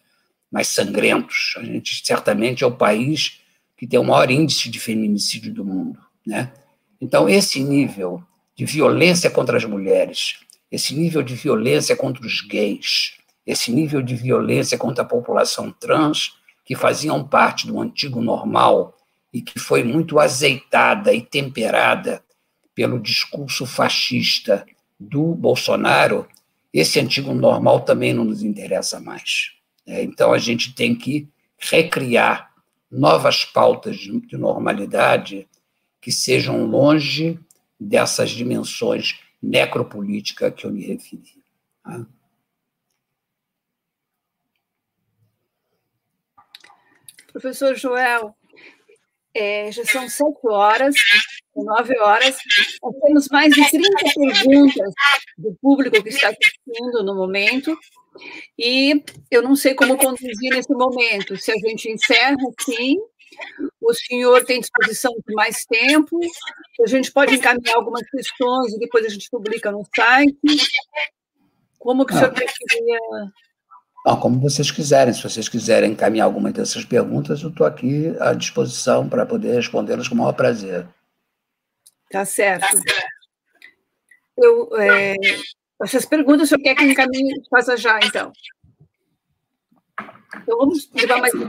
mais 0.51 0.67
sangrentos. 0.67 1.55
A 1.57 1.63
gente 1.63 2.05
certamente 2.05 2.63
é 2.63 2.67
o 2.67 2.75
país 2.75 3.41
que 3.77 3.87
tem 3.87 3.99
o 3.99 4.03
maior 4.03 4.29
índice 4.29 4.69
de 4.69 4.79
feminicídio 4.79 5.53
do 5.53 5.65
mundo. 5.65 5.99
Né? 6.25 6.51
Então, 6.99 7.27
esse 7.29 7.63
nível 7.63 8.23
de 8.55 8.65
violência 8.65 9.29
contra 9.29 9.57
as 9.57 9.65
mulheres, 9.65 10.39
esse 10.71 10.95
nível 10.95 11.21
de 11.21 11.35
violência 11.35 11.95
contra 11.95 12.25
os 12.25 12.41
gays, 12.41 13.17
esse 13.45 13.71
nível 13.71 14.01
de 14.01 14.15
violência 14.15 14.77
contra 14.77 15.03
a 15.03 15.07
população 15.07 15.71
trans, 15.71 16.37
que 16.63 16.75
faziam 16.75 17.23
parte 17.23 17.67
do 17.67 17.79
antigo 17.79 18.21
normal 18.21 18.97
e 19.31 19.41
que 19.41 19.59
foi 19.59 19.83
muito 19.83 20.19
azeitada 20.19 21.13
e 21.13 21.21
temperada 21.21 22.23
pelo 22.73 22.99
discurso 22.99 23.65
fascista 23.65 24.65
do 24.99 25.35
Bolsonaro, 25.35 26.27
esse 26.73 26.99
antigo 26.99 27.33
normal 27.33 27.81
também 27.81 28.13
não 28.13 28.25
nos 28.25 28.43
interessa 28.43 28.99
mais. 28.99 29.51
É, 29.85 30.03
então, 30.03 30.33
a 30.33 30.37
gente 30.37 30.73
tem 30.73 30.95
que 30.95 31.27
recriar 31.57 32.51
novas 32.91 33.45
pautas 33.45 33.97
de 33.97 34.37
normalidade 34.37 35.47
que 36.01 36.11
sejam 36.11 36.65
longe 36.65 37.39
dessas 37.79 38.29
dimensões 38.31 39.19
necropolíticas 39.41 40.53
que 40.55 40.65
eu 40.65 40.71
me 40.71 40.85
referi. 40.85 41.43
Professor 47.35 47.75
Joel, 47.75 48.33
é, 49.33 49.69
já 49.69 49.83
são 49.83 50.07
sete 50.07 50.47
horas, 50.47 50.95
nove 51.53 51.99
horas. 51.99 52.37
Nós 52.81 52.95
temos 53.03 53.27
mais 53.29 53.53
de 53.53 53.69
30 53.69 53.89
perguntas 54.15 54.93
do 55.37 55.53
público 55.61 56.01
que 56.01 56.07
está 56.07 56.29
assistindo 56.29 57.03
no 57.03 57.13
momento. 57.13 57.77
E 58.57 59.03
eu 59.29 59.41
não 59.41 59.53
sei 59.53 59.75
como 59.75 59.97
conduzir 59.97 60.53
nesse 60.53 60.71
momento. 60.71 61.35
Se 61.35 61.51
a 61.51 61.55
gente 61.55 61.91
encerra 61.91 62.37
assim, 62.57 62.95
o 63.81 63.93
senhor 63.93 64.45
tem 64.45 64.61
disposição 64.61 65.11
de 65.27 65.35
mais 65.35 65.65
tempo, 65.65 66.17
a 66.85 66.87
gente 66.87 67.11
pode 67.11 67.35
encaminhar 67.35 67.75
algumas 67.75 68.09
questões 68.09 68.71
e 68.71 68.79
depois 68.79 69.05
a 69.05 69.09
gente 69.09 69.29
publica 69.29 69.73
no 69.73 69.85
site. 69.93 70.69
Como 71.77 72.05
que 72.05 72.13
o 72.13 72.17
senhor 72.17 72.31
preferia 72.31 72.99
não, 74.05 74.19
como 74.19 74.39
vocês 74.39 74.69
quiserem. 74.69 75.13
Se 75.13 75.23
vocês 75.23 75.49
quiserem 75.49 75.91
encaminhar 75.91 76.25
alguma 76.25 76.51
dessas 76.51 76.85
perguntas, 76.85 77.41
eu 77.41 77.49
estou 77.49 77.65
aqui 77.65 78.15
à 78.19 78.33
disposição 78.33 79.09
para 79.09 79.25
poder 79.25 79.55
respondê-las 79.55 80.07
com 80.07 80.13
o 80.13 80.17
maior 80.19 80.33
prazer. 80.33 80.87
Tá 82.11 82.23
certo. 82.23 82.67
Eu, 84.37 84.69
é, 84.79 85.15
essas 85.81 86.05
perguntas, 86.05 86.43
o 86.43 86.47
senhor 86.47 86.61
quer 86.61 86.75
que 86.75 86.83
eu 86.83 86.91
encaminhe 86.91 87.41
faça 87.49 87.75
já, 87.75 87.97
então? 88.03 88.31
Então, 90.37 90.57
vamos 90.57 90.89
levar 90.93 91.19
mais 91.19 91.33
um 91.33 91.47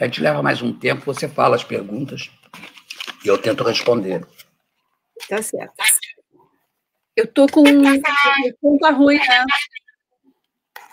A 0.00 0.04
gente 0.04 0.20
leva 0.20 0.42
mais 0.42 0.62
um 0.62 0.72
tempo, 0.72 1.04
você 1.04 1.28
fala 1.28 1.54
as 1.54 1.62
perguntas 1.62 2.30
e 3.24 3.28
eu 3.28 3.38
tento 3.38 3.62
responder. 3.62 4.26
Tá 5.28 5.40
certo. 5.40 5.74
Eu 7.14 7.24
estou 7.24 7.46
com. 7.48 7.62
O 8.62 8.78
tá 8.78 8.90
ruim, 8.90 9.18
né? 9.18 9.44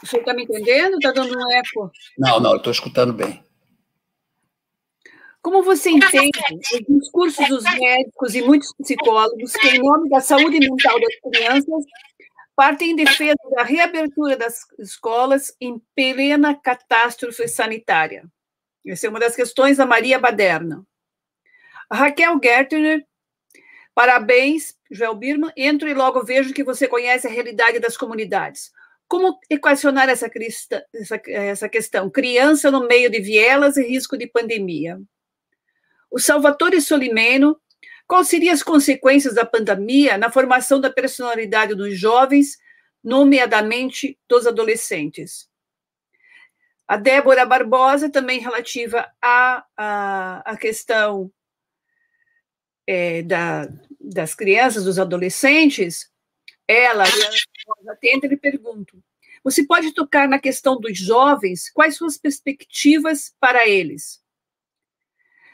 Senhor 0.06 0.22
está 0.22 0.34
me 0.34 0.44
entendendo? 0.44 0.96
Está 0.96 1.12
dando 1.12 1.38
um 1.38 1.52
eco? 1.52 1.92
Não, 2.18 2.40
não, 2.40 2.56
estou 2.56 2.72
escutando 2.72 3.14
bem. 3.14 3.44
Como 5.42 5.64
você 5.64 5.90
entende 5.90 6.32
os 6.74 7.02
discursos 7.02 7.48
dos 7.48 7.64
médicos 7.64 8.36
e 8.36 8.42
muitos 8.42 8.74
psicólogos 8.74 9.54
que, 9.54 9.70
em 9.70 9.80
nome 9.80 10.10
da 10.10 10.20
saúde 10.20 10.60
mental 10.60 11.00
das 11.00 11.16
crianças, 11.22 11.86
partem 12.56 12.92
em 12.92 12.96
defesa 12.96 13.38
da 13.56 13.64
reabertura 13.64 14.36
das 14.36 14.60
escolas 14.78 15.56
em 15.62 15.82
plena 15.96 16.54
catástrofe 16.54 17.48
sanitária? 17.48 18.26
Essa 18.86 19.08
é 19.08 19.10
uma 19.10 19.20
das 19.20 19.36
questões 19.36 19.78
da 19.78 19.86
Maria 19.86 20.20
Baderna. 20.20 20.86
A 21.90 21.96
Raquel 21.96 22.38
Gertner, 22.44 23.06
parabéns, 23.96 24.76
Joel 24.92 25.16
Birman. 25.16 25.52
Entro 25.56 25.88
e 25.88 25.94
logo 25.94 26.24
vejo 26.24 26.54
que 26.54 26.64
você 26.64 26.88
conhece 26.88 27.28
a 27.28 27.30
realidade 27.30 27.80
das 27.80 27.96
comunidades. 27.96 28.72
Como 29.10 29.38
equacionar 29.50 30.08
essa, 30.08 30.32
essa, 30.94 31.22
essa 31.28 31.68
questão? 31.68 32.10
Criança 32.10 32.72
no 32.72 32.88
meio 32.88 33.10
de 33.10 33.20
vielas 33.20 33.76
e 33.76 33.86
risco 33.86 34.18
de 34.18 34.28
pandemia 34.28 34.98
o 36.10 36.20
Salvatore 36.20 36.82
Solimeno, 36.82 37.60
quais 38.08 38.28
seriam 38.28 38.54
as 38.54 38.64
consequências 38.64 39.36
da 39.36 39.46
pandemia 39.46 40.18
na 40.18 40.32
formação 40.32 40.82
da 40.82 40.92
personalidade 40.92 41.76
dos 41.76 41.98
jovens, 41.98 42.58
nomeadamente 43.04 44.18
dos 44.28 44.48
adolescentes? 44.48 45.48
A 46.88 46.98
Débora 46.98 47.46
Barbosa, 47.46 48.10
também 48.10 48.40
relativa 48.40 49.08
à, 49.22 49.64
à, 49.78 50.54
à 50.54 50.58
questão 50.58 51.32
é, 52.88 53.22
da, 53.22 53.68
das 54.00 54.34
crianças, 54.34 54.86
dos 54.86 54.98
adolescentes, 54.98 56.12
ela, 56.68 57.04
atenta, 57.88 58.28
lhe 58.28 58.38
pergunto: 58.38 59.02
você 59.44 59.64
pode 59.66 59.94
tocar 59.94 60.28
na 60.28 60.40
questão 60.40 60.80
dos 60.80 60.98
jovens? 60.98 61.70
Quais 61.72 61.96
suas 61.96 62.18
perspectivas 62.18 63.34
para 63.40 63.68
eles? 63.68 64.22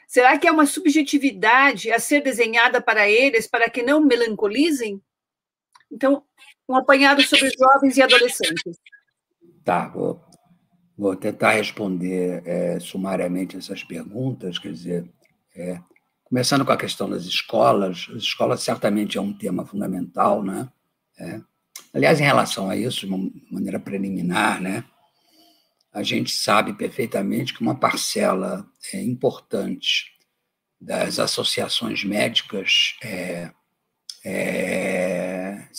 Será 0.08 0.38
que 0.38 0.48
é 0.48 0.52
uma 0.52 0.66
subjetividade 0.66 1.92
a 1.92 2.00
ser 2.00 2.22
desenhada 2.22 2.82
para 2.82 3.10
eles 3.10 3.48
para 3.48 3.70
que 3.70 3.84
não 3.84 4.02
melancolizem? 4.02 5.02
Então, 5.92 6.24
um 6.68 6.76
apanhado 6.76 7.22
sobre 7.24 7.50
jovens 7.58 7.98
e 7.98 8.02
adolescentes. 8.02 8.78
Tá, 9.64 9.88
vou, 9.88 10.24
vou 10.98 11.16
tentar 11.16 11.52
responder 11.52 12.44
é, 12.46 12.80
sumariamente 12.80 13.58
essas 13.58 13.84
perguntas. 13.84 14.60
Quer 14.60 14.72
dizer, 14.72 15.10
é, 15.56 15.80
começando 16.24 16.66
com 16.66 16.72
a 16.72 16.78
questão 16.78 17.10
das 17.10 17.24
escolas, 17.24 18.08
as 18.10 18.24
escolas 18.24 18.62
certamente 18.62 19.18
é 19.18 19.22
um 19.22 19.34
tema 19.34 19.66
fundamental, 19.66 20.44
né? 20.44 20.70
É. 21.18 21.42
Aliás, 21.96 22.20
em 22.20 22.24
relação 22.24 22.70
a 22.70 22.76
isso, 22.76 23.00
de 23.00 23.06
uma 23.08 23.32
maneira 23.50 23.80
preliminar, 23.80 24.62
né? 24.62 24.84
a 25.96 26.04
gente 26.04 26.36
sabe 26.36 26.74
perfeitamente 26.74 27.54
que 27.54 27.62
uma 27.62 27.74
parcela 27.74 28.70
é, 28.94 29.02
importante 29.02 30.12
das 30.80 31.20
associações 31.20 32.04
médicas 32.04 32.98
é, 33.02 33.50
é, 34.26 35.70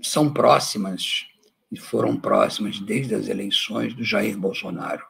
são 0.00 0.32
próximas 0.32 1.26
e 1.72 1.76
foram 1.76 2.16
próximas 2.16 2.78
desde 2.78 3.16
as 3.16 3.26
eleições 3.26 3.92
do 3.94 4.04
Jair 4.04 4.38
Bolsonaro. 4.38 5.04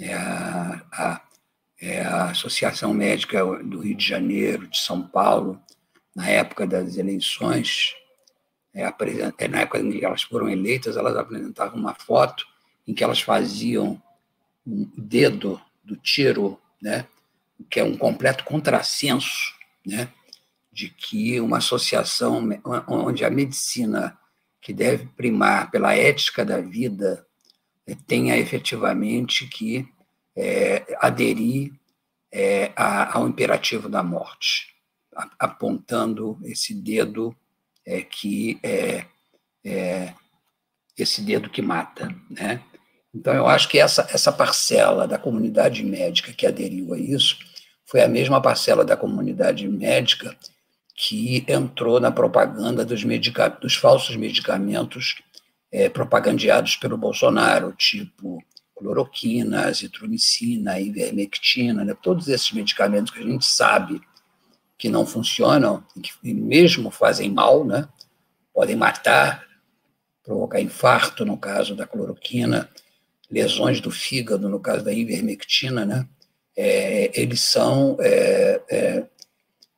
É 0.00 0.14
a, 0.14 0.82
a, 0.90 1.22
é 1.78 2.00
a 2.00 2.30
Associação 2.30 2.94
Médica 2.94 3.44
do 3.62 3.80
Rio 3.80 3.96
de 3.96 4.08
Janeiro, 4.08 4.66
de 4.66 4.78
São 4.78 5.06
Paulo, 5.06 5.60
na 6.14 6.26
época 6.26 6.66
das 6.66 6.96
eleições, 6.96 7.94
é, 8.76 8.82
é 9.38 9.48
na 9.48 9.60
época 9.60 9.80
em 9.80 9.90
que 9.90 10.04
elas 10.04 10.22
foram 10.22 10.50
eleitas, 10.50 10.96
elas 10.96 11.16
apresentavam 11.16 11.80
uma 11.80 11.94
foto 11.94 12.46
em 12.86 12.92
que 12.92 13.02
elas 13.02 13.20
faziam 13.20 14.00
um 14.66 14.88
dedo 14.96 15.60
do 15.82 15.96
tiro, 15.96 16.60
né, 16.80 17.06
que 17.70 17.80
é 17.80 17.84
um 17.84 17.96
completo 17.96 18.44
contrassenso, 18.44 19.54
né, 19.84 20.08
de 20.70 20.90
que 20.90 21.40
uma 21.40 21.56
associação 21.56 22.46
onde 22.86 23.24
a 23.24 23.30
medicina 23.30 24.18
que 24.60 24.74
deve 24.74 25.06
primar 25.16 25.70
pela 25.70 25.94
ética 25.94 26.44
da 26.44 26.60
vida 26.60 27.26
é, 27.86 27.94
tenha 28.06 28.36
efetivamente 28.36 29.46
que 29.46 29.88
é, 30.36 30.98
aderir 31.00 31.72
é, 32.30 32.72
a, 32.76 33.16
ao 33.16 33.26
imperativo 33.26 33.88
da 33.88 34.02
morte, 34.02 34.74
apontando 35.38 36.38
esse 36.44 36.74
dedo 36.74 37.34
é, 37.86 38.02
que 38.02 38.58
é, 38.62 39.04
é, 39.64 40.12
esse 40.98 41.22
dedo 41.22 41.48
que 41.48 41.62
mata, 41.62 42.14
né? 42.28 42.60
Então, 43.14 43.32
eu 43.32 43.46
acho 43.46 43.68
que 43.68 43.78
essa, 43.78 44.06
essa 44.12 44.30
parcela 44.30 45.06
da 45.06 45.18
comunidade 45.18 45.82
médica 45.82 46.32
que 46.32 46.46
aderiu 46.46 46.92
a 46.92 46.98
isso 46.98 47.38
foi 47.86 48.02
a 48.02 48.08
mesma 48.08 48.42
parcela 48.42 48.84
da 48.84 48.96
comunidade 48.96 49.66
médica 49.66 50.36
que 50.94 51.44
entrou 51.48 52.00
na 52.00 52.10
propaganda 52.10 52.84
dos, 52.84 53.04
medica 53.04 53.48
dos 53.48 53.74
falsos 53.74 54.16
medicamentos 54.16 55.16
é, 55.70 55.88
propagandeados 55.88 56.76
pelo 56.76 56.96
Bolsonaro, 56.96 57.72
tipo 57.72 58.42
cloroquina, 58.76 59.66
azitromicina, 59.66 60.78
ivermectina, 60.78 61.84
né? 61.84 61.96
todos 62.02 62.28
esses 62.28 62.52
medicamentos 62.52 63.10
que 63.10 63.20
a 63.20 63.22
gente 63.22 63.46
sabe 63.46 64.00
que 64.78 64.88
não 64.88 65.06
funcionam 65.06 65.82
e 65.96 66.00
que 66.00 66.34
mesmo 66.34 66.90
fazem 66.90 67.30
mal, 67.30 67.64
né? 67.64 67.88
podem 68.56 68.74
matar, 68.74 69.46
provocar 70.24 70.60
infarto, 70.60 71.24
no 71.26 71.36
caso 71.36 71.76
da 71.76 71.86
cloroquina, 71.86 72.68
lesões 73.30 73.80
do 73.80 73.90
fígado, 73.90 74.48
no 74.48 74.58
caso 74.58 74.82
da 74.82 74.92
ivermectina, 74.92 75.84
né? 75.84 76.08
É, 76.56 77.20
eles 77.20 77.40
são 77.40 77.98
é, 78.00 78.62
é, 78.70 79.06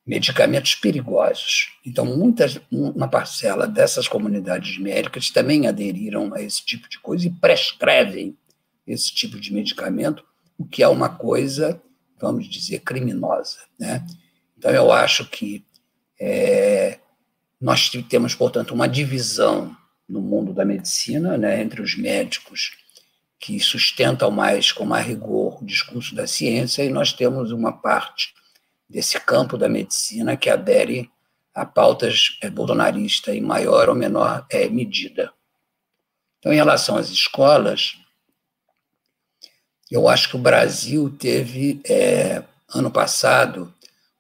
medicamentos 0.06 0.76
perigosos. 0.76 1.72
Então, 1.84 2.04
muitas, 2.04 2.60
uma 2.70 3.08
parcela 3.08 3.66
dessas 3.66 4.06
comunidades 4.06 4.78
médicas 4.78 5.28
também 5.28 5.66
aderiram 5.66 6.32
a 6.32 6.40
esse 6.40 6.64
tipo 6.64 6.88
de 6.88 7.00
coisa 7.00 7.26
e 7.26 7.30
prescrevem 7.30 8.38
esse 8.86 9.12
tipo 9.12 9.40
de 9.40 9.52
medicamento, 9.52 10.24
o 10.56 10.64
que 10.64 10.84
é 10.84 10.88
uma 10.88 11.08
coisa, 11.08 11.82
vamos 12.20 12.46
dizer, 12.46 12.78
criminosa. 12.80 13.58
Né? 13.78 14.06
Então, 14.58 14.72
eu 14.72 14.90
acho 14.90 15.24
que 15.24 15.64
é, 16.20 16.98
nós 17.60 17.88
temos, 18.08 18.34
portanto, 18.34 18.74
uma 18.74 18.88
divisão 18.88 19.76
no 20.08 20.20
mundo 20.20 20.52
da 20.52 20.64
medicina 20.64 21.38
né, 21.38 21.62
entre 21.62 21.80
os 21.80 21.96
médicos 21.96 22.76
que 23.38 23.60
sustentam 23.60 24.32
mais 24.32 24.72
com 24.72 24.84
mais 24.84 25.06
rigor 25.06 25.62
o 25.62 25.64
discurso 25.64 26.12
da 26.12 26.26
ciência, 26.26 26.82
e 26.82 26.88
nós 26.88 27.12
temos 27.12 27.52
uma 27.52 27.72
parte 27.72 28.34
desse 28.88 29.20
campo 29.20 29.56
da 29.56 29.68
medicina 29.68 30.36
que 30.36 30.50
adere 30.50 31.08
a 31.54 31.64
pautas 31.64 32.36
é, 32.42 32.50
bolsonaristas 32.50 33.34
em 33.36 33.40
maior 33.40 33.88
ou 33.88 33.94
menor 33.94 34.44
é, 34.50 34.68
medida. 34.68 35.32
Então, 36.38 36.52
em 36.52 36.56
relação 36.56 36.96
às 36.96 37.10
escolas, 37.10 37.96
eu 39.88 40.08
acho 40.08 40.30
que 40.30 40.36
o 40.36 40.40
Brasil 40.40 41.14
teve, 41.16 41.80
é, 41.88 42.42
ano 42.74 42.90
passado, 42.90 43.72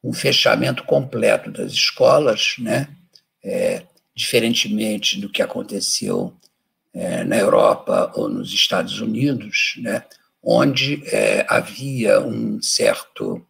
um 0.08 0.12
fechamento 0.14 0.84
completo 0.84 1.50
das 1.50 1.72
escolas, 1.72 2.54
né? 2.58 2.88
É, 3.44 3.82
diferentemente 4.16 5.20
do 5.20 5.28
que 5.28 5.42
aconteceu 5.42 6.34
é, 6.92 7.22
na 7.22 7.36
Europa 7.36 8.10
ou 8.16 8.28
nos 8.28 8.52
Estados 8.52 9.00
Unidos, 9.00 9.74
né, 9.78 10.02
onde 10.42 11.00
é, 11.06 11.46
havia 11.48 12.20
um 12.20 12.60
certo, 12.60 13.46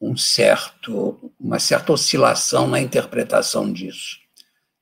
um 0.00 0.16
certo, 0.16 1.32
uma 1.38 1.58
certa 1.58 1.92
oscilação 1.92 2.66
na 2.66 2.80
interpretação 2.80 3.70
disso, 3.70 4.18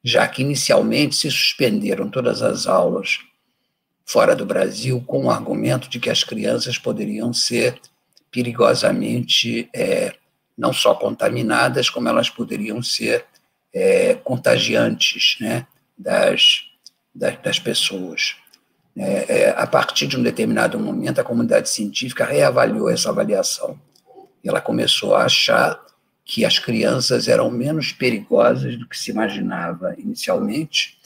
já 0.04 0.28
que 0.28 0.42
inicialmente 0.42 1.16
se 1.16 1.28
suspenderam 1.28 2.08
todas 2.08 2.40
as 2.40 2.68
aulas 2.68 3.18
fora 4.06 4.36
do 4.36 4.46
Brasil 4.46 5.02
com 5.04 5.24
o 5.24 5.30
argumento 5.30 5.88
de 5.88 5.98
que 5.98 6.10
as 6.10 6.22
crianças 6.22 6.78
poderiam 6.78 7.32
ser 7.32 7.80
perigosamente 8.30 9.68
é, 9.74 10.14
não 10.60 10.72
só 10.72 10.94
contaminadas, 10.94 11.88
como 11.88 12.08
elas 12.08 12.28
poderiam 12.28 12.82
ser 12.82 13.24
é, 13.72 14.14
contagiantes 14.14 15.38
né, 15.40 15.66
das 15.96 16.70
das, 17.14 17.58
pessoas. 17.58 18.36
É, 18.96 19.42
é, 19.42 19.50
a 19.50 19.66
partir 19.66 20.06
de 20.06 20.16
um 20.16 20.22
determinado 20.22 20.78
momento, 20.78 21.20
a 21.20 21.24
comunidade 21.24 21.68
científica 21.68 22.24
reavaliou 22.24 22.88
essa 22.88 23.10
avaliação. 23.10 23.78
Ela 24.44 24.60
começou 24.60 25.14
a 25.14 25.24
achar 25.24 25.80
que 26.24 26.44
as 26.44 26.58
crianças 26.58 27.28
eram 27.28 27.50
menos 27.50 27.92
perigosas 27.92 28.76
do 28.76 28.86
que 28.86 28.98
se 28.98 29.10
imaginava 29.10 29.94
inicialmente, 29.98 30.98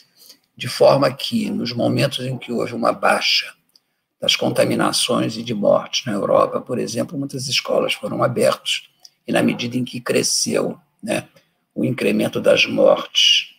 de 0.57 0.69
forma 0.69 1.13
que, 1.13 1.51
nos 1.51 1.73
momentos 1.73 2.21
em 2.21 2.37
que 2.37 2.53
houve 2.53 2.75
uma 2.75 2.93
baixa 2.93 3.53
das 4.21 4.37
contaminações 4.37 5.37
e 5.37 5.43
de 5.43 5.53
mortes 5.53 6.07
na 6.07 6.13
Europa, 6.13 6.61
por 6.61 6.79
exemplo, 6.79 7.19
muitas 7.19 7.49
escolas 7.49 7.93
foram 7.93 8.23
abertas, 8.23 8.89
e 9.27 9.33
na 9.33 9.43
medida 9.43 9.77
em 9.77 9.85
que 9.85 10.01
cresceu 10.01 10.79
né, 11.03 11.29
o 11.75 11.85
incremento 11.85 12.41
das 12.41 12.67
mortes 12.67 13.55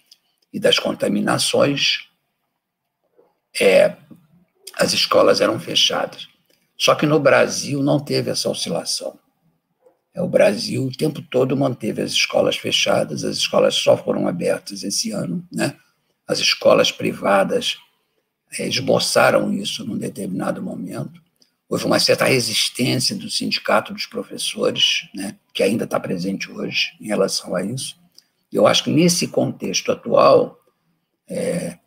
e 0.53 0.59
das 0.59 0.79
contaminações, 0.79 2.07
é, 3.59 3.95
as 4.75 4.93
escolas 4.93 5.41
eram 5.41 5.59
fechadas. 5.59 6.27
Só 6.77 6.93
que 6.95 7.05
no 7.05 7.19
Brasil 7.19 7.81
não 7.81 7.99
teve 7.99 8.29
essa 8.29 8.49
oscilação. 8.49 9.17
é, 10.13 10.21
o 10.21 10.27
Brasil 10.27 10.85
o 10.85 10.91
tempo 10.95 11.21
todo 11.21 11.57
manteve 11.57 12.01
as 12.01 12.11
escolas 12.11 12.57
fechadas, 12.57 13.23
as 13.23 13.37
escolas 13.37 13.75
só 13.75 13.97
foram 13.97 14.27
abertas 14.27 14.83
esse 14.83 15.11
ano, 15.11 15.45
né? 15.51 15.77
As 16.27 16.39
escolas 16.39 16.91
privadas 16.91 17.77
é, 18.57 18.67
esboçaram 18.67 19.53
isso 19.53 19.85
num 19.85 19.97
determinado 19.97 20.61
momento. 20.61 21.21
Houve 21.67 21.85
uma 21.85 21.99
certa 21.99 22.25
resistência 22.25 23.15
do 23.15 23.29
sindicato 23.29 23.93
dos 23.93 24.05
professores, 24.05 25.09
né, 25.13 25.35
que 25.53 25.63
ainda 25.63 25.85
está 25.85 25.99
presente 25.99 26.51
hoje 26.51 26.95
em 27.01 27.07
relação 27.07 27.55
a 27.55 27.63
isso. 27.63 27.97
Eu 28.51 28.67
acho 28.67 28.83
que 28.83 28.91
nesse 28.91 29.27
contexto 29.27 29.91
atual, 29.91 30.59
é, 31.27 31.77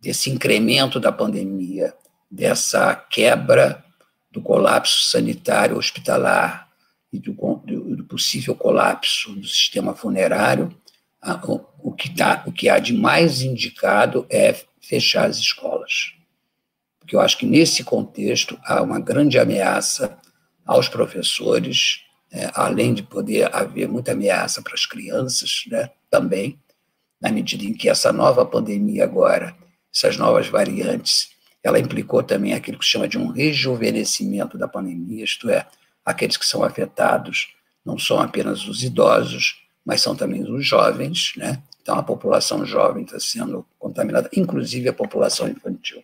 desse 0.00 0.30
incremento 0.30 0.98
da 0.98 1.12
pandemia, 1.12 1.94
dessa 2.30 2.94
quebra 2.94 3.84
do 4.30 4.40
colapso 4.40 5.08
sanitário 5.08 5.76
hospitalar 5.76 6.68
e 7.12 7.18
do, 7.18 7.32
do, 7.32 7.96
do 7.96 8.04
possível 8.04 8.54
colapso 8.54 9.34
do 9.34 9.46
sistema 9.46 9.94
funerário, 9.94 10.74
a, 11.20 11.34
o, 11.46 11.64
o, 11.78 11.92
que 11.92 12.14
tá, 12.14 12.42
o 12.46 12.52
que 12.52 12.68
há 12.68 12.78
de 12.78 12.92
mais 12.92 13.42
indicado 13.42 14.26
é 14.30 14.54
fechar 14.80 15.26
as 15.26 15.38
escolas. 15.38 16.15
Porque 17.06 17.14
eu 17.14 17.20
acho 17.20 17.38
que 17.38 17.46
nesse 17.46 17.84
contexto 17.84 18.58
há 18.64 18.82
uma 18.82 18.98
grande 18.98 19.38
ameaça 19.38 20.18
aos 20.66 20.88
professores, 20.88 22.00
né, 22.32 22.50
além 22.52 22.92
de 22.92 23.04
poder 23.04 23.48
haver 23.54 23.88
muita 23.88 24.10
ameaça 24.10 24.60
para 24.60 24.74
as 24.74 24.86
crianças 24.86 25.62
né, 25.68 25.88
também, 26.10 26.58
na 27.20 27.30
medida 27.30 27.64
em 27.64 27.72
que 27.72 27.88
essa 27.88 28.12
nova 28.12 28.44
pandemia 28.44 29.04
agora, 29.04 29.56
essas 29.94 30.16
novas 30.16 30.48
variantes, 30.48 31.30
ela 31.62 31.78
implicou 31.78 32.24
também 32.24 32.54
aquilo 32.54 32.76
que 32.76 32.84
se 32.84 32.90
chama 32.90 33.06
de 33.06 33.16
um 33.16 33.28
rejuvenescimento 33.28 34.58
da 34.58 34.66
pandemia, 34.66 35.22
isto 35.22 35.48
é, 35.48 35.64
aqueles 36.04 36.36
que 36.36 36.44
são 36.44 36.64
afetados 36.64 37.54
não 37.84 37.96
são 37.96 38.18
apenas 38.18 38.66
os 38.66 38.82
idosos, 38.82 39.62
mas 39.84 40.00
são 40.00 40.16
também 40.16 40.42
os 40.42 40.66
jovens, 40.66 41.34
né? 41.36 41.62
Então 41.80 41.96
a 41.96 42.02
população 42.02 42.66
jovem 42.66 43.04
está 43.04 43.20
sendo 43.20 43.64
contaminada, 43.78 44.28
inclusive 44.34 44.88
a 44.88 44.92
população 44.92 45.48
infantil. 45.48 46.02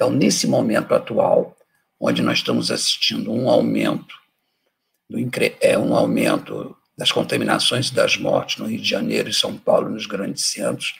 Então, 0.00 0.10
nesse 0.10 0.46
momento 0.46 0.94
atual, 0.94 1.54
onde 2.00 2.22
nós 2.22 2.38
estamos 2.38 2.70
assistindo 2.70 3.30
um 3.30 3.50
aumento 3.50 4.14
do 5.10 5.18
é 5.60 5.76
um 5.76 5.94
aumento 5.94 6.74
das 6.96 7.12
contaminações 7.12 7.90
e 7.90 7.94
das 7.94 8.16
mortes 8.16 8.56
no 8.56 8.64
Rio 8.64 8.80
de 8.80 8.88
Janeiro 8.88 9.28
e 9.28 9.34
São 9.34 9.58
Paulo, 9.58 9.90
nos 9.90 10.06
grandes 10.06 10.46
centros, 10.46 10.94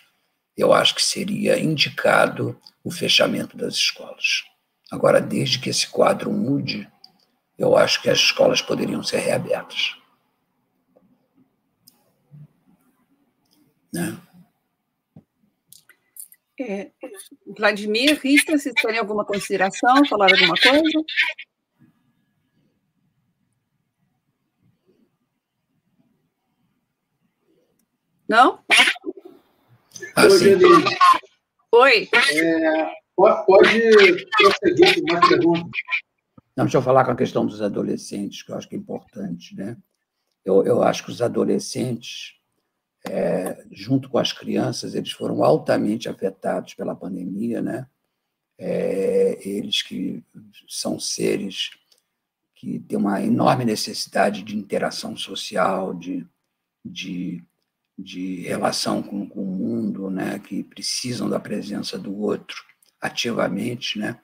eu 0.54 0.70
acho 0.74 0.94
que 0.94 1.00
seria 1.00 1.58
indicado 1.58 2.60
o 2.84 2.90
fechamento 2.90 3.56
das 3.56 3.72
escolas. 3.72 4.44
Agora, 4.90 5.18
desde 5.18 5.58
que 5.58 5.70
esse 5.70 5.88
quadro 5.88 6.30
mude, 6.30 6.86
eu 7.56 7.78
acho 7.78 8.02
que 8.02 8.10
as 8.10 8.18
escolas 8.18 8.60
poderiam 8.60 9.02
ser 9.02 9.20
reabertas. 9.20 9.96
Né? 13.90 14.14
É, 16.60 16.90
Vladimir, 17.56 18.20
Rita, 18.20 18.58
vocês 18.58 18.74
têm 18.82 18.98
alguma 18.98 19.24
consideração, 19.24 20.04
falar 20.06 20.30
alguma 20.30 20.54
coisa? 20.56 21.04
Não? 28.28 28.62
Ah, 30.14 30.26
Oi. 31.72 32.08
É, 32.12 32.92
pode, 33.16 33.46
pode 33.46 34.26
prosseguir 34.36 34.94
com 34.96 35.12
uma 35.12 35.28
pergunta. 35.28 35.70
Não, 36.54 36.64
deixa 36.66 36.76
eu 36.76 36.82
falar 36.82 37.06
com 37.06 37.12
a 37.12 37.16
questão 37.16 37.46
dos 37.46 37.62
adolescentes, 37.62 38.42
que 38.42 38.52
eu 38.52 38.56
acho 38.56 38.68
que 38.68 38.74
é 38.74 38.78
importante. 38.78 39.56
Né? 39.56 39.78
Eu, 40.44 40.62
eu 40.66 40.82
acho 40.82 41.04
que 41.04 41.10
os 41.10 41.22
adolescentes, 41.22 42.34
é, 43.06 43.64
junto 43.70 44.08
com 44.08 44.18
as 44.18 44.32
crianças, 44.32 44.94
eles 44.94 45.12
foram 45.12 45.42
altamente 45.42 46.08
afetados 46.08 46.74
pela 46.74 46.94
pandemia. 46.94 47.62
Né? 47.62 47.86
É, 48.58 49.38
eles 49.46 49.82
que 49.82 50.22
são 50.68 50.98
seres 50.98 51.70
que 52.54 52.78
têm 52.80 52.98
uma 52.98 53.22
enorme 53.22 53.64
necessidade 53.64 54.42
de 54.42 54.56
interação 54.56 55.16
social, 55.16 55.94
de, 55.94 56.26
de 56.84 57.42
de 58.02 58.40
relação 58.42 59.02
com, 59.02 59.28
com, 59.28 59.42
o 59.42 59.46
mundo, 59.46 60.10
né, 60.10 60.38
que 60.38 60.64
precisam 60.64 61.28
da 61.28 61.38
presença 61.38 61.98
do 61.98 62.16
outro 62.18 62.64
ativamente, 63.00 63.98
né? 63.98 64.18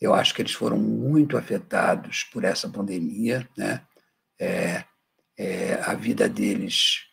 Eu 0.00 0.14
acho 0.14 0.34
que 0.34 0.42
eles 0.42 0.52
foram 0.52 0.78
muito 0.78 1.36
afetados 1.36 2.24
por 2.24 2.42
essa 2.42 2.68
pandemia, 2.68 3.48
né? 3.56 3.86
É, 4.38 4.84
é, 5.38 5.74
a 5.74 5.94
vida 5.94 6.28
deles, 6.28 7.06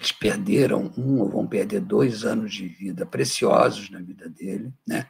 eles 0.00 0.12
perderam 0.12 0.90
um 0.96 1.20
ou 1.20 1.28
vão 1.28 1.46
perder 1.46 1.80
dois 1.80 2.24
anos 2.24 2.54
de 2.54 2.66
vida 2.66 3.04
preciosos 3.04 3.90
na 3.90 4.00
vida 4.00 4.30
dele, 4.30 4.72
né? 4.88 5.06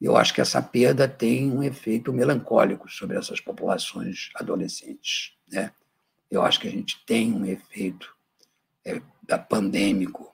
Eu 0.00 0.16
acho 0.16 0.32
que 0.32 0.40
essa 0.40 0.62
perda 0.62 1.08
tem 1.08 1.50
um 1.50 1.60
efeito 1.60 2.12
melancólico 2.12 2.88
sobre 2.88 3.18
essas 3.18 3.40
populações 3.40 4.30
adolescentes, 4.36 5.32
né? 5.50 5.72
Eu 6.30 6.42
acho 6.42 6.60
que 6.60 6.68
a 6.68 6.70
gente 6.70 7.04
tem 7.04 7.32
um 7.32 7.44
efeito 7.44 8.14
é, 8.84 9.02
da 9.24 9.36
pandêmico, 9.36 10.32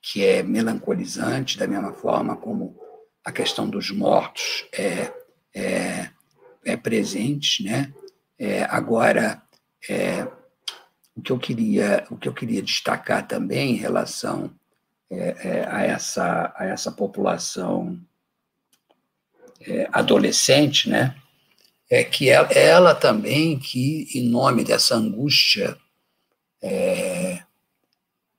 que 0.00 0.24
é 0.24 0.42
melancolizante, 0.42 1.58
da 1.58 1.66
mesma 1.66 1.92
forma 1.92 2.36
como 2.36 2.80
a 3.22 3.30
questão 3.30 3.68
dos 3.68 3.90
mortos 3.90 4.66
é, 4.72 5.12
é, 5.54 6.10
é 6.64 6.74
presente, 6.74 7.62
né? 7.62 7.92
É, 8.38 8.64
agora, 8.64 9.42
é, 9.90 10.26
o 11.14 11.22
que 11.22 11.32
eu 11.32 11.38
queria 11.38 12.06
o 12.10 12.16
que 12.16 12.28
eu 12.28 12.32
queria 12.32 12.62
destacar 12.62 13.26
também 13.26 13.72
em 13.72 13.76
relação 13.76 14.50
é, 15.10 15.36
é 15.48 15.66
a 15.68 15.82
essa 15.82 16.54
a 16.56 16.66
essa 16.66 16.90
população 16.90 17.98
é, 19.66 19.88
adolescente, 19.92 20.88
né? 20.88 21.14
É 21.90 22.02
que 22.02 22.28
ela, 22.28 22.48
ela, 22.52 22.94
também 22.94 23.58
que 23.58 24.08
em 24.14 24.28
nome 24.28 24.64
dessa 24.64 24.94
angústia 24.94 25.76
é, 26.62 27.42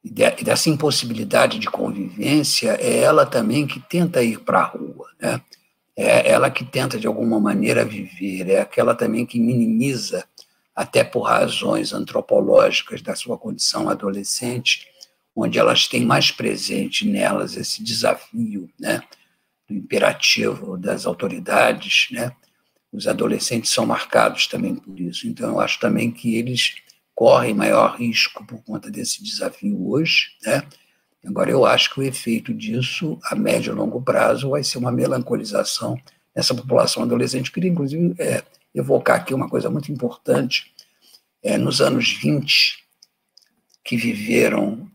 e 0.03 0.09
dessa 0.43 0.69
impossibilidade 0.69 1.59
de 1.59 1.67
convivência, 1.67 2.71
é 2.81 2.99
ela 2.99 3.25
também 3.25 3.65
que 3.65 3.79
tenta 3.79 4.23
ir 4.23 4.39
para 4.39 4.59
a 4.59 4.65
rua, 4.65 5.07
né? 5.19 5.41
É 5.95 6.31
ela 6.31 6.49
que 6.49 6.65
tenta, 6.65 6.99
de 6.99 7.05
alguma 7.05 7.39
maneira, 7.39 7.85
viver, 7.85 8.49
é 8.49 8.59
aquela 8.59 8.95
também 8.95 9.27
que 9.27 9.39
minimiza, 9.39 10.27
até 10.75 11.03
por 11.03 11.21
razões 11.21 11.93
antropológicas 11.93 13.01
da 13.01 13.15
sua 13.15 13.37
condição 13.37 13.89
adolescente, 13.89 14.87
onde 15.35 15.59
elas 15.59 15.87
têm 15.87 16.05
mais 16.05 16.31
presente 16.31 17.07
nelas 17.07 17.55
esse 17.55 17.83
desafio, 17.83 18.69
né? 18.79 19.01
do 19.67 19.73
imperativo 19.73 20.77
das 20.77 21.05
autoridades, 21.05 22.07
né? 22.11 22.31
Os 22.91 23.07
adolescentes 23.07 23.71
são 23.71 23.85
marcados 23.85 24.45
também 24.47 24.75
por 24.75 24.99
isso. 24.99 25.27
Então, 25.27 25.51
eu 25.51 25.59
acho 25.59 25.79
também 25.79 26.11
que 26.11 26.35
eles 26.35 26.75
correm 27.15 27.53
maior 27.53 27.95
risco 27.95 28.45
por 28.45 28.61
conta 28.63 28.91
desse 28.91 29.23
desafio 29.23 29.89
hoje, 29.89 30.31
né? 30.45 30.63
Agora, 31.25 31.49
eu 31.49 31.65
acho 31.65 31.93
que 31.93 32.01
o 32.01 32.03
efeito 32.03 32.53
disso, 32.53 33.17
a 33.23 33.35
médio 33.35 33.71
e 33.71 33.75
longo 33.75 34.01
prazo, 34.01 34.49
vai 34.49 34.63
ser 34.63 34.77
uma 34.77 34.91
melancolização 34.91 35.97
nessa 36.35 36.53
população 36.53 37.03
adolescente. 37.03 37.51
Queria, 37.51 37.71
inclusive, 37.71 38.13
é, 38.19 38.43
evocar 38.73 39.17
aqui 39.17 39.33
uma 39.33 39.49
coisa 39.49 39.69
muito 39.69 39.91
importante. 39.91 40.73
É, 41.41 41.57
nos 41.57 41.81
anos 41.81 42.11
20, 42.13 42.83
que 43.83 43.97
viveram 43.97 44.89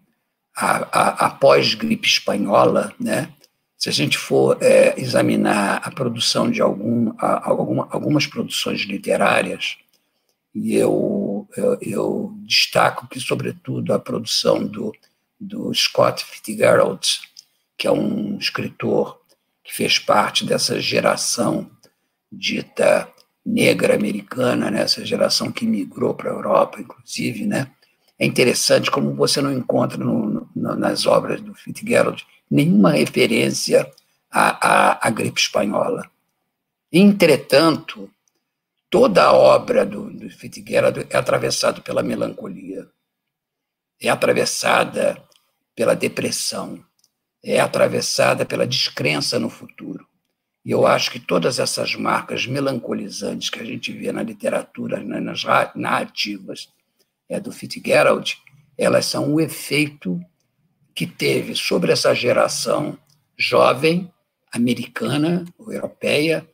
a, 0.56 0.76
a, 0.76 1.26
a 1.26 1.30
pós-gripe 1.30 2.08
espanhola, 2.08 2.92
né? 2.98 3.32
se 3.78 3.88
a 3.88 3.92
gente 3.92 4.18
for 4.18 4.58
é, 4.60 5.00
examinar 5.00 5.80
a 5.84 5.90
produção 5.90 6.50
de 6.50 6.60
algum, 6.60 7.12
a, 7.16 7.48
alguma, 7.48 7.86
algumas 7.90 8.26
produções 8.26 8.80
literárias, 8.80 9.76
e 10.52 10.74
eu, 10.74 11.48
eu, 11.56 11.78
eu, 11.80 12.34
destaco 12.44 13.06
que, 13.06 13.20
sobretudo, 13.20 13.92
a 13.92 13.98
produção 13.98 14.66
do, 14.66 14.92
do 15.38 15.72
Scott 15.72 16.24
Fitzgerald, 16.24 17.20
que 17.76 17.86
é 17.86 17.92
um 17.92 18.36
escritor 18.38 19.20
que 19.62 19.72
fez 19.72 19.98
parte 19.98 20.44
dessa 20.44 20.80
geração 20.80 21.70
dita 22.32 23.08
negra 23.48 23.94
americana, 23.94 24.70
né? 24.70 24.82
essa 24.82 25.04
geração 25.04 25.50
que 25.50 25.66
migrou 25.66 26.14
para 26.14 26.30
a 26.30 26.34
Europa, 26.34 26.80
inclusive, 26.80 27.46
né? 27.46 27.70
É 28.18 28.26
interessante 28.26 28.90
como 28.90 29.14
você 29.14 29.40
não 29.40 29.52
encontra 29.52 29.96
no, 29.96 30.48
no, 30.54 30.76
nas 30.76 31.06
obras 31.06 31.40
do 31.40 31.54
Fitzgerald 31.54 32.26
nenhuma 32.50 32.90
referência 32.90 33.88
à, 34.30 34.96
à, 34.96 35.08
à 35.08 35.10
gripe 35.10 35.40
espanhola. 35.40 36.10
Entretanto, 36.92 38.10
toda 38.90 39.24
a 39.24 39.32
obra 39.32 39.86
do, 39.86 40.10
do 40.10 40.28
Fitzgerald 40.30 41.06
é 41.08 41.16
atravessada 41.16 41.80
pela 41.80 42.02
melancolia, 42.02 42.88
é 44.02 44.08
atravessada 44.08 45.22
pela 45.76 45.94
depressão, 45.94 46.84
é 47.42 47.60
atravessada 47.60 48.44
pela 48.44 48.66
descrença 48.66 49.38
no 49.38 49.48
futuro. 49.48 50.07
E 50.68 50.70
eu 50.70 50.86
acho 50.86 51.10
que 51.10 51.18
todas 51.18 51.58
essas 51.58 51.94
marcas 51.94 52.46
melancolizantes 52.46 53.48
que 53.48 53.58
a 53.58 53.64
gente 53.64 53.90
vê 53.90 54.12
na 54.12 54.22
literatura, 54.22 55.02
nas 55.02 55.42
narrativas, 55.74 56.68
é, 57.26 57.40
do 57.40 57.50
Fitzgerald, 57.50 58.36
elas 58.76 59.06
são 59.06 59.32
o 59.32 59.40
efeito 59.40 60.20
que 60.94 61.06
teve 61.06 61.54
sobre 61.54 61.90
essa 61.90 62.12
geração 62.14 62.98
jovem, 63.34 64.12
americana, 64.52 65.46
europeia, 65.58 66.46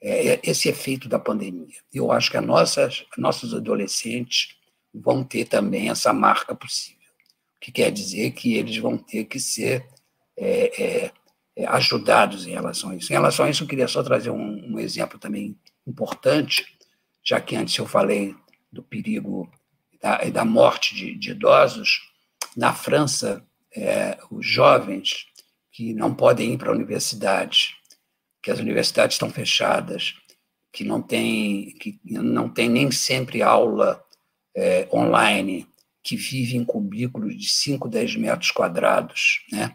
é, 0.00 0.28
é, 0.28 0.40
esse 0.42 0.70
efeito 0.70 1.06
da 1.06 1.18
pandemia. 1.18 1.76
Eu 1.92 2.10
acho 2.10 2.30
que 2.30 2.40
nossas, 2.40 3.04
nossos 3.18 3.52
adolescentes 3.52 4.56
vão 4.94 5.22
ter 5.22 5.44
também 5.44 5.90
essa 5.90 6.14
marca 6.14 6.54
possível, 6.54 7.10
o 7.56 7.60
que 7.60 7.70
quer 7.70 7.90
dizer 7.90 8.30
que 8.30 8.54
eles 8.54 8.78
vão 8.78 8.96
ter 8.96 9.26
que 9.26 9.38
ser 9.38 9.86
é, 10.34 10.82
é 10.82 11.12
ajudados 11.66 12.46
em 12.46 12.52
relação 12.52 12.90
a 12.90 12.96
isso. 12.96 13.12
Em 13.12 13.16
relação 13.16 13.46
a 13.46 13.50
isso, 13.50 13.64
eu 13.64 13.68
queria 13.68 13.88
só 13.88 14.02
trazer 14.02 14.30
um, 14.30 14.74
um 14.74 14.78
exemplo 14.78 15.18
também 15.18 15.58
importante, 15.86 16.66
já 17.22 17.40
que 17.40 17.56
antes 17.56 17.76
eu 17.76 17.86
falei 17.86 18.34
do 18.72 18.82
perigo 18.82 19.50
da, 20.00 20.18
da 20.30 20.44
morte 20.44 20.94
de, 20.94 21.14
de 21.14 21.30
idosos. 21.30 22.10
Na 22.56 22.72
França, 22.72 23.44
é, 23.74 24.18
os 24.30 24.46
jovens 24.46 25.26
que 25.72 25.94
não 25.94 26.14
podem 26.14 26.54
ir 26.54 26.58
para 26.58 26.70
a 26.70 26.74
universidade, 26.74 27.76
que 28.42 28.50
as 28.50 28.58
universidades 28.58 29.14
estão 29.14 29.30
fechadas, 29.30 30.14
que 30.72 30.84
não 30.84 31.02
tem, 31.02 31.72
que 31.80 32.00
não 32.04 32.48
tem 32.48 32.68
nem 32.68 32.90
sempre 32.90 33.42
aula 33.42 34.02
é, 34.56 34.88
online, 34.92 35.66
que 36.02 36.16
vivem 36.16 36.60
em 36.60 36.64
cubículos 36.64 37.36
de 37.36 37.48
5, 37.48 37.88
10 37.88 38.16
metros 38.16 38.50
quadrados, 38.50 39.44
né? 39.52 39.74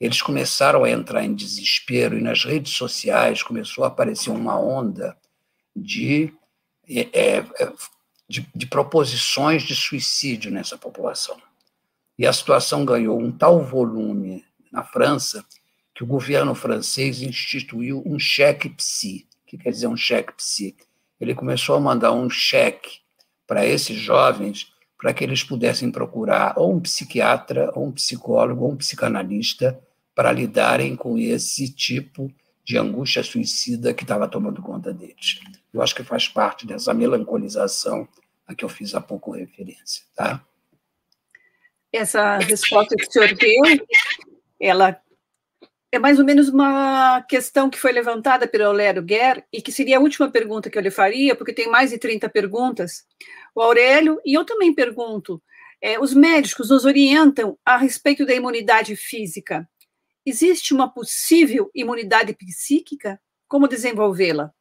Eles 0.00 0.22
começaram 0.22 0.84
a 0.84 0.90
entrar 0.90 1.24
em 1.24 1.34
desespero 1.34 2.16
e 2.16 2.22
nas 2.22 2.44
redes 2.44 2.74
sociais 2.74 3.42
começou 3.42 3.84
a 3.84 3.88
aparecer 3.88 4.30
uma 4.30 4.58
onda 4.58 5.16
de, 5.74 6.32
é, 6.88 7.08
é 7.12 7.72
de, 8.28 8.48
de 8.54 8.66
proposições 8.66 9.62
de 9.62 9.74
suicídio 9.74 10.52
nessa 10.52 10.78
população. 10.78 11.36
E 12.16 12.26
a 12.26 12.32
situação 12.32 12.84
ganhou 12.84 13.18
um 13.18 13.32
tal 13.32 13.62
volume 13.64 14.44
na 14.70 14.84
França 14.84 15.44
que 15.94 16.04
o 16.04 16.06
governo 16.06 16.54
francês 16.54 17.22
instituiu 17.22 18.02
um 18.06 18.20
cheque 18.20 18.68
psi. 18.68 19.26
O 19.42 19.46
que 19.46 19.58
quer 19.58 19.70
dizer 19.70 19.88
um 19.88 19.96
cheque 19.96 20.32
psi? 20.34 20.76
Ele 21.20 21.34
começou 21.34 21.74
a 21.74 21.80
mandar 21.80 22.12
um 22.12 22.30
cheque 22.30 23.00
para 23.46 23.66
esses 23.66 23.96
jovens 23.96 24.72
para 24.96 25.12
que 25.12 25.24
eles 25.24 25.42
pudessem 25.42 25.90
procurar 25.90 26.54
ou 26.56 26.74
um 26.74 26.80
psiquiatra, 26.80 27.70
ou 27.74 27.86
um 27.86 27.92
psicólogo, 27.92 28.64
ou 28.64 28.72
um 28.72 28.76
psicanalista 28.76 29.80
para 30.18 30.32
lidarem 30.32 30.96
com 30.96 31.16
esse 31.16 31.72
tipo 31.72 32.28
de 32.64 32.76
angústia 32.76 33.22
suicida 33.22 33.94
que 33.94 34.02
estava 34.02 34.26
tomando 34.26 34.60
conta 34.60 34.92
deles. 34.92 35.38
Eu 35.72 35.80
acho 35.80 35.94
que 35.94 36.02
faz 36.02 36.26
parte 36.26 36.66
dessa 36.66 36.92
melancolização 36.92 38.08
a 38.44 38.52
que 38.52 38.64
eu 38.64 38.68
fiz 38.68 38.96
há 38.96 39.00
pouco 39.00 39.30
referência, 39.30 40.02
tá? 40.16 40.44
Essa 41.92 42.36
resposta 42.38 42.96
que 42.96 43.06
o 43.06 43.12
senhor 43.12 43.32
deu, 43.32 43.62
ela 44.58 45.00
é 45.92 46.00
mais 46.00 46.18
ou 46.18 46.24
menos 46.24 46.48
uma 46.48 47.22
questão 47.22 47.70
que 47.70 47.78
foi 47.78 47.92
levantada 47.92 48.48
pelo 48.48 48.64
Aurélio 48.64 49.04
Guerre 49.04 49.44
e 49.52 49.62
que 49.62 49.70
seria 49.70 49.98
a 49.98 50.00
última 50.00 50.28
pergunta 50.28 50.68
que 50.68 50.76
eu 50.76 50.82
lhe 50.82 50.90
faria, 50.90 51.36
porque 51.36 51.52
tem 51.52 51.70
mais 51.70 51.90
de 51.90 51.98
30 51.98 52.28
perguntas. 52.28 53.04
O 53.54 53.62
Aurélio, 53.62 54.20
e 54.26 54.34
eu 54.34 54.44
também 54.44 54.74
pergunto, 54.74 55.40
é, 55.80 55.96
os 56.00 56.12
médicos 56.12 56.70
nos 56.70 56.84
orientam 56.84 57.56
a 57.64 57.76
respeito 57.76 58.26
da 58.26 58.34
imunidade 58.34 58.96
física. 58.96 59.64
Existe 60.28 60.74
uma 60.74 60.92
possível 60.92 61.70
imunidade 61.74 62.34
psíquica? 62.34 63.18
Como 63.46 63.66
desenvolvê-la? 63.66 64.52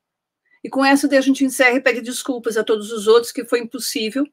E 0.63 0.69
com 0.69 0.83
essa 0.83 1.07
a 1.13 1.21
gente 1.21 1.43
encerra 1.43 1.75
e 1.75 1.81
pede 1.81 1.99
desculpas 1.99 2.55
a 2.55 2.63
todos 2.63 2.91
os 2.91 3.05
outros 3.05 3.33
que 3.33 3.43
foi 3.43 3.59
impossível, 3.59 4.25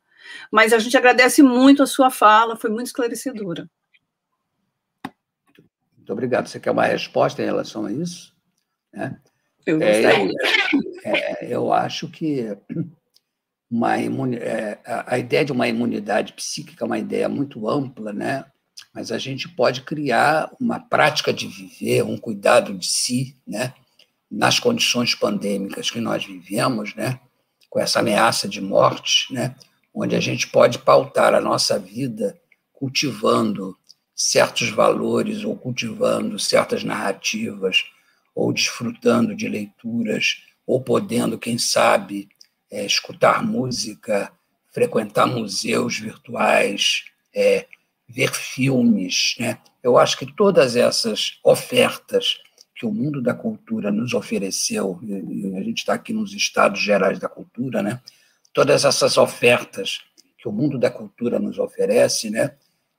mas 0.51 0.73
a 0.73 0.78
gente 0.78 0.97
agradece 0.97 1.43
muito 1.43 1.82
a 1.82 1.86
sua 1.86 2.09
fala, 2.09 2.56
foi 2.56 2.70
muito 2.70 2.86
esclarecedora. 2.86 3.69
Muito 5.97 6.12
obrigado. 6.12 6.47
Você 6.47 6.61
quer 6.61 6.70
uma 6.70 6.86
resposta 6.86 7.43
em 7.43 7.47
relação 7.47 7.86
a 7.86 7.93
isso? 7.93 8.32
É. 8.93 9.15
Eu 9.66 9.78
gostaria. 9.78 10.32
É, 11.05 11.47
é, 11.47 11.55
eu 11.55 11.73
acho 11.73 12.09
que 12.09 12.56
uma 13.69 13.98
imuni... 13.98 14.36
É, 14.36 14.78
a 14.85 15.19
ideia 15.19 15.44
de 15.44 15.52
uma 15.52 15.66
imunidade 15.66 16.32
psíquica 16.32 16.85
é 16.85 16.86
uma 16.86 16.98
ideia 16.98 17.28
muito 17.28 17.69
ampla, 17.69 18.12
né? 18.12 18.44
Mas 18.95 19.11
a 19.11 19.19
gente 19.19 19.49
pode 19.49 19.83
criar 19.83 20.51
uma 20.61 20.79
prática 20.79 21.33
de 21.33 21.47
viver, 21.49 22.03
um 22.05 22.17
cuidado 22.17 22.73
de 22.75 22.87
si, 22.87 23.37
né? 23.47 23.75
nas 24.31 24.59
condições 24.59 25.15
pandêmicas 25.15 25.91
que 25.91 26.01
nós 26.01 26.25
vivemos, 26.25 26.95
né? 26.95 27.21
com 27.69 27.81
essa 27.81 28.01
ameaça 28.01 28.49
de 28.49 28.61
morte, 28.61 29.33
né? 29.33 29.55
onde 29.93 30.15
a 30.15 30.21
gente 30.21 30.47
pode 30.47 30.79
pautar 30.79 31.35
a 31.35 31.41
nossa 31.41 31.79
vida 31.79 32.39
cultivando 32.73 33.77
certos 34.15 34.69
valores 34.69 35.45
ou 35.45 35.57
cultivando 35.57 36.39
certas 36.39 36.85
narrativas 36.85 37.85
ou 38.35 38.53
desfrutando 38.53 39.35
de 39.35 39.49
leituras 39.49 40.43
ou 40.67 40.81
podendo, 40.81 41.39
quem 41.39 41.59
sabe, 41.59 42.29
é, 42.71 42.85
escutar 42.85 43.45
música, 43.45 44.33
frequentar 44.73 45.27
museus 45.27 45.99
virtuais, 45.99 47.05
é, 47.35 47.67
ver 48.15 48.32
filmes. 48.32 49.35
Né? 49.39 49.59
Eu 49.82 49.99
acho 49.99 50.16
que 50.16 50.32
todas 50.35 50.77
essas 50.77 51.39
ofertas 51.43 52.39
que 52.74 52.86
o 52.86 52.93
mundo 52.93 53.20
da 53.20 53.35
cultura 53.35 53.91
nos 53.91 54.15
ofereceu, 54.15 55.01
a 55.57 55.62
gente 55.62 55.78
está 55.78 55.95
aqui 55.95 56.12
nos 56.12 56.32
Estados 56.32 56.81
Gerais 56.81 57.19
da 57.19 57.28
Cultura, 57.28 57.82
né? 57.82 58.01
todas 58.53 58.85
essas 58.85 59.16
ofertas 59.16 60.01
que 60.39 60.49
o 60.49 60.53
mundo 60.53 60.78
da 60.78 60.91
cultura 60.91 61.39
nos 61.39 61.59
oferece, 61.59 62.31
né? 62.31 62.55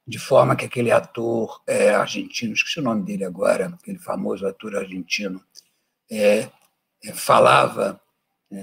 de 0.08 0.20
forma 0.20 0.56
que 0.56 0.66
aquele 0.66 0.92
ator 0.92 1.62
é, 1.66 1.90
argentino, 1.90 2.54
esqueci 2.54 2.80
o 2.80 2.84
nome 2.84 3.04
dele 3.04 3.24
agora, 3.26 3.68
aquele 3.68 3.98
famoso 3.98 4.46
ator 4.46 4.76
argentino, 4.76 5.42
é, 6.10 6.50
é, 7.04 7.12
falava, 7.14 8.00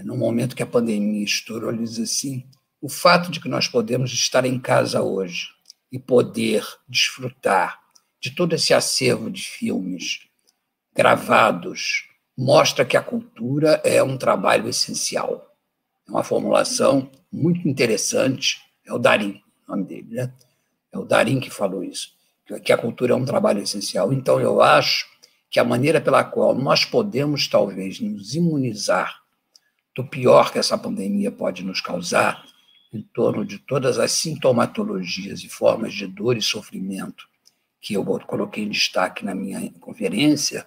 no 0.04 0.16
momento 0.16 0.54
que 0.54 0.62
a 0.62 0.66
pandemia 0.66 1.24
estourou, 1.24 1.70
ele 1.70 1.82
diz 1.82 1.98
assim, 1.98 2.46
o 2.80 2.88
fato 2.88 3.30
de 3.30 3.40
que 3.40 3.48
nós 3.48 3.68
podemos 3.68 4.12
estar 4.12 4.44
em 4.44 4.58
casa 4.58 5.02
hoje, 5.02 5.48
e 5.92 5.98
poder 5.98 6.66
desfrutar 6.88 7.78
de 8.18 8.34
todo 8.34 8.54
esse 8.54 8.72
acervo 8.72 9.30
de 9.30 9.42
filmes 9.42 10.20
gravados 10.94 12.08
mostra 12.36 12.84
que 12.84 12.96
a 12.96 13.02
cultura 13.02 13.80
é 13.84 14.02
um 14.02 14.16
trabalho 14.16 14.68
essencial. 14.68 15.54
É 16.08 16.10
uma 16.10 16.24
formulação 16.24 17.10
muito 17.30 17.68
interessante. 17.68 18.60
É 18.86 18.92
o 18.92 18.98
Darim, 18.98 19.40
o 19.68 19.72
nome 19.72 19.84
dele, 19.84 20.08
né? 20.14 20.32
É 20.90 20.98
o 20.98 21.04
Darim 21.04 21.40
que 21.40 21.50
falou 21.50 21.84
isso, 21.84 22.10
que 22.64 22.72
a 22.72 22.78
cultura 22.78 23.12
é 23.12 23.16
um 23.16 23.24
trabalho 23.24 23.62
essencial. 23.62 24.12
Então, 24.12 24.40
eu 24.40 24.60
acho 24.60 25.06
que 25.50 25.60
a 25.60 25.64
maneira 25.64 26.00
pela 26.00 26.24
qual 26.24 26.54
nós 26.54 26.84
podemos, 26.84 27.46
talvez, 27.46 28.00
nos 28.00 28.34
imunizar 28.34 29.20
do 29.94 30.04
pior 30.04 30.50
que 30.50 30.58
essa 30.58 30.78
pandemia 30.78 31.30
pode 31.30 31.62
nos 31.62 31.80
causar 31.80 32.42
em 32.92 33.02
torno 33.02 33.44
de 33.44 33.58
todas 33.58 33.98
as 33.98 34.12
sintomatologias 34.12 35.42
e 35.42 35.48
formas 35.48 35.94
de 35.94 36.06
dor 36.06 36.36
e 36.36 36.42
sofrimento 36.42 37.26
que 37.80 37.94
eu 37.94 38.04
coloquei 38.04 38.64
em 38.64 38.68
destaque 38.68 39.24
na 39.24 39.34
minha 39.34 39.72
conferência, 39.80 40.66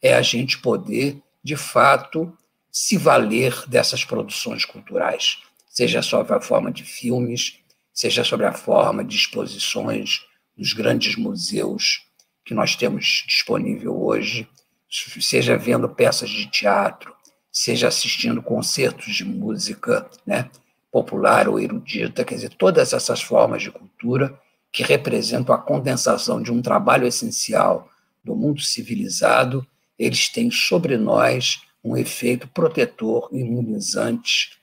é 0.00 0.14
a 0.14 0.22
gente 0.22 0.58
poder, 0.58 1.20
de 1.42 1.56
fato, 1.56 2.36
se 2.70 2.96
valer 2.96 3.66
dessas 3.68 4.04
produções 4.04 4.64
culturais, 4.64 5.38
seja 5.68 6.00
sobre 6.00 6.34
a 6.34 6.40
forma 6.40 6.72
de 6.72 6.84
filmes, 6.84 7.58
seja 7.92 8.24
sobre 8.24 8.46
a 8.46 8.52
forma 8.52 9.04
de 9.04 9.16
exposições 9.16 10.26
nos 10.56 10.72
grandes 10.72 11.16
museus 11.16 12.02
que 12.44 12.54
nós 12.54 12.76
temos 12.76 13.24
disponível 13.26 14.00
hoje, 14.00 14.48
seja 14.88 15.56
vendo 15.56 15.88
peças 15.88 16.30
de 16.30 16.46
teatro, 16.50 17.14
seja 17.50 17.88
assistindo 17.88 18.42
concertos 18.42 19.14
de 19.14 19.24
música, 19.24 20.08
né? 20.26 20.50
Popular 20.94 21.48
ou 21.48 21.58
erudita, 21.58 22.24
quer 22.24 22.36
dizer, 22.36 22.50
todas 22.50 22.92
essas 22.92 23.20
formas 23.20 23.60
de 23.60 23.70
cultura 23.72 24.40
que 24.70 24.84
representam 24.84 25.52
a 25.52 25.58
condensação 25.58 26.40
de 26.40 26.52
um 26.52 26.62
trabalho 26.62 27.04
essencial 27.04 27.90
do 28.22 28.36
mundo 28.36 28.60
civilizado, 28.60 29.66
eles 29.98 30.28
têm 30.28 30.52
sobre 30.52 30.96
nós 30.96 31.62
um 31.82 31.96
efeito 31.96 32.46
protetor, 32.46 33.28
imunizante, 33.32 34.56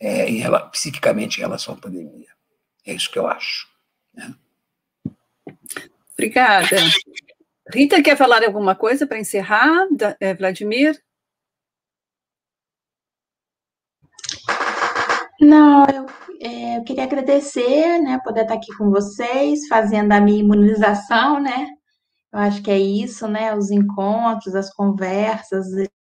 é, 0.00 0.28
em, 0.28 0.42
psiquicamente 0.72 1.38
em 1.38 1.42
relação 1.42 1.74
à 1.74 1.76
pandemia. 1.76 2.26
É 2.84 2.92
isso 2.92 3.08
que 3.08 3.18
eu 3.18 3.28
acho. 3.28 3.68
Né? 4.12 4.34
Obrigada. 6.12 6.76
Rita, 7.72 8.02
quer 8.02 8.16
falar 8.16 8.42
alguma 8.42 8.74
coisa 8.74 9.06
para 9.06 9.20
encerrar, 9.20 9.86
eh, 10.18 10.34
Vladimir? 10.34 11.00
Não, 15.40 15.84
eu, 15.86 16.06
é, 16.40 16.78
eu 16.78 16.84
queria 16.84 17.04
agradecer, 17.04 17.98
né, 18.00 18.18
poder 18.24 18.42
estar 18.42 18.54
aqui 18.54 18.74
com 18.76 18.90
vocês, 18.90 19.66
fazendo 19.68 20.12
a 20.12 20.20
minha 20.20 20.40
imunização, 20.40 21.40
né? 21.40 21.68
Eu 22.32 22.40
acho 22.40 22.62
que 22.62 22.70
é 22.70 22.78
isso, 22.78 23.28
né? 23.28 23.54
Os 23.56 23.70
encontros, 23.70 24.54
as 24.54 24.72
conversas, 24.74 25.66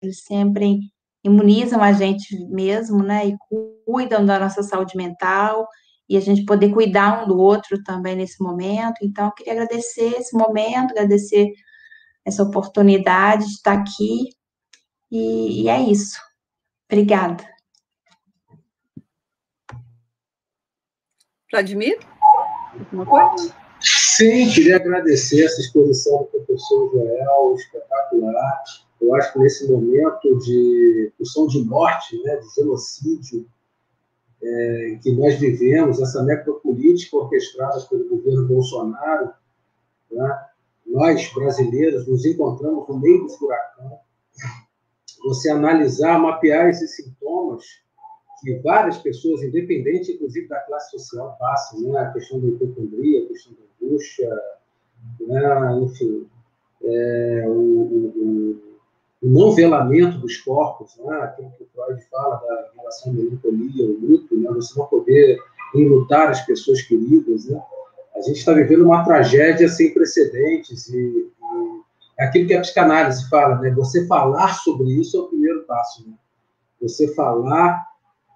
eles 0.03 0.23
sempre 0.25 0.81
imunizam 1.25 1.83
a 1.83 1.93
gente 1.93 2.37
mesmo, 2.49 3.03
né? 3.03 3.29
E 3.29 3.37
cuidam 3.87 4.25
da 4.25 4.39
nossa 4.39 4.63
saúde 4.63 4.97
mental 4.97 5.67
e 6.09 6.17
a 6.17 6.21
gente 6.21 6.45
poder 6.45 6.73
cuidar 6.73 7.25
um 7.25 7.29
do 7.29 7.39
outro 7.39 7.83
também 7.85 8.17
nesse 8.17 8.43
momento. 8.43 8.97
Então, 9.03 9.27
eu 9.27 9.33
queria 9.33 9.53
agradecer 9.55 10.15
esse 10.19 10.37
momento, 10.37 10.93
agradecer 10.93 11.53
essa 12.25 12.43
oportunidade 12.43 13.47
de 13.47 13.53
estar 13.53 13.75
aqui, 13.75 14.31
e, 15.11 15.65
e 15.65 15.69
é 15.69 15.81
isso. 15.81 16.19
Obrigada. 16.91 17.58
Vladimir? 21.51 21.99
Alguma 22.79 23.07
coisa? 23.07 23.55
Sim, 23.81 24.51
queria 24.51 24.77
agradecer 24.77 25.45
essa 25.45 25.61
exposição 25.61 26.19
do 26.19 26.25
professor 26.27 26.91
Joel, 26.93 27.55
espetacular. 27.55 28.63
Eu 29.01 29.15
acho 29.15 29.33
que 29.33 29.39
nesse 29.39 29.71
momento 29.71 30.39
de 30.41 31.07
discussão 31.09 31.47
de 31.47 31.65
morte, 31.65 32.21
né, 32.23 32.37
de 32.37 32.55
genocídio, 32.55 33.47
é, 34.43 34.99
que 35.03 35.13
nós 35.13 35.37
vivemos, 35.37 36.01
essa 36.01 36.23
necropolítica 36.23 37.17
orquestrada 37.17 37.81
pelo 37.83 38.09
governo 38.09 38.47
Bolsonaro, 38.47 39.31
né, 40.11 40.47
nós, 40.87 41.33
brasileiros, 41.33 42.07
nos 42.07 42.25
encontramos 42.25 42.89
no 42.89 42.99
meio 42.99 43.23
do 43.23 43.29
furacão. 43.31 43.99
Você 45.25 45.51
analisar, 45.51 46.19
mapear 46.19 46.69
esses 46.69 46.97
sintomas 46.97 47.65
que 48.41 48.55
várias 48.59 48.99
pessoas, 48.99 49.43
independente, 49.43 50.13
inclusive 50.13 50.49
da 50.49 50.61
classe 50.61 50.91
social, 50.93 51.37
passam, 51.39 51.81
né? 51.81 52.01
a 52.01 52.13
questão 52.13 52.41
da 52.41 52.49
hipocondria, 52.49 53.25
a 53.25 53.27
questão 53.27 53.53
da 53.53 53.87
angústia, 53.87 54.43
né? 55.21 55.81
enfim, 55.83 56.27
é, 56.83 57.45
o, 57.49 57.51
o, 57.51 58.61
o, 59.23 60.19
dos 60.21 60.37
corpos, 60.39 60.97
né? 60.99 61.17
aquilo 61.17 61.53
que 61.57 61.65
o 61.65 61.69
Freud 61.75 62.03
fala 62.11 62.37
da 62.37 62.71
relação 62.77 63.15
da 63.15 63.23
melancolia, 63.23 63.87
o 63.87 63.99
luto, 64.01 64.37
né? 64.37 64.51
você 64.51 64.79
não 64.79 64.87
poder 64.87 65.39
enlutar 65.75 66.29
as 66.29 66.45
pessoas 66.47 66.81
queridas. 66.83 67.47
Né? 67.47 67.61
A 68.15 68.21
gente 68.21 68.39
está 68.39 68.53
vivendo 68.53 68.85
uma 68.85 69.05
tragédia 69.05 69.69
sem 69.69 69.93
precedentes 69.93 70.89
e, 70.89 70.97
e 70.97 71.33
é 72.21 72.25
aquilo 72.25 72.47
que 72.49 72.55
a 72.55 72.61
psicanálise 72.61 73.29
fala, 73.29 73.59
né? 73.59 73.71
você 73.71 74.07
falar 74.07 74.55
sobre 74.55 74.91
isso 74.93 75.17
é 75.17 75.21
o 75.21 75.29
primeiro 75.29 75.65
passo. 75.65 76.07
Né? 76.09 76.15
Você 76.81 77.13
falar 77.15 77.88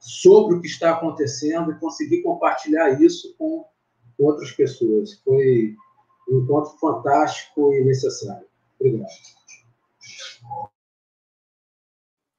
sobre 0.02 0.56
o 0.56 0.60
que 0.60 0.66
está 0.66 0.90
acontecendo 0.90 1.70
e 1.70 1.78
conseguir 1.78 2.22
compartilhar 2.22 3.00
isso 3.00 3.34
com 3.38 3.64
outras 4.18 4.50
pessoas. 4.50 5.14
Foi 5.24 5.76
um 6.28 6.40
encontro 6.40 6.76
fantástico 6.78 7.72
e 7.72 7.84
necessário. 7.84 8.46
Obrigado. 8.80 9.08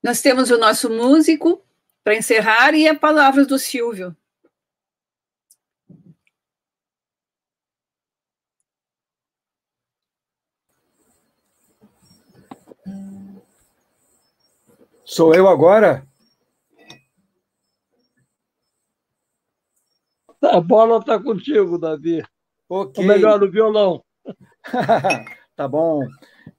Nós 0.03 0.21
temos 0.21 0.51
o 0.51 0.57
nosso 0.57 0.89
músico 0.89 1.63
para 2.03 2.17
encerrar 2.17 2.73
e 2.73 2.85
a 2.85 2.99
palavra 2.99 3.45
do 3.45 3.57
Silvio. 3.57 4.13
Sou 15.05 15.33
eu 15.33 15.47
agora? 15.47 16.05
A 20.43 20.59
bola 20.59 20.97
está 20.97 21.17
contigo, 21.17 21.77
Davi. 21.77 22.23
Ok. 22.67 23.01
Ou 23.01 23.07
melhor, 23.07 23.41
o 23.41 23.49
violão. 23.49 24.03
tá 25.55 25.67
bom. 25.67 26.01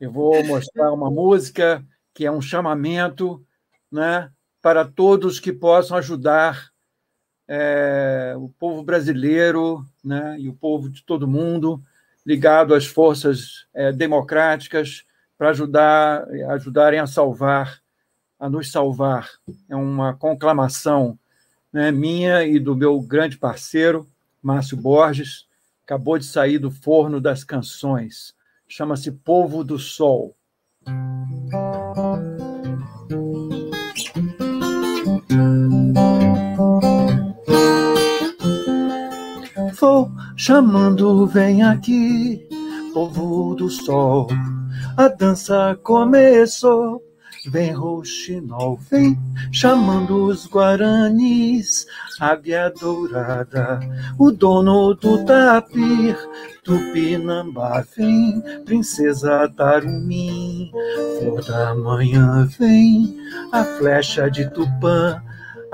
Eu 0.00 0.10
vou 0.10 0.42
mostrar 0.44 0.92
uma 0.92 1.10
música 1.10 1.84
que 2.14 2.24
é 2.24 2.30
um 2.30 2.40
chamamento 2.40 3.44
né, 3.92 4.30
para 4.62 4.84
todos 4.84 5.38
que 5.38 5.52
possam 5.52 5.96
ajudar 5.98 6.70
é, 7.46 8.34
o 8.38 8.48
povo 8.48 8.82
brasileiro 8.82 9.84
né, 10.02 10.36
e 10.38 10.48
o 10.48 10.54
povo 10.54 10.88
de 10.88 11.04
todo 11.04 11.28
mundo 11.28 11.82
ligado 12.24 12.74
às 12.74 12.86
forças 12.86 13.66
é, 13.74 13.92
democráticas 13.92 15.04
para 15.36 15.50
ajudar 15.50 16.26
ajudarem 16.48 17.00
a 17.00 17.06
salvar, 17.06 17.82
a 18.38 18.48
nos 18.48 18.70
salvar. 18.70 19.28
É 19.68 19.76
uma 19.76 20.14
conclamação 20.14 21.18
né, 21.74 21.90
minha 21.90 22.44
e 22.44 22.60
do 22.60 22.76
meu 22.76 23.00
grande 23.00 23.36
parceiro, 23.36 24.08
Márcio 24.40 24.76
Borges, 24.76 25.44
acabou 25.84 26.16
de 26.16 26.24
sair 26.24 26.56
do 26.56 26.70
forno 26.70 27.20
das 27.20 27.42
canções. 27.42 28.32
Chama-se 28.68 29.10
Povo 29.10 29.64
do 29.64 29.76
Sol. 29.76 30.36
Vou 39.80 40.12
chamando, 40.36 41.26
vem 41.26 41.64
aqui, 41.64 42.48
povo 42.92 43.56
do 43.56 43.68
sol. 43.68 44.28
A 44.96 45.08
dança 45.08 45.76
começou 45.82 47.03
Vem 47.46 47.72
roxinol, 47.72 48.78
vem. 48.90 49.18
chamando 49.52 50.26
os 50.26 50.46
guaranis, 50.46 51.86
águia 52.18 52.70
dourada, 52.70 53.80
o 54.18 54.30
dono 54.30 54.94
do 54.94 55.24
tapir, 55.24 56.16
Tupinambá. 56.62 57.84
Vem, 57.96 58.42
princesa 58.64 59.48
Tarumim, 59.56 60.70
flor 61.18 61.44
da 61.44 61.74
manhã 61.74 62.48
vem, 62.58 63.14
a 63.52 63.62
flecha 63.62 64.30
de 64.30 64.48
Tupã, 64.50 65.22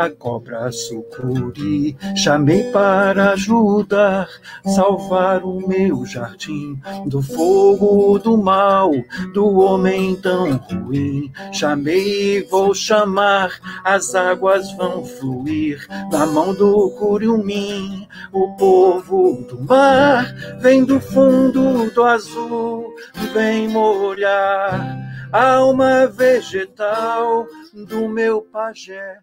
a 0.00 0.08
cobra 0.08 0.72
sucuri. 0.72 1.94
Chamei 2.16 2.72
para 2.72 3.32
ajudar, 3.32 4.28
salvar 4.64 5.44
o 5.44 5.68
meu 5.68 6.06
jardim 6.06 6.80
do 7.04 7.20
fogo 7.20 8.18
do 8.18 8.38
mal, 8.38 8.90
do 9.34 9.58
homem 9.58 10.16
tão 10.16 10.56
ruim. 10.56 11.30
Chamei 11.52 12.42
vou 12.44 12.74
chamar, 12.74 13.60
as 13.84 14.14
águas 14.14 14.72
vão 14.72 15.04
fluir 15.04 15.86
na 16.10 16.24
mão 16.24 16.54
do 16.54 16.90
curiumim. 16.98 18.08
O 18.32 18.56
povo 18.56 19.44
do 19.46 19.62
mar 19.62 20.34
vem 20.60 20.82
do 20.82 20.98
fundo 20.98 21.90
do 21.90 22.02
azul, 22.02 22.86
vem 23.34 23.68
molhar 23.68 24.98
alma 25.32 26.08
vegetal 26.08 27.46
do 27.72 28.08
meu 28.08 28.42
pajé 28.42 29.18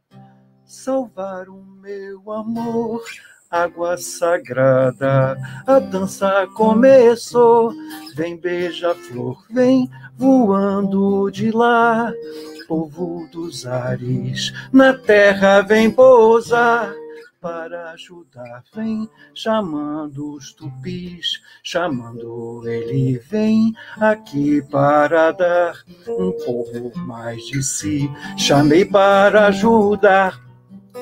salvar 0.68 1.48
o 1.48 1.64
meu 1.82 2.30
amor. 2.32 3.02
Água 3.50 3.98
sagrada, 3.98 5.38
a 5.66 5.80
dança 5.80 6.46
começou. 6.54 7.74
Vem 8.14 8.36
beija-flor, 8.36 9.42
vem 9.50 9.90
voando 10.18 11.32
de 11.32 11.50
lá. 11.52 12.12
Povo 12.68 13.26
dos 13.32 13.66
ares, 13.66 14.52
na 14.74 14.94
terra 14.94 15.62
vem 15.62 15.90
pousar 15.90 16.94
para 17.40 17.92
ajudar, 17.92 18.62
vem 18.76 19.10
chamando 19.34 20.34
os 20.34 20.52
tupis, 20.52 21.42
chamando 21.64 22.68
ele, 22.68 23.20
vem 23.20 23.74
aqui 24.02 24.62
para 24.64 25.32
dar 25.32 25.82
um 26.10 26.34
pouco 26.44 27.00
mais 27.00 27.42
de 27.46 27.64
si. 27.64 28.12
Chamei 28.38 28.84
para 28.84 29.48
ajudar 29.48 30.47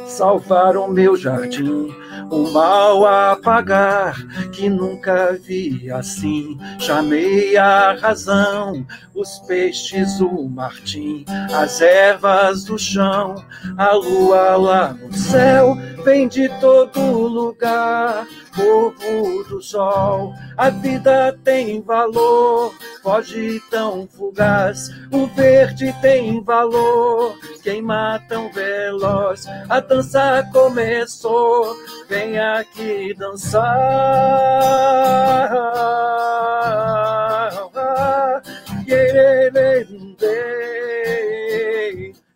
salvar 0.08 0.78
o 0.78 0.88
meu 0.88 1.16
jardim, 1.16 1.94
o 2.32 2.52
mal 2.52 3.06
apagar, 3.06 4.16
que 4.52 4.70
nunca 4.70 5.34
vi 5.34 5.92
assim. 5.92 6.58
Chamei 6.80 7.58
a 7.58 7.94
razão, 7.94 8.86
os 9.14 9.40
peixes, 9.40 10.20
o 10.20 10.48
martim, 10.48 11.26
as 11.54 11.82
ervas 11.82 12.64
do 12.64 12.78
chão, 12.78 13.36
a 13.78 13.94
lua 13.94 14.56
lá 14.58 14.94
no 14.94 15.14
céu, 15.14 15.76
vem 16.04 16.28
de 16.28 16.50
todo 16.60 17.00
lugar 17.28 18.28
povo 18.56 19.44
do 19.44 19.62
sol. 19.62 20.34
A 20.58 20.70
vida 20.70 21.38
tem 21.44 21.82
valor, 21.82 22.74
foge 23.04 23.62
tão 23.70 24.08
fugaz. 24.08 24.90
O 25.12 25.28
verde 25.28 25.94
tem 26.02 26.42
valor, 26.44 27.38
queima 27.62 28.20
tão 28.28 28.52
veloz. 28.52 29.46
A 29.70 29.80
dança 29.80 30.48
começou, 30.52 31.76
vem 32.08 32.40
aqui 32.40 33.14
dançar. 33.16 33.66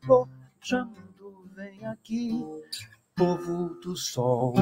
Vou 0.04 0.28
vem 1.56 1.86
aqui 1.86 2.32
povo 3.20 3.76
do 3.84 3.98
sol. 3.98 4.54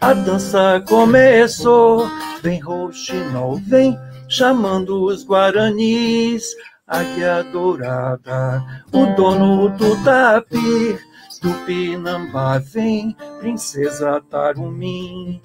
A 0.00 0.14
dança 0.14 0.82
começou, 0.88 2.08
vem 2.40 2.60
roxinol, 2.60 3.56
vem 3.56 3.98
chamando 4.28 5.04
os 5.04 5.24
guaranis. 5.26 6.44
Águia 6.86 7.42
dourada, 7.52 8.64
o 8.92 9.04
dono 9.14 9.68
do 9.76 10.02
tapir, 10.04 10.98
Tupinambá 11.42 12.58
vem, 12.58 13.14
princesa 13.40 14.22
Tarumim. 14.30 15.42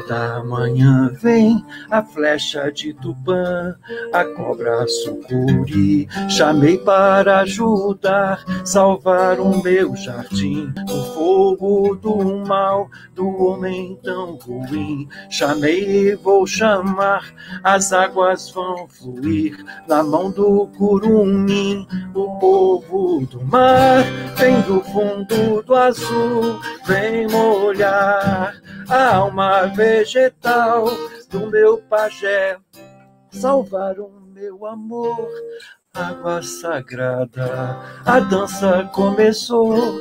Toda 0.00 0.42
manhã 0.44 1.10
vem 1.20 1.62
a 1.90 2.02
flecha 2.02 2.72
de 2.72 2.94
Tupã, 2.94 3.74
a 4.12 4.24
cobra 4.24 4.86
sucuri. 4.88 6.08
Chamei 6.26 6.78
para 6.78 7.40
ajudar, 7.40 8.42
salvar 8.64 9.38
o 9.38 9.62
meu 9.62 9.94
jardim 9.94 10.72
do 10.86 11.04
fogo 11.14 11.96
do 11.96 12.46
mal, 12.46 12.88
do 13.14 13.28
homem 13.28 13.98
tão 14.02 14.36
ruim. 14.36 15.06
Chamei 15.28 16.12
e 16.12 16.14
vou 16.16 16.46
chamar, 16.46 17.34
as 17.62 17.92
águas 17.92 18.50
vão 18.50 18.88
fluir 18.88 19.62
na 19.86 20.02
mão 20.02 20.30
do 20.30 20.66
curumim. 20.78 21.86
O 22.14 22.38
povo 22.38 23.26
do 23.26 23.44
mar 23.44 24.02
vem 24.36 24.62
do 24.62 24.80
fundo 24.80 25.62
do 25.62 25.74
azul, 25.74 26.58
vem 26.86 27.28
molhar 27.28 28.54
a 28.90 29.14
alma 29.16 29.66
vegetal 29.90 30.84
do 31.28 31.50
meu 31.50 31.78
pajé, 31.78 32.56
salvar 33.28 33.98
o 33.98 34.08
meu 34.32 34.64
amor, 34.64 35.28
água 35.92 36.40
sagrada. 36.42 37.76
A 38.06 38.20
dança 38.20 38.88
começou, 38.94 39.98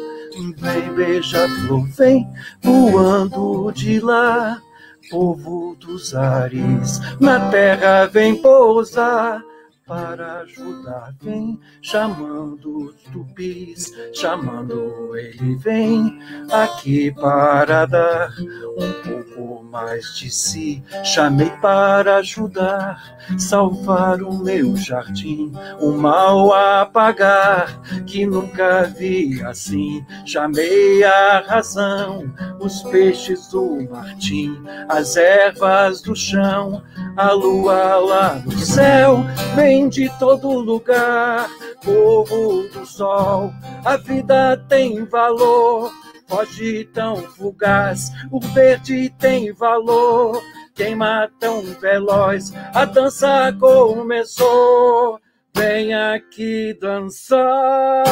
vem 0.58 0.94
beija-flor, 0.94 1.88
vem 1.98 2.30
voando 2.62 3.72
de 3.72 4.00
lá. 4.00 4.62
Povo 5.10 5.76
dos 5.80 6.14
ares, 6.14 7.00
na 7.20 7.50
terra 7.50 8.06
vem 8.06 8.40
pousar 8.40 9.42
para 9.90 10.42
ajudar. 10.42 11.16
Vem 11.20 11.60
chamando 11.82 12.86
os 12.86 12.96
tupis, 13.12 13.92
chamando 14.14 15.18
ele 15.18 15.56
vem 15.56 16.20
aqui 16.52 17.12
para 17.12 17.88
dar 17.88 18.30
um 18.78 18.92
pouco 19.04 19.64
mais 19.64 20.16
de 20.16 20.30
si. 20.30 20.84
Chamei 21.04 21.50
para 21.60 22.18
ajudar, 22.18 23.18
salvar 23.40 24.22
o 24.22 24.38
meu 24.38 24.78
jardim, 24.78 25.52
o 25.80 25.92
mal 25.92 26.54
apagar 26.54 27.82
que 28.06 28.28
nunca 28.28 28.84
vi 28.84 29.42
assim. 29.44 30.06
Chamei 30.24 31.04
a 31.04 31.40
razão, 31.48 32.32
os 32.60 32.84
peixes 32.84 33.48
do 33.48 33.90
martim, 33.90 34.62
as 34.88 35.18
ervas 35.18 36.04
do 36.04 36.16
chão, 36.16 36.84
a 37.18 37.32
lua 37.32 37.98
lá 37.98 38.36
no 38.46 38.58
céu. 38.60 39.24
Vem 39.56 39.79
de 39.88 40.10
todo 40.18 40.60
lugar, 40.60 41.48
povo 41.84 42.68
do 42.70 42.86
sol, 42.86 43.54
a 43.86 43.96
vida 43.98 44.58
tem 44.68 45.06
valor, 45.06 45.92
foge 46.28 46.86
tão 46.86 47.18
fugaz, 47.18 48.12
o 48.32 48.40
verde 48.40 49.10
tem 49.20 49.54
valor, 49.54 50.42
queima 50.76 51.30
tão 51.40 51.62
veloz, 51.80 52.52
a 52.74 52.84
dança 52.86 53.56
começou, 53.60 55.20
vem 55.56 55.94
aqui 55.94 56.74
dançar. 56.82 58.04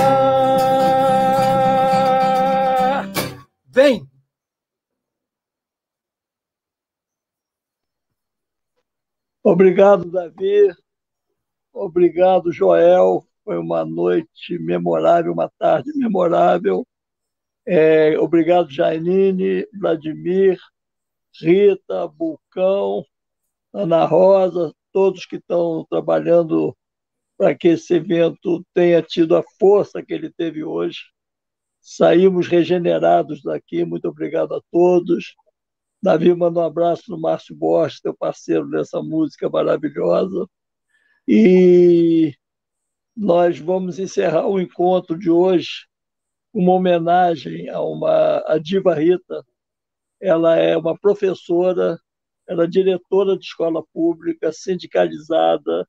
Vem! 3.68 4.08
Obrigado, 9.44 10.12
Davi. 10.12 10.76
Obrigado, 11.80 12.52
Joel. 12.52 13.24
Foi 13.44 13.58
uma 13.58 13.86
noite 13.86 14.58
memorável, 14.58 15.32
uma 15.32 15.50
tarde 15.60 15.92
memorável. 15.96 16.86
É, 17.66 18.18
obrigado, 18.18 18.72
Janine, 18.72 19.68
Vladimir, 19.80 20.60
Rita, 21.40 22.08
Bulcão, 22.08 23.06
Ana 23.72 24.06
Rosa, 24.06 24.74
todos 24.92 25.26
que 25.26 25.36
estão 25.36 25.86
trabalhando 25.88 26.76
para 27.38 27.54
que 27.54 27.68
esse 27.70 27.94
evento 27.94 28.66
tenha 28.74 29.02
tido 29.04 29.36
a 29.36 29.44
força 29.60 30.02
que 30.02 30.14
ele 30.14 30.32
teve 30.32 30.64
hoje. 30.64 31.02
Saímos 31.80 32.48
regenerados 32.48 33.44
daqui. 33.44 33.86
Muito 33.86 34.08
obrigado 34.08 34.56
a 34.56 34.62
todos. 34.72 35.36
Davi 36.02 36.34
manda 36.34 36.60
um 36.60 36.64
abraço 36.64 37.12
no 37.12 37.20
Márcio 37.20 37.56
Borges, 37.56 38.02
teu 38.02 38.16
parceiro 38.16 38.68
dessa 38.68 39.00
música 39.02 39.48
maravilhosa. 39.48 40.48
E 41.28 42.34
nós 43.16 43.60
vamos 43.60 44.00
encerrar 44.00 44.48
o 44.48 44.62
encontro 44.62 45.18
de 45.20 45.30
hoje 45.30 45.88
uma 46.54 46.74
homenagem 46.74 47.70
a 47.70 47.82
uma 47.82 48.44
a 48.48 48.58
Diva 48.58 48.96
Rita. 48.96 49.44
Ela 50.22 50.58
é 50.58 50.78
uma 50.78 50.98
professora, 50.98 52.00
ela 52.48 52.64
é 52.66 52.68
diretora 52.68 53.38
de 53.38 53.46
escola 53.46 53.84
pública, 53.94 54.52
sindicalizada, 54.54 55.88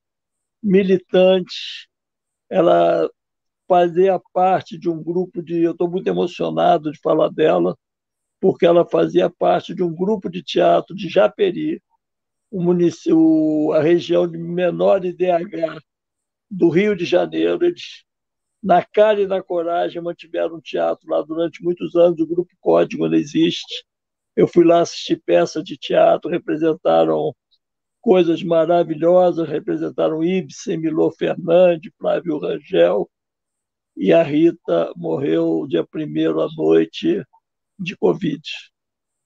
militante. 0.62 1.89
Ela 2.50 3.08
fazia 3.68 4.20
parte 4.33 4.78
de 4.78 4.91
um 4.91 5.02
grupo 5.02 5.42
de. 5.42 5.62
Eu 5.62 5.73
estou 5.73 5.91
muito 5.91 6.08
emocionado 6.08 6.92
de 6.92 7.00
falar 7.00 7.31
dela, 7.31 7.76
porque 8.41 8.67
ela 8.67 8.89
fazia 8.89 9.31
parte 9.31 9.75
de 9.75 9.83
um 9.84 9.94
grupo 9.94 10.31
de 10.31 10.42
teatro 10.42 10.97
de 10.97 11.08
Japeri, 11.08 11.83
o 12.51 12.62
município, 12.62 13.73
a 13.73 13.83
região 13.83 14.27
de 14.27 14.39
menor 14.39 15.05
IDH 15.05 15.81
do 16.51 16.68
Rio 16.68 16.97
de 16.97 17.05
Janeiro. 17.05 17.65
Eles, 17.65 18.05
na 18.62 18.83
cara 18.85 19.20
e 19.20 19.27
na 19.27 19.43
coragem, 19.43 20.02
mantiveram 20.02 20.57
um 20.57 20.60
teatro 20.60 21.09
lá 21.09 21.23
durante 21.23 21.62
muitos 21.62 21.94
anos. 21.94 22.20
O 22.20 22.27
Grupo 22.27 22.51
Código 22.60 23.05
ainda 23.05 23.17
existe. 23.17 23.85
Eu 24.35 24.47
fui 24.49 24.65
lá 24.65 24.81
assistir 24.81 25.23
peças 25.25 25.65
de 25.65 25.77
teatro, 25.77 26.31
representaram 26.31 27.35
coisas 28.01 28.43
maravilhosas, 28.43 29.49
representaram 29.49 30.25
Ibsen, 30.25 30.78
Milô 30.78 31.10
Fernandes, 31.10 31.93
Flávio 31.99 32.39
Rangel, 32.39 33.10
e 33.97 34.12
a 34.12 34.23
Rita 34.23 34.93
morreu 34.97 35.67
dia 35.68 35.85
primeiro 35.85 36.41
à 36.41 36.49
noite 36.57 37.23
de 37.78 37.97
Covid. 37.97 38.41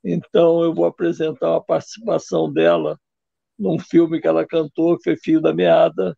Então, 0.03 0.63
eu 0.63 0.75
vou 0.75 0.87
apresentar 0.87 1.55
a 1.55 1.61
participação 1.61 2.53
dela 2.53 2.99
num 3.59 3.79
filme 3.79 4.21
que 4.21 4.27
ela 4.27 4.47
cantou, 4.47 4.97
que 4.97 5.05
foi 5.05 5.17
Fio 5.17 5.41
da 5.41 5.53
Meada. 5.53 6.17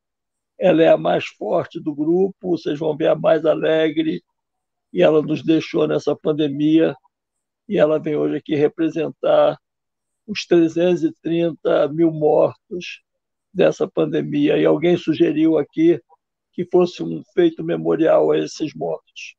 Ela 0.59 0.83
é 0.83 0.89
a 0.89 0.97
mais 0.97 1.27
forte 1.27 1.81
do 1.81 1.95
grupo, 1.95 2.57
vocês 2.57 2.79
vão 2.79 2.97
ver 2.97 3.09
a 3.09 3.15
mais 3.15 3.45
alegre, 3.45 4.23
e 4.93 5.03
ela 5.03 5.21
nos 5.23 5.43
deixou 5.43 5.89
nessa 5.89 6.15
pandemia, 6.15 6.95
e 7.69 7.79
ela 7.79 7.99
vem 7.99 8.17
hoje 8.17 8.37
aqui 8.37 8.55
representar 8.55 9.59
os 10.27 10.47
330 10.47 11.89
mil 11.89 12.11
mortos 12.11 13.03
dessa 13.53 13.89
pandemia. 13.89 14.57
E 14.59 14.65
alguém 14.65 14.97
sugeriu 14.97 15.59
aqui 15.59 16.01
que 16.53 16.65
fosse 16.71 17.03
um 17.03 17.23
feito 17.35 17.65
memorial 17.65 18.31
a 18.31 18.39
esses 18.39 18.75
mortos. 18.75 19.35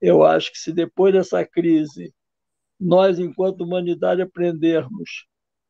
Eu 0.00 0.24
acho 0.24 0.52
que 0.52 0.58
se 0.58 0.72
depois 0.72 1.12
dessa 1.12 1.44
crise 1.44 2.12
nós, 2.78 3.18
enquanto 3.18 3.62
humanidade, 3.62 4.20
aprendermos 4.20 5.26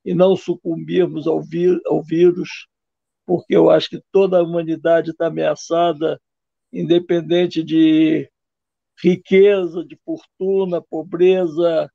e 0.07 0.15
não 0.15 0.37
sucumbirmos 0.37 1.27
ao, 1.27 1.43
ao 1.87 2.03
vírus, 2.03 2.69
porque 3.27 3.57
eu 3.57 3.69
acho 3.69 3.91
que 3.91 4.01
toda 4.13 4.39
a 4.39 4.43
humanidade 4.43 5.11
está 5.11 5.27
ameaçada, 5.27 6.21
independente 6.73 7.61
de 7.61 8.31
riqueza, 9.03 9.85
de 9.85 9.99
fortuna, 10.05 10.81
pobreza, 10.81 11.91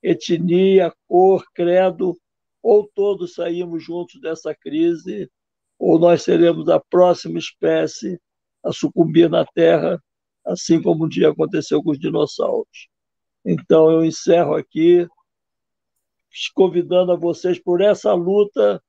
etnia, 0.00 0.94
cor, 1.08 1.44
credo, 1.52 2.16
ou 2.62 2.88
todos 2.94 3.34
saímos 3.34 3.82
juntos 3.82 4.20
dessa 4.20 4.54
crise, 4.54 5.28
ou 5.76 5.98
nós 5.98 6.22
seremos 6.22 6.68
a 6.68 6.78
próxima 6.78 7.36
espécie 7.36 8.16
a 8.64 8.72
sucumbir 8.72 9.28
na 9.28 9.44
Terra, 9.44 10.00
assim 10.44 10.80
como 10.80 11.04
um 11.04 11.08
dia 11.08 11.30
aconteceu 11.30 11.82
com 11.82 11.90
os 11.90 11.98
dinossauros. 11.98 12.88
Então, 13.44 13.90
eu 13.90 14.04
encerro 14.04 14.54
aqui 14.54 15.06
convidando 16.54 17.12
a 17.12 17.16
vocês 17.16 17.58
por 17.58 17.80
essa 17.80 18.12
luta 18.12 18.82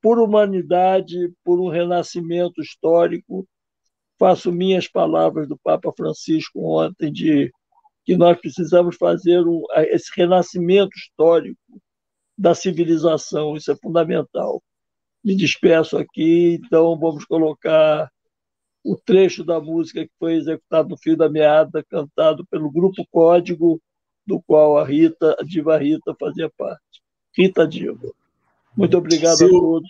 por 0.00 0.18
humanidade, 0.18 1.32
por 1.44 1.60
um 1.60 1.68
renascimento 1.68 2.60
histórico. 2.60 3.46
Faço 4.18 4.52
minhas 4.52 4.88
palavras 4.88 5.48
do 5.48 5.58
Papa 5.58 5.92
Francisco 5.96 6.60
ontem 6.60 7.12
de 7.12 7.52
que 8.04 8.16
nós 8.16 8.40
precisamos 8.40 8.96
fazer 8.96 9.46
um, 9.46 9.64
esse 9.76 10.10
renascimento 10.16 10.96
histórico 10.96 11.60
da 12.36 12.54
civilização, 12.54 13.56
isso 13.56 13.70
é 13.70 13.76
fundamental. 13.76 14.62
Me 15.22 15.36
despeço 15.36 15.98
aqui, 15.98 16.60
então 16.64 16.98
vamos 16.98 17.24
colocar 17.24 18.10
o 18.84 18.96
trecho 18.96 19.44
da 19.44 19.60
música 19.60 20.04
que 20.04 20.12
foi 20.18 20.34
executado 20.34 20.88
no 20.88 20.96
Fio 20.96 21.16
da 21.16 21.28
Meada, 21.28 21.84
cantado 21.84 22.46
pelo 22.46 22.70
Grupo 22.70 23.04
Código, 23.10 23.80
do 24.28 24.42
qual 24.42 24.76
a 24.76 24.84
Rita, 24.84 25.34
a 25.40 25.42
diva 25.42 25.78
Rita, 25.78 26.14
fazia 26.20 26.50
parte. 26.50 27.02
Rita 27.34 27.66
Diva. 27.66 28.12
Muito 28.76 28.98
obrigado 28.98 29.42
a 29.42 29.48
todos. 29.48 29.88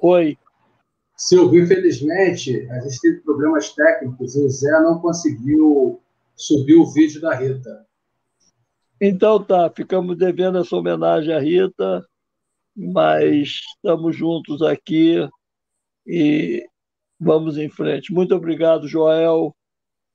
Oi. 0.00 0.38
Silvio, 1.14 1.62
infelizmente, 1.62 2.66
a 2.70 2.80
gente 2.80 3.00
teve 3.00 3.20
problemas 3.20 3.70
técnicos 3.74 4.34
e 4.34 4.40
o 4.40 4.48
Zé 4.48 4.70
não 4.80 4.98
conseguiu 4.98 6.00
subir 6.34 6.74
o 6.74 6.90
vídeo 6.90 7.20
da 7.20 7.34
Rita. 7.34 7.86
Então 8.98 9.44
tá, 9.44 9.70
ficamos 9.70 10.16
devendo 10.16 10.58
essa 10.58 10.74
homenagem 10.74 11.34
à 11.34 11.38
Rita, 11.38 12.02
mas 12.74 13.60
estamos 13.76 14.16
juntos 14.16 14.62
aqui 14.62 15.28
e 16.06 16.66
vamos 17.20 17.58
em 17.58 17.68
frente. 17.68 18.12
Muito 18.12 18.34
obrigado, 18.34 18.88
Joel, 18.88 19.54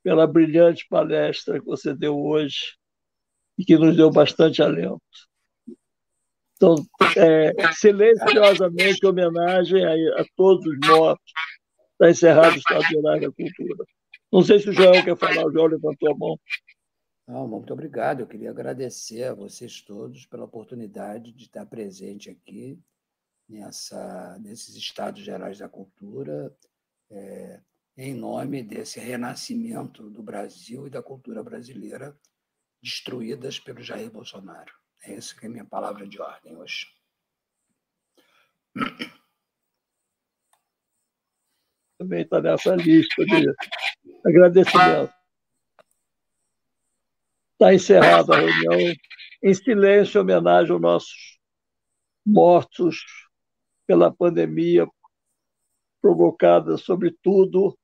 pela 0.03 0.25
brilhante 0.25 0.88
palestra 0.90 1.59
que 1.59 1.66
você 1.66 1.93
deu 1.93 2.19
hoje 2.19 2.78
e 3.59 3.65
que 3.65 3.77
nos 3.77 3.97
deu 3.97 4.09
bastante 4.09 4.63
alento. 4.63 5.01
Então, 6.55 6.75
é, 7.17 7.53
silenciosamente, 7.73 9.05
homenagem 9.05 9.83
a, 9.83 10.21
a, 10.21 10.25
todos 10.38 10.65
os 10.65 10.88
mortos. 10.88 11.31
Está 11.91 12.09
encerrado 12.09 12.53
o 12.53 12.57
Estado 12.57 12.83
Gerais 12.83 13.21
da 13.21 13.31
Cultura. 13.31 13.85
Não 14.31 14.41
sei 14.41 14.59
se 14.59 14.69
o 14.69 14.71
Joel 14.71 15.03
quer 15.03 15.17
falar, 15.17 15.45
o 15.45 15.51
Joel 15.51 15.67
levantou 15.67 16.09
a 16.09 16.17
mão. 16.17 16.39
Não, 17.27 17.47
muito 17.47 17.73
obrigado. 17.73 18.21
Eu 18.21 18.27
queria 18.27 18.49
agradecer 18.49 19.25
a 19.25 19.33
vocês 19.33 19.81
todos 19.81 20.25
pela 20.25 20.45
oportunidade 20.45 21.33
de 21.33 21.43
estar 21.43 21.65
presente 21.65 22.29
aqui 22.29 22.79
nessa, 23.47 24.38
nesses 24.39 24.75
Estados 24.75 25.21
Gerais 25.21 25.57
da 25.57 25.67
Cultura, 25.67 26.55
é, 27.11 27.59
em 27.97 28.13
nome 28.13 28.63
desse 28.63 29.01
renascimento 29.01 30.09
do 30.09 30.23
Brasil 30.23 30.88
e 30.88 30.89
da 30.89 31.03
cultura 31.03 31.43
brasileira 31.43 32.17
destruídas 32.82 33.59
pelo 33.59 33.82
Jair 33.82 34.11
Bolsonaro. 34.11 34.74
É 35.03 35.14
essa 35.14 35.35
que 35.35 35.45
é 35.45 35.49
a 35.49 35.51
minha 35.51 35.66
palavra 35.66 36.08
de 36.08 36.22
ordem 36.22 36.58
hoje. 36.58 36.88
Também 41.98 42.22
está 42.22 42.41
nessa 42.41 42.75
lista 42.75 43.25
de 43.25 43.53
agradecimento. 44.25 45.14
Está 47.53 47.74
encerrada 47.74 48.35
a 48.35 48.40
reunião 48.40 48.95
em 49.43 49.53
silêncio, 49.53 50.19
em 50.19 50.22
homenagem 50.22 50.72
aos 50.72 50.82
nossos 50.82 51.40
mortos 52.25 53.03
pela 53.85 54.14
pandemia 54.14 54.88
provocada, 56.01 56.77
sobretudo, 56.77 57.77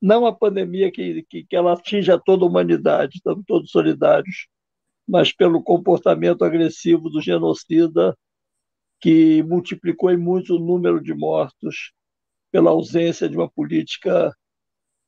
não 0.00 0.26
a 0.26 0.34
pandemia 0.34 0.90
que, 0.90 1.22
que, 1.24 1.44
que 1.44 1.56
ela 1.56 1.72
atinja 1.72 2.18
toda 2.18 2.44
a 2.44 2.48
humanidade, 2.48 3.16
estamos 3.16 3.44
todos 3.46 3.70
solidários, 3.70 4.48
mas 5.06 5.32
pelo 5.32 5.62
comportamento 5.62 6.44
agressivo 6.44 7.08
do 7.10 7.20
genocida 7.20 8.16
que 9.00 9.42
multiplicou 9.44 10.10
em 10.10 10.16
muito 10.16 10.56
o 10.56 10.58
número 10.58 11.02
de 11.02 11.14
mortos 11.14 11.92
pela 12.50 12.70
ausência 12.70 13.28
de 13.28 13.36
uma 13.36 13.50
política 13.50 14.34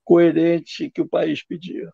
coerente 0.04 0.90
que 0.90 1.00
o 1.00 1.08
país 1.08 1.44
pedia. 1.44 1.92